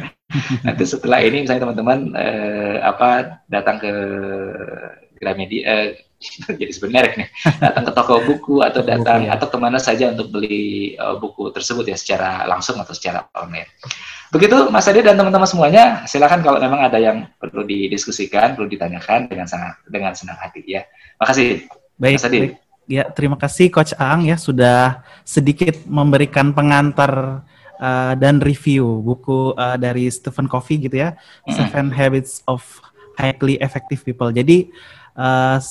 nanti 0.67 0.83
setelah 0.83 1.23
ini 1.23 1.47
misalnya 1.47 1.71
teman-teman 1.71 2.11
uh, 2.19 2.83
apa 2.83 3.39
datang 3.47 3.79
ke 3.79 3.93
Gramedia 5.23 5.63
uh, 5.63 5.87
jadi 6.59 6.71
sebenarnya 6.75 7.15
nih 7.15 7.29
datang 7.63 7.83
ke 7.87 7.91
toko 7.95 8.15
buku 8.27 8.59
atau 8.59 8.83
datang 8.83 9.23
buku, 9.23 9.31
ya. 9.31 9.39
atau 9.39 9.47
ke 9.47 9.57
mana 9.63 9.79
saja 9.79 10.11
untuk 10.11 10.35
beli 10.35 10.99
uh, 10.99 11.15
buku 11.15 11.47
tersebut 11.55 11.87
ya 11.87 11.95
secara 11.95 12.43
langsung 12.43 12.75
atau 12.79 12.91
secara 12.91 13.23
online. 13.39 13.71
Begitu 14.31 14.71
Mas 14.71 14.87
Ade 14.87 15.03
dan 15.03 15.19
teman-teman 15.19 15.45
semuanya, 15.45 16.07
silakan 16.07 16.41
kalau 16.41 16.57
memang 16.63 16.79
ada 16.79 16.95
yang 16.95 17.27
perlu 17.37 17.67
didiskusikan, 17.67 18.55
perlu 18.55 18.71
ditanyakan 18.71 19.27
dengan 19.27 19.45
sangat 19.51 19.83
dengan 19.85 20.15
senang 20.15 20.39
hati 20.39 20.63
ya. 20.63 20.87
Makasih. 21.19 21.82
Baik. 22.03 22.19
Mas. 22.19 22.27
Baik. 22.27 22.53
Ya, 22.83 23.07
terima 23.07 23.39
kasih 23.39 23.71
Coach 23.71 23.95
Aang 23.95 24.27
ya 24.27 24.35
sudah 24.35 25.07
sedikit 25.23 25.87
memberikan 25.87 26.51
pengantar 26.51 27.47
uh, 27.79 28.13
dan 28.19 28.43
review 28.43 28.99
buku 28.99 29.55
uh, 29.55 29.79
dari 29.79 30.11
Stephen 30.11 30.51
Covey 30.51 30.83
gitu 30.83 30.99
ya, 30.99 31.15
Seven 31.47 31.95
Habits 31.95 32.43
of 32.43 32.59
Highly 33.15 33.55
Effective 33.63 34.03
People. 34.03 34.35
Jadi 34.35 34.67
uh, 35.15 35.63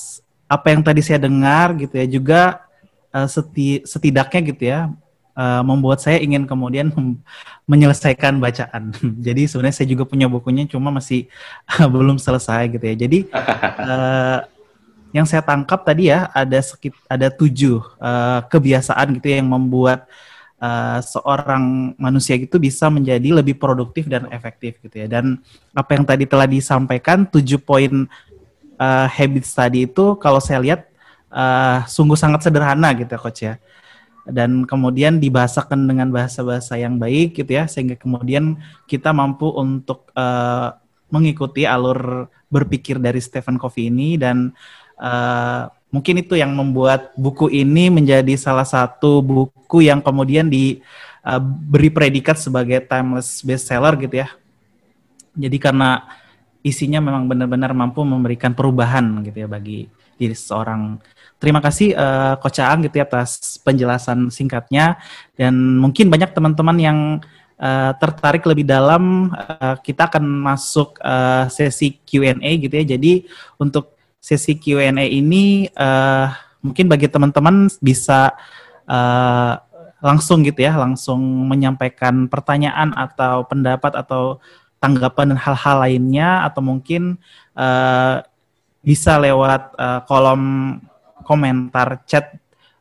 apa 0.48 0.66
yang 0.72 0.80
tadi 0.80 1.04
saya 1.04 1.20
dengar 1.20 1.76
gitu 1.76 2.00
ya 2.00 2.06
juga 2.08 2.64
uh, 3.12 3.28
seti 3.28 3.84
setidaknya 3.84 4.40
gitu 4.48 4.64
ya 4.64 4.88
uh, 5.36 5.62
membuat 5.64 6.00
saya 6.00 6.20
ingin 6.20 6.44
kemudian 6.44 6.92
menyelesaikan 7.68 8.40
bacaan. 8.40 8.92
Jadi 9.26 9.48
sebenarnya 9.48 9.76
saya 9.84 9.88
juga 9.88 10.04
punya 10.08 10.28
bukunya 10.28 10.64
cuma 10.68 10.92
masih 10.92 11.28
belum 11.94 12.16
selesai 12.16 12.72
gitu 12.72 12.84
ya. 12.84 12.96
Jadi 12.96 13.18
uh, 13.32 14.38
yang 15.12 15.28
saya 15.28 15.44
tangkap 15.44 15.84
tadi 15.84 16.08
ya 16.08 16.32
ada 16.32 16.58
sekit 16.64 16.96
ada 17.04 17.28
tujuh 17.28 17.84
uh, 18.00 18.40
kebiasaan 18.48 19.20
gitu 19.20 19.26
ya 19.28 19.36
yang 19.44 19.52
membuat 19.52 20.08
uh, 20.56 20.98
seorang 21.04 21.92
manusia 22.00 22.40
itu 22.40 22.56
bisa 22.56 22.88
menjadi 22.88 23.44
lebih 23.44 23.60
produktif 23.60 24.08
dan 24.08 24.26
efektif 24.32 24.80
gitu 24.80 25.04
ya. 25.04 25.06
Dan 25.06 25.38
apa 25.76 25.90
yang 25.94 26.04
tadi 26.08 26.24
telah 26.24 26.48
disampaikan 26.48 27.28
tujuh 27.28 27.60
poin 27.60 28.08
uh, 28.80 29.06
habit 29.06 29.44
study 29.44 29.84
itu 29.84 30.16
kalau 30.16 30.40
saya 30.40 30.64
lihat 30.64 30.88
uh, 31.28 31.84
sungguh 31.84 32.16
sangat 32.16 32.48
sederhana 32.48 32.90
gitu 32.96 33.12
ya 33.12 33.20
coach 33.20 33.42
ya 33.44 33.54
dan 34.22 34.62
kemudian 34.70 35.18
dibahasakan 35.18 35.82
dengan 35.82 36.14
bahasa-bahasa 36.14 36.78
yang 36.78 36.94
baik 36.94 37.34
gitu 37.42 37.58
ya 37.58 37.66
sehingga 37.66 37.98
kemudian 37.98 38.54
kita 38.86 39.10
mampu 39.10 39.50
untuk 39.50 40.06
uh, 40.14 40.78
mengikuti 41.10 41.66
alur 41.66 42.30
berpikir 42.46 43.02
dari 43.02 43.18
Stephen 43.18 43.58
Covey 43.58 43.90
ini 43.90 44.14
dan 44.14 44.54
mungkin 45.92 46.14
itu 46.24 46.34
yang 46.38 46.52
membuat 46.56 47.12
buku 47.18 47.52
ini 47.52 47.92
menjadi 47.92 48.32
salah 48.38 48.64
satu 48.64 49.20
buku 49.20 49.84
yang 49.84 50.00
kemudian 50.00 50.48
diberi 50.48 51.88
uh, 51.90 51.94
predikat 51.94 52.40
sebagai 52.40 52.80
timeless 52.86 53.44
bestseller 53.44 53.94
gitu 54.00 54.24
ya 54.24 54.28
jadi 55.36 55.56
karena 55.56 56.04
isinya 56.62 57.02
memang 57.02 57.26
benar-benar 57.26 57.74
mampu 57.74 58.06
memberikan 58.06 58.54
perubahan 58.54 59.02
gitu 59.26 59.44
ya 59.44 59.48
bagi 59.50 59.90
diri 60.14 60.36
seorang. 60.38 61.02
Terima 61.42 61.58
kasih 61.58 61.98
uh, 61.98 62.38
Coach 62.38 62.62
gitu 62.62 62.94
ya 62.94 63.04
atas 63.04 63.58
penjelasan 63.66 64.30
singkatnya 64.30 65.02
dan 65.34 65.58
mungkin 65.82 66.06
banyak 66.06 66.30
teman-teman 66.30 66.78
yang 66.78 66.98
uh, 67.58 67.92
tertarik 67.98 68.46
lebih 68.46 68.62
dalam 68.62 69.34
uh, 69.34 69.74
kita 69.82 70.06
akan 70.06 70.22
masuk 70.22 71.02
uh, 71.02 71.50
sesi 71.50 71.98
Q&A 72.06 72.50
gitu 72.62 72.74
ya. 72.78 72.94
Jadi 72.94 73.26
untuk 73.58 73.98
sesi 74.22 74.54
Q&A 74.54 74.94
ini 75.10 75.66
uh, 75.74 76.30
mungkin 76.62 76.86
bagi 76.86 77.10
teman-teman 77.10 77.66
bisa 77.82 78.30
uh, 78.86 79.58
langsung 79.98 80.46
gitu 80.46 80.62
ya, 80.62 80.78
langsung 80.78 81.18
menyampaikan 81.50 82.30
pertanyaan 82.30 82.94
atau 82.94 83.42
pendapat 83.42 83.98
atau 83.98 84.38
tanggapan 84.78 85.34
dan 85.34 85.38
hal-hal 85.42 85.76
lainnya 85.82 86.46
atau 86.46 86.62
mungkin 86.62 87.18
uh, 87.58 88.22
bisa 88.82 89.18
lewat 89.18 89.74
uh, 89.78 90.00
kolom 90.06 90.78
komentar 91.22 92.02
chat 92.06 92.34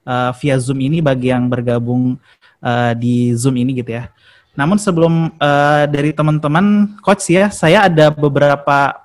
uh, 0.05 0.33
via 0.37 0.57
Zoom 0.57 0.81
ini 0.81 0.97
bagi 0.97 1.29
yang 1.29 1.45
bergabung 1.45 2.17
uh, 2.61 2.93
di 2.97 3.33
Zoom 3.37 3.57
ini 3.61 3.77
gitu 3.77 3.97
ya. 4.01 4.09
Namun 4.57 4.81
sebelum 4.81 5.29
uh, 5.37 5.85
dari 5.87 6.11
teman-teman 6.11 6.97
coach 7.05 7.29
ya, 7.29 7.53
saya 7.53 7.85
ada 7.85 8.09
beberapa 8.09 8.97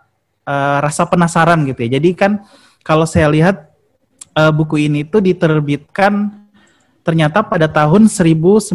uh, 0.47 0.79
rasa 0.81 1.05
penasaran 1.05 1.67
gitu 1.67 1.85
ya. 1.85 1.99
Jadi 1.99 2.15
kan 2.15 2.47
kalau 2.87 3.05
saya 3.05 3.27
lihat 3.29 3.75
uh, 4.39 4.55
buku 4.55 4.87
ini 4.87 5.03
tuh 5.03 5.21
diterbitkan 5.21 6.47
ternyata 7.07 7.43
pada 7.43 7.71
tahun 7.71 8.11
1989 8.11 8.73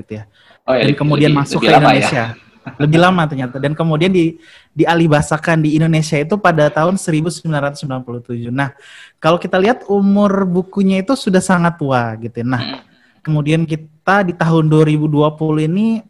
gitu 0.00 0.12
ya. 0.22 0.24
Oh, 0.64 0.72
ya, 0.72 0.88
Dan 0.88 0.96
kemudian 0.96 1.30
lebih, 1.34 1.42
masuk 1.44 1.60
lebih 1.60 1.70
ke 1.70 1.76
Indonesia. 1.76 2.24
Ya? 2.34 2.42
Lebih 2.80 2.98
lama 2.98 3.22
ternyata. 3.28 3.56
Dan 3.60 3.76
kemudian 3.76 4.08
di 4.08 4.40
dialihbahasakan 4.72 5.60
di 5.60 5.76
Indonesia 5.76 6.16
itu 6.16 6.40
pada 6.40 6.72
tahun 6.72 6.96
1997. 6.96 8.48
Nah, 8.48 8.72
kalau 9.20 9.36
kita 9.36 9.60
lihat 9.60 9.84
umur 9.86 10.48
bukunya 10.48 11.04
itu 11.04 11.12
sudah 11.12 11.44
sangat 11.44 11.76
tua 11.76 12.16
gitu. 12.18 12.40
Ya. 12.40 12.46
Nah, 12.48 12.62
hmm. 12.64 12.80
kemudian 13.20 13.68
kita 13.68 14.24
di 14.24 14.32
tahun 14.32 14.66
2020 14.72 15.68
ini 15.68 16.00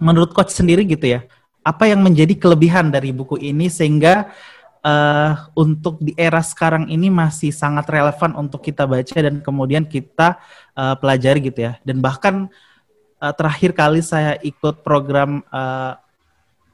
menurut 0.00 0.32
coach 0.32 0.56
sendiri 0.56 0.88
gitu 0.88 1.04
ya, 1.04 1.20
apa 1.60 1.84
yang 1.88 2.00
menjadi 2.00 2.34
kelebihan 2.36 2.88
dari 2.88 3.12
buku 3.12 3.36
ini 3.36 3.68
sehingga 3.68 4.32
uh, 4.84 5.48
untuk 5.52 6.00
di 6.00 6.16
era 6.16 6.40
sekarang 6.40 6.88
ini 6.88 7.12
masih 7.12 7.52
sangat 7.52 7.88
relevan 7.88 8.36
untuk 8.36 8.64
kita 8.64 8.88
baca 8.88 9.16
dan 9.16 9.44
kemudian 9.44 9.84
kita 9.84 10.40
uh, 10.76 10.96
pelajari 10.96 11.52
gitu 11.52 11.70
ya. 11.70 11.72
Dan 11.84 12.00
bahkan 12.00 12.48
uh, 13.20 13.32
terakhir 13.36 13.76
kali 13.76 14.00
saya 14.00 14.40
ikut 14.40 14.80
program 14.80 15.44
uh, 15.52 16.00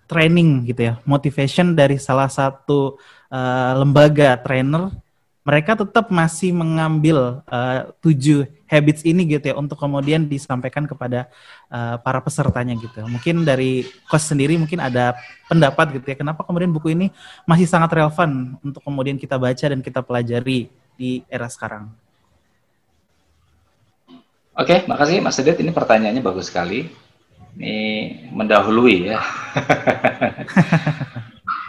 training 0.07 0.71
gitu 0.71 0.95
ya, 0.95 0.95
motivation 1.03 1.75
dari 1.75 1.99
salah 1.99 2.31
satu 2.31 2.95
uh, 3.27 3.73
lembaga 3.75 4.39
trainer, 4.39 4.95
mereka 5.43 5.75
tetap 5.75 6.15
masih 6.15 6.55
mengambil 6.55 7.43
uh, 7.51 7.91
tujuh 7.99 8.47
habits 8.67 9.07
ini 9.07 9.23
gitu 9.27 9.51
ya 9.51 9.55
untuk 9.55 9.79
kemudian 9.79 10.27
disampaikan 10.27 10.85
kepada 10.85 11.31
uh, 11.71 11.97
para 12.03 12.19
pesertanya 12.19 12.75
gitu. 12.75 13.07
Mungkin 13.07 13.47
dari 13.47 13.87
coach 14.11 14.27
sendiri 14.27 14.59
mungkin 14.59 14.83
ada 14.83 15.15
pendapat 15.47 15.99
gitu 15.99 16.07
ya, 16.13 16.17
kenapa 16.19 16.43
kemudian 16.43 16.75
buku 16.75 16.93
ini 16.93 17.07
masih 17.47 17.71
sangat 17.71 17.95
relevan 17.95 18.59
untuk 18.61 18.83
kemudian 18.83 19.17
kita 19.17 19.39
baca 19.39 19.67
dan 19.71 19.81
kita 19.81 20.03
pelajari 20.03 20.69
di 20.99 21.23
era 21.31 21.47
sekarang. 21.47 21.89
Oke, 24.57 24.89
makasih 24.89 25.21
Mas 25.21 25.37
Dedet. 25.37 25.61
Ini 25.61 25.69
pertanyaannya 25.69 26.25
bagus 26.25 26.49
sekali. 26.49 26.89
Ini 27.61 27.77
mendahului 28.33 29.13
ya. 29.13 29.21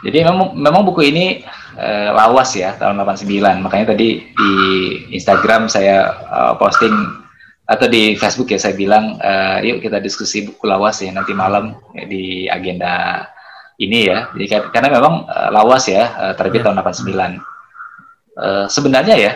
Jadi 0.08 0.24
memang, 0.24 0.56
memang 0.56 0.88
buku 0.88 1.12
ini 1.12 1.44
uh, 1.78 2.10
lawas 2.18 2.58
ya 2.58 2.76
tahun 2.76 3.00
89. 3.06 3.64
Makanya 3.64 3.94
tadi 3.94 4.26
di 4.28 4.52
Instagram 5.14 5.70
saya 5.70 6.12
uh, 6.28 6.54
posting 6.58 6.94
atau 7.68 7.88
di 7.88 8.16
Facebook 8.16 8.50
ya 8.52 8.60
saya 8.60 8.74
bilang 8.76 9.20
uh, 9.20 9.60
yuk 9.60 9.84
kita 9.84 10.00
diskusi 10.00 10.48
buku 10.48 10.64
lawas 10.66 11.04
ya 11.04 11.12
nanti 11.12 11.36
malam 11.36 11.76
ya, 11.94 12.04
di 12.10 12.48
agenda 12.50 13.28
ini 13.78 14.10
ya. 14.10 14.34
Jadi 14.34 14.74
karena 14.74 14.90
memang 14.90 15.30
uh, 15.30 15.50
lawas 15.54 15.86
ya 15.88 16.12
uh, 16.18 16.34
terbit 16.34 16.66
ya. 16.66 16.74
tahun 16.74 16.82
89. 16.82 17.40
Uh, 18.38 18.66
sebenarnya 18.70 19.16
ya 19.18 19.32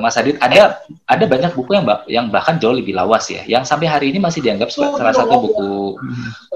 Mas 0.00 0.16
Adit, 0.16 0.40
ada 0.40 0.80
ada 1.04 1.24
banyak 1.28 1.52
buku 1.52 1.76
yang 1.76 1.84
yang 2.08 2.26
bahkan 2.32 2.56
jauh 2.56 2.72
lebih 2.72 2.96
lawas 2.96 3.28
ya, 3.28 3.44
yang 3.44 3.60
sampai 3.60 3.84
hari 3.84 4.08
ini 4.08 4.16
masih 4.16 4.40
dianggap 4.40 4.72
sebagai 4.72 4.96
salah 5.04 5.12
satu 5.12 5.34
buku 5.36 5.70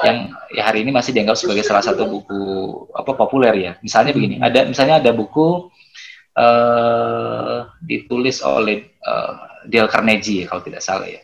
yang 0.01 0.33
ya 0.57 0.63
hari 0.65 0.87
ini 0.87 0.91
masih 0.95 1.13
dianggap 1.13 1.37
sebagai 1.37 1.61
salah 1.61 1.85
satu 1.85 2.09
buku 2.09 2.41
apa 2.97 3.13
populer 3.13 3.55
ya. 3.61 3.73
Misalnya 3.85 4.17
begini, 4.17 4.41
hmm. 4.41 4.47
ada 4.49 4.61
misalnya 4.65 4.97
ada 5.05 5.11
buku 5.13 5.69
uh, 6.41 7.69
ditulis 7.85 8.41
oleh 8.41 8.89
uh, 9.05 9.69
Dale 9.69 9.91
Carnegie 9.93 10.49
kalau 10.49 10.65
tidak 10.65 10.81
salah 10.81 11.05
ya. 11.05 11.21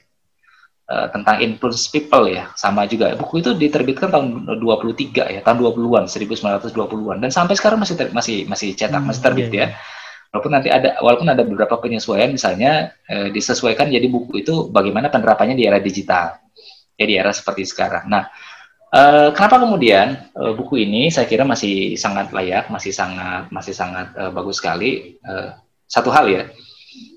Uh, 0.87 1.11
tentang 1.11 1.43
influence 1.43 1.91
people 1.91 2.31
ya, 2.31 2.53
sama 2.55 2.87
juga. 2.87 3.17
Buku 3.19 3.43
itu 3.43 3.57
diterbitkan 3.59 4.07
tahun 4.07 4.47
23 4.63 5.35
ya, 5.35 5.41
tahun 5.43 5.59
20-an, 5.59 6.07
1920-an 6.07 7.19
dan 7.19 7.31
sampai 7.35 7.59
sekarang 7.59 7.83
masih 7.83 7.99
ter, 7.99 8.15
masih 8.15 8.47
masih 8.47 8.71
cetak, 8.77 9.03
masih 9.03 9.23
terbit 9.25 9.51
iya, 9.51 9.55
ya. 9.55 9.69
Iya 9.73 9.97
walaupun 10.31 10.53
nanti 10.53 10.69
ada 10.69 10.99
walaupun 11.01 11.29
ada 11.31 11.43
beberapa 11.47 11.79
penyesuaian 11.81 12.33
misalnya 12.33 12.93
eh, 13.07 13.29
disesuaikan 13.31 13.89
jadi 13.89 14.07
buku 14.11 14.43
itu 14.43 14.69
bagaimana 14.69 15.09
penerapannya 15.09 15.57
di 15.57 15.65
era 15.65 15.79
digital 15.79 16.39
ya 16.97 17.05
di 17.05 17.15
era 17.17 17.31
seperti 17.31 17.69
sekarang. 17.69 18.09
Nah, 18.09 18.25
eh, 18.91 19.29
kenapa 19.37 19.63
kemudian 19.63 20.33
eh, 20.33 20.53
buku 20.57 20.83
ini 20.83 21.13
saya 21.13 21.29
kira 21.29 21.45
masih 21.45 21.95
sangat 22.01 22.33
layak, 22.33 22.73
masih 22.73 22.91
sangat 22.91 23.53
masih 23.53 23.75
sangat 23.77 24.11
eh, 24.17 24.33
bagus 24.33 24.59
sekali. 24.59 25.21
Eh, 25.21 25.51
satu 25.87 26.11
hal 26.11 26.27
ya, 26.27 26.43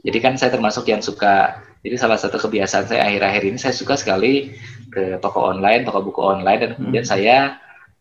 jadi 0.06 0.18
kan 0.22 0.34
saya 0.38 0.54
termasuk 0.54 0.86
yang 0.88 1.02
suka. 1.02 1.66
Jadi 1.80 1.96
salah 1.96 2.20
satu 2.20 2.36
kebiasaan 2.36 2.92
saya 2.92 3.08
akhir-akhir 3.08 3.44
ini 3.48 3.56
saya 3.56 3.72
suka 3.72 3.96
sekali 3.96 4.52
ke 4.92 5.16
toko 5.24 5.48
online, 5.48 5.88
toko 5.88 6.04
buku 6.04 6.20
online 6.20 6.60
dan 6.60 6.72
kemudian 6.76 7.08
hmm. 7.08 7.14
saya 7.16 7.56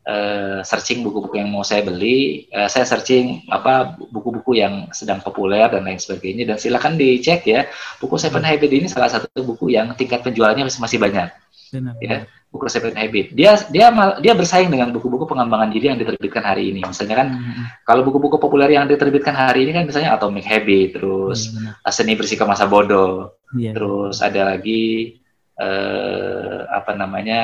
uh, 0.09 0.59
searching 0.65 1.05
buku-buku 1.05 1.39
yang 1.39 1.53
mau 1.53 1.63
saya 1.63 1.85
beli, 1.85 2.49
uh, 2.57 2.67
saya 2.67 2.89
searching 2.89 3.45
apa 3.53 3.95
buku-buku 4.09 4.57
yang 4.57 4.89
sedang 4.91 5.21
populer 5.21 5.69
dan 5.69 5.85
lain 5.85 6.01
sebagainya 6.01 6.49
dan 6.49 6.57
silakan 6.57 6.97
dicek 6.97 7.45
ya. 7.45 7.69
Buku 8.01 8.17
Seven 8.17 8.41
hmm. 8.41 8.49
Habit 8.49 8.71
ini 8.73 8.87
salah 8.89 9.13
satu 9.13 9.29
buku 9.45 9.77
yang 9.77 9.93
tingkat 9.95 10.25
penjualannya 10.25 10.67
masih, 10.67 10.81
masih 10.81 10.99
banyak. 10.99 11.29
Benar. 11.69 11.95
Ya, 12.01 12.25
buku 12.49 12.65
Seven 12.73 12.97
Habit. 12.97 13.37
Dia 13.37 13.61
dia 13.69 13.93
dia 14.25 14.33
bersaing 14.33 14.73
dengan 14.73 14.89
buku-buku 14.89 15.29
pengembangan 15.29 15.69
diri 15.69 15.93
yang 15.93 16.01
diterbitkan 16.01 16.41
hari 16.41 16.73
ini. 16.73 16.81
Misalnya 16.83 17.17
kan 17.21 17.29
hmm. 17.37 17.45
hmm. 17.45 17.67
kalau 17.85 18.03
buku-buku 18.09 18.41
populer 18.41 18.73
yang 18.73 18.89
diterbitkan 18.89 19.37
hari 19.37 19.69
ini 19.69 19.77
kan 19.77 19.85
misalnya 19.85 20.17
Atomic 20.17 20.49
Habit, 20.49 20.97
terus 20.97 21.53
hmm, 21.53 21.85
Seni 21.93 22.17
Bersikap 22.17 22.49
Masa 22.49 22.65
Bodoh. 22.65 23.37
Yeah. 23.53 23.77
Terus 23.77 24.25
ada 24.25 24.57
lagi 24.57 25.17
uh, 25.59 26.59
apa 26.71 26.95
namanya 26.95 27.41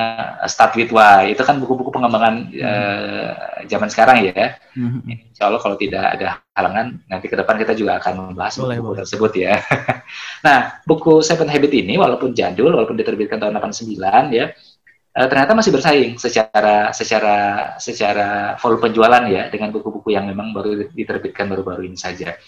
Start 0.47 0.79
with 0.79 0.95
Why 0.95 1.35
itu 1.35 1.43
kan 1.43 1.59
buku-buku 1.59 1.91
pengembangan 1.91 2.35
hmm. 2.49 2.63
uh, 2.63 3.31
zaman 3.67 3.89
sekarang 3.91 4.31
ya. 4.31 4.57
Hmm. 4.73 5.03
Insya 5.05 5.51
Allah 5.51 5.61
kalau 5.61 5.75
tidak 5.75 6.15
ada 6.19 6.41
halangan 6.55 7.03
nanti 7.11 7.27
ke 7.27 7.37
depan 7.37 7.59
kita 7.59 7.75
juga 7.75 7.99
akan 7.99 8.33
membahas 8.33 8.55
boleh, 8.57 8.79
buku 8.79 8.87
boleh. 8.95 8.99
tersebut 9.03 9.33
ya. 9.35 9.53
nah 10.47 10.79
buku 10.87 11.21
Seven 11.21 11.51
Habit 11.51 11.73
ini 11.75 11.99
walaupun 11.99 12.33
jadul 12.33 12.73
walaupun 12.73 12.95
diterbitkan 12.95 13.43
tahun 13.43 13.59
89 13.59 13.99
ya 14.31 14.55
uh, 15.19 15.27
ternyata 15.27 15.53
masih 15.59 15.75
bersaing 15.75 16.13
secara 16.17 16.95
secara 16.95 17.37
secara 17.83 18.55
volume 18.63 18.83
penjualan 18.91 19.25
ya 19.27 19.51
dengan 19.51 19.75
buku-buku 19.75 20.15
yang 20.15 20.31
memang 20.31 20.55
baru 20.55 20.87
diterbitkan 20.95 21.51
baru-baru 21.51 21.91
ini 21.91 21.99
saja. 21.99 22.39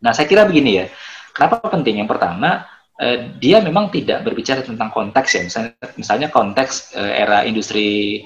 Nah 0.00 0.14
saya 0.14 0.30
kira 0.30 0.46
begini 0.46 0.80
ya. 0.80 0.86
Kenapa 1.30 1.62
penting? 1.70 2.02
Yang 2.02 2.10
pertama 2.10 2.66
Eh, 3.00 3.40
dia 3.40 3.64
memang 3.64 3.88
tidak 3.88 4.28
berbicara 4.28 4.60
tentang 4.60 4.92
konteks 4.92 5.30
ya. 5.32 5.40
Misalnya 5.48 5.72
misalnya 5.96 6.28
konteks 6.28 6.92
uh, 7.00 7.08
era 7.08 7.48
industri 7.48 8.20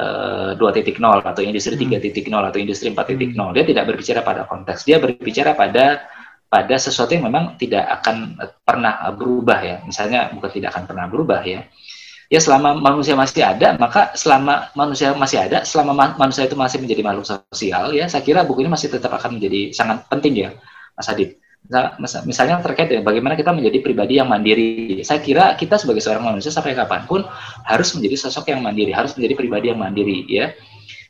uh, 0.00 0.56
2.0 0.56 0.96
atau 0.96 1.44
industri 1.44 1.76
hmm. 1.76 2.00
3.0 2.00 2.32
atau 2.32 2.56
industri 2.56 2.88
4.0 2.88 3.20
hmm. 3.20 3.52
dia 3.52 3.64
tidak 3.68 3.84
berbicara 3.84 4.24
pada 4.24 4.48
konteks. 4.48 4.88
Dia 4.88 4.96
berbicara 4.96 5.52
pada 5.52 6.08
pada 6.48 6.76
sesuatu 6.80 7.12
yang 7.12 7.28
memang 7.28 7.60
tidak 7.60 7.84
akan 8.00 8.40
pernah 8.64 9.12
berubah 9.12 9.60
ya. 9.60 9.76
Misalnya 9.84 10.32
bukan 10.32 10.48
tidak 10.56 10.72
akan 10.72 10.84
pernah 10.88 11.04
berubah 11.04 11.44
ya. 11.44 11.68
Ya 12.32 12.40
selama 12.40 12.80
manusia 12.80 13.12
masih 13.20 13.44
ada 13.44 13.76
maka 13.76 14.16
selama 14.16 14.72
manusia 14.72 15.12
masih 15.12 15.44
ada 15.44 15.68
selama 15.68 15.92
ma 15.92 16.06
manusia 16.16 16.48
itu 16.48 16.56
masih 16.56 16.80
menjadi 16.80 17.04
makhluk 17.04 17.28
sosial 17.28 17.92
ya 17.92 18.08
saya 18.08 18.24
kira 18.24 18.40
buku 18.48 18.64
ini 18.64 18.72
masih 18.72 18.88
tetap 18.88 19.12
akan 19.12 19.36
menjadi 19.36 19.76
sangat 19.76 20.08
penting 20.08 20.48
ya 20.48 20.50
Mas 20.96 21.12
Adit 21.12 21.43
misalnya 22.28 22.60
terkait 22.60 22.92
dengan 22.92 23.08
bagaimana 23.08 23.34
kita 23.40 23.48
menjadi 23.48 23.80
pribadi 23.80 24.20
yang 24.20 24.28
mandiri. 24.28 25.00
Saya 25.00 25.24
kira 25.24 25.56
kita 25.56 25.80
sebagai 25.80 26.04
seorang 26.04 26.20
manusia 26.20 26.52
sampai 26.52 26.76
kapan 26.76 27.08
pun 27.08 27.24
harus 27.64 27.88
menjadi 27.96 28.28
sosok 28.28 28.52
yang 28.52 28.60
mandiri, 28.60 28.92
harus 28.92 29.16
menjadi 29.16 29.34
pribadi 29.40 29.72
yang 29.72 29.80
mandiri, 29.80 30.28
ya. 30.28 30.52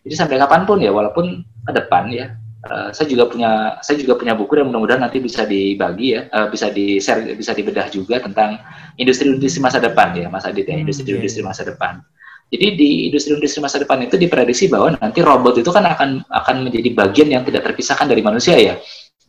Jadi 0.07 0.15
sampai 0.15 0.37
kapan 0.39 0.63
pun 0.63 0.79
ya, 0.79 0.95
walaupun 0.95 1.43
ke 1.43 1.73
depan 1.75 2.07
ya, 2.15 2.39
uh, 2.71 2.95
saya 2.95 3.07
juga 3.11 3.27
punya 3.27 3.83
saya 3.83 3.99
juga 3.99 4.15
punya 4.15 4.39
buku 4.39 4.55
dan 4.55 4.71
mudah-mudahan 4.71 5.03
nanti 5.03 5.19
bisa 5.19 5.43
dibagi 5.43 6.15
ya, 6.15 6.31
uh, 6.31 6.47
bisa 6.47 6.71
di 6.71 7.03
share, 7.03 7.35
bisa 7.35 7.51
dibedah 7.51 7.91
juga 7.91 8.23
tentang 8.23 8.63
industri-industri 8.95 9.59
masa 9.59 9.83
depan 9.83 10.15
ya, 10.15 10.31
Mas 10.31 10.47
Adit 10.47 10.71
ya, 10.71 10.79
hmm, 10.79 10.87
industri-industri 10.87 11.43
iya. 11.43 11.51
masa 11.51 11.67
depan. 11.67 11.99
Jadi 12.53 12.67
di 12.79 12.91
industri-industri 13.11 13.59
masa 13.59 13.83
depan 13.83 14.07
itu 14.07 14.15
diprediksi 14.15 14.71
bahwa 14.71 14.95
nanti 14.95 15.19
robot 15.19 15.59
itu 15.59 15.75
kan 15.75 15.83
akan 15.83 16.23
akan 16.31 16.57
menjadi 16.63 16.95
bagian 16.95 17.29
yang 17.33 17.43
tidak 17.43 17.67
terpisahkan 17.67 18.07
dari 18.07 18.23
manusia 18.23 18.55
ya, 18.55 18.79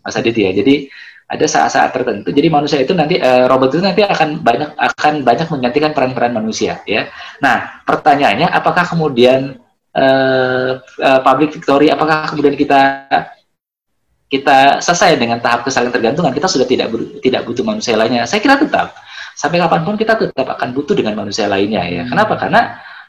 Mas 0.05 0.13
Adit 0.13 0.37
ya. 0.37 0.53
Jadi 0.53 0.85
ada 1.25 1.45
saat-saat 1.49 1.89
tertentu. 1.89 2.29
Jadi 2.29 2.47
manusia 2.53 2.77
itu 2.77 2.93
nanti 2.93 3.17
uh, 3.17 3.49
robot 3.49 3.73
itu 3.73 3.81
nanti 3.81 4.05
akan 4.05 4.45
banyak 4.45 4.77
akan 4.77 5.13
banyak 5.25 5.47
menggantikan 5.49 5.91
peran-peran 5.91 6.33
manusia 6.37 6.85
ya. 6.85 7.09
Nah, 7.41 7.81
pertanyaannya 7.81 8.45
apakah 8.53 8.85
kemudian 8.85 9.57
uh, 9.97 10.77
uh, 10.81 11.19
public 11.25 11.57
victory 11.57 11.89
apakah 11.89 12.29
kemudian 12.29 12.53
kita 12.53 13.09
kita 14.29 14.81
selesai 14.81 15.17
dengan 15.17 15.41
tahap 15.41 15.65
kesaling 15.65 15.93
tergantungan, 15.93 16.33
kita 16.33 16.49
sudah 16.49 16.65
tidak 16.69 16.93
tidak 17.21 17.41
butuh 17.45 17.65
manusia 17.65 17.97
lainnya. 17.97 18.25
Saya 18.29 18.41
kira 18.41 18.61
tetap 18.61 18.93
sampai 19.33 19.61
kapan 19.61 19.81
pun 19.81 19.95
kita 19.97 20.13
tetap 20.17 20.45
akan 20.45 20.77
butuh 20.77 20.93
dengan 20.93 21.17
manusia 21.17 21.49
lainnya 21.49 21.81
ya. 21.89 22.01
Hmm. 22.05 22.09
Kenapa? 22.13 22.33
Karena 22.37 22.61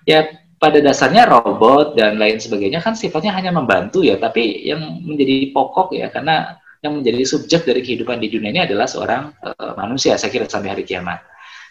ya 0.09 0.25
pada 0.57 0.81
dasarnya 0.81 1.29
robot 1.29 2.01
dan 2.01 2.17
lain 2.17 2.41
sebagainya 2.41 2.81
kan 2.81 2.97
sifatnya 2.97 3.37
hanya 3.37 3.53
membantu 3.53 4.01
ya, 4.01 4.17
tapi 4.17 4.65
yang 4.65 5.05
menjadi 5.05 5.53
pokok 5.53 5.93
ya 5.93 6.09
karena 6.09 6.57
yang 6.87 7.03
menjadi 7.03 7.27
subjek 7.27 7.67
dari 7.67 7.83
kehidupan 7.83 8.23
di 8.23 8.31
dunia 8.31 8.51
ini 8.55 8.63
adalah 8.65 8.87
seorang 8.87 9.35
uh, 9.43 9.75
manusia 9.75 10.15
saya 10.15 10.31
kira 10.31 10.47
sampai 10.47 10.73
hari 10.73 10.87
kiamat 10.87 11.21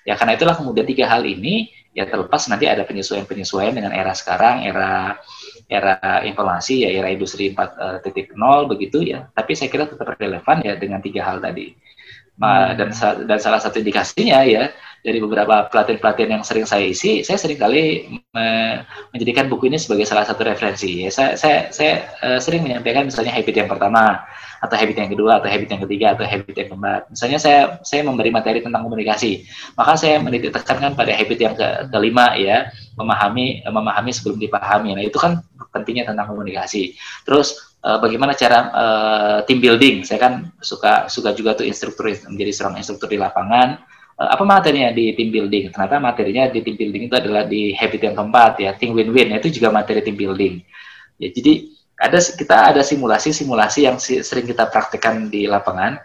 ya 0.03 0.19
karena 0.19 0.35
itulah 0.35 0.55
kemudian 0.59 0.85
tiga 0.85 1.07
hal 1.07 1.23
ini 1.23 1.71
ya 1.95 2.03
terlepas 2.03 2.51
nanti 2.51 2.67
ada 2.67 2.83
penyesuaian-penyesuaian 2.83 3.71
dengan 3.71 3.95
era 3.95 4.11
sekarang, 4.11 4.67
era 4.67 5.15
era 5.71 6.21
informasi 6.27 6.83
ya 6.83 6.91
era 6.91 7.07
industri 7.07 7.55
4.0 7.55 8.35
begitu 8.67 8.99
ya. 9.01 9.31
Tapi 9.31 9.55
saya 9.55 9.71
kira 9.71 9.87
tetap 9.87 10.11
relevan 10.19 10.59
ya 10.61 10.75
dengan 10.75 10.99
tiga 10.99 11.23
hal 11.23 11.39
tadi. 11.39 11.71
Hmm. 12.35 12.75
Dan 12.75 12.91
dan 13.31 13.39
salah 13.39 13.63
satu 13.63 13.79
indikasinya 13.79 14.43
ya 14.43 14.75
dari 14.99 15.23
beberapa 15.23 15.71
pelatihan-pelatihan 15.71 16.35
yang 16.35 16.43
sering 16.43 16.67
saya 16.67 16.83
isi, 16.83 17.23
saya 17.23 17.39
sering 17.39 17.55
kali 17.55 18.11
me 18.35 18.47
menjadikan 19.15 19.47
buku 19.47 19.71
ini 19.71 19.79
sebagai 19.79 20.03
salah 20.03 20.27
satu 20.27 20.43
referensi. 20.43 21.07
Ya, 21.07 21.13
saya 21.15 21.39
saya, 21.39 21.71
saya 21.71 21.93
uh, 22.19 22.39
sering 22.43 22.67
menyampaikan 22.67 23.07
misalnya 23.07 23.31
habit 23.31 23.55
yang 23.55 23.71
pertama, 23.71 24.19
atau 24.65 24.75
habit 24.75 24.97
yang 24.97 25.11
kedua, 25.13 25.37
atau 25.37 25.47
habit 25.47 25.69
yang 25.69 25.81
ketiga, 25.85 26.17
atau 26.17 26.25
habit 26.25 26.55
yang 26.57 26.69
keempat. 26.73 27.01
Misalnya 27.13 27.39
saya 27.39 27.59
saya 27.85 28.01
memberi 28.01 28.33
materi 28.33 28.59
tentang 28.65 28.81
komunikasi, 28.83 29.45
maka 29.77 29.93
saya 29.95 30.17
menitik 30.19 30.51
tekankan 30.51 30.97
pada 30.97 31.13
habit 31.13 31.37
yang 31.37 31.53
ke, 31.53 31.67
kelima 31.93 32.33
ya, 32.35 32.73
memahami 32.97 33.61
memahami 33.63 34.11
sebelum 34.11 34.41
dipahami. 34.41 34.97
Nah 34.97 35.03
itu 35.05 35.21
kan 35.21 35.45
pentingnya 35.69 36.09
tentang 36.09 36.33
komunikasi. 36.33 36.97
Terus 37.23 37.77
uh, 37.85 38.01
bagaimana 38.01 38.33
cara 38.33 38.59
uh, 38.73 39.37
team 39.45 39.61
building? 39.61 40.01
Saya 40.03 40.17
kan 40.17 40.33
suka 40.59 41.07
suka 41.07 41.31
juga 41.37 41.53
tuh 41.53 41.69
instruktur 41.69 42.09
menjadi 42.09 42.51
seorang 42.51 42.81
instruktur 42.81 43.07
di 43.07 43.21
lapangan 43.21 43.95
apa 44.15 44.43
materinya 44.47 44.95
di 44.95 45.11
team 45.11 45.27
building? 45.27 45.75
Ternyata 45.75 45.99
materinya 45.99 46.47
di 46.47 46.63
team 46.63 46.79
building 46.79 47.11
itu 47.11 47.15
adalah 47.19 47.43
di 47.43 47.75
habit 47.75 47.99
yang 47.99 48.15
keempat 48.15 48.53
ya, 48.63 48.71
think 48.79 48.95
win-win. 48.95 49.35
Itu 49.35 49.51
juga 49.51 49.75
materi 49.75 49.99
team 49.99 50.15
building. 50.15 50.63
Ya, 51.19 51.31
jadi 51.35 51.74
ada 51.95 52.19
kita 52.19 52.57
ada 52.75 52.81
simulasi-simulasi 52.83 53.79
yang 53.87 53.97
sering 53.99 54.45
kita 54.45 54.67
praktekkan 54.67 55.31
di 55.31 55.47
lapangan. 55.47 55.99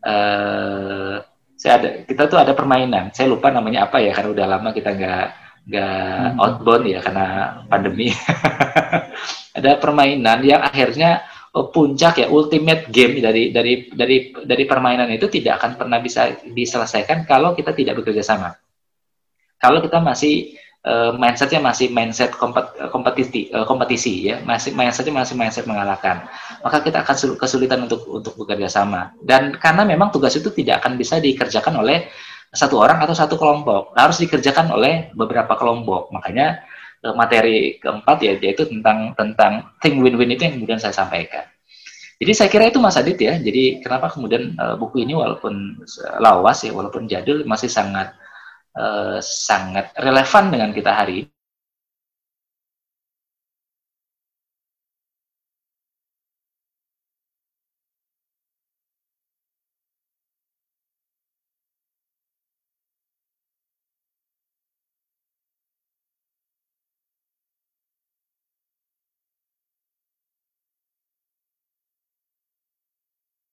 Uh, 0.00 1.20
saya 1.60 1.72
ada 1.76 1.88
kita 2.08 2.24
tuh 2.26 2.40
ada 2.40 2.56
permainan. 2.56 3.12
Saya 3.12 3.28
lupa 3.28 3.52
namanya 3.52 3.84
apa 3.88 4.00
ya 4.00 4.16
karena 4.16 4.32
udah 4.32 4.46
lama 4.48 4.68
kita 4.72 4.90
nggak 4.96 5.26
nggak 5.68 6.24
hmm. 6.34 6.40
outbound 6.40 6.84
ya 6.88 6.98
karena 7.04 7.26
pandemi. 7.68 8.08
ada 9.58 9.76
permainan 9.76 10.40
yang 10.40 10.64
akhirnya 10.64 11.20
Oh, 11.50 11.66
puncak 11.66 12.22
ya 12.22 12.30
ultimate 12.30 12.86
game 12.94 13.18
dari 13.18 13.50
dari 13.50 13.90
dari 13.90 14.30
dari 14.30 14.64
permainan 14.70 15.10
itu 15.10 15.26
tidak 15.26 15.58
akan 15.58 15.82
pernah 15.82 15.98
bisa 15.98 16.38
diselesaikan 16.46 17.26
kalau 17.26 17.58
kita 17.58 17.74
tidak 17.74 17.98
bekerja 17.98 18.22
sama. 18.22 18.54
Kalau 19.58 19.82
kita 19.82 19.98
masih 19.98 20.54
uh, 20.86 21.12
mindsetnya 21.16 21.60
masih 21.60 21.92
mindset 21.92 22.32
kompet, 22.36 22.72
kompetisi 22.92 23.50
uh, 23.52 23.66
kompetisi 23.68 24.32
ya. 24.32 24.40
Masih 24.44 24.72
mindsetnya 24.72 25.14
masih 25.24 25.34
mindset 25.36 25.64
mengalahkan. 25.68 26.24
Maka 26.64 26.80
kita 26.84 27.04
akan 27.04 27.36
kesulitan 27.36 27.84
untuk 27.88 28.04
untuk 28.08 28.34
bekerja 28.36 28.68
sama. 28.68 29.12
Dan 29.20 29.56
karena 29.56 29.84
memang 29.84 30.12
tugas 30.12 30.36
itu 30.36 30.48
tidak 30.52 30.84
akan 30.84 30.96
bisa 31.00 31.20
dikerjakan 31.20 31.80
oleh 31.80 32.08
satu 32.50 32.80
orang 32.80 33.00
atau 33.04 33.14
satu 33.14 33.36
kelompok. 33.36 33.94
Harus 33.94 34.20
dikerjakan 34.20 34.72
oleh 34.74 35.08
beberapa 35.14 35.56
kelompok. 35.56 36.10
Makanya 36.10 36.64
materi 37.16 37.80
keempat 37.80 38.20
ya 38.20 38.36
yaitu 38.36 38.68
tentang 38.68 39.16
tentang 39.16 39.72
thing 39.80 40.04
win-win 40.04 40.36
itu 40.36 40.44
yang 40.44 40.60
kemudian 40.60 40.76
saya 40.76 40.92
sampaikan. 40.92 41.48
Jadi 42.20 42.32
saya 42.36 42.48
kira 42.52 42.68
itu 42.68 42.76
Mas 42.76 43.00
Adit 43.00 43.16
ya. 43.16 43.40
Jadi 43.40 43.80
kenapa 43.80 44.12
kemudian 44.12 44.52
uh, 44.60 44.76
buku 44.76 45.08
ini 45.08 45.16
walaupun 45.16 45.80
lawas 46.20 46.60
ya, 46.60 46.76
walaupun 46.76 47.08
jadul 47.08 47.48
masih 47.48 47.72
sangat 47.72 48.12
uh, 48.76 49.18
sangat 49.22 49.90
relevan 49.98 50.50
dengan 50.52 50.70
kita 50.70 50.92
hari 50.94 51.26
ini. 51.26 51.30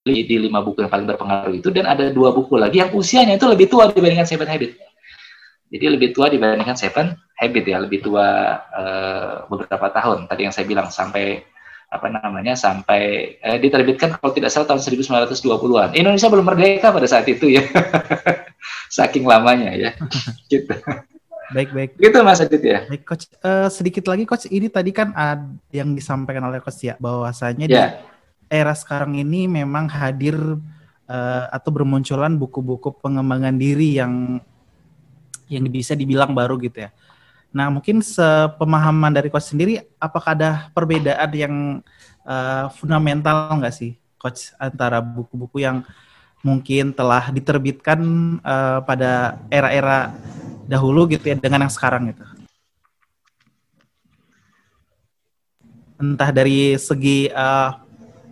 di 0.08 0.36
lima 0.40 0.64
buku 0.64 0.80
yang 0.80 0.88
paling 0.88 1.04
berpengaruh 1.04 1.52
itu 1.52 1.68
dan 1.68 1.84
ada 1.84 2.08
dua 2.08 2.32
buku 2.32 2.56
lagi 2.56 2.80
yang 2.80 2.88
usianya 2.96 3.36
itu 3.36 3.44
lebih 3.44 3.68
tua 3.68 3.92
dibandingkan 3.92 4.24
Seven 4.24 4.48
Habit. 4.48 4.87
Jadi 5.68 5.84
lebih 5.84 6.16
tua 6.16 6.32
dibandingkan 6.32 6.76
Seven 6.76 7.12
Habit 7.38 7.64
ya, 7.68 7.78
lebih 7.78 8.00
tua 8.00 8.56
uh, 8.72 9.44
beberapa 9.52 9.92
tahun. 9.92 10.26
Tadi 10.26 10.48
yang 10.48 10.54
saya 10.54 10.64
bilang 10.64 10.88
sampai 10.88 11.44
apa 11.88 12.04
namanya 12.12 12.52
sampai 12.52 13.34
eh, 13.40 13.56
diterbitkan 13.56 14.20
kalau 14.20 14.36
tidak 14.36 14.52
salah 14.52 14.68
tahun 14.68 14.84
1920-an. 15.00 15.96
Indonesia 15.96 16.28
belum 16.28 16.44
merdeka 16.44 16.92
pada 16.92 17.08
saat 17.08 17.24
itu 17.28 17.48
ya. 17.48 17.64
Saking 18.96 19.24
lamanya 19.24 19.72
ya. 19.72 19.90
gitu. 20.52 20.76
Baik, 21.48 21.72
baik. 21.72 21.90
Gitu 21.96 22.18
Mas 22.20 22.44
Adit 22.44 22.60
ya. 22.60 22.84
Baik, 22.84 23.08
coach. 23.08 23.24
Uh, 23.40 23.72
sedikit 23.72 24.04
lagi 24.04 24.28
coach, 24.28 24.44
ini 24.52 24.68
tadi 24.68 24.92
kan 24.92 25.16
ada 25.16 25.48
yang 25.72 25.96
disampaikan 25.96 26.44
oleh 26.44 26.60
coach 26.60 26.84
ya 26.84 27.00
bahwasanya 27.00 27.64
yeah. 27.64 27.96
di 27.96 28.52
era 28.52 28.76
sekarang 28.76 29.16
ini 29.16 29.48
memang 29.48 29.88
hadir 29.88 30.36
uh, 31.08 31.44
atau 31.48 31.70
bermunculan 31.72 32.36
buku-buku 32.36 33.00
pengembangan 33.00 33.56
diri 33.56 33.96
yang 33.96 34.44
yang 35.48 35.64
bisa 35.68 35.96
dibilang 35.96 36.36
baru 36.36 36.60
gitu 36.60 36.86
ya. 36.86 36.90
Nah, 37.48 37.72
mungkin 37.72 38.04
sepemahaman 38.04 39.08
dari 39.08 39.32
coach 39.32 39.56
sendiri, 39.56 39.80
apakah 39.96 40.36
ada 40.36 40.50
perbedaan 40.76 41.30
yang 41.32 41.54
uh, 42.28 42.68
fundamental 42.76 43.56
nggak 43.56 43.72
sih, 43.72 43.96
coach, 44.20 44.52
antara 44.60 45.00
buku-buku 45.00 45.64
yang 45.64 45.80
mungkin 46.44 46.92
telah 46.92 47.32
diterbitkan 47.32 47.98
uh, 48.44 48.84
pada 48.84 49.40
era-era 49.48 50.12
dahulu 50.68 51.08
gitu 51.08 51.32
ya 51.32 51.36
dengan 51.40 51.64
yang 51.64 51.72
sekarang 51.72 52.12
gitu? 52.12 52.24
Entah 55.98 56.30
dari 56.30 56.78
segi 56.78 57.32
uh, 57.32 57.74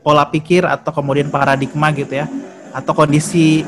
pola 0.07 0.23
pikir 0.29 0.63
atau 0.63 0.95
kemudian 0.95 1.33
paradigma 1.33 1.91
gitu 1.91 2.15
ya 2.15 2.31
atau 2.71 2.93
kondisi 2.95 3.67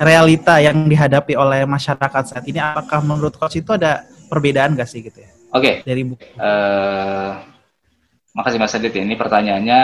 realita 0.00 0.56
yang 0.64 0.88
dihadapi 0.88 1.36
oleh 1.36 1.68
masyarakat 1.68 2.32
saat 2.32 2.44
ini 2.48 2.56
apakah 2.56 3.04
menurut 3.04 3.36
coach 3.36 3.60
itu 3.60 3.76
ada 3.76 4.08
perbedaan 4.32 4.72
gak 4.72 4.88
sih 4.88 5.04
gitu 5.04 5.20
ya? 5.20 5.28
Oke. 5.52 5.84
Okay. 5.84 5.84
Dari 5.84 6.02
buku. 6.08 6.24
Uh, 6.40 7.36
makasih 8.32 8.56
Mas 8.56 8.72
Adit 8.72 8.96
ya. 8.96 9.04
Ini 9.04 9.20
pertanyaannya 9.20 9.80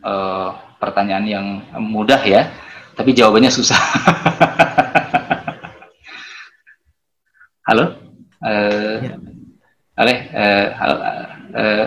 uh, 0.00 0.56
pertanyaan 0.80 1.26
yang 1.28 1.46
mudah 1.84 2.24
ya, 2.24 2.48
tapi 2.96 3.12
jawabannya 3.12 3.52
susah. 3.52 3.76
Halo? 7.68 8.00
Uh, 8.40 9.04
ya. 9.04 9.14
Ale, 9.98 10.14
uh, 10.32 10.66
uh, 10.78 10.98
uh, 11.58 11.86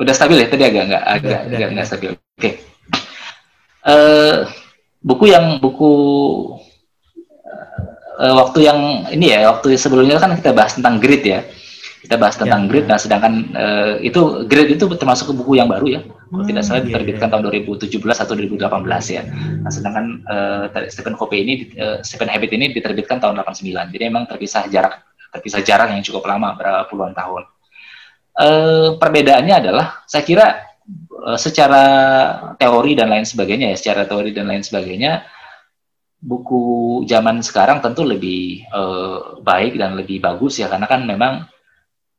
udah 0.00 0.14
stabil 0.14 0.40
ya 0.40 0.48
tadi 0.48 0.64
agak 0.64 0.84
nggak 0.86 1.04
agak 1.04 1.40
agak 1.50 1.68
nggak 1.74 1.86
stabil. 1.86 2.10
Oke. 2.14 2.22
Okay. 2.38 2.52
Uh, 3.84 3.92
eh, 3.92 4.36
buku 5.04 5.28
yang 5.28 5.60
buku 5.60 5.92
uh, 8.18 8.34
waktu 8.40 8.66
yang 8.66 8.78
ini 9.10 9.34
ya, 9.34 9.50
waktu 9.50 9.78
sebelumnya 9.78 10.20
kan 10.20 10.34
kita 10.38 10.54
bahas 10.54 10.74
tentang 10.76 10.98
grid 10.98 11.22
ya. 11.24 11.42
Kita 12.04 12.20
bahas 12.20 12.36
tentang 12.36 12.68
ya, 12.68 12.68
grid, 12.68 12.84
nah 12.84 13.00
sedangkan 13.00 13.32
uh, 13.56 13.92
itu 14.04 14.44
grid 14.44 14.76
itu 14.76 14.84
termasuk 14.92 15.32
buku 15.32 15.56
yang 15.56 15.72
baru 15.72 15.88
ya. 15.88 16.00
Kalau 16.04 16.44
hmm, 16.44 16.50
tidak 16.52 16.62
salah 16.68 16.80
iya, 16.84 16.86
diterbitkan 16.92 17.28
iya. 17.28 17.32
tahun 17.32 17.42
2017 17.64 17.96
atau 17.96 18.34
2018 18.36 19.16
ya. 19.16 19.22
Nah 19.64 19.70
sedangkan 19.72 20.04
uh, 20.28 20.64
Stephen 20.92 21.16
Covey 21.16 21.38
ini, 21.40 21.54
uh, 21.80 22.04
Stephen 22.04 22.28
Habit 22.28 22.52
ini 22.52 22.76
diterbitkan 22.76 23.24
tahun 23.24 23.40
89. 23.40 23.88
Jadi 23.88 24.04
memang 24.04 24.28
terpisah 24.28 24.68
jarak 24.68 25.00
terpisah 25.32 25.66
jarak 25.66 25.90
yang 25.90 26.04
cukup 26.04 26.28
lama, 26.30 26.54
berapa 26.54 26.86
puluhan 26.92 27.16
tahun. 27.16 27.42
Uh, 28.38 28.88
perbedaannya 29.02 29.54
adalah, 29.66 30.06
saya 30.06 30.22
kira 30.22 30.74
Eh, 31.24 31.38
secara 31.40 31.84
teori 32.60 32.92
dan 32.92 33.08
lain 33.08 33.24
sebagainya 33.24 33.72
ya, 33.72 33.76
secara 33.80 34.04
teori 34.04 34.36
dan 34.36 34.44
lain 34.44 34.60
sebagainya, 34.60 35.24
buku 36.24 37.04
zaman 37.04 37.44
sekarang 37.44 37.84
tentu 37.84 38.00
lebih 38.00 38.64
uh, 38.72 39.36
baik 39.44 39.76
dan 39.76 39.92
lebih 39.92 40.24
bagus 40.24 40.56
ya 40.56 40.72
karena 40.72 40.88
kan 40.88 41.04
memang 41.04 41.44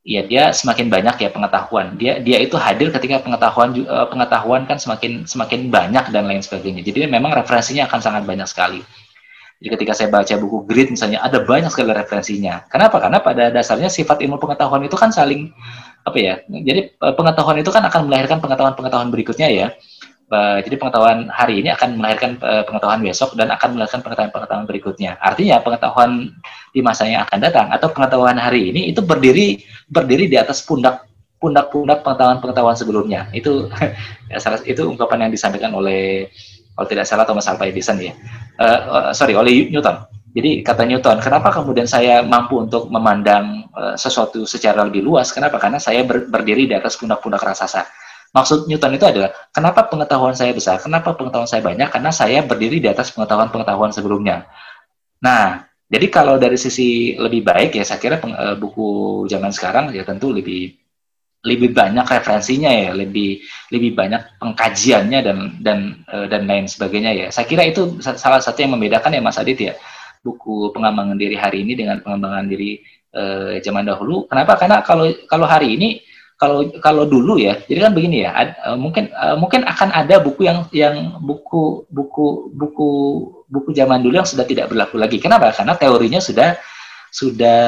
ya 0.06 0.22
dia 0.22 0.54
semakin 0.54 0.86
banyak 0.86 1.18
ya 1.18 1.30
pengetahuan 1.34 1.98
dia 1.98 2.22
dia 2.22 2.38
itu 2.38 2.54
hadir 2.54 2.94
ketika 2.94 3.18
pengetahuan 3.26 3.74
uh, 3.90 4.06
pengetahuan 4.06 4.62
kan 4.70 4.78
semakin 4.78 5.26
semakin 5.26 5.66
banyak 5.74 6.14
dan 6.14 6.30
lain 6.30 6.38
sebagainya 6.38 6.86
jadi 6.86 7.10
memang 7.10 7.34
referensinya 7.34 7.90
akan 7.90 7.98
sangat 7.98 8.22
banyak 8.22 8.46
sekali 8.46 8.80
jadi 9.58 9.68
ketika 9.74 9.92
saya 9.98 10.08
baca 10.14 10.34
buku 10.38 10.62
grid 10.70 10.94
misalnya 10.94 11.18
ada 11.26 11.42
banyak 11.42 11.74
sekali 11.74 11.90
referensinya 11.90 12.62
kenapa 12.70 13.02
karena 13.02 13.18
pada 13.18 13.50
dasarnya 13.50 13.90
sifat 13.90 14.22
ilmu 14.22 14.38
pengetahuan 14.38 14.86
itu 14.86 14.94
kan 14.94 15.10
saling 15.10 15.50
apa 16.06 16.18
ya? 16.22 16.34
Jadi 16.46 16.80
eh, 16.94 17.14
pengetahuan 17.18 17.58
itu 17.58 17.70
kan 17.74 17.82
akan 17.82 18.06
melahirkan 18.06 18.38
pengetahuan-pengetahuan 18.38 19.10
berikutnya 19.10 19.50
ya. 19.50 19.66
Uh, 20.26 20.58
jadi 20.58 20.74
pengetahuan 20.74 21.30
hari 21.30 21.62
ini 21.62 21.70
akan 21.70 22.02
melahirkan 22.02 22.34
uh, 22.42 22.66
pengetahuan 22.66 22.98
besok 22.98 23.38
dan 23.38 23.46
akan 23.54 23.78
melahirkan 23.78 24.02
pengetahuan-pengetahuan 24.02 24.66
berikutnya. 24.66 25.14
Artinya 25.22 25.62
pengetahuan 25.62 26.34
di 26.74 26.82
masa 26.82 27.06
yang 27.06 27.22
akan 27.22 27.38
datang 27.38 27.70
atau 27.70 27.94
pengetahuan 27.94 28.34
hari 28.34 28.74
ini 28.74 28.90
itu 28.90 29.06
berdiri 29.06 29.62
berdiri 29.86 30.26
di 30.26 30.34
atas 30.34 30.66
pundak 30.66 31.06
pundak-pundak 31.38 32.02
pengetahuan-pengetahuan 32.02 32.74
sebelumnya. 32.74 33.30
Itu 33.30 33.70
ya, 34.32 34.42
salah 34.42 34.58
itu 34.66 34.82
ungkapan 34.82 35.30
yang 35.30 35.32
disampaikan 35.32 35.70
oleh 35.78 36.26
kalau 36.74 36.88
tidak 36.90 37.06
salah 37.06 37.22
Thomas 37.22 37.46
Alva 37.46 37.70
Edison 37.70 37.94
ya. 38.02 38.10
Uh, 38.58 38.80
uh, 38.90 39.12
sorry 39.14 39.38
oleh 39.38 39.70
Newton. 39.70 40.10
Jadi 40.36 40.60
kata 40.60 40.84
Newton, 40.84 41.16
kenapa 41.24 41.48
kemudian 41.48 41.88
saya 41.88 42.20
mampu 42.20 42.60
untuk 42.60 42.92
memandang 42.92 43.72
uh, 43.72 43.96
sesuatu 43.96 44.44
secara 44.44 44.84
lebih 44.84 45.00
luas? 45.00 45.32
Kenapa? 45.32 45.56
Karena 45.56 45.80
saya 45.80 46.04
ber, 46.04 46.28
berdiri 46.28 46.68
di 46.68 46.76
atas 46.76 47.00
pundak-pundak 47.00 47.40
raksasa. 47.40 47.88
Maksud 48.34 48.66
Newton 48.66 48.96
itu 48.96 49.06
adalah, 49.06 49.30
kenapa 49.54 49.86
pengetahuan 49.86 50.34
saya 50.34 50.52
besar? 50.52 50.82
Kenapa 50.82 51.14
pengetahuan 51.14 51.48
saya 51.48 51.62
banyak? 51.62 51.88
Karena 51.88 52.10
saya 52.10 52.42
berdiri 52.42 52.82
di 52.82 52.88
atas 52.90 53.14
pengetahuan-pengetahuan 53.14 53.94
sebelumnya. 53.94 54.44
Nah, 55.22 55.66
jadi 55.86 56.06
kalau 56.10 56.34
dari 56.36 56.58
sisi 56.58 57.14
lebih 57.14 57.46
baik 57.46 57.78
ya, 57.78 57.84
saya 57.86 58.02
kira 58.02 58.18
uh, 58.18 58.58
buku 58.58 59.24
zaman 59.30 59.54
sekarang 59.54 59.94
ya 59.94 60.02
tentu 60.02 60.34
lebih 60.34 60.74
lebih 61.46 61.70
banyak 61.70 62.02
referensinya 62.02 62.74
ya, 62.74 62.90
lebih 62.90 63.38
lebih 63.70 63.94
banyak 63.94 64.42
pengkajiannya 64.42 65.20
dan 65.22 65.38
dan 65.62 65.78
uh, 66.10 66.26
dan 66.26 66.42
lain 66.50 66.66
sebagainya 66.66 67.12
ya. 67.14 67.26
Saya 67.30 67.46
kira 67.46 67.62
itu 67.62 68.02
salah 68.02 68.42
satu 68.42 68.66
yang 68.66 68.74
membedakan 68.74 69.14
ya 69.14 69.22
Mas 69.22 69.38
Adit 69.38 69.58
ya 69.62 69.74
buku 70.26 70.74
pengembangan 70.74 71.14
diri 71.14 71.38
hari 71.38 71.62
ini 71.62 71.78
dengan 71.78 72.02
pengembangan 72.02 72.50
diri 72.50 72.82
uh, 73.14 73.54
zaman 73.62 73.86
dahulu. 73.86 74.26
Kenapa? 74.26 74.58
Karena 74.58 74.82
kalau 74.82 75.06
kalau 75.30 75.46
hari 75.46 75.78
ini 75.78 76.02
kalau 76.36 76.68
kalau 76.84 77.08
dulu 77.08 77.40
ya, 77.40 77.56
jadi 77.64 77.88
kan 77.88 77.92
begini 77.96 78.28
ya, 78.28 78.36
ad, 78.36 78.60
uh, 78.60 78.76
mungkin 78.76 79.08
uh, 79.16 79.40
mungkin 79.40 79.64
akan 79.64 79.88
ada 79.88 80.20
buku 80.20 80.44
yang 80.44 80.68
yang 80.68 81.16
buku 81.24 81.88
buku 81.88 82.52
buku 82.52 82.90
buku 83.48 83.70
zaman 83.72 84.04
dulu 84.04 84.20
yang 84.20 84.28
sudah 84.28 84.44
tidak 84.44 84.68
berlaku 84.68 85.00
lagi. 85.00 85.16
Kenapa? 85.16 85.48
Karena 85.56 85.72
teorinya 85.80 86.20
sudah 86.20 86.60
sudah 87.08 87.60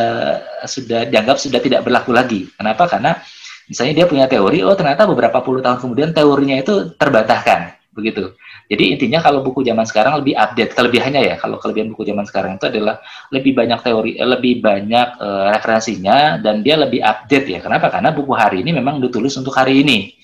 sudah 0.69 1.09
dianggap 1.09 1.41
sudah 1.41 1.65
tidak 1.65 1.81
berlaku 1.81 2.13
lagi. 2.13 2.45
Kenapa? 2.61 2.85
Karena 2.85 3.17
misalnya 3.65 4.05
dia 4.05 4.07
punya 4.09 4.29
teori, 4.29 4.61
oh 4.61 4.77
ternyata 4.77 5.09
beberapa 5.09 5.41
puluh 5.41 5.65
tahun 5.65 5.81
kemudian 5.81 6.13
teorinya 6.13 6.61
itu 6.61 6.93
terbantahkan, 7.01 7.78
begitu. 7.99 8.39
Jadi 8.71 8.95
intinya 8.95 9.19
kalau 9.19 9.43
buku 9.43 9.67
zaman 9.67 9.83
sekarang 9.83 10.23
lebih 10.23 10.39
update, 10.39 10.79
kelebihannya 10.79 11.35
ya, 11.35 11.35
kalau 11.35 11.59
kelebihan 11.59 11.91
buku 11.91 12.07
zaman 12.07 12.23
sekarang 12.23 12.63
itu 12.63 12.71
adalah 12.71 13.03
lebih 13.35 13.59
banyak 13.59 13.81
teori, 13.83 14.13
eh, 14.15 14.29
lebih 14.29 14.63
banyak 14.63 15.09
uh, 15.19 15.51
referensinya 15.51 16.39
dan 16.39 16.63
dia 16.63 16.79
lebih 16.79 17.03
update 17.03 17.47
ya. 17.51 17.59
Kenapa? 17.59 17.91
Karena 17.91 18.15
buku 18.15 18.31
hari 18.39 18.63
ini 18.63 18.71
memang 18.71 19.03
ditulis 19.03 19.35
untuk 19.35 19.51
hari 19.59 19.83
ini, 19.83 20.15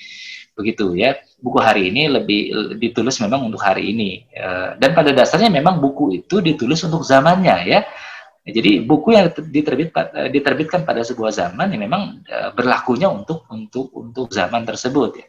begitu 0.55 0.95
ya. 0.95 1.19
Buku 1.43 1.59
hari 1.61 1.91
ini 1.93 2.09
lebih 2.09 2.41
ditulis 2.79 3.19
memang 3.21 3.45
untuk 3.51 3.61
hari 3.61 3.91
ini 3.91 4.25
uh, 4.39 4.79
dan 4.79 4.97
pada 4.97 5.11
dasarnya 5.13 5.51
memang 5.51 5.83
buku 5.83 6.25
itu 6.25 6.39
ditulis 6.39 6.79
untuk 6.87 7.03
zamannya 7.03 7.59
ya. 7.67 7.81
Jadi 8.45 8.85
buku 8.85 9.17
yang 9.17 9.33
diterbit, 9.33 9.89
diterbitkan 10.29 10.85
pada 10.85 11.01
sebuah 11.01 11.33
zaman 11.33 11.65
yang 11.73 11.89
memang 11.89 12.21
berlakunya 12.53 13.09
untuk 13.09 13.49
untuk 13.49 13.89
untuk 13.97 14.29
zaman 14.29 14.69
tersebut 14.69 15.17
ya. 15.17 15.27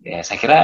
Ya 0.00 0.18
saya 0.24 0.40
kira 0.40 0.60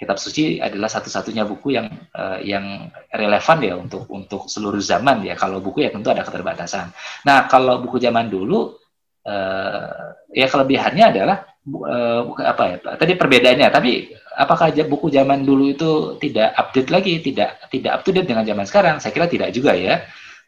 kitab 0.00 0.16
suci 0.16 0.56
adalah 0.56 0.88
satu-satunya 0.88 1.44
buku 1.44 1.76
yang 1.76 1.92
uh, 2.16 2.40
yang 2.40 2.88
relevan 3.12 3.58
ya 3.60 3.74
untuk 3.76 4.08
untuk 4.08 4.48
seluruh 4.48 4.80
zaman 4.80 5.20
ya. 5.28 5.36
Kalau 5.36 5.60
buku 5.60 5.84
ya 5.84 5.92
tentu 5.92 6.08
ada 6.08 6.24
keterbatasan. 6.24 6.88
Nah 7.28 7.44
kalau 7.52 7.84
buku 7.84 8.00
zaman 8.00 8.32
dulu 8.32 8.80
uh, 9.28 10.16
ya 10.32 10.48
kelebihannya 10.48 11.04
adalah 11.12 11.44
uh, 11.68 12.32
apa 12.40 12.62
ya? 12.64 12.76
Tadi 12.96 13.12
perbedaannya. 13.12 13.68
Tapi 13.68 14.16
apakah 14.40 14.72
buku 14.88 15.12
zaman 15.12 15.44
dulu 15.44 15.68
itu 15.68 16.16
tidak 16.16 16.56
update 16.56 16.88
lagi, 16.88 17.20
tidak 17.20 17.68
tidak 17.68 18.00
up 18.00 18.02
to 18.02 18.16
date 18.16 18.24
dengan 18.24 18.48
zaman 18.48 18.64
sekarang? 18.64 18.96
Saya 19.04 19.12
kira 19.12 19.28
tidak 19.28 19.52
juga 19.52 19.76
ya. 19.76 20.00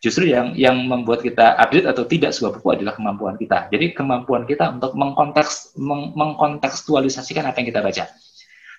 Justru 0.03 0.33
yang 0.33 0.57
yang 0.57 0.81
membuat 0.81 1.23
kita 1.23 1.61
update 1.61 1.87
atau 1.87 2.09
tidak 2.09 2.33
sebuah 2.35 2.59
buku 2.59 2.69
adalah 2.81 2.97
kemampuan 2.97 3.37
kita. 3.37 3.69
Jadi 3.69 3.93
kemampuan 3.93 4.49
kita 4.49 4.81
untuk 4.81 4.97
mengkonteks 4.97 5.79
meng, 5.79 6.17
mengkontekstualisasikan 6.17 7.47
apa 7.47 7.63
yang 7.63 7.69
kita 7.69 7.85
baca. 7.85 8.05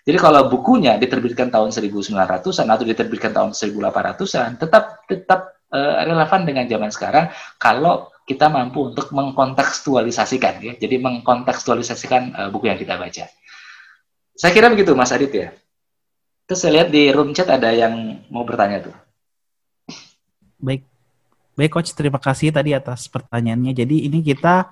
Jadi 0.03 0.17
kalau 0.19 0.51
bukunya 0.51 0.99
diterbitkan 0.99 1.47
tahun 1.47 1.71
1900-an 1.71 2.67
atau 2.67 2.84
diterbitkan 2.84 3.31
tahun 3.31 3.55
1800-an, 3.55 4.59
tetap 4.59 5.07
tetap 5.07 5.55
uh, 5.71 6.03
relevan 6.03 6.43
dengan 6.43 6.67
zaman 6.67 6.91
sekarang 6.91 7.25
kalau 7.55 8.11
kita 8.27 8.51
mampu 8.51 8.91
untuk 8.91 9.15
mengkontekstualisasikan 9.15 10.59
ya. 10.59 10.73
Jadi 10.75 10.99
mengkontekstualisasikan 10.99 12.21
uh, 12.35 12.49
buku 12.51 12.67
yang 12.67 12.80
kita 12.80 12.99
baca. 12.99 13.31
Saya 14.35 14.51
kira 14.51 14.67
begitu 14.67 14.91
Mas 14.91 15.15
Adit 15.15 15.31
ya. 15.31 15.47
Terus 16.51 16.59
saya 16.59 16.84
lihat 16.84 16.89
di 16.91 17.07
room 17.15 17.31
chat 17.31 17.47
ada 17.47 17.71
yang 17.71 18.19
mau 18.27 18.43
bertanya 18.43 18.91
tuh. 18.91 18.95
Baik. 20.59 20.84
Baik 21.53 21.71
coach, 21.80 21.95
terima 21.95 22.17
kasih 22.19 22.51
tadi 22.51 22.75
atas 22.75 23.07
pertanyaannya. 23.07 23.71
Jadi 23.71 24.09
ini 24.09 24.19
kita 24.25 24.67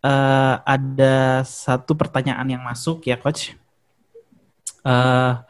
uh, 0.00 0.54
ada 0.62 1.42
satu 1.42 1.92
pertanyaan 1.98 2.48
yang 2.48 2.62
masuk 2.62 3.04
ya 3.04 3.18
coach 3.18 3.52
uh, 4.88 5.44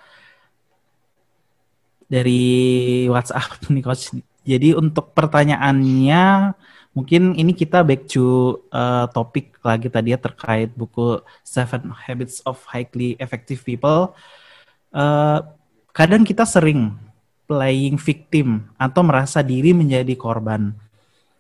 dari 2.11 3.07
WhatsApp 3.07 3.63
nih 3.73 3.85
coach. 3.87 4.11
Jadi 4.43 4.75
untuk 4.75 5.13
pertanyaannya 5.15 6.57
mungkin 6.97 7.37
ini 7.37 7.53
kita 7.55 7.85
back 7.85 8.09
to 8.11 8.59
uh, 8.75 9.07
topik 9.13 9.55
lagi 9.63 9.87
tadi 9.93 10.17
ya 10.17 10.19
terkait 10.19 10.73
buku 10.75 11.21
Seven 11.47 11.95
Habits 11.95 12.43
of 12.43 12.59
Highly 12.67 13.15
Effective 13.21 13.63
People. 13.63 14.17
Uh, 14.89 15.45
kadang 15.93 16.25
kita 16.25 16.49
sering 16.49 16.97
playing 17.45 18.01
victim 18.01 18.73
atau 18.81 19.05
merasa 19.05 19.45
diri 19.45 19.77
menjadi 19.77 20.17
korban. 20.17 20.73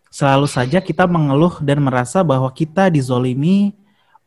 Selalu 0.09 0.49
saja 0.49 0.81
kita 0.81 1.05
mengeluh 1.05 1.61
dan 1.61 1.85
merasa 1.85 2.25
bahwa 2.25 2.49
kita 2.53 2.89
dizolimi 2.89 3.77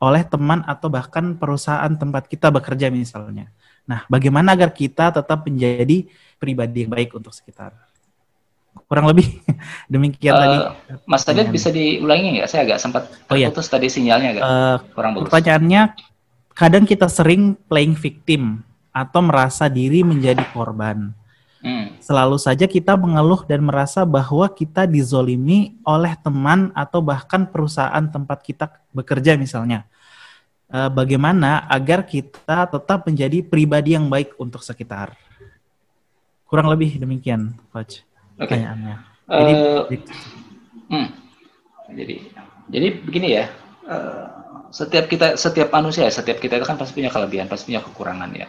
oleh 0.01 0.25
teman 0.25 0.65
atau 0.65 0.89
bahkan 0.89 1.37
perusahaan 1.37 1.93
tempat 1.93 2.25
kita 2.25 2.49
bekerja 2.49 2.89
misalnya. 2.89 3.53
Nah, 3.85 4.01
bagaimana 4.09 4.57
agar 4.57 4.73
kita 4.73 5.13
tetap 5.13 5.45
menjadi 5.45 6.09
pribadi 6.41 6.83
yang 6.83 6.91
baik 6.91 7.13
untuk 7.13 7.29
sekitar? 7.29 7.77
Kurang 8.89 9.05
lebih 9.13 9.29
demikian 9.93 10.33
uh, 10.33 10.41
tadi. 10.41 10.57
Mas 11.05 11.21
tadi 11.21 11.45
bisa 11.53 11.69
diulangi 11.69 12.41
nggak? 12.41 12.49
Saya 12.49 12.65
agak 12.65 12.81
sempat 12.81 13.03
oh, 13.29 13.37
iya. 13.37 13.53
putus 13.53 13.69
tadi 13.69 13.93
sinyalnya 13.93 14.29
agak 14.33 14.43
uh, 14.43 14.77
kurang 14.97 15.11
bagus. 15.15 15.29
Pertanyaannya, 15.29 15.81
kadang 16.57 16.83
kita 16.89 17.05
sering 17.05 17.53
playing 17.69 17.93
victim 17.93 18.65
atau 18.89 19.21
merasa 19.21 19.69
diri 19.69 20.01
menjadi 20.01 20.41
korban. 20.49 21.13
Hmm. 21.61 21.93
Selalu 22.01 22.41
saja 22.41 22.65
kita 22.65 22.97
mengeluh 22.97 23.45
dan 23.45 23.61
merasa 23.61 24.01
bahwa 24.01 24.49
kita 24.49 24.89
dizolimi 24.89 25.77
oleh 25.85 26.17
teman 26.17 26.73
atau 26.73 27.05
bahkan 27.05 27.45
perusahaan 27.45 28.01
tempat 28.09 28.41
kita 28.41 28.65
bekerja 28.89 29.37
misalnya. 29.37 29.85
Uh, 30.71 30.89
bagaimana 30.89 31.69
agar 31.69 32.01
kita 32.01 32.65
tetap 32.65 33.05
menjadi 33.05 33.45
pribadi 33.45 33.93
yang 33.93 34.09
baik 34.09 34.33
untuk 34.41 34.65
sekitar? 34.65 35.13
Kurang 36.49 36.65
lebih 36.73 36.97
demikian, 36.97 37.53
Coach. 37.69 38.01
Okay. 38.41 38.57
Pertanyaannya. 38.57 38.95
Uh, 39.29 39.37
jadi, 39.37 39.53
hmm. 40.89 41.07
jadi, 41.93 42.15
jadi 42.73 42.87
begini 43.05 43.27
ya. 43.37 43.45
Uh, 43.85 44.25
setiap 44.71 45.05
kita, 45.11 45.37
setiap 45.37 45.69
manusia, 45.69 46.09
setiap 46.09 46.41
kita 46.41 46.57
itu 46.57 46.65
kan 46.65 46.79
pasti 46.79 46.97
punya 46.97 47.11
kelebihan, 47.11 47.45
pasti 47.45 47.69
punya 47.69 47.83
kekurangan 47.83 48.31
ya 48.33 48.47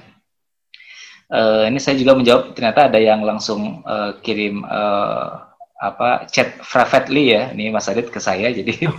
uh, 1.30 1.68
ini 1.68 1.78
saya 1.78 1.94
juga 2.00 2.18
menjawab 2.18 2.56
ternyata 2.56 2.90
ada 2.90 2.98
yang 2.98 3.22
langsung 3.22 3.84
uh, 3.86 4.18
kirim 4.24 4.66
uh, 4.66 5.52
apa 5.82 6.30
chat 6.30 6.58
privately 6.62 7.34
ya. 7.34 7.50
Ini 7.54 7.74
Mas 7.74 7.90
Adit 7.90 8.10
ke 8.10 8.18
saya 8.18 8.50
jadi 8.50 8.90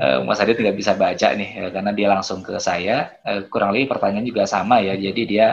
uh, 0.00 0.20
Mas 0.28 0.40
Adit 0.42 0.60
tidak 0.60 0.76
bisa 0.76 0.92
baca 0.96 1.28
nih 1.32 1.50
ya, 1.56 1.66
karena 1.72 1.90
dia 1.92 2.08
langsung 2.12 2.40
ke 2.44 2.56
saya. 2.60 3.16
Uh, 3.24 3.46
kurang 3.48 3.72
lebih 3.72 3.92
pertanyaan 3.92 4.26
juga 4.26 4.44
sama 4.44 4.80
ya 4.80 4.96
jadi 4.96 5.22
dia 5.24 5.48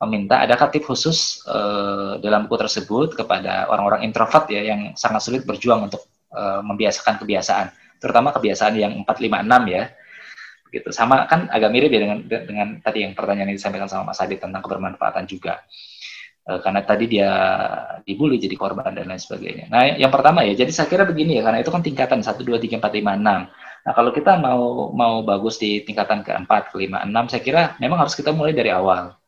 meminta 0.00 0.40
ada 0.40 0.56
tip 0.72 0.88
khusus 0.88 1.44
uh, 1.44 2.16
dalam 2.24 2.48
buku 2.48 2.56
tersebut 2.56 3.12
kepada 3.12 3.68
orang-orang 3.68 4.08
introvert 4.08 4.48
ya 4.48 4.64
yang 4.64 4.96
sangat 4.96 5.20
sulit 5.20 5.42
berjuang 5.44 5.92
untuk 5.92 6.08
uh, 6.32 6.64
membiasakan 6.64 7.20
kebiasaan 7.20 7.68
terutama 8.00 8.32
kebiasaan 8.32 8.80
yang 8.80 8.92
456 9.04 9.76
ya 9.76 9.92
gitu 10.70 10.88
sama 10.94 11.26
kan 11.26 11.50
agak 11.50 11.70
mirip 11.74 11.90
ya 11.90 12.00
dengan 12.06 12.18
dengan 12.24 12.68
tadi 12.78 13.02
yang 13.02 13.12
pertanyaan 13.18 13.50
yang 13.50 13.58
disampaikan 13.58 13.90
sama 13.90 14.14
Mas 14.14 14.22
Adit 14.22 14.38
tentang 14.38 14.62
kebermanfaatan 14.62 15.26
juga 15.26 15.58
e, 16.46 16.62
karena 16.62 16.80
tadi 16.86 17.04
dia 17.10 17.30
dibully 18.06 18.38
jadi 18.38 18.54
korban 18.54 18.94
dan 18.94 19.10
lain 19.10 19.18
sebagainya. 19.18 19.66
Nah 19.66 19.98
yang 19.98 20.14
pertama 20.14 20.46
ya 20.46 20.54
jadi 20.54 20.70
saya 20.70 20.86
kira 20.86 21.02
begini 21.02 21.42
ya 21.42 21.42
karena 21.42 21.58
itu 21.60 21.74
kan 21.74 21.82
tingkatan 21.82 22.22
satu 22.22 22.46
dua 22.46 22.62
tiga 22.62 22.78
empat 22.78 22.94
lima 22.94 23.18
enam. 23.18 23.40
Nah 23.82 23.92
kalau 23.92 24.14
kita 24.14 24.38
mau 24.38 24.94
mau 24.94 25.26
bagus 25.26 25.58
di 25.58 25.82
tingkatan 25.82 26.22
keempat 26.22 26.70
kelima 26.70 27.02
enam 27.02 27.26
saya 27.26 27.42
kira 27.42 27.74
memang 27.82 28.06
harus 28.06 28.14
kita 28.14 28.30
mulai 28.30 28.54
dari 28.54 28.70
awal 28.70 29.18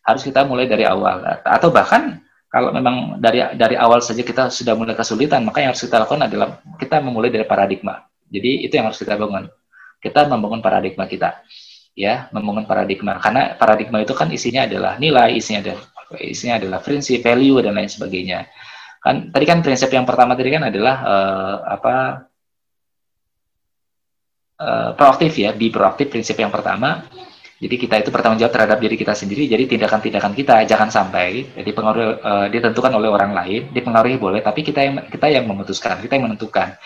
harus 0.00 0.22
kita 0.24 0.42
mulai 0.48 0.64
dari 0.64 0.88
awal 0.88 1.22
atau 1.44 1.68
bahkan 1.68 2.18
kalau 2.50 2.74
memang 2.74 3.20
dari 3.22 3.44
dari 3.54 3.78
awal 3.78 4.02
saja 4.02 4.26
kita 4.26 4.50
sudah 4.50 4.74
mulai 4.74 4.98
kesulitan 4.98 5.46
maka 5.46 5.62
yang 5.62 5.70
harus 5.70 5.86
kita 5.86 6.02
lakukan 6.02 6.26
adalah 6.26 6.58
kita 6.82 6.98
memulai 6.98 7.30
dari 7.30 7.46
paradigma. 7.46 8.02
Jadi 8.30 8.66
itu 8.66 8.72
yang 8.74 8.90
harus 8.90 8.98
kita 8.98 9.14
bangun 9.14 9.50
kita 10.00 10.26
membangun 10.26 10.64
paradigma 10.64 11.04
kita 11.04 11.44
ya 11.94 12.32
membangun 12.32 12.64
paradigma 12.64 13.20
karena 13.20 13.54
paradigma 13.54 14.00
itu 14.00 14.16
kan 14.16 14.26
isinya 14.32 14.64
adalah 14.64 14.96
nilai 14.96 15.36
isinya 15.36 15.60
adalah 15.60 15.84
isinya 16.18 16.54
adalah 16.58 16.78
prinsip 16.80 17.20
value 17.20 17.60
dan 17.60 17.76
lain 17.76 17.90
sebagainya 17.92 18.48
kan 19.00 19.28
tadi 19.30 19.44
kan 19.44 19.60
prinsip 19.60 19.92
yang 19.92 20.08
pertama 20.08 20.34
tadi 20.34 20.50
kan 20.50 20.64
adalah 20.66 20.96
uh, 21.04 21.56
apa 21.76 21.94
uh, 24.60 24.90
proaktif 24.96 25.36
ya 25.36 25.52
be 25.52 25.68
proaktif 25.68 26.08
prinsip 26.08 26.36
yang 26.40 26.50
pertama 26.50 27.04
Jadi 27.60 27.76
kita 27.76 28.00
itu 28.00 28.08
bertanggung 28.08 28.40
jawab 28.40 28.56
terhadap 28.56 28.80
diri 28.80 28.96
kita 28.96 29.12
sendiri. 29.12 29.44
Jadi 29.44 29.76
tindakan-tindakan 29.76 30.32
kita 30.32 30.64
jangan 30.64 30.88
sampai 30.88 31.44
jadi 31.60 31.70
pengaruh 31.76 32.10
uh, 32.24 32.46
ditentukan 32.48 32.88
oleh 32.96 33.12
orang 33.12 33.36
lain, 33.36 33.68
dipengaruhi 33.68 34.16
boleh, 34.16 34.40
tapi 34.40 34.64
kita 34.64 34.80
yang 34.80 34.96
kita 35.12 35.28
yang 35.28 35.44
memutuskan, 35.44 36.00
kita 36.00 36.16
yang 36.16 36.24
menentukan. 36.32 36.80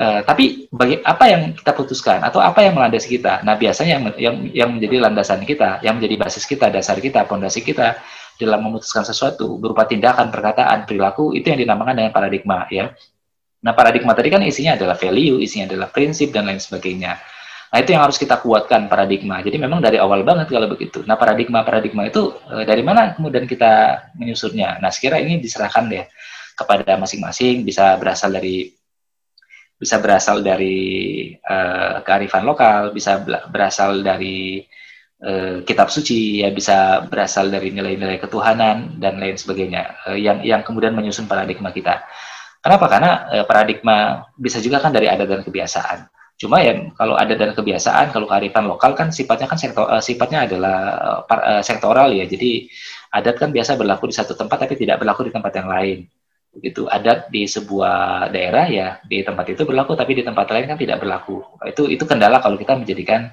Uh, 0.00 0.24
tapi 0.24 0.64
bagi 0.72 0.96
apa 1.04 1.28
yang 1.28 1.52
kita 1.52 1.76
putuskan 1.76 2.24
atau 2.24 2.40
apa 2.40 2.64
yang 2.64 2.72
melandasi 2.72 3.20
kita? 3.20 3.44
Nah 3.44 3.60
biasanya 3.60 4.00
yang 4.00 4.04
yang, 4.16 4.36
yang 4.48 4.68
menjadi 4.72 4.96
landasan 5.04 5.44
kita, 5.44 5.84
yang 5.84 6.00
menjadi 6.00 6.16
basis 6.16 6.48
kita, 6.48 6.72
dasar 6.72 6.96
kita, 6.96 7.28
pondasi 7.28 7.60
kita 7.60 8.00
dalam 8.40 8.64
memutuskan 8.64 9.04
sesuatu 9.04 9.60
berupa 9.60 9.84
tindakan, 9.84 10.32
perkataan, 10.32 10.88
perilaku 10.88 11.36
itu 11.36 11.52
yang 11.52 11.60
dinamakan 11.60 12.00
dengan 12.00 12.12
paradigma 12.16 12.64
ya. 12.72 12.96
Nah 13.60 13.76
paradigma 13.76 14.16
tadi 14.16 14.32
kan 14.32 14.40
isinya 14.40 14.72
adalah 14.80 14.96
value, 14.96 15.36
isinya 15.36 15.68
adalah 15.68 15.92
prinsip 15.92 16.32
dan 16.32 16.48
lain 16.48 16.64
sebagainya. 16.64 17.20
Nah, 17.70 17.78
itu 17.78 17.94
yang 17.94 18.02
harus 18.02 18.18
kita 18.18 18.42
kuatkan 18.42 18.90
paradigma. 18.90 19.38
Jadi 19.46 19.54
memang 19.54 19.78
dari 19.78 19.94
awal 19.94 20.26
banget 20.26 20.50
kalau 20.50 20.66
begitu. 20.66 21.06
Nah, 21.06 21.14
paradigma-paradigma 21.14 22.10
itu 22.10 22.34
e, 22.50 22.66
dari 22.66 22.82
mana 22.82 23.14
kemudian 23.14 23.46
kita 23.46 24.02
menyusunnya? 24.18 24.82
Nah, 24.82 24.90
sekira 24.90 25.22
ini 25.22 25.38
diserahkan 25.38 25.86
deh 25.86 26.02
kepada 26.58 26.98
masing-masing, 26.98 27.62
bisa 27.62 27.94
berasal 27.94 28.34
dari 28.34 28.74
bisa 29.80 29.96
berasal 29.96 30.44
dari 30.44 30.76
e, 31.32 31.56
kearifan 32.04 32.44
lokal, 32.44 32.92
bisa 32.92 33.24
berasal 33.48 34.04
dari 34.04 34.60
e, 35.16 35.64
kitab 35.64 35.88
suci, 35.88 36.44
ya 36.44 36.52
bisa 36.52 37.08
berasal 37.08 37.48
dari 37.48 37.72
nilai-nilai 37.72 38.20
ketuhanan 38.20 39.00
dan 39.00 39.16
lain 39.16 39.40
sebagainya. 39.40 40.04
E, 40.04 40.20
yang 40.20 40.44
yang 40.44 40.60
kemudian 40.60 40.92
menyusun 40.92 41.24
paradigma 41.24 41.72
kita. 41.72 42.04
Kenapa? 42.60 42.86
Karena 42.92 43.10
e, 43.32 43.36
paradigma 43.48 44.28
bisa 44.36 44.60
juga 44.60 44.84
kan 44.84 44.92
dari 44.92 45.08
adat 45.08 45.28
dan 45.32 45.40
kebiasaan 45.40 46.20
Cuma 46.40 46.64
ya 46.64 46.72
kalau 46.96 47.20
ada 47.20 47.36
dan 47.36 47.52
kebiasaan, 47.52 48.16
kalau 48.16 48.24
kearifan 48.24 48.64
lokal 48.64 48.96
kan 48.96 49.12
sifatnya 49.12 49.44
kan 49.44 49.60
sektor, 49.60 49.84
uh, 49.84 50.00
sifatnya 50.00 50.48
adalah 50.48 50.76
uh, 51.28 51.60
sektoral 51.60 52.16
ya. 52.16 52.24
Jadi 52.24 52.64
adat 53.12 53.36
kan 53.36 53.52
biasa 53.52 53.76
berlaku 53.76 54.08
di 54.08 54.16
satu 54.16 54.32
tempat 54.32 54.64
tapi 54.64 54.80
tidak 54.80 55.04
berlaku 55.04 55.28
di 55.28 55.32
tempat 55.36 55.52
yang 55.52 55.68
lain. 55.68 55.98
Begitu 56.50 56.90
adat 56.90 57.30
di 57.30 57.46
sebuah 57.46 58.28
daerah 58.34 58.66
ya 58.66 58.98
di 59.06 59.22
tempat 59.22 59.54
itu 59.54 59.62
berlaku 59.62 59.94
tapi 59.94 60.18
di 60.18 60.26
tempat 60.26 60.50
lain 60.50 60.66
kan 60.66 60.78
tidak 60.78 60.98
berlaku. 60.98 61.42
Itu 61.62 61.86
itu 61.86 62.02
kendala 62.02 62.42
kalau 62.42 62.58
kita 62.58 62.74
menjadikan 62.74 63.30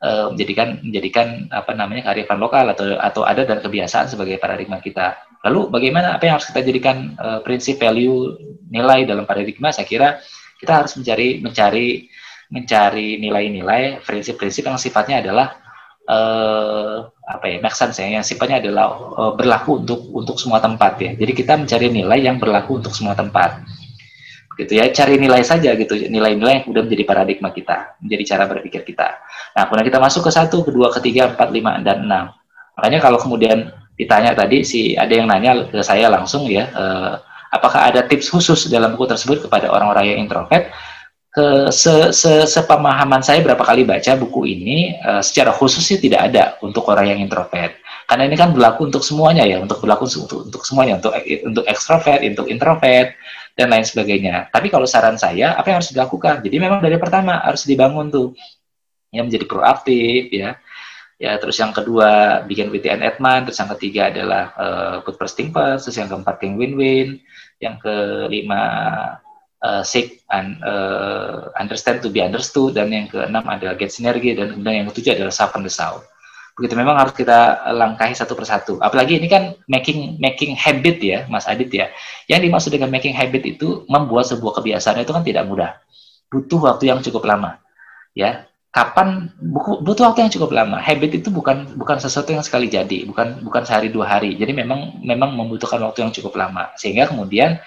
uh, 0.00 0.32
menjadikan 0.32 0.80
menjadikan 0.80 1.52
apa 1.52 1.76
namanya 1.76 2.12
kearifan 2.12 2.40
lokal 2.40 2.64
atau 2.72 2.96
atau 2.96 3.22
adat 3.28 3.46
dan 3.48 3.60
kebiasaan 3.60 4.08
sebagai 4.08 4.40
paradigma 4.40 4.80
kita. 4.80 5.20
Lalu 5.44 5.68
bagaimana 5.68 6.16
apa 6.16 6.24
yang 6.24 6.40
harus 6.40 6.48
kita 6.48 6.64
jadikan 6.64 7.12
uh, 7.20 7.44
prinsip 7.44 7.76
value 7.76 8.34
nilai 8.72 9.04
dalam 9.04 9.28
paradigma? 9.28 9.68
Saya 9.68 9.84
kira 9.84 10.16
kita 10.56 10.72
harus 10.84 10.96
mencari 10.96 11.44
mencari 11.44 12.08
mencari 12.46 13.18
nilai-nilai 13.18 14.00
prinsip-prinsip 14.06 14.64
yang 14.64 14.78
sifatnya 14.78 15.20
adalah 15.20 15.58
uh, 16.06 17.10
apa 17.26 17.44
ya 17.50 17.58
make 17.58 17.74
sense 17.74 17.98
ya 17.98 18.06
yang 18.06 18.22
sifatnya 18.22 18.62
adalah 18.62 18.86
uh, 19.18 19.32
berlaku 19.34 19.82
untuk 19.82 20.06
untuk 20.14 20.38
semua 20.38 20.62
tempat 20.62 20.94
ya. 21.02 21.10
Jadi 21.18 21.32
kita 21.34 21.58
mencari 21.58 21.90
nilai 21.90 22.22
yang 22.22 22.38
berlaku 22.38 22.78
untuk 22.78 22.94
semua 22.94 23.18
tempat. 23.18 23.66
Gitu 24.56 24.72
ya 24.78 24.88
cari 24.88 25.20
nilai 25.20 25.44
saja 25.44 25.76
gitu 25.76 25.92
nilai-nilai 26.08 26.62
yang 26.62 26.64
kemudian 26.64 26.88
menjadi 26.88 27.04
paradigma 27.04 27.52
kita 27.52 27.98
menjadi 28.00 28.24
cara 28.24 28.44
berpikir 28.48 28.86
kita. 28.86 29.18
Nah 29.58 29.68
kemudian 29.68 29.86
kita 29.90 29.98
masuk 30.00 30.22
ke 30.24 30.30
satu 30.32 30.62
kedua 30.64 30.88
ketiga 30.94 31.34
empat 31.34 31.50
lima 31.50 31.82
dan 31.82 32.06
enam. 32.06 32.32
Makanya 32.78 33.04
kalau 33.04 33.18
kemudian 33.20 33.68
ditanya 33.98 34.32
tadi 34.32 34.62
si 34.62 34.94
ada 34.96 35.12
yang 35.12 35.26
nanya 35.26 35.66
ke 35.66 35.80
saya 35.82 36.08
langsung 36.08 36.46
ya 36.48 36.68
uh, 36.72 37.20
apakah 37.50 37.88
ada 37.88 38.04
tips 38.04 38.28
khusus 38.28 38.68
dalam 38.68 38.92
buku 38.94 39.08
tersebut 39.08 39.48
kepada 39.48 39.72
orang-orang 39.72 40.14
yang 40.14 40.18
introvert 40.28 40.68
ke 41.36 41.68
se, 41.68 42.16
se, 42.16 42.48
sepemahaman 42.48 43.20
saya 43.20 43.44
berapa 43.44 43.60
kali 43.60 43.84
baca 43.84 44.16
buku 44.16 44.56
ini 44.56 44.96
uh, 45.04 45.20
secara 45.20 45.52
khusus 45.52 45.84
sih 45.84 46.00
tidak 46.00 46.32
ada 46.32 46.56
untuk 46.64 46.88
orang 46.88 47.12
yang 47.12 47.20
introvert. 47.20 47.76
Karena 48.08 48.24
ini 48.24 48.40
kan 48.40 48.56
berlaku 48.56 48.88
untuk 48.88 49.04
semuanya 49.04 49.44
ya 49.44 49.60
untuk 49.60 49.84
berlaku 49.84 50.08
untuk 50.08 50.48
untuk 50.48 50.64
semuanya 50.64 50.96
untuk 50.96 51.12
untuk 51.44 51.68
ekstrovert 51.68 52.24
untuk 52.24 52.48
introvert 52.48 53.12
dan 53.52 53.68
lain 53.68 53.84
sebagainya. 53.84 54.48
Tapi 54.48 54.72
kalau 54.72 54.88
saran 54.88 55.20
saya 55.20 55.52
apa 55.60 55.68
yang 55.68 55.84
harus 55.84 55.92
dilakukan? 55.92 56.40
Jadi 56.40 56.56
memang 56.56 56.80
dari 56.80 56.96
pertama 56.96 57.44
harus 57.44 57.68
dibangun 57.68 58.08
tuh. 58.08 58.32
Yang 59.12 59.24
menjadi 59.28 59.44
proaktif 59.44 60.32
ya. 60.32 60.56
Ya 61.20 61.36
terus 61.36 61.60
yang 61.60 61.76
kedua 61.76 62.40
bikin 62.48 62.72
WTN 62.72 63.04
Edman 63.04 63.44
terus 63.44 63.60
yang 63.60 63.72
ketiga 63.76 64.08
adalah 64.08 64.44
uh, 64.56 64.96
put 65.04 65.20
first 65.20 65.36
thing 65.36 65.52
first. 65.52 65.84
Terus 65.84 66.00
yang 66.00 66.08
keempat 66.08 66.40
yang 66.40 66.56
win-win. 66.56 67.20
Yang 67.60 67.74
kelima 67.84 68.62
uh, 69.62 69.82
seek 69.86 70.24
and 70.32 70.60
uh, 70.64 71.48
understand 71.56 72.02
to 72.02 72.08
be 72.12 72.20
understood 72.20 72.76
dan 72.76 72.92
yang 72.92 73.06
keenam 73.08 73.44
adalah 73.46 73.78
get 73.78 73.92
sinergi 73.92 74.36
dan 74.36 74.56
kemudian 74.56 74.84
yang 74.84 74.88
ketujuh 74.90 75.16
adalah 75.16 75.32
sharpen 75.32 75.64
the. 75.64 75.72
Begitu 76.56 76.72
memang 76.72 76.96
harus 76.96 77.12
kita 77.12 77.68
langkahi 77.68 78.16
satu 78.16 78.32
persatu. 78.32 78.80
Apalagi 78.80 79.20
ini 79.20 79.28
kan 79.28 79.52
making 79.68 80.16
making 80.16 80.56
habit 80.56 80.96
ya, 81.04 81.28
Mas 81.28 81.44
Adit 81.44 81.68
ya. 81.68 81.92
Yang 82.32 82.48
dimaksud 82.48 82.70
dengan 82.72 82.88
making 82.88 83.12
habit 83.12 83.44
itu 83.44 83.84
membuat 83.92 84.24
sebuah 84.32 84.56
kebiasaan 84.56 85.04
itu 85.04 85.12
kan 85.12 85.20
tidak 85.20 85.44
mudah. 85.44 85.76
Butuh 86.32 86.56
waktu 86.64 86.88
yang 86.88 87.04
cukup 87.04 87.28
lama. 87.28 87.60
Ya, 88.16 88.48
kapan 88.72 89.28
butuh 89.84 90.08
waktu 90.08 90.24
yang 90.24 90.32
cukup 90.32 90.56
lama. 90.56 90.80
Habit 90.80 91.20
itu 91.20 91.28
bukan 91.28 91.76
bukan 91.76 92.00
sesuatu 92.00 92.32
yang 92.32 92.40
sekali 92.40 92.72
jadi, 92.72 93.04
bukan 93.04 93.44
bukan 93.44 93.62
sehari 93.68 93.92
dua 93.92 94.08
hari. 94.16 94.40
Jadi 94.40 94.56
memang 94.56 94.96
memang 95.04 95.36
membutuhkan 95.36 95.76
waktu 95.84 96.08
yang 96.08 96.12
cukup 96.16 96.40
lama. 96.40 96.72
Sehingga 96.80 97.12
kemudian 97.12 97.60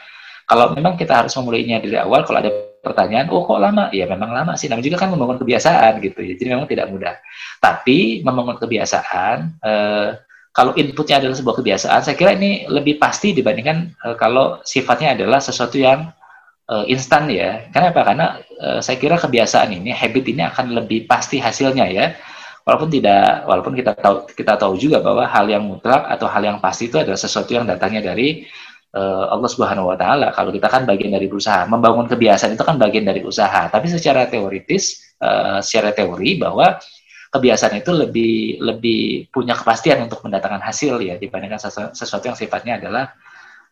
kalau 0.50 0.74
memang 0.74 0.98
kita 0.98 1.14
harus 1.14 1.34
memulainya 1.38 1.78
dari 1.78 1.94
awal, 2.02 2.26
kalau 2.26 2.42
ada 2.42 2.50
pertanyaan, 2.82 3.30
oh 3.30 3.46
kok 3.46 3.62
lama? 3.62 3.94
Ya 3.94 4.10
memang 4.10 4.34
lama 4.34 4.58
sih. 4.58 4.66
Namun 4.66 4.82
juga 4.82 4.98
kan 4.98 5.14
membangun 5.14 5.38
kebiasaan 5.38 6.02
gitu 6.02 6.26
ya. 6.26 6.34
Jadi 6.34 6.50
memang 6.50 6.66
tidak 6.66 6.90
mudah. 6.90 7.22
Tapi 7.62 8.26
membangun 8.26 8.58
kebiasaan, 8.58 9.38
eh, 9.62 10.10
kalau 10.50 10.74
inputnya 10.74 11.22
adalah 11.22 11.38
sebuah 11.38 11.62
kebiasaan, 11.62 12.02
saya 12.02 12.16
kira 12.18 12.34
ini 12.34 12.66
lebih 12.66 12.98
pasti 12.98 13.38
dibandingkan 13.38 13.94
eh, 13.94 14.16
kalau 14.18 14.58
sifatnya 14.66 15.14
adalah 15.14 15.38
sesuatu 15.38 15.78
yang 15.78 16.10
eh, 16.66 16.86
instan 16.90 17.30
ya. 17.30 17.70
Kenapa? 17.70 18.02
Karena 18.02 18.42
eh, 18.42 18.82
saya 18.82 18.98
kira 18.98 19.22
kebiasaan 19.22 19.70
ini, 19.70 19.94
habit 19.94 20.26
ini 20.34 20.42
akan 20.50 20.74
lebih 20.74 21.06
pasti 21.06 21.38
hasilnya 21.38 21.86
ya. 21.94 22.18
Walaupun 22.66 22.90
tidak, 22.90 23.46
walaupun 23.46 23.74
kita 23.78 23.94
tahu 23.98 24.30
kita 24.34 24.54
tahu 24.58 24.74
juga 24.82 24.98
bahwa 25.02 25.30
hal 25.30 25.46
yang 25.46 25.62
mutlak 25.62 26.10
atau 26.10 26.26
hal 26.26 26.42
yang 26.42 26.58
pasti 26.58 26.90
itu 26.90 26.98
adalah 26.98 27.18
sesuatu 27.18 27.54
yang 27.54 27.66
datangnya 27.70 28.02
dari 28.14 28.46
uh, 28.96 29.26
Allah 29.34 29.50
Subhanahu 29.50 29.90
wa 29.92 29.98
taala. 30.00 30.34
Kalau 30.34 30.50
kita 30.54 30.68
kan 30.70 30.86
bagian 30.90 31.14
dari 31.14 31.30
berusaha, 31.30 31.66
membangun 31.70 32.10
kebiasaan 32.10 32.56
itu 32.56 32.64
kan 32.66 32.78
bagian 32.82 33.06
dari 33.06 33.22
usaha. 33.22 33.70
Tapi 33.70 33.86
secara 33.90 34.26
teoritis, 34.26 35.16
uh, 35.22 35.60
secara 35.62 35.94
teori 35.94 36.40
bahwa 36.40 36.78
kebiasaan 37.30 37.78
itu 37.82 37.92
lebih 37.94 38.58
lebih 38.58 39.30
punya 39.30 39.54
kepastian 39.54 40.02
untuk 40.10 40.26
mendatangkan 40.26 40.66
hasil 40.66 40.98
ya 41.06 41.16
dibandingkan 41.22 41.62
sesu 41.62 41.94
sesuatu 41.94 42.26
yang 42.26 42.38
sifatnya 42.38 42.82
adalah 42.82 43.14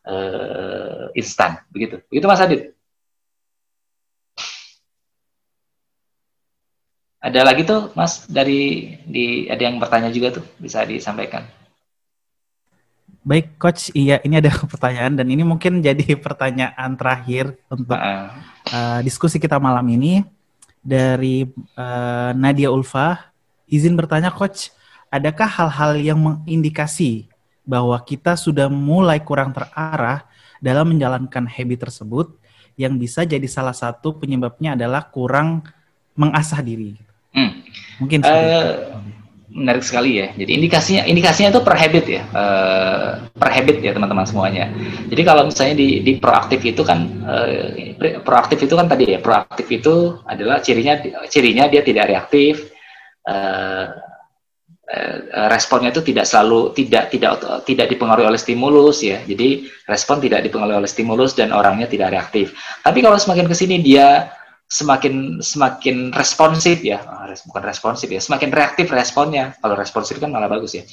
uh, 0.06 1.10
instan 1.18 1.58
begitu. 1.74 2.02
Begitu 2.10 2.26
Mas 2.30 2.42
Adit. 2.44 2.78
Ada 7.18 7.42
lagi 7.42 7.66
tuh 7.66 7.90
Mas 7.98 8.30
dari 8.30 8.94
di 9.04 9.50
ada 9.50 9.60
yang 9.66 9.82
bertanya 9.82 10.14
juga 10.14 10.38
tuh 10.38 10.46
bisa 10.62 10.86
disampaikan. 10.86 11.57
Baik, 13.28 13.60
Coach. 13.60 13.92
Iya, 13.92 14.24
ini 14.24 14.40
ada 14.40 14.48
pertanyaan 14.72 15.20
dan 15.20 15.28
ini 15.28 15.44
mungkin 15.44 15.84
jadi 15.84 16.16
pertanyaan 16.26 16.96
terakhir 16.96 17.60
untuk 17.68 18.00
uh, 18.00 19.00
diskusi 19.04 19.36
kita 19.36 19.60
malam 19.60 19.84
ini 19.92 20.24
dari 20.80 21.44
uh, 21.76 22.32
Nadia 22.32 22.72
Ulfa. 22.72 23.36
Izin 23.68 24.00
bertanya, 24.00 24.32
Coach, 24.32 24.72
adakah 25.12 25.44
hal-hal 25.44 26.00
yang 26.00 26.20
mengindikasi 26.24 27.28
bahwa 27.68 28.00
kita 28.00 28.40
sudah 28.40 28.72
mulai 28.72 29.20
kurang 29.20 29.52
terarah 29.52 30.24
dalam 30.64 30.96
menjalankan 30.96 31.52
habit 31.52 31.84
tersebut 31.84 32.32
yang 32.80 32.96
bisa 32.96 33.28
jadi 33.28 33.44
salah 33.44 33.76
satu 33.76 34.16
penyebabnya 34.16 34.80
adalah 34.80 35.04
kurang 35.12 35.68
mengasah 36.16 36.64
diri? 36.64 36.96
Hmm. 37.36 37.60
Mungkin 38.00 38.24
uh, 38.24 39.04
menarik 39.48 39.84
sekali 39.84 40.20
ya. 40.20 40.28
Jadi 40.36 40.52
indikasinya 40.60 41.04
indikasinya 41.08 41.50
itu 41.56 41.62
per 41.64 41.76
habit 41.80 42.06
ya, 42.06 42.22
uh, 42.36 43.10
per 43.32 43.50
habit 43.52 43.80
ya 43.80 43.96
teman-teman 43.96 44.28
semuanya. 44.28 44.68
Jadi 45.08 45.22
kalau 45.24 45.48
misalnya 45.48 45.76
di, 45.80 46.04
di 46.04 46.20
proaktif 46.20 46.60
itu 46.68 46.84
kan 46.84 47.08
uh, 47.24 47.96
proaktif 48.28 48.68
itu 48.68 48.76
kan 48.76 48.92
tadi 48.92 49.16
ya 49.16 49.20
proaktif 49.24 49.68
itu 49.72 50.20
adalah 50.28 50.60
cirinya 50.60 51.00
cirinya 51.32 51.72
dia 51.72 51.80
tidak 51.80 52.12
reaktif, 52.12 52.76
uh, 53.24 53.88
uh, 54.92 55.48
responnya 55.48 55.96
itu 55.96 56.04
tidak 56.04 56.28
selalu 56.28 56.76
tidak 56.76 57.08
tidak 57.16 57.40
tidak 57.64 57.88
dipengaruhi 57.88 58.28
oleh 58.28 58.40
stimulus 58.40 59.00
ya. 59.00 59.24
Jadi 59.24 59.64
respon 59.88 60.20
tidak 60.20 60.44
dipengaruhi 60.44 60.84
oleh 60.84 60.92
stimulus 60.92 61.32
dan 61.40 61.56
orangnya 61.56 61.88
tidak 61.88 62.12
reaktif. 62.12 62.52
Tapi 62.84 63.00
kalau 63.00 63.16
semakin 63.16 63.48
ke 63.48 63.56
sini 63.56 63.80
dia 63.80 64.28
semakin 64.68 65.40
semakin 65.40 66.12
responsif 66.12 66.84
ya 66.84 67.00
ah, 67.08 67.32
bukan 67.48 67.64
responsif 67.64 68.12
ya 68.12 68.20
semakin 68.20 68.52
reaktif 68.52 68.92
responnya 68.92 69.56
kalau 69.64 69.80
responsif 69.80 70.20
kan 70.20 70.28
malah 70.28 70.52
bagus 70.52 70.76
ya 70.76 70.84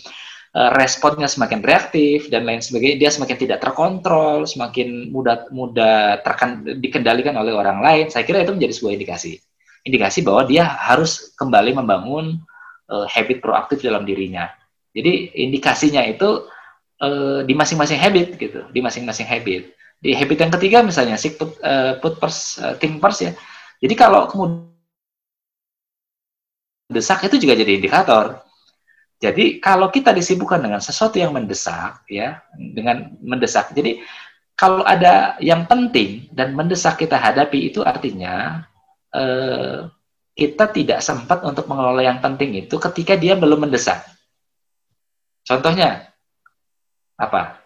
eh, 0.55 0.71
responnya 0.79 1.27
semakin 1.27 1.59
reaktif 1.59 2.31
dan 2.31 2.47
lain 2.47 2.63
sebagainya 2.63 2.97
dia 3.03 3.11
semakin 3.11 3.37
tidak 3.37 3.59
terkontrol 3.59 4.47
semakin 4.47 5.11
mudah 5.11 5.51
mudah 5.51 6.23
terkan 6.23 6.63
dikendalikan 6.79 7.35
oleh 7.35 7.51
orang 7.51 7.83
lain 7.83 8.07
saya 8.15 8.23
kira 8.23 8.47
itu 8.47 8.55
menjadi 8.55 8.75
sebuah 8.79 8.95
indikasi 8.95 9.43
indikasi 9.85 10.25
bahwa 10.25 10.49
dia 10.49 10.65
harus 10.65 11.37
kembali 11.37 11.77
membangun 11.77 12.41
uh, 12.89 13.07
habit 13.07 13.45
proaktif 13.45 13.85
dalam 13.85 14.09
dirinya. 14.09 14.49
Jadi 14.97 15.37
indikasinya 15.37 16.03
itu 16.09 16.49
uh, 17.05 17.45
di 17.45 17.53
masing-masing 17.53 18.01
habit 18.01 18.41
gitu, 18.41 18.65
di 18.73 18.81
masing-masing 18.81 19.29
habit. 19.29 19.77
Di 20.01 20.13
habit 20.17 20.39
yang 20.41 20.53
ketiga 20.53 20.79
misalnya 20.85 21.17
si 21.21 21.37
put, 21.37 21.57
uh, 21.61 22.01
put 22.01 22.17
first, 22.17 22.61
uh, 22.65 22.75
think 22.81 22.99
first 22.99 23.25
ya. 23.25 23.33
Jadi 23.83 23.95
kalau 23.95 24.27
kemudian 24.31 24.71
desak 26.93 27.27
itu 27.27 27.41
juga 27.43 27.59
jadi 27.59 27.81
indikator. 27.81 28.45
Jadi 29.23 29.59
kalau 29.63 29.89
kita 29.89 30.13
disibukkan 30.13 30.61
dengan 30.61 30.83
sesuatu 30.85 31.17
yang 31.17 31.33
mendesak 31.33 32.05
ya, 32.11 32.45
dengan 32.55 33.15
mendesak. 33.25 33.73
Jadi 33.73 34.05
kalau 34.55 34.85
ada 34.87 35.35
yang 35.41 35.67
penting 35.67 36.29
dan 36.31 36.53
mendesak 36.53 37.01
kita 37.01 37.19
hadapi 37.19 37.73
itu 37.73 37.81
artinya 37.81 38.67
eh, 39.15 39.89
kita 40.35 40.67
tidak 40.75 40.99
sempat 40.99 41.47
untuk 41.47 41.71
mengelola 41.71 42.03
yang 42.03 42.19
penting 42.19 42.67
itu 42.67 42.75
ketika 42.77 43.15
dia 43.15 43.39
belum 43.39 43.67
mendesak. 43.71 44.03
Contohnya 45.47 46.11
apa? 47.15 47.63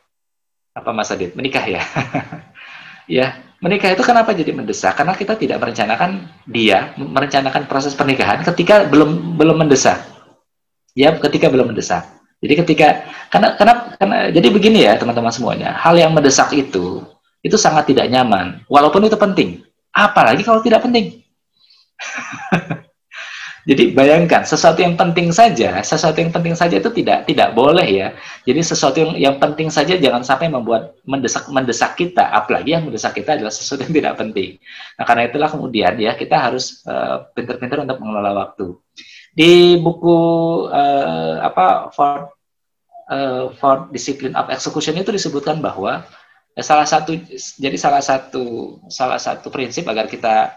Apa 0.77 0.91
Mas 0.93 1.11
Adit? 1.11 1.33
Menikah 1.35 1.65
ya? 1.65 1.83
ya, 3.19 3.27
menikah 3.59 3.95
itu 3.95 4.03
kenapa 4.07 4.35
jadi 4.35 4.55
mendesak? 4.55 4.99
Karena 4.99 5.15
kita 5.15 5.35
tidak 5.35 5.59
merencanakan 5.63 6.31
dia, 6.47 6.95
merencanakan 6.99 7.67
proses 7.67 7.95
pernikahan 7.95 8.43
ketika 8.47 8.87
belum 8.87 9.39
belum 9.39 9.67
mendesak. 9.67 10.03
Ya, 10.95 11.15
ketika 11.15 11.47
belum 11.51 11.75
mendesak. 11.75 12.07
Jadi 12.39 12.55
ketika 12.65 12.89
karena 13.35 13.59
karena, 13.59 13.75
karena 13.99 14.17
jadi 14.31 14.49
begini 14.51 14.79
ya 14.87 14.95
teman-teman 14.95 15.35
semuanya, 15.35 15.75
hal 15.75 15.99
yang 15.99 16.15
mendesak 16.15 16.55
itu 16.55 17.03
itu 17.43 17.57
sangat 17.59 17.91
tidak 17.91 18.11
nyaman, 18.11 18.63
walaupun 18.67 19.07
itu 19.07 19.19
penting. 19.19 19.63
Apalagi 19.91 20.43
kalau 20.47 20.63
tidak 20.63 20.83
penting. 20.87 21.23
Jadi 23.69 23.93
bayangkan 23.93 24.49
sesuatu 24.49 24.81
yang 24.81 24.97
penting 24.97 25.29
saja, 25.29 25.85
sesuatu 25.85 26.17
yang 26.17 26.33
penting 26.33 26.57
saja 26.57 26.81
itu 26.81 26.89
tidak 26.89 27.29
tidak 27.29 27.53
boleh 27.53 27.85
ya. 27.85 28.09
Jadi 28.49 28.65
sesuatu 28.65 28.97
yang, 28.97 29.13
yang 29.21 29.37
penting 29.37 29.69
saja 29.69 29.93
jangan 30.01 30.25
sampai 30.25 30.49
membuat 30.49 30.97
mendesak 31.05 31.45
mendesak 31.53 31.93
kita, 32.01 32.33
apalagi 32.33 32.73
yang 32.73 32.89
mendesak 32.89 33.13
kita 33.13 33.37
adalah 33.37 33.53
sesuatu 33.53 33.85
yang 33.85 33.93
tidak 33.93 34.17
penting. 34.17 34.57
Nah 34.97 35.05
karena 35.05 35.29
itulah 35.29 35.53
kemudian 35.53 36.01
ya 36.01 36.17
kita 36.17 36.49
harus 36.49 36.81
uh, 36.89 37.29
pintar-pintar 37.37 37.85
untuk 37.85 38.01
mengelola 38.01 38.33
waktu. 38.41 38.73
Di 39.37 39.77
buku 39.77 40.17
uh, 40.73 41.45
apa 41.45 41.93
for 41.93 42.33
uh, 43.13 43.53
for 43.53 43.93
discipline 43.93 44.33
of 44.33 44.49
execution 44.49 44.97
itu 44.97 45.13
disebutkan 45.13 45.61
bahwa 45.61 46.09
salah 46.57 46.89
satu 46.89 47.13
jadi 47.61 47.77
salah 47.77 48.01
satu 48.01 48.81
salah 48.89 49.21
satu 49.21 49.53
prinsip 49.53 49.85
agar 49.93 50.09
kita 50.09 50.57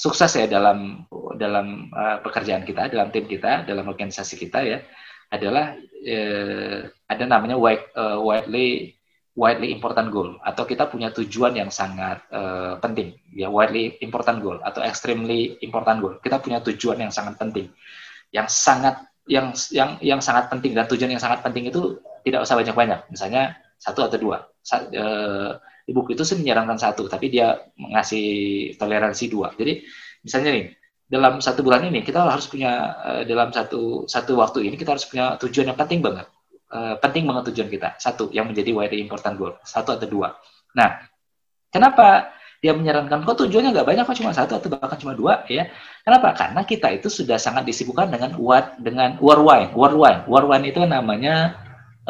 sukses 0.00 0.32
ya 0.32 0.48
dalam 0.48 1.04
dalam 1.36 1.92
uh, 1.92 2.24
pekerjaan 2.24 2.64
kita, 2.64 2.88
dalam 2.88 3.12
tim 3.12 3.28
kita, 3.28 3.68
dalam 3.68 3.84
organisasi 3.84 4.40
kita 4.40 4.64
ya 4.64 4.78
adalah 5.28 5.76
uh, 5.76 6.88
ada 7.04 7.24
namanya 7.28 7.60
wide, 7.60 7.84
uh, 7.92 8.16
widely 8.16 8.96
widely 9.36 9.70
important 9.70 10.08
goal 10.08 10.40
atau 10.42 10.64
kita 10.64 10.88
punya 10.88 11.12
tujuan 11.12 11.54
yang 11.54 11.70
sangat 11.70 12.24
uh, 12.32 12.80
penting 12.82 13.14
ya 13.30 13.46
widely 13.46 14.00
important 14.00 14.40
goal 14.40 14.56
atau 14.64 14.80
extremely 14.80 15.60
important 15.60 16.00
goal. 16.00 16.16
Kita 16.24 16.40
punya 16.40 16.64
tujuan 16.64 17.04
yang 17.04 17.12
sangat 17.12 17.36
penting 17.36 17.68
yang 18.32 18.48
sangat 18.48 19.04
yang 19.28 19.52
yang 19.68 20.00
yang 20.00 20.20
sangat 20.24 20.48
penting 20.48 20.72
dan 20.72 20.88
tujuan 20.88 21.12
yang 21.12 21.22
sangat 21.22 21.44
penting 21.44 21.68
itu 21.68 22.00
tidak 22.24 22.48
usah 22.48 22.56
banyak-banyak. 22.56 23.00
Misalnya 23.12 23.54
satu 23.76 24.08
atau 24.08 24.18
dua. 24.18 24.48
Sa, 24.60 24.80
uh, 24.80 25.56
di 25.86 25.92
buku 25.96 26.14
itu 26.14 26.22
sih 26.22 26.36
menyarankan 26.38 26.78
satu, 26.78 27.08
tapi 27.10 27.32
dia 27.32 27.58
mengasih 27.76 28.26
toleransi 28.76 29.24
dua. 29.32 29.52
Jadi 29.56 29.84
misalnya 30.22 30.50
nih, 30.54 30.64
dalam 31.10 31.42
satu 31.42 31.66
bulan 31.66 31.90
ini 31.90 32.06
kita 32.06 32.22
harus 32.22 32.46
punya 32.46 32.94
uh, 33.02 33.22
dalam 33.26 33.50
satu 33.50 34.06
satu 34.06 34.38
waktu 34.38 34.70
ini 34.70 34.78
kita 34.78 34.94
harus 34.94 35.08
punya 35.08 35.34
tujuan 35.42 35.74
yang 35.74 35.78
penting 35.78 35.98
banget, 36.04 36.30
uh, 36.70 36.94
penting 37.02 37.26
banget 37.26 37.50
tujuan 37.50 37.68
kita. 37.68 37.88
Satu 37.98 38.30
yang 38.30 38.46
menjadi 38.46 38.70
widely 38.70 39.02
important 39.02 39.34
goal, 39.34 39.58
satu 39.66 39.98
atau 39.98 40.06
dua. 40.06 40.38
Nah, 40.78 41.02
kenapa 41.74 42.30
dia 42.60 42.76
menyarankan 42.76 43.24
kok 43.24 43.40
tujuannya 43.48 43.72
nggak 43.72 43.88
banyak? 43.88 44.04
Kok 44.04 44.16
cuma 44.20 44.36
satu 44.36 44.60
atau 44.60 44.68
bahkan 44.68 45.00
cuma 45.00 45.16
dua? 45.16 45.48
Ya 45.48 45.72
kenapa? 46.04 46.36
Karena 46.36 46.60
kita 46.62 46.92
itu 46.92 47.08
sudah 47.08 47.40
sangat 47.40 47.64
disibukkan 47.64 48.12
dengan 48.12 48.36
what 48.36 48.76
dengan 48.76 49.16
war 49.18 49.40
wine 49.40 49.72
war 49.72 49.96
wine 49.96 50.28
war 50.28 50.44
wine 50.44 50.68
itu 50.68 50.84
namanya 50.84 51.56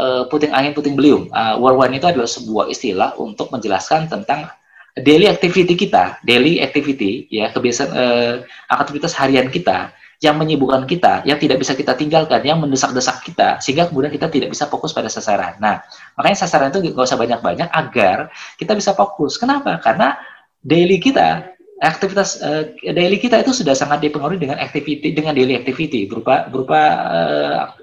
uh, 0.01 0.23
puting 0.33 0.51
angin 0.57 0.73
puting 0.73 0.97
beliung. 0.97 1.29
Uh, 1.29 1.61
war 1.61 1.77
one 1.77 1.93
itu 1.93 2.09
adalah 2.09 2.25
sebuah 2.25 2.73
istilah 2.73 3.13
untuk 3.21 3.53
menjelaskan 3.53 4.09
tentang 4.09 4.49
daily 4.97 5.29
activity 5.29 5.77
kita, 5.77 6.17
daily 6.25 6.65
activity 6.65 7.29
ya 7.29 7.53
kebiasaan 7.53 7.91
uh, 7.93 8.35
aktivitas 8.73 9.13
harian 9.13 9.53
kita 9.53 9.93
yang 10.21 10.37
menyibukkan 10.37 10.85
kita, 10.85 11.25
yang 11.25 11.41
tidak 11.41 11.65
bisa 11.65 11.73
kita 11.73 11.97
tinggalkan, 11.97 12.45
yang 12.45 12.61
mendesak-desak 12.61 13.25
kita, 13.25 13.57
sehingga 13.57 13.89
kemudian 13.89 14.13
kita 14.13 14.29
tidak 14.29 14.53
bisa 14.53 14.69
fokus 14.69 14.93
pada 14.93 15.09
sasaran. 15.09 15.57
Nah, 15.57 15.81
makanya 16.13 16.45
sasaran 16.45 16.69
itu 16.69 16.93
nggak 16.93 17.09
usah 17.09 17.17
banyak-banyak 17.17 17.69
agar 17.73 18.29
kita 18.61 18.77
bisa 18.77 18.93
fokus. 18.93 19.41
Kenapa? 19.41 19.81
Karena 19.81 20.21
daily 20.61 21.01
kita 21.01 21.57
aktivitas 21.81 22.37
uh, 22.45 22.77
daily 22.77 23.17
kita 23.17 23.41
itu 23.41 23.57
sudah 23.57 23.73
sangat 23.73 24.05
dipengaruhi 24.05 24.37
dengan 24.37 24.61
activity 24.61 25.17
dengan 25.17 25.33
daily 25.33 25.57
activity 25.57 26.05
berupa 26.05 26.45
berupa 26.53 26.81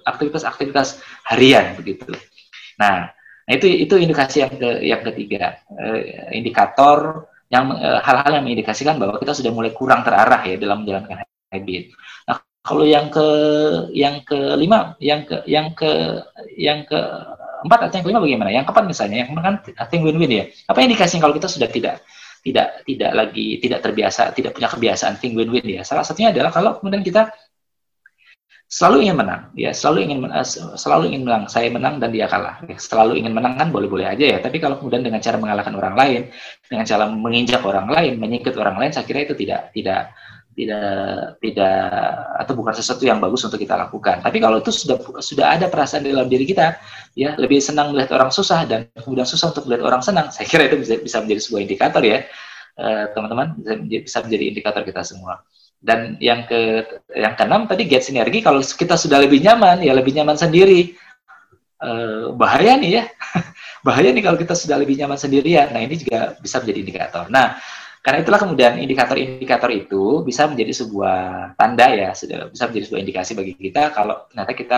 aktivitas-aktivitas 0.06 0.88
uh, 0.96 1.34
harian 1.34 1.74
begitu. 1.74 2.14
Nah, 2.78 3.10
nah, 3.50 3.54
itu 3.58 3.66
itu 3.66 3.98
indikasi 3.98 4.46
yang 4.46 4.54
ke 4.54 4.70
yang 4.86 5.02
ketiga 5.02 5.58
uh, 5.74 6.30
indikator 6.30 7.26
yang 7.50 7.74
hal-hal 8.06 8.32
uh, 8.32 8.36
yang 8.38 8.46
mengindikasikan 8.46 9.02
bahwa 9.02 9.18
kita 9.18 9.34
sudah 9.34 9.50
mulai 9.50 9.74
kurang 9.74 10.06
terarah 10.06 10.46
ya 10.46 10.62
dalam 10.62 10.86
menjalankan 10.86 11.26
habit. 11.50 11.96
Nah, 12.30 12.38
kalau 12.62 12.86
yang 12.86 13.10
ke 13.10 13.28
yang 13.98 14.22
kelima, 14.28 14.94
yang 15.02 15.26
ke 15.26 15.42
yang 15.50 15.74
ke 15.74 15.90
yang 16.54 16.86
ke 16.86 17.00
empat 17.66 17.90
atau 17.90 17.96
yang 17.98 18.06
kelima 18.06 18.22
bagaimana? 18.22 18.50
Yang 18.54 18.66
keempat 18.70 18.86
misalnya, 18.86 19.18
yang 19.26 19.30
kan 19.34 19.56
I 19.66 19.98
win-win 19.98 20.30
ya. 20.30 20.46
Apa 20.70 20.86
indikasi 20.86 21.18
kalau 21.18 21.34
kita 21.34 21.50
sudah 21.50 21.72
tidak 21.72 22.06
tidak 22.48 22.88
tidak 22.88 23.12
lagi 23.12 23.60
tidak 23.60 23.80
terbiasa, 23.84 24.32
tidak 24.32 24.56
punya 24.56 24.70
kebiasaan 24.72 25.20
think 25.20 25.36
win-win 25.36 25.68
ya. 25.68 25.84
Salah 25.84 26.08
satunya 26.08 26.32
adalah 26.32 26.52
kalau 26.56 26.80
kemudian 26.80 27.04
kita 27.04 27.28
selalu 28.68 29.08
ingin 29.08 29.16
menang, 29.16 29.42
ya 29.56 29.72
selalu 29.72 30.00
ingin 30.12 30.20
menang, 30.28 30.44
selalu 30.76 31.04
ingin 31.12 31.24
menang. 31.24 31.44
Saya 31.48 31.68
menang 31.72 32.04
dan 32.04 32.12
dia 32.12 32.28
kalah. 32.28 32.60
Ya, 32.68 32.76
selalu 32.76 33.20
ingin 33.20 33.32
menang 33.36 33.56
kan 33.56 33.72
boleh-boleh 33.72 34.08
aja 34.08 34.26
ya. 34.36 34.38
Tapi 34.44 34.60
kalau 34.60 34.80
kemudian 34.80 35.04
dengan 35.04 35.24
cara 35.24 35.40
mengalahkan 35.40 35.72
orang 35.76 35.96
lain, 35.96 36.22
dengan 36.68 36.86
cara 36.88 37.04
menginjak 37.08 37.64
orang 37.64 37.88
lain, 37.88 38.20
menyingkit 38.20 38.56
orang 38.60 38.76
lain, 38.80 38.92
saya 38.92 39.08
kira 39.08 39.24
itu 39.24 39.36
tidak 39.40 39.72
tidak 39.72 40.12
tidak 40.58 41.38
tidak 41.38 41.78
atau 42.42 42.54
bukan 42.58 42.74
sesuatu 42.74 43.06
yang 43.06 43.22
bagus 43.22 43.46
untuk 43.46 43.62
kita 43.62 43.78
lakukan. 43.78 44.26
Tapi 44.26 44.42
kalau 44.42 44.58
itu 44.58 44.74
sudah 44.74 44.98
sudah 45.22 45.54
ada 45.54 45.70
perasaan 45.70 46.02
dalam 46.02 46.26
diri 46.26 46.50
kita, 46.50 46.82
ya 47.14 47.38
lebih 47.38 47.62
senang 47.62 47.94
melihat 47.94 48.18
orang 48.18 48.34
susah 48.34 48.66
dan 48.66 48.90
kemudian 48.98 49.30
susah 49.30 49.54
untuk 49.54 49.70
melihat 49.70 49.94
orang 49.94 50.02
senang. 50.02 50.28
Saya 50.34 50.50
kira 50.50 50.66
itu 50.66 50.82
bisa, 50.82 50.98
bisa 50.98 51.18
menjadi 51.22 51.42
sebuah 51.46 51.62
indikator 51.62 52.02
ya, 52.02 52.26
eh, 52.74 53.06
teman-teman, 53.14 53.48
uh, 53.70 53.78
bisa 53.86 54.18
menjadi 54.26 54.44
indikator 54.50 54.82
kita 54.82 55.06
semua. 55.06 55.46
Dan 55.78 56.18
yang 56.18 56.50
ke 56.50 56.90
yang 57.14 57.38
keenam 57.38 57.70
tadi 57.70 57.86
get 57.86 58.02
sinergi. 58.02 58.42
Kalau 58.42 58.58
kita 58.66 58.98
sudah 58.98 59.22
lebih 59.22 59.38
nyaman, 59.46 59.86
ya 59.86 59.94
lebih 59.94 60.18
nyaman 60.18 60.42
sendiri. 60.42 60.98
Uh, 61.78 62.34
bahaya 62.34 62.74
nih 62.82 62.98
ya, 62.98 63.04
bahaya 63.86 64.10
nih 64.10 64.26
kalau 64.26 64.34
kita 64.42 64.58
sudah 64.58 64.82
lebih 64.82 64.98
nyaman 64.98 65.22
sendirian. 65.22 65.70
Nah 65.70 65.86
ini 65.86 66.02
juga 66.02 66.34
bisa 66.42 66.58
menjadi 66.58 66.80
indikator. 66.82 67.30
Nah 67.30 67.62
karena 68.08 68.24
itulah 68.24 68.40
kemudian 68.40 68.80
indikator-indikator 68.80 69.68
itu 69.68 70.24
bisa 70.24 70.48
menjadi 70.48 70.72
sebuah 70.80 71.20
tanda 71.60 71.92
ya, 71.92 72.16
bisa 72.48 72.72
menjadi 72.72 72.86
sebuah 72.88 73.02
indikasi 73.04 73.36
bagi 73.36 73.52
kita 73.60 73.92
kalau 73.92 74.32
ternyata 74.32 74.56
kita 74.56 74.78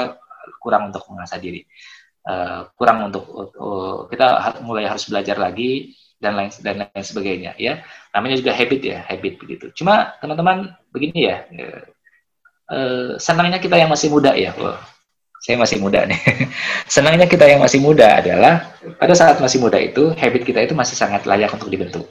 kurang 0.57 0.89
untuk 0.89 1.05
mengasah 1.13 1.37
diri, 1.37 1.61
uh, 2.25 2.65
kurang 2.73 3.13
untuk 3.13 3.29
uh, 3.29 4.09
kita 4.09 4.57
mulai 4.65 4.89
harus 4.89 5.05
belajar 5.05 5.37
lagi 5.37 5.93
dan 6.17 6.41
lain 6.41 6.49
dan 6.65 6.89
lain 6.89 7.05
sebagainya 7.05 7.53
ya. 7.61 7.85
Namanya 8.17 8.41
juga 8.41 8.49
habit 8.49 8.81
ya, 8.81 9.05
habit 9.05 9.37
begitu. 9.37 9.69
Cuma 9.77 10.09
teman-teman 10.17 10.73
begini 10.89 11.29
ya, 11.29 11.45
uh, 12.65 13.13
senangnya 13.21 13.61
kita 13.61 13.77
yang 13.77 13.93
masih 13.93 14.09
muda 14.09 14.33
ya, 14.33 14.57
oh, 14.57 14.81
saya 15.37 15.53
masih 15.61 15.77
muda 15.77 16.01
nih. 16.09 16.17
senangnya 16.97 17.29
kita 17.29 17.45
yang 17.45 17.61
masih 17.61 17.77
muda 17.77 18.25
adalah 18.25 18.73
pada 18.97 19.13
saat 19.13 19.37
masih 19.37 19.61
muda 19.61 19.77
itu 19.77 20.17
habit 20.17 20.41
kita 20.41 20.65
itu 20.65 20.73
masih 20.73 20.97
sangat 20.97 21.29
layak 21.29 21.53
untuk 21.53 21.69
dibentuk 21.69 22.09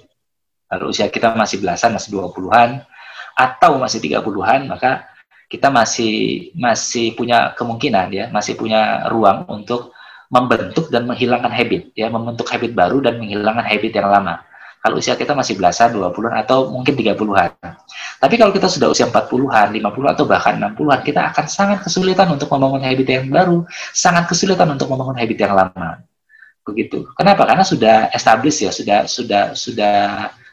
kalau 0.69 0.93
usia 0.93 1.09
kita 1.09 1.33
masih 1.33 1.65
belasan, 1.65 1.97
masih 1.97 2.13
20-an, 2.13 2.85
atau 3.33 3.81
masih 3.81 3.99
30-an, 4.05 4.69
maka 4.69 5.09
kita 5.49 5.73
masih 5.73 6.49
masih 6.53 7.17
punya 7.17 7.57
kemungkinan 7.57 8.13
ya, 8.13 8.25
masih 8.29 8.53
punya 8.55 9.09
ruang 9.09 9.49
untuk 9.49 9.97
membentuk 10.29 10.93
dan 10.93 11.09
menghilangkan 11.09 11.49
habit 11.49 11.97
ya, 11.97 12.13
membentuk 12.13 12.45
habit 12.53 12.77
baru 12.77 13.01
dan 13.01 13.17
menghilangkan 13.17 13.65
habit 13.65 13.93
yang 13.97 14.13
lama. 14.13 14.45
Kalau 14.79 15.01
usia 15.01 15.19
kita 15.19 15.35
masih 15.35 15.59
belasan, 15.59 15.91
20-an 15.91 16.39
atau 16.39 16.71
mungkin 16.71 16.95
30-an. 16.95 17.51
Tapi 18.23 18.35
kalau 18.39 18.55
kita 18.55 18.71
sudah 18.71 18.93
usia 18.93 19.11
40-an, 19.11 19.75
50 19.75 20.15
atau 20.15 20.25
bahkan 20.29 20.55
60-an, 20.55 21.01
kita 21.03 21.35
akan 21.35 21.45
sangat 21.51 21.79
kesulitan 21.83 22.31
untuk 22.31 22.47
membangun 22.55 22.85
habit 22.87 23.09
yang 23.09 23.27
baru, 23.27 23.67
sangat 23.91 24.31
kesulitan 24.31 24.71
untuk 24.71 24.87
membangun 24.93 25.19
habit 25.19 25.39
yang 25.41 25.57
lama. 25.57 25.99
Begitu. 26.63 27.09
Kenapa? 27.17 27.49
Karena 27.49 27.65
sudah 27.65 28.13
established 28.13 28.61
ya, 28.63 28.71
sudah 28.71 29.09
sudah 29.09 29.43
sudah 29.57 29.97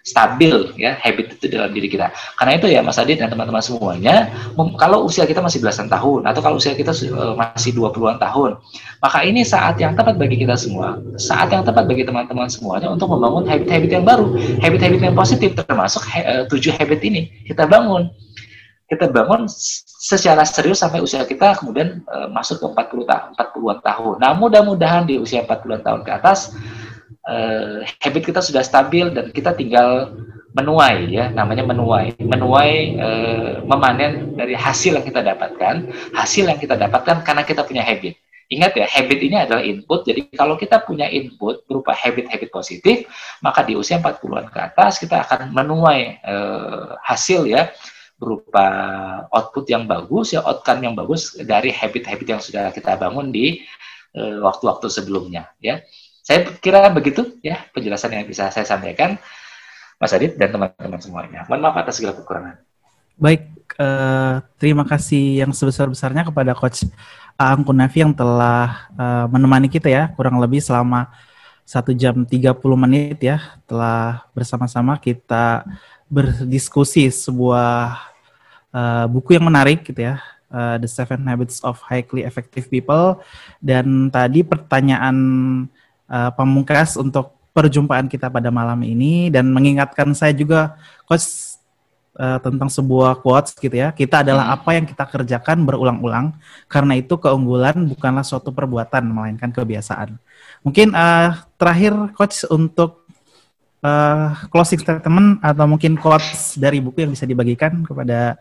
stabil 0.05 0.69
ya 0.77 0.93
habit 1.01 1.41
itu 1.41 1.49
dalam 1.49 1.73
diri 1.73 1.89
kita. 1.89 2.13
Karena 2.37 2.61
itu 2.61 2.69
ya 2.69 2.85
Mas 2.85 3.01
Adit 3.01 3.17
dan 3.17 3.33
teman-teman 3.33 3.59
semuanya, 3.59 4.29
kalau 4.77 5.09
usia 5.09 5.25
kita 5.25 5.41
masih 5.41 5.57
belasan 5.65 5.89
tahun 5.89 6.29
atau 6.29 6.45
kalau 6.45 6.61
usia 6.61 6.77
kita 6.77 6.93
uh, 7.09 7.33
masih 7.33 7.73
20-an 7.73 8.21
tahun, 8.21 8.61
maka 9.01 9.25
ini 9.25 9.41
saat 9.41 9.81
yang 9.81 9.97
tepat 9.97 10.21
bagi 10.21 10.37
kita 10.37 10.53
semua, 10.53 11.01
saat 11.17 11.49
yang 11.49 11.65
tepat 11.65 11.89
bagi 11.89 12.05
teman-teman 12.05 12.45
semuanya 12.45 12.93
untuk 12.93 13.09
membangun 13.09 13.49
habit-habit 13.49 13.89
yang 13.89 14.05
baru, 14.05 14.37
habit-habit 14.61 15.01
yang 15.01 15.17
positif 15.17 15.57
termasuk 15.57 16.05
uh, 16.21 16.45
tujuh 16.53 16.69
habit 16.77 17.01
ini 17.01 17.33
kita 17.49 17.65
bangun. 17.65 18.13
Kita 18.85 19.09
bangun 19.09 19.49
secara 20.05 20.45
serius 20.45 20.85
sampai 20.85 21.01
usia 21.01 21.25
kita 21.25 21.57
kemudian 21.57 22.05
uh, 22.05 22.29
masuk 22.29 22.61
ke 22.61 22.65
40 22.69 23.09
tahun, 23.09 23.27
40-an 23.33 23.79
tahun. 23.81 24.15
Nah, 24.21 24.37
mudah-mudahan 24.37 25.09
di 25.09 25.17
usia 25.17 25.41
40-an 25.41 25.81
tahun 25.81 26.01
ke 26.05 26.11
atas 26.13 26.53
uh, 27.25 27.81
habit 28.01 28.23
kita 28.33 28.41
sudah 28.41 28.61
stabil 28.61 29.09
dan 29.11 29.29
kita 29.33 29.53
tinggal 29.53 30.13
menuai 30.55 31.11
ya 31.11 31.29
namanya 31.35 31.67
menuai. 31.67 32.15
Menuai 32.21 32.73
uh, 32.95 33.51
memanen 33.67 34.39
dari 34.39 34.55
hasil 34.55 34.95
yang 34.95 35.05
kita 35.05 35.21
dapatkan. 35.21 35.91
Hasil 36.15 36.47
yang 36.47 36.59
kita 36.61 36.79
dapatkan 36.79 37.27
karena 37.27 37.43
kita 37.43 37.67
punya 37.67 37.83
habit. 37.83 38.15
Ingat 38.45 38.77
ya 38.77 38.85
habit 38.85 39.19
ini 39.25 39.35
adalah 39.41 39.65
input. 39.65 40.05
Jadi 40.05 40.31
kalau 40.31 40.55
kita 40.55 40.85
punya 40.85 41.09
input 41.09 41.65
berupa 41.65 41.91
habit-habit 41.97 42.49
positif 42.53 43.09
maka 43.41 43.65
di 43.65 43.73
usia 43.75 43.97
40-an 43.99 44.47
ke 44.53 44.59
atas 44.61 45.01
kita 45.01 45.25
akan 45.25 45.51
menuai 45.51 46.21
uh, 46.23 46.93
hasil 47.03 47.49
ya 47.49 47.73
berupa 48.15 48.63
output 49.27 49.67
yang 49.67 49.83
bagus 49.83 50.31
ya 50.31 50.39
outcome 50.45 50.87
yang 50.87 50.95
bagus 50.95 51.35
dari 51.35 51.67
habit-habit 51.67 52.27
yang 52.31 52.39
sudah 52.39 52.71
kita 52.71 52.95
bangun 52.95 53.27
di 53.27 53.59
waktu-waktu 54.15 54.87
uh, 54.87 54.93
sebelumnya 54.93 55.51
ya 55.59 55.83
saya 56.25 56.49
kira 56.57 56.89
begitu 56.89 57.37
ya 57.45 57.69
penjelasan 57.69 58.17
yang 58.17 58.25
bisa 58.25 58.49
saya 58.49 58.65
sampaikan, 58.65 59.21
Mas 60.01 60.09
Adit 60.09 60.33
dan 60.41 60.49
teman-teman 60.49 60.97
semuanya. 60.97 61.45
Mohon 61.45 61.61
maaf 61.69 61.85
atas 61.85 62.01
segala 62.01 62.17
kekurangan. 62.17 62.57
Baik, 63.15 63.45
uh, 63.77 64.41
terima 64.57 64.83
kasih 64.89 65.45
yang 65.45 65.53
sebesar-besarnya 65.53 66.25
kepada 66.25 66.57
Coach 66.57 66.89
Aang 67.37 67.61
Kunafi 67.61 68.01
yang 68.01 68.11
telah 68.11 68.89
uh, 68.97 69.29
menemani 69.29 69.69
kita 69.69 69.85
ya, 69.85 70.09
kurang 70.17 70.41
lebih 70.41 70.59
selama 70.59 71.13
satu 71.61 71.93
jam 71.93 72.25
30 72.25 72.57
menit 72.73 73.21
ya, 73.21 73.61
telah 73.69 74.25
bersama-sama 74.33 74.97
kita 74.97 75.61
berdiskusi 76.09 77.07
sebuah 77.13 78.01
uh, 78.73 79.05
buku 79.13 79.37
yang 79.37 79.45
menarik 79.45 79.85
gitu 79.85 80.09
ya, 80.09 80.25
uh, 80.49 80.75
The 80.81 80.89
Seven 80.89 81.21
Habits 81.29 81.61
of 81.61 81.79
Highly 81.85 82.25
Effective 82.25 82.65
People. 82.67 83.21
Dan 83.61 84.09
tadi 84.09 84.41
pertanyaan 84.43 85.15
uh, 86.09 86.31
pamungkas 86.33 86.97
untuk 86.97 87.35
perjumpaan 87.55 88.11
kita 88.11 88.27
pada 88.27 88.51
malam 88.51 88.83
ini 88.83 89.31
dan 89.31 89.47
mengingatkan 89.47 90.11
saya 90.11 90.35
juga 90.35 90.75
coach 91.07 91.55
uh, 92.19 92.35
tentang 92.43 92.67
sebuah 92.67 93.23
quotes 93.23 93.55
gitu 93.55 93.71
ya. 93.71 93.95
Kita 93.95 94.27
adalah 94.27 94.51
hmm. 94.51 94.55
apa 94.59 94.69
yang 94.75 94.85
kita 94.85 95.03
kerjakan 95.07 95.63
berulang-ulang. 95.63 96.35
Karena 96.67 96.99
itu 96.99 97.15
keunggulan 97.15 97.87
bukanlah 97.87 98.27
suatu 98.27 98.51
perbuatan 98.51 99.07
melainkan 99.07 99.55
kebiasaan. 99.55 100.19
Mungkin 100.67 100.91
uh, 100.91 101.47
terakhir 101.55 101.95
coach 102.11 102.43
untuk 102.51 103.07
uh, 103.79 104.35
closing 104.51 104.83
statement 104.83 105.39
atau 105.39 105.63
mungkin 105.63 105.95
quotes 105.95 106.59
dari 106.59 106.83
buku 106.83 107.07
yang 107.07 107.15
bisa 107.15 107.23
dibagikan 107.23 107.87
kepada 107.87 108.35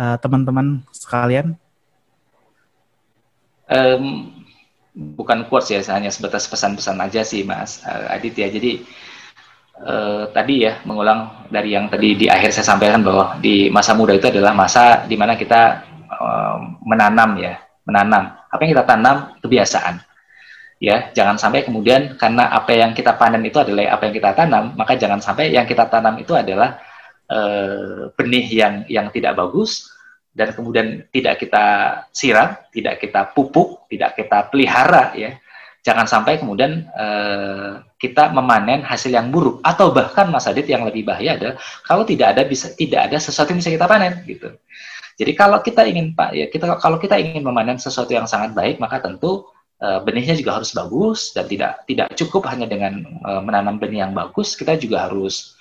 teman-teman 0.00 0.80
uh, 0.80 0.94
sekalian. 0.96 1.58
Um, 3.68 4.39
bukan 4.94 5.46
quotes 5.46 5.70
ya, 5.70 5.80
hanya 5.94 6.10
sebatas 6.10 6.50
pesan-pesan 6.50 6.98
aja 6.98 7.22
sih 7.22 7.46
Mas 7.46 7.82
uh, 7.86 8.10
Adit 8.10 8.34
ya. 8.34 8.50
Jadi 8.50 8.82
uh, 9.82 10.26
tadi 10.34 10.66
ya 10.66 10.82
mengulang 10.82 11.46
dari 11.48 11.74
yang 11.74 11.86
tadi 11.86 12.18
di 12.18 12.26
akhir 12.26 12.50
saya 12.50 12.66
sampaikan 12.74 13.02
bahwa 13.02 13.38
di 13.38 13.70
masa 13.70 13.94
muda 13.94 14.14
itu 14.14 14.26
adalah 14.28 14.52
masa 14.52 15.06
di 15.06 15.14
mana 15.14 15.38
kita 15.38 15.86
uh, 16.10 16.56
menanam 16.82 17.38
ya, 17.38 17.62
menanam. 17.86 18.34
Apa 18.50 18.66
yang 18.66 18.72
kita 18.74 18.86
tanam 18.86 19.16
kebiasaan. 19.38 20.02
Ya, 20.80 21.12
jangan 21.12 21.36
sampai 21.36 21.60
kemudian 21.68 22.16
karena 22.16 22.48
apa 22.56 22.72
yang 22.72 22.96
kita 22.96 23.12
panen 23.20 23.44
itu 23.44 23.60
adalah 23.60 24.00
apa 24.00 24.08
yang 24.08 24.14
kita 24.16 24.32
tanam, 24.32 24.72
maka 24.80 24.96
jangan 24.96 25.20
sampai 25.20 25.52
yang 25.52 25.68
kita 25.68 25.84
tanam 25.92 26.16
itu 26.16 26.32
adalah 26.32 26.80
uh, 27.28 28.08
benih 28.16 28.48
yang 28.48 28.74
yang 28.88 29.06
tidak 29.12 29.36
bagus, 29.36 29.92
dan 30.30 30.54
kemudian 30.54 31.04
tidak 31.10 31.42
kita 31.42 31.64
siram, 32.14 32.54
tidak 32.70 33.02
kita 33.02 33.30
pupuk, 33.34 33.86
tidak 33.90 34.14
kita 34.14 34.46
pelihara 34.48 35.12
ya. 35.18 35.36
Jangan 35.80 36.04
sampai 36.04 36.36
kemudian 36.36 36.92
uh, 36.92 37.80
kita 37.96 38.28
memanen 38.36 38.84
hasil 38.84 39.16
yang 39.16 39.32
buruk 39.32 39.64
atau 39.64 39.88
bahkan 39.96 40.28
Mas 40.28 40.44
Adit 40.44 40.68
yang 40.68 40.84
lebih 40.84 41.08
bahaya 41.08 41.40
adalah 41.40 41.56
kalau 41.88 42.04
tidak 42.04 42.36
ada 42.36 42.44
bisa 42.44 42.68
tidak 42.76 43.08
ada 43.08 43.16
sesuatu 43.16 43.56
yang 43.56 43.64
bisa 43.64 43.72
kita 43.72 43.88
panen 43.88 44.20
gitu. 44.28 44.52
Jadi 45.16 45.32
kalau 45.32 45.64
kita 45.64 45.88
ingin 45.88 46.12
Pak 46.12 46.30
ya 46.36 46.46
kita 46.52 46.76
kalau 46.80 47.00
kita 47.00 47.16
ingin 47.16 47.40
memanen 47.40 47.80
sesuatu 47.80 48.12
yang 48.12 48.28
sangat 48.28 48.52
baik 48.52 48.76
maka 48.76 49.00
tentu 49.00 49.48
uh, 49.80 50.00
benihnya 50.04 50.36
juga 50.36 50.60
harus 50.60 50.70
bagus 50.76 51.32
dan 51.32 51.48
tidak 51.48 51.82
tidak 51.88 52.08
cukup 52.14 52.46
hanya 52.52 52.68
dengan 52.68 53.02
uh, 53.24 53.40
menanam 53.40 53.80
benih 53.80 54.06
yang 54.06 54.14
bagus, 54.14 54.54
kita 54.54 54.76
juga 54.76 55.08
harus 55.08 55.56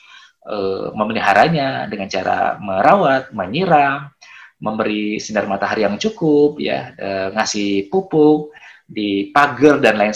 uh, 0.46 0.91
memeliharanya 0.94 1.88
dengan 1.88 2.12
cara 2.12 2.60
merawat, 2.60 3.32
menyiram, 3.32 4.12
memberi 4.60 5.18
sinar 5.18 5.48
matahari 5.48 5.88
yang 5.88 5.95
cukup, 5.95 6.60
ya, 6.60 6.91
e, 6.99 7.10
ngasih 7.36 7.88
pupuk, 7.88 8.52
di 8.90 9.30
pagar 9.30 9.77
dan 9.77 10.02
lain 10.02 10.10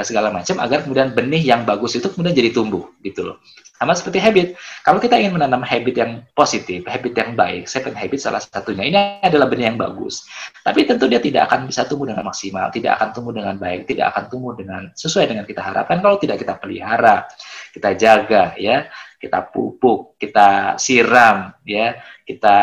segala 0.00 0.32
macam 0.32 0.56
agar 0.56 0.88
kemudian 0.88 1.12
benih 1.12 1.44
yang 1.44 1.68
bagus 1.68 1.92
itu 2.00 2.08
kemudian 2.08 2.32
jadi 2.32 2.48
tumbuh 2.48 2.88
gitu 3.04 3.28
loh. 3.28 3.36
Sama 3.76 3.92
seperti 3.92 4.22
habit. 4.22 4.56
Kalau 4.80 4.96
kita 4.96 5.20
ingin 5.20 5.36
menanam 5.36 5.60
habit 5.60 5.92
yang 5.92 6.24
positif, 6.32 6.88
habit 6.88 7.12
yang 7.12 7.36
baik, 7.36 7.68
seven 7.68 7.92
habit 7.92 8.16
salah 8.16 8.40
satunya. 8.40 8.88
Ini 8.88 8.98
adalah 9.20 9.50
benih 9.50 9.74
yang 9.74 9.76
bagus. 9.76 10.24
Tapi 10.64 10.88
tentu 10.88 11.04
dia 11.10 11.20
tidak 11.20 11.52
akan 11.52 11.68
bisa 11.68 11.84
tumbuh 11.84 12.08
dengan 12.08 12.24
maksimal, 12.24 12.72
tidak 12.72 12.96
akan 12.96 13.08
tumbuh 13.12 13.34
dengan 13.36 13.60
baik, 13.60 13.84
tidak 13.84 14.16
akan 14.16 14.24
tumbuh 14.32 14.56
dengan 14.56 14.88
sesuai 14.96 15.26
dengan 15.28 15.44
kita 15.44 15.60
harapkan 15.60 16.00
kalau 16.00 16.16
tidak 16.16 16.40
kita 16.40 16.56
pelihara, 16.56 17.28
kita 17.76 17.90
jaga 17.98 18.56
ya 18.56 18.88
kita 19.24 19.40
pupuk, 19.48 20.20
kita 20.20 20.76
siram, 20.76 21.56
ya, 21.64 21.96
kita 22.28 22.56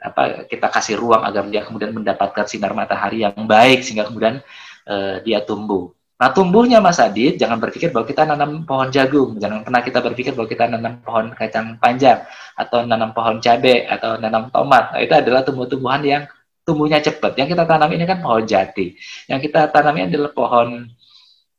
apa, 0.00 0.48
kita 0.48 0.72
kasih 0.72 0.96
ruang 0.96 1.20
agar 1.28 1.44
dia 1.52 1.60
kemudian 1.60 1.92
mendapatkan 1.92 2.48
sinar 2.48 2.72
matahari 2.72 3.20
yang 3.20 3.36
baik 3.44 3.84
sehingga 3.84 4.08
kemudian 4.08 4.40
uh, 4.88 5.20
dia 5.20 5.44
tumbuh. 5.44 5.92
Nah 6.14 6.30
tumbuhnya 6.30 6.78
Mas 6.80 7.02
Adit, 7.02 7.36
jangan 7.36 7.58
berpikir 7.60 7.90
bahwa 7.92 8.06
kita 8.06 8.24
nanam 8.24 8.64
pohon 8.64 8.88
jagung, 8.88 9.36
jangan 9.36 9.66
pernah 9.66 9.82
kita 9.84 9.98
berpikir 10.00 10.32
bahwa 10.32 10.48
kita 10.48 10.64
nanam 10.70 11.02
pohon 11.04 11.34
kacang 11.36 11.76
panjang 11.76 12.24
atau 12.56 12.86
nanam 12.86 13.10
pohon 13.12 13.42
cabai 13.44 13.84
atau 13.84 14.16
nanam 14.16 14.48
tomat. 14.48 14.94
Nah, 14.94 15.00
itu 15.02 15.12
adalah 15.12 15.42
tumbuh-tumbuhan 15.44 16.00
yang 16.06 16.22
tumbuhnya 16.64 17.02
cepat. 17.02 17.36
Yang 17.36 17.58
kita 17.58 17.64
tanam 17.68 17.90
ini 17.92 18.04
kan 18.08 18.24
pohon 18.24 18.46
jati. 18.46 18.96
Yang 19.26 19.40
kita 19.50 19.68
tanam 19.74 19.94
ini 20.00 20.04
adalah 20.14 20.32
pohon 20.32 20.68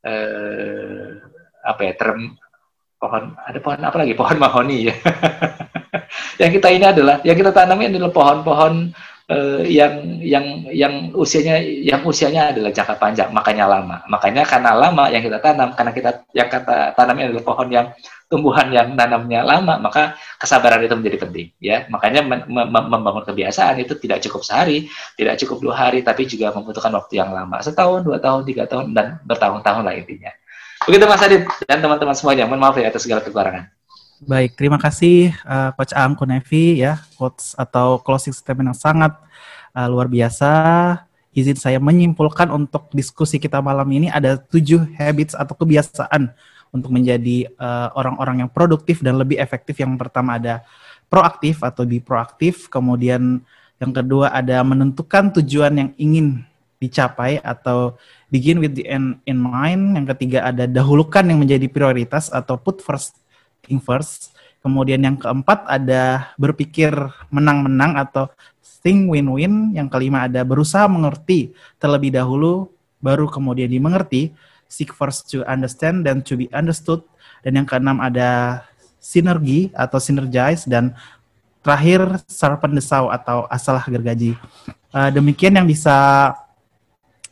eh, 0.01 1.07
apa 1.65 1.81
ya 1.81 1.93
term 1.99 2.37
pohon 3.05 3.37
ada 3.37 3.59
pohon 3.61 3.79
apa 3.85 3.97
lagi? 4.01 4.13
Pohon 4.17 4.37
mahoni 4.41 4.89
ya. 4.89 4.95
Yang 6.41 6.51
kita 6.59 6.67
ini 6.71 6.85
adalah 6.85 7.21
yang 7.23 7.37
kita 7.37 7.51
tanami 7.55 7.87
adalah 7.87 8.11
pohon-pohon 8.11 8.73
uh, 9.31 9.61
yang 9.65 10.19
yang 10.21 10.45
yang 10.69 10.93
usianya 11.15 11.61
yang 11.63 12.01
usianya 12.03 12.51
adalah 12.51 12.71
jangka 12.71 12.95
panjang 12.99 13.29
makanya 13.31 13.65
lama. 13.69 14.03
Makanya 14.11 14.43
karena 14.43 14.71
lama 14.75 15.07
yang 15.11 15.23
kita 15.23 15.39
tanam 15.39 15.71
karena 15.73 15.91
kita 15.95 16.09
yang 16.35 16.49
kata 16.51 16.93
tanamnya 16.97 17.31
adalah 17.31 17.45
pohon 17.45 17.69
yang 17.71 17.87
tumbuhan 18.25 18.73
yang 18.73 18.97
nanamnya 18.97 19.45
lama 19.45 19.77
maka 19.77 20.17
kesabaran 20.41 20.81
itu 20.81 20.95
menjadi 20.97 21.17
penting 21.23 21.47
ya. 21.61 21.87
Makanya 21.87 22.21
mem 22.25 22.41
mem 22.47 22.85
membangun 22.91 23.23
kebiasaan 23.23 23.79
itu 23.81 23.95
tidak 24.01 24.23
cukup 24.27 24.43
sehari 24.43 24.89
tidak 25.15 25.39
cukup 25.41 25.61
dua 25.61 25.75
hari 25.87 26.03
tapi 26.03 26.27
juga 26.27 26.51
membutuhkan 26.51 26.91
waktu 26.95 27.21
yang 27.21 27.31
lama. 27.31 27.61
Setahun 27.61 28.03
dua 28.03 28.17
tahun 28.19 28.43
tiga 28.43 28.67
tahun 28.67 28.91
dan 28.91 29.19
bertahun-tahun 29.23 29.83
lah 29.85 29.95
intinya 29.95 30.31
Begitu 30.83 31.07
Mas 31.07 31.23
Adit 31.23 31.47
dan 31.63 31.79
teman-teman 31.79 32.11
semuanya. 32.11 32.43
Mohon 32.43 32.61
maaf 32.67 32.75
ya 32.75 32.91
atas 32.91 33.07
segala 33.07 33.23
kekurangan. 33.23 33.71
Baik, 34.25 34.55
terima 34.55 34.79
kasih 34.79 35.35
uh, 35.43 35.75
Coach 35.75 35.91
Aang 35.91 36.15
Kunevi 36.15 36.79
ya, 36.79 37.03
coach 37.19 37.51
atau 37.59 37.99
closing 37.99 38.31
statement 38.31 38.71
yang 38.71 38.79
sangat 38.79 39.11
uh, 39.75 39.87
luar 39.91 40.07
biasa. 40.07 40.51
Izin 41.35 41.59
saya 41.59 41.83
menyimpulkan 41.83 42.47
untuk 42.47 42.87
diskusi 42.95 43.43
kita 43.43 43.59
malam 43.59 43.83
ini 43.91 44.07
ada 44.07 44.39
tujuh 44.39 44.87
habits 44.95 45.35
atau 45.35 45.51
kebiasaan 45.51 46.31
untuk 46.71 46.95
menjadi 46.95 47.51
uh, 47.59 47.91
orang-orang 47.91 48.39
uh, 48.39 48.41
yang 48.47 48.51
produktif 48.51 49.03
dan 49.03 49.19
lebih 49.19 49.35
efektif. 49.35 49.75
Yang 49.83 49.99
pertama 49.99 50.39
ada 50.39 50.63
proaktif 51.11 51.59
atau 51.59 51.83
be 51.83 51.99
proaktif, 51.99 52.71
kemudian 52.71 53.43
yang 53.83 53.91
kedua 53.91 54.31
ada 54.31 54.63
menentukan 54.63 55.35
tujuan 55.43 55.75
yang 55.75 55.89
ingin 55.99 56.47
dicapai 56.85 57.41
atau 57.41 57.97
begin 58.29 58.61
with 58.61 58.77
the 58.77 58.85
end 58.85 59.17
in 59.25 59.41
mind. 59.41 59.97
Yang 59.97 60.15
ketiga 60.15 60.45
ada 60.45 60.69
dahulukan 60.69 61.25
yang 61.25 61.41
menjadi 61.41 61.65
prioritas 61.65 62.29
atau 62.29 62.55
put 62.55 62.85
first 62.85 63.17
thing 63.65 63.81
first. 63.81 64.33
Kemudian 64.61 65.01
yang 65.05 65.17
keempat 65.17 65.65
ada 65.69 66.33
berpikir 66.41 66.93
menang-menang 67.29 67.97
atau 68.01 68.29
think 68.81 69.09
win-win. 69.09 69.73
Yang 69.73 69.93
kelima 69.93 70.25
ada 70.25 70.41
berusaha 70.41 70.85
mengerti 70.89 71.53
terlebih 71.77 72.13
dahulu 72.13 72.69
baru 73.01 73.29
kemudian 73.29 73.69
dimengerti. 73.69 74.33
Seek 74.65 74.93
first 74.93 75.29
to 75.29 75.45
understand 75.45 76.05
dan 76.05 76.25
to 76.25 76.33
be 76.33 76.49
understood. 76.49 77.05
Dan 77.45 77.61
yang 77.61 77.67
keenam 77.69 78.01
ada 78.01 78.65
sinergi 78.97 79.69
atau 79.77 80.01
synergize 80.01 80.65
dan 80.65 80.97
terakhir 81.61 82.21
Sarpen 82.25 82.73
Desau 82.73 83.13
atau 83.13 83.45
Asalah 83.49 83.85
Gergaji. 83.85 84.33
Uh, 84.89 85.09
demikian 85.13 85.53
yang 85.53 85.69
bisa 85.69 86.33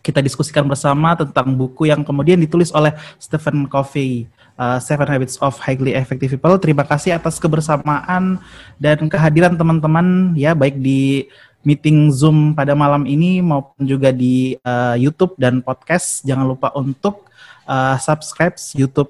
kita 0.04 0.20
diskusikan 0.20 0.68
bersama 0.68 1.16
tentang 1.16 1.56
buku 1.56 1.88
yang 1.88 2.04
kemudian 2.04 2.36
ditulis 2.36 2.76
oleh 2.76 2.92
Stephen 3.16 3.72
Covey, 3.72 4.28
uh, 4.60 4.78
Seven 4.78 5.08
Habits 5.08 5.40
of 5.40 5.56
Highly 5.64 5.96
Effective 5.96 6.36
People. 6.36 6.60
Terima 6.60 6.84
kasih 6.84 7.16
atas 7.16 7.40
kebersamaan 7.40 8.38
dan 8.76 9.00
kehadiran 9.08 9.56
teman-teman 9.56 10.36
ya 10.36 10.52
baik 10.52 10.76
di 10.76 11.32
meeting 11.64 12.12
Zoom 12.12 12.52
pada 12.52 12.76
malam 12.76 13.08
ini 13.08 13.40
maupun 13.40 13.88
juga 13.88 14.12
di 14.12 14.60
uh, 14.68 15.00
YouTube 15.00 15.40
dan 15.40 15.64
podcast. 15.64 16.20
Jangan 16.28 16.46
lupa 16.52 16.76
untuk 16.76 17.32
uh, 17.64 17.96
subscribe 17.96 18.60
YouTube 18.76 19.10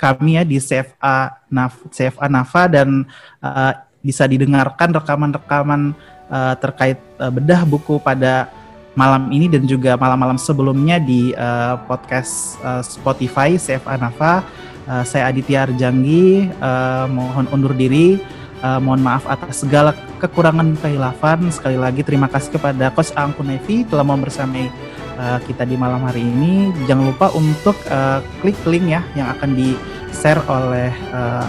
kami 0.00 0.40
ya 0.40 0.42
di 0.42 0.58
CFA 0.58 1.44
Naf 1.52 1.84
CFA 1.92 2.26
Nafa 2.32 2.66
dan 2.66 3.04
uh, 3.44 3.72
bisa 4.00 4.24
didengarkan 4.24 4.96
rekaman-rekaman 4.96 5.92
uh, 6.32 6.54
terkait 6.56 6.98
uh, 7.20 7.28
bedah 7.28 7.68
buku 7.68 8.00
pada 8.00 8.48
malam 8.94 9.30
ini 9.34 9.50
dan 9.50 9.66
juga 9.66 9.98
malam-malam 9.98 10.38
sebelumnya 10.38 11.02
di 11.02 11.34
uh, 11.34 11.78
podcast 11.90 12.58
uh, 12.62 12.82
Spotify 12.82 13.58
CFA 13.58 13.98
Nafa. 13.98 14.46
Uh, 14.86 15.02
saya 15.02 15.30
Aditya 15.30 15.66
Arjanggi, 15.66 16.50
uh, 16.62 17.10
mohon 17.10 17.50
undur 17.50 17.74
diri. 17.74 18.22
Uh, 18.64 18.80
mohon 18.80 19.04
maaf 19.04 19.28
atas 19.28 19.60
segala 19.66 19.92
kekurangan 20.22 20.78
kehilafan. 20.80 21.52
Sekali 21.52 21.76
lagi 21.76 22.00
terima 22.00 22.32
kasih 22.32 22.56
kepada 22.56 22.88
Coach 22.94 23.12
Angku 23.12 23.44
Nevi 23.44 23.84
telah 23.84 24.06
mau 24.06 24.16
bersamai 24.16 24.72
uh, 25.20 25.38
kita 25.44 25.68
di 25.68 25.76
malam 25.76 26.00
hari 26.06 26.24
ini. 26.24 26.72
Jangan 26.88 27.04
lupa 27.12 27.28
untuk 27.36 27.76
uh, 27.92 28.24
klik 28.40 28.56
link 28.64 28.88
ya 28.88 29.04
yang 29.18 29.28
akan 29.36 29.52
di-share 29.52 30.40
oleh 30.48 30.94
uh, 31.12 31.46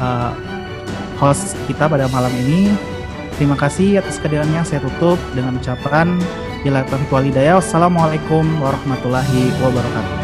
uh, 0.00 0.32
host 1.20 1.58
kita 1.68 1.90
pada 1.90 2.08
malam 2.08 2.32
ini. 2.46 2.72
Terima 3.36 3.58
kasih 3.58 4.00
atas 4.00 4.16
kehadirannya. 4.22 4.62
Saya 4.64 4.80
tutup 4.80 5.18
dengan 5.34 5.58
ucapan 5.58 6.16
Bila 6.62 6.86
Wassalamualaikum 7.58 8.46
warahmatullahi 8.62 9.50
wabarakatuh. 9.58 10.21